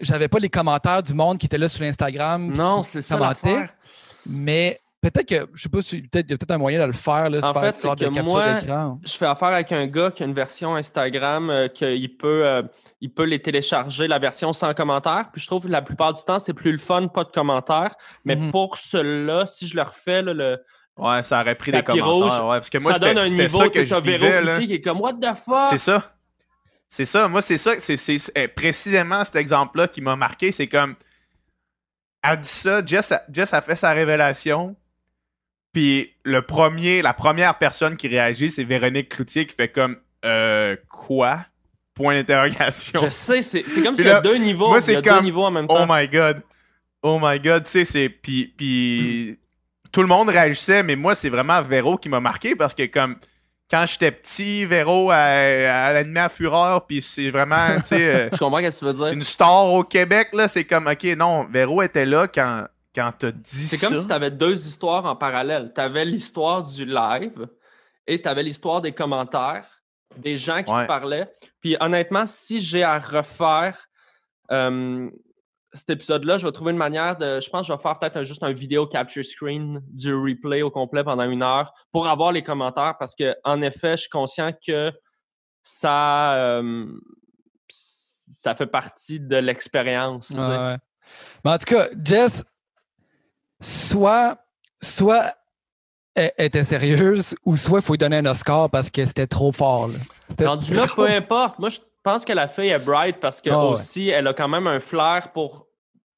j'avais 0.00 0.28
pas 0.28 0.38
les 0.38 0.48
commentaires 0.48 1.02
du 1.02 1.14
monde 1.14 1.38
qui 1.38 1.46
était 1.46 1.58
là 1.58 1.68
sur 1.68 1.84
Instagram. 1.84 2.52
Non, 2.52 2.82
c'est 2.82 3.02
ça. 3.02 3.34
Mais 4.26 4.80
peut-être 5.00 5.26
que, 5.26 5.48
je 5.54 5.62
sais 5.62 5.68
pas 5.68 5.82
si 5.82 6.02
peut-être, 6.02 6.26
il 6.28 6.30
y 6.32 6.34
a 6.34 6.38
peut-être 6.38 6.50
un 6.50 6.58
moyen 6.58 6.80
de 6.80 6.86
le 6.86 6.92
faire. 6.92 7.28
Là, 7.30 7.38
En 7.42 7.52
faire 7.52 7.62
fait, 7.62 7.76
c'est 7.76 7.94
que 7.94 8.20
moi, 8.20 8.60
d'écran. 8.60 8.98
Je 9.04 9.12
fais 9.12 9.26
affaire 9.26 9.48
avec 9.48 9.70
un 9.72 9.86
gars 9.86 10.10
qui 10.10 10.22
a 10.22 10.26
une 10.26 10.34
version 10.34 10.74
Instagram 10.74 11.50
euh, 11.50 11.68
qu'il 11.68 12.16
peut, 12.16 12.46
euh, 12.46 12.62
il 13.00 13.12
peut 13.12 13.24
les 13.24 13.40
télécharger, 13.40 14.08
la 14.08 14.18
version 14.18 14.52
sans 14.52 14.72
commentaire. 14.74 15.28
Puis 15.32 15.42
je 15.42 15.46
trouve 15.46 15.64
que 15.64 15.68
la 15.68 15.82
plupart 15.82 16.14
du 16.14 16.22
temps, 16.24 16.38
c'est 16.38 16.54
plus 16.54 16.72
le 16.72 16.78
fun, 16.78 17.08
pas 17.08 17.24
de 17.24 17.30
commentaires. 17.30 17.94
Mais 18.24 18.34
Mhm. 18.36 18.50
pour 18.50 18.78
cela, 18.78 19.46
si 19.46 19.68
je 19.68 19.76
le 19.76 19.82
refais, 19.82 20.22
là, 20.22 20.32
le, 20.32 20.58
Ouais, 20.96 21.22
ça 21.22 21.40
aurait 21.40 21.56
pris 21.56 21.72
des 21.72 21.82
commentaires. 21.82 22.06
rouge, 22.06 22.40
ouais, 22.40 22.56
parce 22.56 22.70
que 22.70 22.78
moi, 22.78 22.92
ça 22.92 22.98
donne 23.00 23.18
un 23.18 23.28
niveau, 23.28 23.58
ça 23.58 23.68
que 23.68 23.84
sais, 23.84 23.86
je 23.86 23.94
vivais. 23.96 24.42
là. 24.42 24.58
Qui 24.58 24.72
est 24.74 24.80
comme 24.80 25.00
What 25.00 25.14
the 25.14 25.34
fuck? 25.34 25.66
C'est 25.70 25.78
ça. 25.78 26.12
C'est 26.88 27.04
ça. 27.04 27.26
Moi, 27.26 27.42
c'est 27.42 27.58
ça. 27.58 27.72
C'est, 27.80 28.48
précisément 28.54 29.24
cet 29.24 29.36
exemple-là 29.36 29.88
qui 29.88 30.00
m'a 30.00 30.14
marqué. 30.14 30.52
C'est 30.52 30.68
comme. 30.68 30.94
Elle 32.22 32.40
dit 32.40 32.48
ça, 32.48 32.84
Jess 32.84 33.12
a, 33.12 33.22
Jess 33.30 33.52
a 33.52 33.60
fait 33.60 33.76
sa 33.76 33.92
révélation. 33.92 34.76
Puis 35.72 36.14
le 36.24 36.40
premier, 36.40 37.02
la 37.02 37.12
première 37.12 37.58
personne 37.58 37.96
qui 37.96 38.06
réagit, 38.08 38.50
c'est 38.50 38.64
Véronique 38.64 39.08
Cloutier 39.08 39.44
qui 39.44 39.54
fait 39.54 39.68
comme 39.68 39.98
euh, 40.24 40.76
quoi? 40.88 41.44
Point 41.94 42.14
d'interrogation. 42.14 43.00
Je 43.04 43.10
sais, 43.10 43.42
c'est 43.42 43.64
c'est 43.66 43.82
comme 43.82 43.96
s'il 43.96 44.06
y 44.06 44.10
a 44.10 44.20
deux 44.20 44.36
niveaux. 44.36 44.68
moi, 44.68 44.80
c'est 44.80 45.02
comme, 45.02 45.18
deux 45.18 45.24
niveaux 45.24 45.44
en 45.44 45.50
même 45.50 45.66
Oh 45.68 45.78
temps. 45.78 45.86
my 45.88 46.08
god. 46.08 46.42
Oh 47.02 47.18
my 47.20 47.38
god, 47.40 47.64
tu 47.64 47.70
sais, 47.70 47.84
c'est. 47.84 48.08
Puis, 48.08 48.54
puis 48.56 49.38
tout 49.94 50.00
le 50.02 50.08
monde 50.08 50.28
réagissait, 50.28 50.82
mais 50.82 50.96
moi, 50.96 51.14
c'est 51.14 51.28
vraiment 51.30 51.62
Véro 51.62 51.96
qui 51.96 52.08
m'a 52.08 52.18
marqué 52.20 52.56
parce 52.56 52.74
que, 52.74 52.84
comme, 52.86 53.16
quand 53.70 53.86
j'étais 53.86 54.10
petit, 54.10 54.64
Véro, 54.66 55.12
elle, 55.12 55.62
elle 55.62 55.96
animait 55.96 56.20
à 56.20 56.28
Fureur, 56.28 56.84
puis 56.86 57.00
c'est 57.00 57.30
vraiment, 57.30 57.76
tu 57.76 57.84
sais, 57.84 58.14
euh, 58.14 58.28
Je 58.32 58.38
comprends 58.38 58.58
ce 58.58 58.64
que 58.70 58.78
tu 58.80 58.84
veux 58.84 58.92
dire. 58.92 59.06
une 59.08 59.22
star 59.22 59.66
au 59.72 59.84
Québec, 59.84 60.30
là, 60.32 60.48
c'est 60.48 60.64
comme, 60.64 60.88
ok, 60.88 61.04
non, 61.16 61.44
Véro 61.44 61.80
était 61.80 62.04
là 62.04 62.26
quand, 62.26 62.66
quand 62.94 63.12
t'as 63.18 63.30
dit 63.30 63.66
C'est 63.66 63.76
ça. 63.76 63.86
comme 63.88 63.96
si 63.96 64.06
tu 64.08 64.12
avais 64.12 64.30
deux 64.32 64.66
histoires 64.66 65.04
en 65.06 65.14
parallèle. 65.16 65.72
Tu 65.74 65.80
avais 65.80 66.04
l'histoire 66.04 66.62
du 66.64 66.84
live 66.84 67.46
et 68.06 68.20
tu 68.20 68.28
avais 68.28 68.42
l'histoire 68.42 68.80
des 68.80 68.92
commentaires, 68.92 69.80
des 70.16 70.36
gens 70.36 70.62
qui 70.62 70.72
Ouais. 70.72 70.82
se 70.82 70.86
parlaient. 70.86 71.28
Puis 71.60 71.76
honnêtement, 71.80 72.26
si 72.26 72.60
j'ai 72.60 72.82
à 72.82 72.98
refaire 72.98 73.86
euh, 74.50 75.08
cet 75.74 75.90
épisode-là, 75.90 76.38
je 76.38 76.46
vais 76.46 76.52
trouver 76.52 76.70
une 76.72 76.78
manière 76.78 77.16
de. 77.18 77.40
Je 77.40 77.50
pense 77.50 77.62
que 77.62 77.66
je 77.68 77.72
vais 77.76 77.82
faire 77.82 77.98
peut-être 77.98 78.22
juste 78.22 78.42
un 78.42 78.52
vidéo 78.52 78.86
capture 78.86 79.24
screen 79.24 79.82
du 79.88 80.14
replay 80.14 80.62
au 80.62 80.70
complet 80.70 81.04
pendant 81.04 81.28
une 81.28 81.42
heure 81.42 81.74
pour 81.92 82.06
avoir 82.08 82.32
les 82.32 82.42
commentaires 82.42 82.94
parce 82.98 83.14
que 83.14 83.34
en 83.44 83.60
effet, 83.60 83.92
je 83.92 84.02
suis 84.02 84.10
conscient 84.10 84.52
que 84.66 84.92
ça. 85.62 86.34
euh, 86.36 86.86
ça 87.68 88.54
fait 88.54 88.66
partie 88.66 89.20
de 89.20 89.36
l'expérience. 89.36 90.30
Ouais. 90.30 90.76
Mais 91.44 91.50
en 91.50 91.58
tout 91.58 91.74
cas, 91.74 91.88
Jess, 92.02 92.44
soit, 93.60 94.38
soit 94.80 95.34
elle 96.14 96.32
était 96.38 96.64
sérieuse 96.64 97.34
ou 97.44 97.56
soit 97.56 97.80
il 97.80 97.82
faut 97.82 97.94
lui 97.94 97.98
donner 97.98 98.18
un 98.18 98.26
Oscar 98.26 98.70
parce 98.70 98.90
que 98.90 99.04
c'était 99.04 99.26
trop 99.26 99.52
fort. 99.52 99.88
là. 99.88 100.46
Rendu 100.46 100.74
là, 100.74 100.86
peu 100.94 101.06
importe. 101.10 101.58
Moi, 101.58 101.70
je 101.70 101.80
pense 102.04 102.24
que 102.24 102.32
la 102.32 102.46
fille 102.46 102.68
est 102.68 102.78
bright 102.78 103.18
parce 103.18 103.40
que 103.40 103.50
Ah 103.50 103.64
ouais. 103.66 103.72
aussi, 103.72 104.08
elle 104.10 104.26
a 104.28 104.34
quand 104.34 104.48
même 104.48 104.66
un 104.68 104.78
flair 104.80 105.32
pour, 105.32 105.66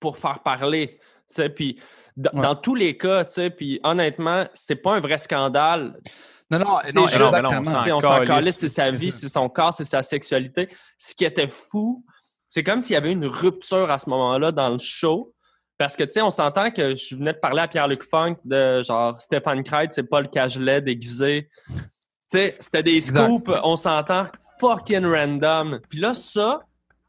pour 0.01 0.19
faire 0.19 0.41
parler. 0.43 0.99
tu 1.29 1.35
sais, 1.37 1.49
Puis 1.49 1.81
Ouais. 2.17 2.41
dans 2.41 2.55
tous 2.55 2.75
les 2.75 2.97
cas, 2.97 3.25
tu 3.25 3.35
sais, 3.35 3.51
puis 3.51 3.79
honnêtement, 3.85 4.47
c'est 4.55 4.77
pas 4.77 4.95
un 4.95 5.01
vrai 5.01 5.19
scandale. 5.19 5.99
Non, 6.51 6.59
non, 6.61 6.79
C'est 6.85 6.95
non, 6.95 7.07
juste- 7.07 7.21
non, 7.43 7.49
on 7.97 8.01
s'en 8.01 8.25
calisse, 8.25 8.57
c'est 8.59 8.69
sa 8.69 8.91
vie, 8.91 9.13
c'est 9.13 9.29
son 9.29 9.49
corps, 9.49 9.75
c'est 9.75 9.85
sa 9.85 10.03
sexualité. 10.03 10.69
Ce 10.97 11.15
qui 11.15 11.25
était 11.25 11.49
fou, 11.49 12.05
c'est 12.49 12.63
comme 12.63 12.81
s'il 12.81 12.95
y 12.95 12.97
avait 12.97 13.13
une 13.13 13.27
rupture 13.27 13.91
à 13.91 13.99
ce 13.99 14.09
moment-là 14.09 14.51
dans 14.53 14.71
le 14.71 14.79
show. 14.79 15.35
Parce 15.77 15.95
que, 15.95 16.05
tu 16.05 16.13
sais, 16.13 16.23
on 16.23 16.31
s'entend 16.31 16.71
que 16.71 16.95
je 16.97 17.17
venais 17.17 17.35
de 17.35 17.39
parler 17.39 17.61
à 17.61 17.69
Pierre-Luc 17.69 18.03
Funk 18.03 18.37
de 18.47 18.83
genre 18.83 19.21
Stéphane 19.21 19.63
Crête, 19.63 19.93
c'est 19.93 20.05
pas 20.09 20.23
le 20.23 20.29
cagelet 20.29 20.81
déguisé. 20.81 21.51
Tu 21.69 21.83
sais, 22.29 22.57
c'était 22.61 22.83
des 22.83 22.95
Exact. 22.95 23.25
scoops, 23.27 23.51
on 23.63 23.77
s'entend 23.77 24.27
fucking 24.61 25.05
random. 25.05 25.81
Puis 25.89 25.99
là, 25.99 26.15
ça, 26.15 26.61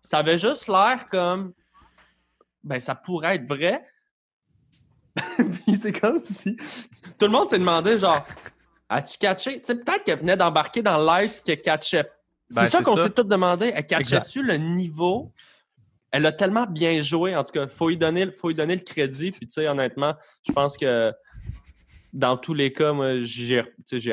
ça 0.02 0.20
avait 0.20 0.38
juste 0.38 0.68
l'air 0.68 1.08
comme. 1.10 1.54
Ben, 2.64 2.80
ça 2.80 2.96
pourrait 2.96 3.36
être 3.36 3.48
vrai. 3.48 3.86
Puis 5.66 5.76
c'est 5.76 5.98
comme 6.00 6.22
si. 6.22 6.56
Tout 7.18 7.26
le 7.26 7.30
monde 7.32 7.50
s'est 7.50 7.60
demandé, 7.60 7.98
genre, 7.98 8.26
as-tu 8.90 9.18
catché? 9.18 9.60
Tu 9.62 9.66
sais, 9.66 9.76
peut-être 9.76 10.04
qu'elle 10.04 10.20
venait 10.20 10.38
d'embarquer 10.38 10.82
dans 10.82 10.98
le 10.98 11.22
live 11.22 11.42
qu'elle 11.44 11.62
catchait. 11.62 12.04
Ben, 12.54 12.62
c'est 12.62 12.68
ça 12.68 12.78
c'est 12.80 12.84
qu'on 12.84 12.96
ça. 12.98 13.04
s'est 13.04 13.10
tous 13.10 13.24
demandé. 13.24 13.72
Elle 13.74 13.88
catchait-tu 13.88 14.44
le 14.44 14.58
niveau? 14.58 15.32
Elle 16.12 16.26
a 16.26 16.32
tellement 16.32 16.66
bien 16.66 17.02
joué. 17.02 17.36
En 17.36 17.44
tout 17.44 17.52
cas, 17.52 17.64
il 17.64 17.70
faut, 17.70 17.90
lui 17.90 17.98
donner- 17.98 18.32
faut 18.32 18.48
lui 18.50 18.56
donner 18.56 18.76
le 18.76 18.82
crédit. 18.82 19.32
Puis, 19.32 19.48
tu 19.48 19.54
sais, 19.54 19.68
honnêtement, 19.68 20.16
je 20.48 20.52
pense 20.54 20.78
que 20.78 21.12
dans 22.14 22.38
tous 22.38 22.54
les 22.54 22.72
cas, 22.72 22.94
moi, 22.94 23.20
j'ai 23.22 23.62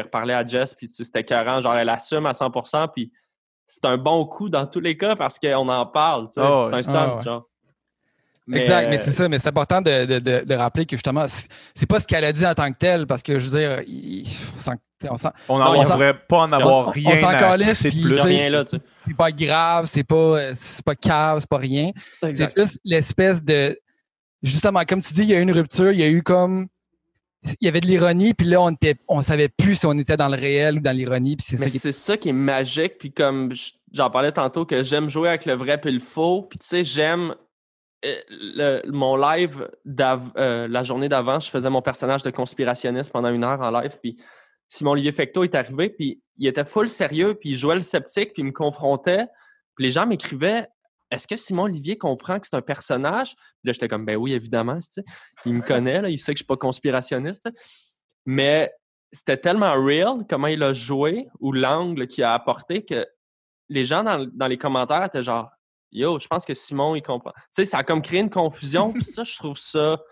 reparlé 0.01 0.35
à 0.35 0.45
Jess, 0.45 0.75
puis 0.75 0.89
c'était 0.89 1.25
carré. 1.25 1.63
Genre, 1.63 1.77
elle 1.77 1.89
assume 1.89 2.27
à 2.27 2.33
100%, 2.33 2.89
puis 2.93 3.13
c'est 3.67 3.85
un 3.85 3.97
bon 3.97 4.25
coup 4.27 4.49
dans 4.49 4.67
tous 4.67 4.81
les 4.81 4.97
cas 4.97 5.17
parce 5.17 5.39
qu'on 5.39 5.69
en 5.69 5.87
parle. 5.87 6.27
tu 6.29 6.35
sais. 6.35 6.41
Oh, 6.43 6.65
c'est 6.69 6.75
un 6.77 6.83
stunt, 6.83 6.93
Ah, 6.95 7.17
ouais. 7.17 7.25
genre. 7.25 7.49
exact, 8.53 8.89
mais 8.91 8.99
euh, 8.99 9.03
c'est 9.03 9.11
ça, 9.11 9.29
mais 9.29 9.39
c'est 9.39 9.49
important 9.49 9.81
de, 9.81 10.05
de- 10.05 10.19
de- 10.19 10.45
de 10.45 10.55
rappeler 10.55 10.85
que 10.85 10.97
justement, 10.97 11.25
c'est 11.29 11.49
c'est 11.75 11.87
pas 11.87 11.99
ce 11.99 12.07
qu'elle 12.07 12.25
a 12.25 12.33
dit 12.33 12.45
en 12.47 12.53
tant 12.55 12.71
que 12.71 12.77
tel, 12.77 13.07
parce 13.07 13.23
que 13.23 13.39
je 13.39 13.49
veux 13.49 13.59
dire, 13.59 13.81
il- 13.87 14.25
on 14.57 14.61
s'en- 14.61 14.73
on 15.09 15.17
pas 16.29 16.39
en 16.39 16.53
avoir 16.53 16.75
on- 16.75 16.89
on 16.89 16.91
rien 16.91 17.17
s'en 17.17 17.31
calisse, 17.31 17.85
y 17.85 18.03
plus. 18.03 18.21
rien 18.21 18.51
là, 18.51 18.65
tu 18.65 18.77
sais. 18.77 18.83
c'est 19.07 19.17
pas 19.17 19.33
grave, 19.33 19.87
c'est 19.87 20.05
pas, 20.05 20.55
c'est 20.55 20.85
pas 20.85 20.95
cave, 20.95 21.41
c'est 21.41 21.49
pas 21.49 21.57
rien. 21.59 21.91
C'est 22.33 22.53
plus 22.53 22.79
l'espèce 22.85 23.43
de. 23.43 23.79
Justement, 24.43 24.83
comme 24.87 25.01
tu 25.01 25.15
dis, 25.15 25.23
il 25.23 25.29
y 25.31 25.35
a 25.35 25.39
eu 25.39 25.43
une 25.43 25.53
rupture, 25.53 25.91
il 25.93 25.99
y 25.99 26.03
a 26.03 26.09
eu 26.09 26.23
comme. 26.23 26.67
Il 27.61 27.67
y 27.67 27.69
avait 27.69 27.81
de 27.81 27.87
l'ironie, 27.87 28.33
puis 28.35 28.47
là, 28.47 28.61
on 28.63 28.71
était, 28.71 28.97
on 29.09 29.21
savait 29.23 29.49
plus 29.49 29.75
si 29.77 29.87
on 29.87 29.93
était 29.99 30.17
dans 30.17 30.29
le 30.29 30.37
réel 30.37 30.79
ou 30.79 30.81
dans 30.81 30.97
l'ironie, 30.97 31.37
puis 31.37 31.45
c'est 31.49 31.57
ça 31.59 31.65
Mais 31.67 31.71
qui 31.71 31.77
est. 31.77 31.81
c'est 31.81 31.93
ça 31.93 32.17
qui 32.17 32.31
est 32.31 32.33
magique. 32.33 32.99
Puis 32.99 33.13
comme 33.13 33.53
j'en 33.93 34.11
parlais 34.11 34.33
tantôt, 34.33 34.65
que 34.65 34.83
j'aime 34.83 35.09
jouer 35.11 35.29
avec 35.29 35.45
le 35.45 35.55
vrai 35.55 35.81
puis 35.81 35.93
le 35.93 36.01
faux. 36.01 36.43
Puis 36.43 36.59
tu 36.59 36.67
sais, 36.67 36.85
j'aime 36.85 37.35
euh, 38.05 38.15
le- 38.31 38.91
mon 38.91 39.17
live 39.17 39.69
euh, 40.37 40.69
la 40.69 40.83
journée 40.83 41.09
d'avant. 41.09 41.39
Je 41.41 41.49
faisais 41.51 41.71
mon 41.71 41.83
personnage 41.83 42.23
de 42.23 42.31
conspirationniste 42.31 43.13
pendant 43.13 43.29
une 43.31 43.45
heure 43.45 43.61
en 43.61 43.71
live. 43.71 43.99
Puis 44.03 44.17
Simon 44.69 44.93
Olivier 44.93 45.13
Fecto 45.13 45.45
est 45.45 45.55
arrivé, 45.55 45.91
puis 45.91 46.23
il 46.39 46.47
était 46.49 46.65
full 46.65 46.89
sérieux, 46.89 47.35
puis 47.35 47.51
il 47.51 47.57
jouait 47.57 47.75
le 47.77 47.81
sceptique, 47.83 48.33
puis 48.33 48.43
il 48.43 48.47
me 48.47 48.53
confrontait. 48.53 49.27
Puis 49.77 49.85
les 49.85 49.91
gens 49.91 50.07
m'écrivaient 50.07 50.67
Est-ce 51.15 51.29
que 51.29 51.37
Simon 51.37 51.65
Olivier 51.65 51.97
comprend 51.97 52.41
que 52.41 52.47
c'est 52.47 52.57
un 52.57 52.63
personnage? 52.63 53.35
Puis 53.35 53.67
là, 53.67 53.73
j'étais 53.73 53.89
comme 53.89 54.05
Ben 54.05 54.17
oui, 54.17 54.33
évidemment. 54.33 54.79
Il 55.47 55.55
me 55.55 55.63
connaît, 55.67 56.03
là, 56.03 56.09
il 56.09 56.19
sait 56.19 56.33
que 56.33 56.39
je 56.39 56.43
suis 56.43 56.47
pas 56.47 56.57
conspirationniste. 56.57 57.49
Mais 58.27 58.73
c'était 59.13 59.37
tellement 59.37 59.73
real 59.75 60.25
comment 60.29 60.49
il 60.49 60.63
a 60.63 60.73
joué 60.73 61.29
ou 61.39 61.53
l'angle 61.53 62.07
qu'il 62.09 62.25
a 62.25 62.35
apporté 62.35 62.85
que 62.85 63.07
les 63.69 63.85
gens 63.85 64.03
dans, 64.03 64.29
dans 64.33 64.49
les 64.49 64.59
commentaires 64.59 65.05
étaient 65.05 65.23
genre 65.23 65.51
Yo, 65.95 66.19
je 66.19 66.27
pense 66.27 66.45
que 66.45 66.55
Simon, 66.55 66.97
il 66.97 67.03
comprend. 67.03 67.31
Tu 67.37 67.45
sais, 67.53 67.65
ça 67.65 67.79
a 67.79 67.85
comme 67.85 68.03
créé 68.03 68.19
une 68.19 68.29
confusion, 68.29 68.93
puis 68.93 69.05
ça, 69.05 69.23
je 69.23 69.37
trouve 69.37 69.57
ça. 69.57 70.03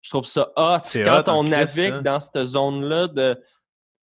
Je 0.00 0.10
trouve 0.10 0.26
ça 0.26 0.52
hot 0.56 0.78
quand 0.92 1.28
hot 1.28 1.30
on 1.30 1.44
navigue 1.44 1.94
ça. 1.94 2.02
dans 2.02 2.20
cette 2.20 2.44
zone-là 2.44 3.08
de 3.08 3.42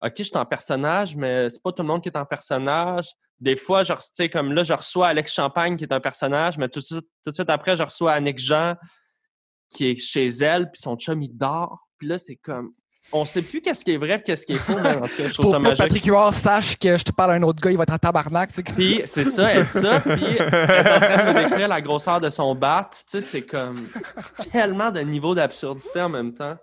OK, 0.02 0.12
je 0.18 0.22
suis 0.24 0.36
en 0.36 0.46
personnage, 0.46 1.14
mais 1.16 1.50
c'est 1.50 1.62
pas 1.62 1.72
tout 1.72 1.82
le 1.82 1.88
monde 1.88 2.02
qui 2.02 2.08
est 2.08 2.16
en 2.16 2.24
personnage. 2.24 3.10
Des 3.38 3.56
fois, 3.56 3.82
je, 3.82 3.92
re- 3.92 3.98
tu 4.02 4.08
sais, 4.14 4.28
comme 4.28 4.52
là, 4.52 4.64
je 4.64 4.72
reçois 4.72 5.08
Alex 5.08 5.32
Champagne 5.32 5.76
qui 5.76 5.84
est 5.84 5.92
un 5.92 6.00
personnage, 6.00 6.56
mais 6.58 6.68
tout 6.68 6.80
de 6.80 6.84
suite, 6.84 7.06
tout 7.24 7.30
de 7.30 7.34
suite 7.34 7.50
après, 7.50 7.76
je 7.76 7.82
reçois 7.82 8.12
Annick 8.12 8.38
Jean 8.38 8.74
qui 9.74 9.90
est 9.90 9.96
chez 9.96 10.28
elle, 10.28 10.70
puis 10.70 10.80
son 10.80 10.96
chum, 10.96 11.22
il 11.22 11.30
dort. 11.36 11.78
Puis 11.98 12.08
là, 12.08 12.18
c'est 12.18 12.36
comme. 12.36 12.70
On 13.12 13.24
sait 13.24 13.40
plus 13.40 13.62
qu'est-ce 13.62 13.82
qui 13.82 13.92
est 13.92 13.96
vrai, 13.96 14.22
qu'est-ce 14.22 14.44
qui 14.44 14.52
est 14.52 14.56
faux. 14.56 14.76
mais 14.82 14.96
en 14.96 15.00
tout 15.02 15.16
cas, 15.16 15.28
je 15.28 15.32
trouve 15.32 15.46
Faut 15.46 15.50
ça 15.52 15.58
magique. 15.58 15.78
Patrick 15.78 16.04
Huard 16.04 16.34
sache 16.34 16.76
que 16.76 16.98
je 16.98 17.02
te 17.04 17.12
parle 17.12 17.30
à 17.30 17.34
un 17.34 17.42
autre 17.42 17.60
gars, 17.60 17.70
il 17.70 17.76
va 17.78 17.84
être 17.84 17.92
en 17.94 17.98
tabarnak. 17.98 18.50
C'est 18.50 18.62
Puis 18.62 19.00
c'est 19.06 19.24
ça, 19.24 19.62
dit 19.62 19.70
ça, 19.70 20.00
puis 20.00 20.12
est 20.24 20.42
en 20.42 21.00
train 21.00 21.32
de 21.32 21.32
me 21.32 21.42
décrire 21.48 21.68
la 21.68 21.80
grosseur 21.80 22.20
de 22.20 22.28
son 22.28 22.54
bat. 22.54 22.90
Tu 22.92 23.02
sais, 23.06 23.20
c'est 23.22 23.46
comme 23.46 23.86
tellement 24.52 24.90
de 24.90 25.00
niveaux 25.00 25.34
d'absurdité 25.34 26.02
en 26.02 26.10
même 26.10 26.34
temps. 26.34 26.56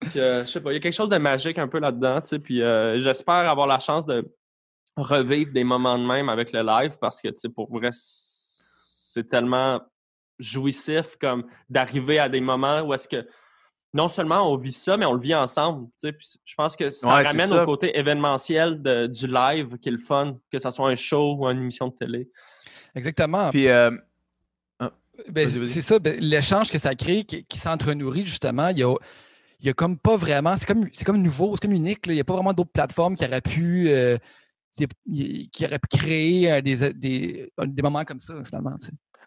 Que, 0.00 0.42
je 0.42 0.46
sais 0.46 0.60
pas, 0.60 0.70
il 0.70 0.74
y 0.74 0.76
a 0.76 0.80
quelque 0.80 0.92
chose 0.94 1.08
de 1.08 1.16
magique 1.18 1.58
un 1.58 1.66
peu 1.68 1.80
là-dedans, 1.80 2.20
tu 2.20 2.28
sais, 2.28 2.38
puis 2.38 2.62
euh, 2.62 3.00
j'espère 3.00 3.34
avoir 3.50 3.66
la 3.66 3.78
chance 3.80 4.06
de 4.06 4.32
revivre 4.96 5.52
des 5.52 5.64
moments 5.64 5.98
de 5.98 6.04
même 6.06 6.28
avec 6.28 6.52
le 6.52 6.62
live 6.62 6.96
parce 7.00 7.20
que, 7.20 7.28
tu 7.28 7.34
sais, 7.36 7.48
pour 7.48 7.70
vrai, 7.70 7.90
c'est 7.92 9.28
tellement 9.28 9.80
jouissif 10.38 11.16
comme 11.20 11.44
d'arriver 11.68 12.18
à 12.20 12.28
des 12.28 12.40
moments 12.40 12.80
où 12.82 12.94
est-ce 12.94 13.08
que 13.08 13.26
non 13.92 14.06
seulement 14.06 14.52
on 14.52 14.56
vit 14.56 14.70
ça, 14.72 14.96
mais 14.96 15.06
on 15.06 15.14
le 15.14 15.20
vit 15.20 15.34
ensemble. 15.34 15.86
tu 16.00 16.08
sais. 16.08 16.12
Puis 16.12 16.28
je 16.44 16.54
pense 16.54 16.76
que 16.76 16.90
ça 16.90 17.08
Ouais, 17.16 17.22
ramène 17.24 17.48
ça. 17.48 17.62
au 17.62 17.66
côté 17.66 17.98
événementiel 17.98 18.80
de- 18.80 19.06
du 19.08 19.26
live 19.26 19.78
qui 19.78 19.88
est 19.88 19.92
le 19.92 19.98
fun, 19.98 20.36
que 20.52 20.58
ce 20.58 20.70
soit 20.70 20.88
un 20.88 20.94
show 20.96 21.36
ou 21.38 21.46
une 21.48 21.58
émission 21.58 21.88
de 21.88 21.94
télé. 21.94 22.30
Exactement. 22.94 23.50
Puis, 23.50 23.66
euh, 23.68 23.90
Ben, 25.28 25.48
Vas-y, 25.48 25.58
vas-y. 25.58 25.68
c'est 25.68 25.80
ça, 25.82 25.98
ben, 25.98 26.16
l'échange 26.20 26.70
que 26.70 26.78
ça 26.78 26.94
crée, 26.94 27.24
qui, 27.24 27.44
qui 27.44 27.58
s'entre-nourrit, 27.58 28.24
justement, 28.24 28.68
il 28.68 28.78
y 28.78 28.84
a, 28.84 28.94
il 29.60 29.66
y 29.66 29.70
a 29.70 29.72
comme 29.72 29.98
pas 29.98 30.16
vraiment, 30.16 30.56
c'est 30.56 30.66
comme, 30.66 30.88
comme 31.04 31.22
nouveau, 31.22 31.54
c'est 31.54 31.62
comme 31.62 31.72
unique, 31.72 32.06
là. 32.06 32.12
il 32.12 32.16
n'y 32.16 32.20
a 32.20 32.24
pas 32.24 32.34
vraiment 32.34 32.52
d'autres 32.52 32.72
plateformes 32.72 33.16
qui 33.16 33.24
auraient 33.24 33.40
pu, 33.40 33.88
euh, 33.88 34.16
qui 34.76 34.86
créer 35.90 36.52
euh, 36.52 36.60
des, 36.60 36.92
des, 36.92 37.52
des 37.66 37.82
moments 37.82 38.04
comme 38.04 38.20
ça, 38.20 38.34
finalement. 38.44 38.76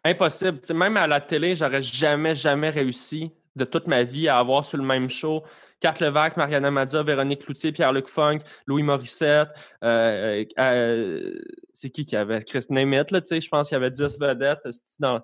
Impossible. 0.03 0.61
Même 0.73 0.97
à 0.97 1.07
la 1.07 1.21
télé, 1.21 1.55
j'aurais 1.55 1.81
jamais, 1.81 2.35
jamais 2.35 2.69
réussi 2.69 3.31
de 3.55 3.65
toute 3.65 3.87
ma 3.87 4.03
vie 4.03 4.29
à 4.29 4.39
avoir 4.39 4.63
sur 4.65 4.77
le 4.77 4.83
même 4.83 5.09
show 5.09 5.43
Kat 5.81 5.95
Levac, 5.99 6.37
Mariana 6.37 6.71
Mazza, 6.71 7.03
Véronique 7.03 7.43
Cloutier, 7.43 7.71
Pierre-Luc 7.71 8.07
Funk, 8.07 8.39
Louis 8.67 8.83
Morissette. 8.83 9.49
euh, 9.83 10.45
euh, 10.59 11.39
c'est 11.73 11.89
qui 11.89 12.05
qui 12.05 12.15
avait 12.15 12.41
Chris 12.43 12.65
Nemeth, 12.69 13.09
je 13.11 13.49
pense 13.49 13.67
qu'il 13.67 13.75
y 13.75 13.77
avait 13.77 13.91
10 13.91 14.19
vedettes 14.19 14.59
dans, 14.99 15.21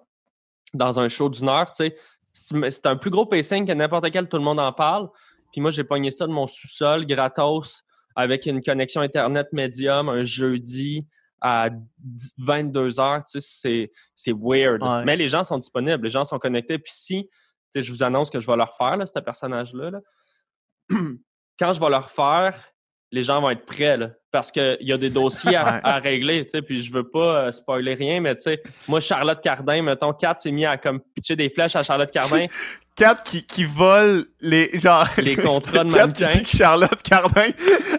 dans 0.73 0.99
un 0.99 1.07
show 1.07 1.29
d'une 1.29 1.47
heure. 1.47 1.71
C'est 2.37 2.85
un 2.85 2.95
plus 2.95 3.09
gros 3.09 3.25
pacing 3.25 3.65
que 3.65 3.71
n'importe 3.71 4.11
quel, 4.11 4.29
tout 4.29 4.37
le 4.37 4.43
monde 4.43 4.59
en 4.59 4.71
parle. 4.71 5.09
Puis 5.51 5.61
moi, 5.61 5.71
j'ai 5.71 5.83
pogné 5.83 6.11
ça 6.11 6.27
de 6.27 6.31
mon 6.31 6.47
sous-sol, 6.47 7.05
gratos, 7.05 7.83
avec 8.15 8.45
une 8.45 8.61
connexion 8.61 9.01
Internet 9.01 9.47
médium, 9.53 10.09
un 10.09 10.23
jeudi 10.23 11.07
à 11.41 11.69
22 12.39 12.99
heures, 12.99 13.23
tu 13.23 13.39
sais, 13.39 13.47
c'est 13.47 13.91
c'est 14.15 14.33
weird. 14.33 14.81
Ouais. 14.81 15.03
Mais 15.05 15.15
les 15.15 15.27
gens 15.27 15.43
sont 15.43 15.57
disponibles, 15.57 16.03
les 16.03 16.09
gens 16.09 16.25
sont 16.25 16.39
connectés. 16.39 16.79
Puis 16.79 16.93
si, 16.95 17.29
je 17.75 17.91
vous 17.91 18.01
annonce 18.03 18.31
que 18.31 18.39
je 18.39 18.47
vais 18.47 18.55
leur 18.55 18.75
faire, 18.75 18.97
là, 18.97 19.05
ce 19.05 19.19
personnage-là, 19.19 19.91
là. 19.91 19.99
quand 21.59 21.73
je 21.73 21.79
vais 21.79 21.89
leur 21.89 22.09
faire, 22.09 22.55
les 23.11 23.23
gens 23.23 23.41
vont 23.41 23.49
être 23.49 23.65
prêts, 23.65 23.97
là, 23.97 24.09
parce 24.31 24.51
qu'il 24.51 24.77
y 24.81 24.91
a 24.91 24.97
des 24.97 25.09
dossiers 25.09 25.55
à, 25.55 25.99
régler, 25.99 26.43
tu 26.43 26.51
sais, 26.51 26.61
puis 26.61 26.83
je 26.83 26.91
veux 26.91 27.07
pas 27.07 27.47
euh, 27.47 27.51
spoiler 27.51 27.93
rien, 27.93 28.19
mais 28.19 28.35
tu 28.35 28.43
sais, 28.43 28.61
moi, 28.87 28.99
Charlotte 28.99 29.41
Cardin, 29.41 29.81
mettons, 29.81 30.13
Kat 30.13 30.35
s'est 30.37 30.51
mis 30.51 30.65
à 30.65 30.77
comme 30.77 30.99
pitcher 31.15 31.35
des 31.35 31.49
flèches 31.49 31.75
à 31.75 31.83
Charlotte 31.83 32.11
Cardin, 32.11 32.45
Kat 32.95 33.15
qui, 33.23 33.45
qui 33.45 33.63
vole 33.63 34.25
les 34.41 34.71
genre 34.79 35.07
les 35.17 35.35
contrats 35.37 35.83
de 35.83 35.93
Kat 35.93 36.07
qui 36.07 36.25
dit 36.25 36.43
que 36.43 36.57
Charlotte 36.57 37.01
Cardin, 37.03 37.49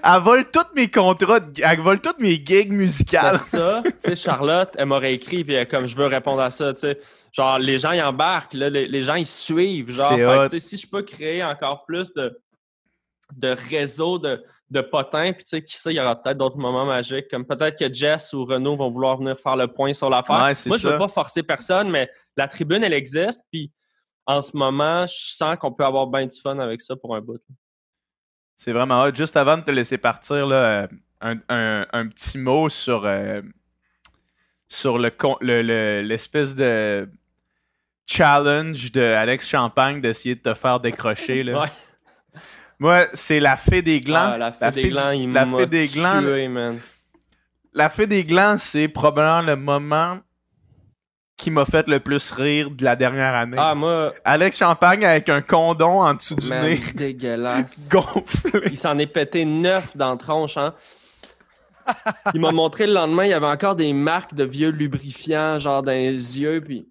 elle 0.03 0.21
vole 0.23 0.51
tous 0.51 0.75
mes 0.75 0.91
contrats, 0.91 1.39
elle 1.63 1.81
vole 1.81 2.01
toutes 2.01 2.19
mes 2.19 2.35
gigs 2.45 2.73
musicales. 2.73 3.39
C'est 3.39 3.57
ça, 3.57 3.83
tu 3.85 3.93
sais, 4.11 4.17
Charlotte, 4.17 4.71
elle 4.77 4.87
m'aurait 4.87 5.15
écrit, 5.15 5.45
puis 5.45 5.57
comme 5.69 5.87
je 5.87 5.95
veux 5.95 6.07
répondre 6.07 6.41
à 6.41 6.51
ça, 6.51 6.75
tu 6.75 6.81
sais. 6.81 6.99
Genre, 7.31 7.59
les 7.59 7.79
gens, 7.79 7.93
ils 7.93 8.03
embarquent, 8.03 8.55
là, 8.55 8.69
les, 8.69 8.89
les 8.89 9.03
gens, 9.03 9.15
ils 9.15 9.27
suivent. 9.27 9.93
Genre, 9.93 10.49
Fait 10.51 10.59
si 10.59 10.77
je 10.77 10.89
peux 10.89 11.03
créer 11.03 11.45
encore 11.45 11.85
plus 11.85 12.13
de, 12.15 12.37
de 13.37 13.49
réseaux 13.71 14.19
de, 14.19 14.43
de 14.71 14.81
potins, 14.81 15.33
puis 15.33 15.45
tu 15.45 15.51
sais, 15.51 15.63
qui 15.65 15.77
sait, 15.77 15.93
il 15.93 15.97
y 15.97 16.01
aura 16.01 16.17
peut-être 16.21 16.39
d'autres 16.39 16.57
moments 16.59 16.85
magiques, 16.87 17.29
comme 17.31 17.45
peut-être 17.47 17.79
que 17.79 17.93
Jess 17.93 18.33
ou 18.33 18.45
Renaud 18.45 18.77
vont 18.77 18.91
vouloir 18.91 19.19
venir 19.19 19.39
faire 19.39 19.57
le 19.57 19.67
point 19.69 19.93
sur 19.93 20.09
l'affaire. 20.11 20.37
Ouais, 20.43 20.55
Moi, 20.67 20.77
je 20.79 20.87
veux 20.89 20.93
ça. 20.93 20.99
pas 20.99 21.09
forcer 21.09 21.43
personne, 21.43 21.91
mais 21.91 22.11
la 22.37 22.49
tribune, 22.49 22.83
elle 22.85 22.93
existe, 22.95 23.45
puis 23.51 23.71
en 24.27 24.41
ce 24.41 24.57
moment, 24.57 25.07
je 25.07 25.15
sens 25.35 25.57
qu'on 25.59 25.73
peut 25.73 25.85
avoir 25.85 26.07
bien 26.07 26.27
du 26.27 26.39
fun 26.41 26.59
avec 26.59 26.81
ça 26.83 26.97
pour 26.97 27.15
un 27.17 27.21
bout. 27.21 27.41
C'est 28.59 28.73
vraiment 28.73 29.03
hot. 29.05 29.15
Juste 29.15 29.37
avant 29.37 29.57
de 29.57 29.63
te 29.63 29.71
laisser 29.71 29.99
partir, 29.99 30.47
là, 30.47 30.89
un, 31.21 31.37
un- 31.49 31.87
un 31.93 32.09
petit 32.09 32.37
mot 32.39 32.69
sur, 32.69 33.05
euh, 33.07 33.41
sur 34.69 34.99
le 34.99 35.11
con- 35.11 35.37
le- 35.41 35.63
le- 35.63 36.03
l'espèce 36.03 36.55
de 36.57 37.09
challenge 38.07 38.91
de 38.93 39.01
Alex 39.01 39.49
Champagne 39.49 40.01
d'essayer 40.01 40.35
de 40.35 40.41
te 40.43 40.55
faire 40.55 40.81
décrocher. 40.81 41.43
Là. 41.43 41.61
Ouais. 41.63 41.69
Moi, 42.79 43.07
c'est 43.15 43.41
la 43.41 43.57
fée 43.57 43.83
des 43.83 44.01
glands. 44.01 44.33
Ah, 44.35 44.39
la 44.39 44.53
fée 44.53 44.83
des 44.83 44.91
glands, 44.91 45.11
il 45.11 45.33
la 45.33 45.47
fée 45.47 45.67
des 45.67 45.89
glands, 45.89 46.21
tué, 46.21 46.49
man. 46.49 46.79
la 47.73 47.89
fée 47.89 48.07
des 48.07 48.25
glands, 48.25 48.57
c'est 48.59 48.89
probablement 48.89 49.43
le 49.43 49.57
moment 49.57 50.21
qui 51.37 51.51
m'a 51.51 51.65
fait 51.65 51.87
le 51.89 52.01
plus 52.01 52.33
rire 52.33 52.71
de 52.71 52.85
la 52.85 52.97
dernière 52.97 53.35
année. 53.35 53.57
Ah, 53.59 53.75
moi, 53.75 54.13
Alex 54.25 54.59
Champagne 54.59 55.05
avec 55.05 55.29
un 55.29 55.41
condom 55.41 56.03
en 56.03 56.15
dessous 56.15 56.35
du 56.35 56.49
man, 56.49 56.63
nez 56.63 56.81
dégueulasse. 56.95 57.89
gonflé. 57.91 58.63
Il 58.67 58.77
s'en 58.79 58.99
est 58.99 59.07
pété 59.07 59.45
neuf 59.45 59.97
dans 59.97 60.11
la 60.11 60.17
tronche, 60.17 60.57
hein. 60.57 60.75
Il 62.35 62.41
m'a 62.41 62.53
montré 62.53 62.87
le 62.87 62.93
lendemain, 62.93 63.25
il 63.25 63.31
y 63.31 63.35
avait 63.35 63.47
encore 63.47 63.75
des 63.75 63.93
marques 63.95 64.35
de 64.35 64.45
vieux 64.45 64.69
lubrifiants, 64.69 65.59
genre 65.59 65.83
dans 65.83 65.93
les 65.93 66.39
yeux. 66.39 66.61
Puis, 66.61 66.87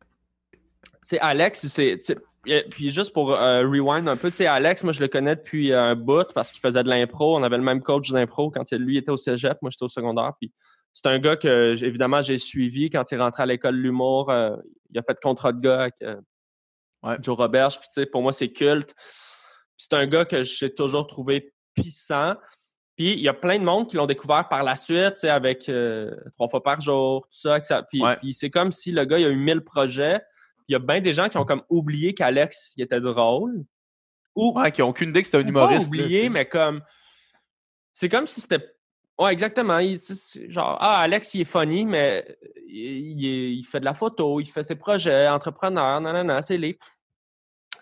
sais, 1.04 1.20
Alex, 1.20 1.68
c'est. 1.68 1.98
Puis 2.70 2.92
juste 2.92 3.14
pour 3.14 3.34
euh, 3.34 3.62
rewind 3.62 4.08
un 4.08 4.16
peu, 4.18 4.30
tu 4.30 4.38
sais, 4.38 4.46
Alex, 4.48 4.84
moi 4.84 4.94
je 4.94 5.02
le 5.02 5.08
connais 5.08 5.36
depuis 5.36 5.74
un 5.74 5.96
bout 5.96 6.32
parce 6.34 6.52
qu'il 6.52 6.62
faisait 6.62 6.84
de 6.84 6.90
l'impro. 6.90 7.36
On 7.38 7.44
avait 7.44 7.58
le 7.58 7.64
même 7.64 7.82
coach 7.82 8.10
d'impro 8.12 8.50
quand 8.52 8.70
lui 8.72 8.98
était 8.98 9.12
au 9.12 9.18
cégep, 9.18 9.58
moi 9.62 9.70
j'étais 9.72 9.84
au 9.86 9.90
secondaire. 9.90 10.34
Puis 10.40 10.52
c'est 10.94 11.06
un 11.08 11.20
gars 11.20 11.36
que, 11.36 11.76
évidemment, 11.84 12.22
j'ai 12.22 12.38
suivi 12.38 12.90
quand 12.90 13.12
il 13.12 13.22
rentré 13.22 13.44
à 13.44 13.46
l'école 13.46 13.76
de 13.76 13.82
l'humour. 13.82 14.30
euh, 14.30 14.56
il 14.90 14.98
a 14.98 15.02
fait 15.02 15.18
contrat 15.22 15.52
de 15.54 15.60
gars 15.62 15.82
avec 15.82 15.96
euh, 16.02 16.16
Ouais. 17.04 17.16
Joe 17.22 17.38
Roberge. 17.38 17.78
Puis 17.80 17.88
tu 17.90 18.02
sais, 18.02 18.06
pour 18.08 18.22
moi, 18.24 18.34
c'est 18.34 18.50
culte. 18.52 18.94
Puis 18.96 19.86
c'est 19.90 19.94
un 19.94 20.08
gars 20.08 20.26
que 20.26 20.42
j'ai 20.42 20.74
toujours 20.74 21.06
trouvé 21.06 21.54
puissant. 21.76 22.34
Puis 22.96 23.12
il 23.14 23.20
y 23.20 23.28
a 23.28 23.34
plein 23.36 23.60
de 23.60 23.64
monde 23.64 23.88
qui 23.88 23.98
l'ont 23.98 24.08
découvert 24.08 24.48
par 24.50 24.64
la 24.64 24.76
suite, 24.76 25.14
tu 25.14 25.20
sais, 25.20 25.30
avec 25.30 25.70
euh, 25.70 26.16
trois 26.36 26.48
fois 26.48 26.64
par 26.64 26.82
jour, 26.82 27.28
tout 27.30 27.38
ça. 27.38 27.60
puis 27.84 28.02
Ouais. 28.02 28.18
puis 28.18 28.34
c'est 28.34 28.50
comme 28.50 28.72
si 28.72 28.92
le 28.92 29.06
gars, 29.06 29.20
il 29.20 29.26
a 29.26 29.30
eu 29.30 29.36
1000 29.36 29.62
projets. 29.62 30.20
Il 30.68 30.74
y 30.74 30.76
a 30.76 30.80
bien 30.80 31.00
des 31.02 31.14
gens 31.14 31.30
qui 31.30 31.38
ont 31.38 31.46
comme 31.46 31.64
oublié 31.70 32.14
qu'Alex, 32.14 32.74
il 32.78 32.84
était 32.84 33.00
drôle. 33.02 33.64
Ou 34.36 34.54
Ouais, 34.60 34.72
qui 34.72 34.82
ont 34.82 34.90
aucune 34.90 35.10
idée 35.10 35.22
que 35.22 35.28
c'était 35.28 35.38
un 35.40 35.44
pas 35.44 35.50
humoriste. 35.50 35.82
là, 35.82 35.88
oublié, 35.88 36.30
mais 36.30 36.46
comme. 36.48 36.84
C'est 37.94 38.10
comme 38.10 38.28
si 38.28 38.42
c'était. 38.42 38.64
Ouais, 39.18 39.34
exactement. 39.34 39.80
Il- 39.80 40.00
genre, 40.50 40.78
ah, 40.80 41.00
Alex, 41.00 41.34
il 41.34 41.42
est 41.42 41.46
funny, 41.46 41.86
mais 41.86 42.38
il, 42.68 43.20
il 43.20 43.54
il 43.60 43.64
fait 43.66 43.80
de 43.80 43.86
la 43.86 43.96
photo, 43.96 44.40
il 44.40 44.46
fait 44.46 44.64
ses 44.64 44.76
projets, 44.76 45.28
entrepreneur, 45.28 46.00
non, 46.02 46.14
non, 46.14 46.24
non, 46.24 46.42
c'est 46.42 46.58
livres. 46.58 46.78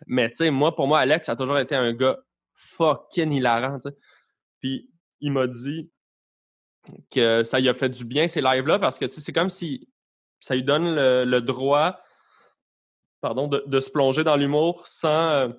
Mais 0.07 0.30
tu 0.30 0.38
sais, 0.38 0.49
moi, 0.52 0.74
pour 0.76 0.88
moi, 0.88 0.99
Alex 0.99 1.28
a 1.28 1.36
toujours 1.36 1.57
été 1.60 1.76
un 1.76 1.91
gars 1.94 2.18
fucking 2.53 3.32
hilarant. 3.34 3.78
Puis 4.62 4.90
il 5.20 5.32
m'a 5.34 5.48
dit 5.48 5.90
que 7.12 7.44
ça 7.44 7.60
lui 7.60 7.68
a 7.68 7.74
fait 7.74 7.90
du 7.90 8.06
bien, 8.06 8.28
ces 8.30 8.41
lives-là, 8.41 8.80
parce 8.80 8.98
que 8.99 9.06
tu 9.06 9.12
sais, 9.12 9.22
c'est 9.22 9.34
comme 9.34 9.49
si 9.49 9.90
ça 10.40 10.56
lui 10.56 10.64
donne 10.64 10.95
le, 10.95 11.26
le 11.26 11.41
droit 11.41 11.99
pardon, 13.27 13.47
de, 13.47 13.64
de 13.65 13.80
se 13.80 13.89
plonger 13.89 14.23
dans 14.23 14.35
l'humour 14.35 14.84
sans. 14.88 15.30
euh, 15.31 15.49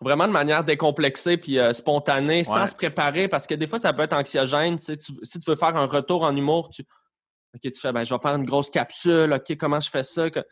vraiment 0.00 0.26
de 0.26 0.32
manière 0.32 0.64
décomplexée 0.64 1.36
puis 1.36 1.58
euh, 1.58 1.72
spontanée, 1.72 2.44
sans 2.44 2.66
se 2.66 2.74
préparer, 2.74 3.28
parce 3.28 3.46
que 3.46 3.54
des 3.54 3.66
fois, 3.66 3.78
ça 3.78 3.92
peut 3.92 4.02
être 4.02 4.12
anxiogène. 4.14 4.78
tu 4.78 4.96
si 5.22 5.38
tu 5.38 5.50
veux 5.50 5.56
faire 5.56 5.76
un 5.76 5.86
retour 5.86 6.22
en 6.22 6.34
humour, 6.36 6.70
tu, 6.70 6.82
OK, 7.54 7.60
tu 7.70 7.80
fais, 7.80 7.92
ben, 7.92 8.04
je 8.04 8.14
vais 8.14 8.20
faire 8.20 8.34
une 8.34 8.44
grosse 8.44 8.70
capsule, 8.70 9.32
OK, 9.32 9.56
comment 9.58 9.80
je 9.80 9.90
fais 9.90 10.02
ça? 10.02 10.28
Que- 10.30 10.44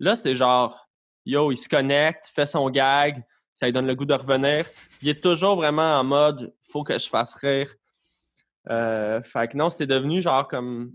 Là, 0.00 0.14
c'est 0.16 0.34
genre, 0.34 0.88
yo, 1.24 1.50
il 1.52 1.56
se 1.56 1.68
connecte, 1.68 2.26
fait 2.32 2.46
son 2.46 2.70
gag, 2.70 3.22
ça 3.54 3.66
lui 3.66 3.72
donne 3.72 3.86
le 3.86 3.94
goût 3.96 4.04
de 4.04 4.14
revenir. 4.14 4.64
Il 5.02 5.08
est 5.08 5.20
toujours 5.22 5.56
vraiment 5.56 5.98
en 5.98 6.04
mode, 6.04 6.52
faut 6.70 6.84
que 6.84 6.96
je 6.98 7.08
fasse 7.08 7.34
rire. 7.34 7.72
Euh, 8.70 9.20
fait 9.22 9.48
que 9.48 9.56
non, 9.56 9.70
c'est 9.70 9.86
devenu 9.86 10.22
genre 10.22 10.46
comme 10.46 10.92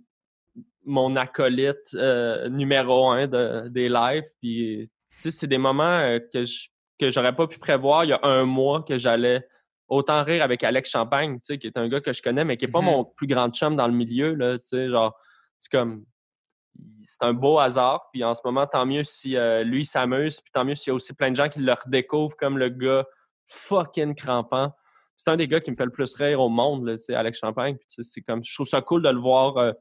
mon 0.85 1.15
acolyte 1.15 1.93
euh, 1.95 2.49
numéro 2.49 3.09
un 3.09 3.27
de- 3.27 3.67
des 3.69 3.89
lives. 3.89 4.25
Puis, 4.41 4.89
c'est 5.11 5.47
des 5.47 5.57
moments 5.57 5.83
euh, 5.99 6.19
que 6.33 6.43
je 6.43 6.67
que 6.99 7.09
j'aurais 7.09 7.35
pas 7.35 7.47
pu 7.47 7.57
prévoir 7.57 8.05
il 8.05 8.09
y 8.09 8.13
a 8.13 8.19
un 8.23 8.45
mois 8.45 8.83
que 8.83 8.97
j'allais 8.99 9.45
autant 9.87 10.23
rire 10.23 10.43
avec 10.43 10.63
Alex 10.63 10.89
Champagne, 10.91 11.35
tu 11.37 11.41
sais, 11.53 11.57
qui 11.57 11.67
est 11.67 11.77
un 11.77 11.89
gars 11.89 11.99
que 11.99 12.13
je 12.13 12.21
connais, 12.21 12.45
mais 12.45 12.55
qui 12.55 12.65
est 12.65 12.69
pas 12.71 12.79
Mhm. 12.81 12.85
mon 12.85 13.03
plus 13.03 13.27
grand 13.27 13.49
chum 13.49 13.75
dans 13.75 13.87
le 13.87 13.93
milieu, 13.93 14.35
là, 14.35 14.57
tu 14.59 14.67
sais, 14.67 14.89
genre, 14.89 15.17
c'est 15.57 15.71
comme, 15.71 16.05
c'est 17.03 17.23
un 17.23 17.33
beau 17.33 17.57
hasard, 17.59 18.09
puis 18.13 18.23
en 18.23 18.33
ce 18.35 18.41
moment, 18.45 18.67
tant 18.67 18.85
mieux 18.85 19.03
si 19.03 19.35
euh, 19.35 19.63
lui 19.63 19.85
s'amuse, 19.85 20.39
puis 20.39 20.51
tant 20.53 20.63
mieux 20.63 20.75
s'il 20.75 20.89
y 20.89 20.91
a 20.91 20.93
aussi 20.95 21.13
plein 21.13 21.31
de 21.31 21.35
gens 21.35 21.49
qui 21.49 21.59
le 21.59 21.73
redécouvrent 21.73 22.37
comme 22.37 22.57
le 22.57 22.69
gars 22.69 23.05
fucking 23.47 24.13
crampant. 24.15 24.71
C'est 25.17 25.29
un 25.31 25.35
des 25.35 25.47
gars 25.47 25.59
qui 25.59 25.71
me 25.71 25.75
fait 25.75 25.85
le 25.85 25.91
plus 25.91 26.13
rire 26.15 26.39
au 26.41 26.49
monde, 26.49 26.85
là, 26.87 26.95
Alex 27.17 27.39
Champagne, 27.39 27.75
c'est 27.87 28.21
comme, 28.21 28.43
je 28.43 28.53
trouve 28.53 28.67
ça 28.67 28.81
cool 28.81 29.01
de 29.01 29.09
le 29.09 29.19
voir 29.19 29.57
euh, 29.57 29.71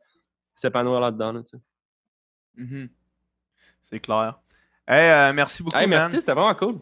s'épanouir 0.54 1.00
là-dedans, 1.00 1.32
là. 1.32 1.40
Mhm. 2.56 2.88
C'est 3.82 4.00
clair. 4.00 4.38
Hey, 4.86 5.10
euh, 5.10 5.32
merci 5.32 5.62
beaucoup, 5.62 5.76
Hey, 5.76 5.86
merci, 5.86 6.16
c'était 6.16 6.32
vraiment 6.32 6.54
cool. 6.54 6.78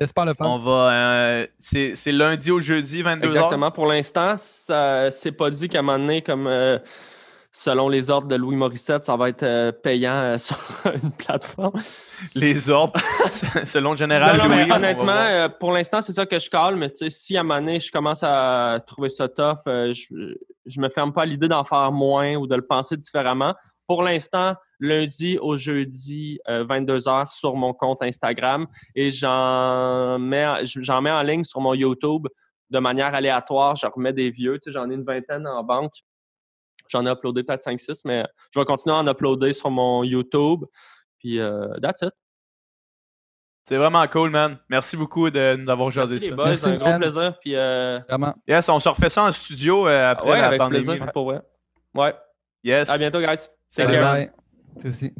C'est 0.00 0.08
super 0.08 0.24
le 0.24 0.34
fun. 0.34 0.44
On 0.46 0.58
va. 0.58 0.92
euh, 0.92 1.46
c'est 1.58 1.94
c'est 1.94 2.12
lundi 2.12 2.50
au 2.50 2.60
jeudi, 2.60 3.02
22h. 3.02 3.26
Exactement. 3.26 3.70
Pour 3.70 3.86
l'instant, 3.86 4.34
c'est 4.36 5.32
pas 5.32 5.50
dit 5.50 5.68
qu'à 5.68 5.78
un 5.78 5.82
moment 5.82 5.98
donné, 5.98 6.20
comme 6.20 6.46
euh, 6.48 6.78
selon 7.52 7.88
les 7.88 8.10
ordres 8.10 8.26
de 8.26 8.34
Louis 8.34 8.56
Morissette, 8.56 9.04
ça 9.04 9.16
va 9.16 9.28
être 9.28 9.44
euh, 9.44 9.70
payant 9.70 10.12
euh, 10.14 10.38
sur 10.38 10.58
une 11.02 11.12
plateforme. 11.12 11.80
Les 12.34 12.68
ordres, 12.70 12.94
selon 13.64 13.92
le 13.92 13.96
général 13.96 14.36
Non, 14.36 14.44
non, 14.44 14.50
mais 14.50 14.64
Louis. 14.64 14.72
honnêtement, 14.72 15.12
euh, 15.12 15.48
pour 15.48 15.70
l'instant, 15.72 16.02
c'est 16.02 16.12
ça 16.12 16.26
que 16.26 16.38
je 16.40 16.50
cale, 16.50 16.74
mais 16.74 16.90
tu 16.90 16.96
sais, 16.98 17.10
si 17.10 17.36
à 17.36 17.40
un 17.40 17.42
moment 17.44 17.60
donné, 17.60 17.78
je 17.78 17.92
commence 17.92 18.22
à 18.24 18.80
trouver 18.84 19.08
ça 19.10 19.28
tough, 19.28 19.58
euh, 19.68 19.92
je, 19.92 20.34
je 20.66 20.80
me 20.80 20.88
ferme 20.88 21.12
pas 21.12 21.22
à 21.22 21.26
l'idée 21.26 21.48
d'en 21.48 21.64
faire 21.64 21.92
moins 21.92 22.34
ou 22.36 22.46
de 22.46 22.54
le 22.54 22.66
penser 22.66 22.96
différemment. 22.96 23.54
pour 23.86 24.02
l'instant, 24.02 24.54
lundi 24.80 25.38
au 25.38 25.56
jeudi, 25.56 26.38
22h 26.48 27.32
sur 27.32 27.54
mon 27.54 27.72
compte 27.74 28.02
Instagram. 28.02 28.66
Et 28.94 29.10
j'en 29.10 30.18
mets, 30.18 30.46
mets 31.02 31.10
en 31.10 31.22
ligne 31.22 31.44
sur 31.44 31.60
mon 31.60 31.74
YouTube 31.74 32.26
de 32.70 32.78
manière 32.78 33.14
aléatoire. 33.14 33.76
Je 33.76 33.86
remets 33.86 34.12
des 34.12 34.30
vieux. 34.30 34.58
J'en 34.66 34.90
ai 34.90 34.94
une 34.94 35.04
vingtaine 35.04 35.46
en 35.46 35.62
banque. 35.62 35.92
J'en 36.88 37.06
ai 37.06 37.10
uploadé 37.10 37.42
peut-être 37.44 37.64
5-6, 37.64 38.00
mais 38.04 38.24
je 38.52 38.58
vais 38.58 38.64
continuer 38.64 38.96
à 38.96 39.00
en 39.00 39.06
uploader 39.06 39.52
sur 39.52 39.70
mon 39.70 40.02
YouTube. 40.02 40.64
Puis, 41.18 41.38
that's 41.82 42.02
it. 42.02 42.12
C'est 43.66 43.76
vraiment 43.76 44.06
cool, 44.08 44.30
man. 44.30 44.58
Merci 44.68 44.96
beaucoup 44.96 45.30
de 45.30 45.56
nous 45.56 45.70
avoir 45.70 45.90
jasé 45.90 46.14
Merci 46.16 46.26
ça. 46.26 46.30
les 46.30 46.36
boys, 46.36 46.44
Merci, 46.46 46.68
un 46.68 46.76
gros 46.76 46.88
man. 46.90 47.00
plaisir. 47.00 47.38
Puis, 47.40 47.56
euh, 47.56 47.98
Vraiment. 48.08 48.34
Yes, 48.46 48.68
on 48.68 48.78
se 48.78 48.88
refait 48.88 49.08
ça 49.08 49.24
en 49.24 49.32
studio 49.32 49.88
euh, 49.88 50.10
après 50.10 50.30
ouais, 50.30 50.40
la 50.40 50.46
avec 50.48 50.58
pandémie. 50.58 50.84
plaisir, 50.84 51.12
pour 51.12 51.24
vrai. 51.24 51.40
Ouais. 51.94 52.14
Yes. 52.62 52.90
À 52.90 52.98
bientôt, 52.98 53.20
guys. 53.20 53.48
Take 53.74 53.88
Bye 53.88 53.96
care. 53.96 54.12
bye. 54.12 54.30
Toi 54.80 54.88
aussi. 54.90 55.14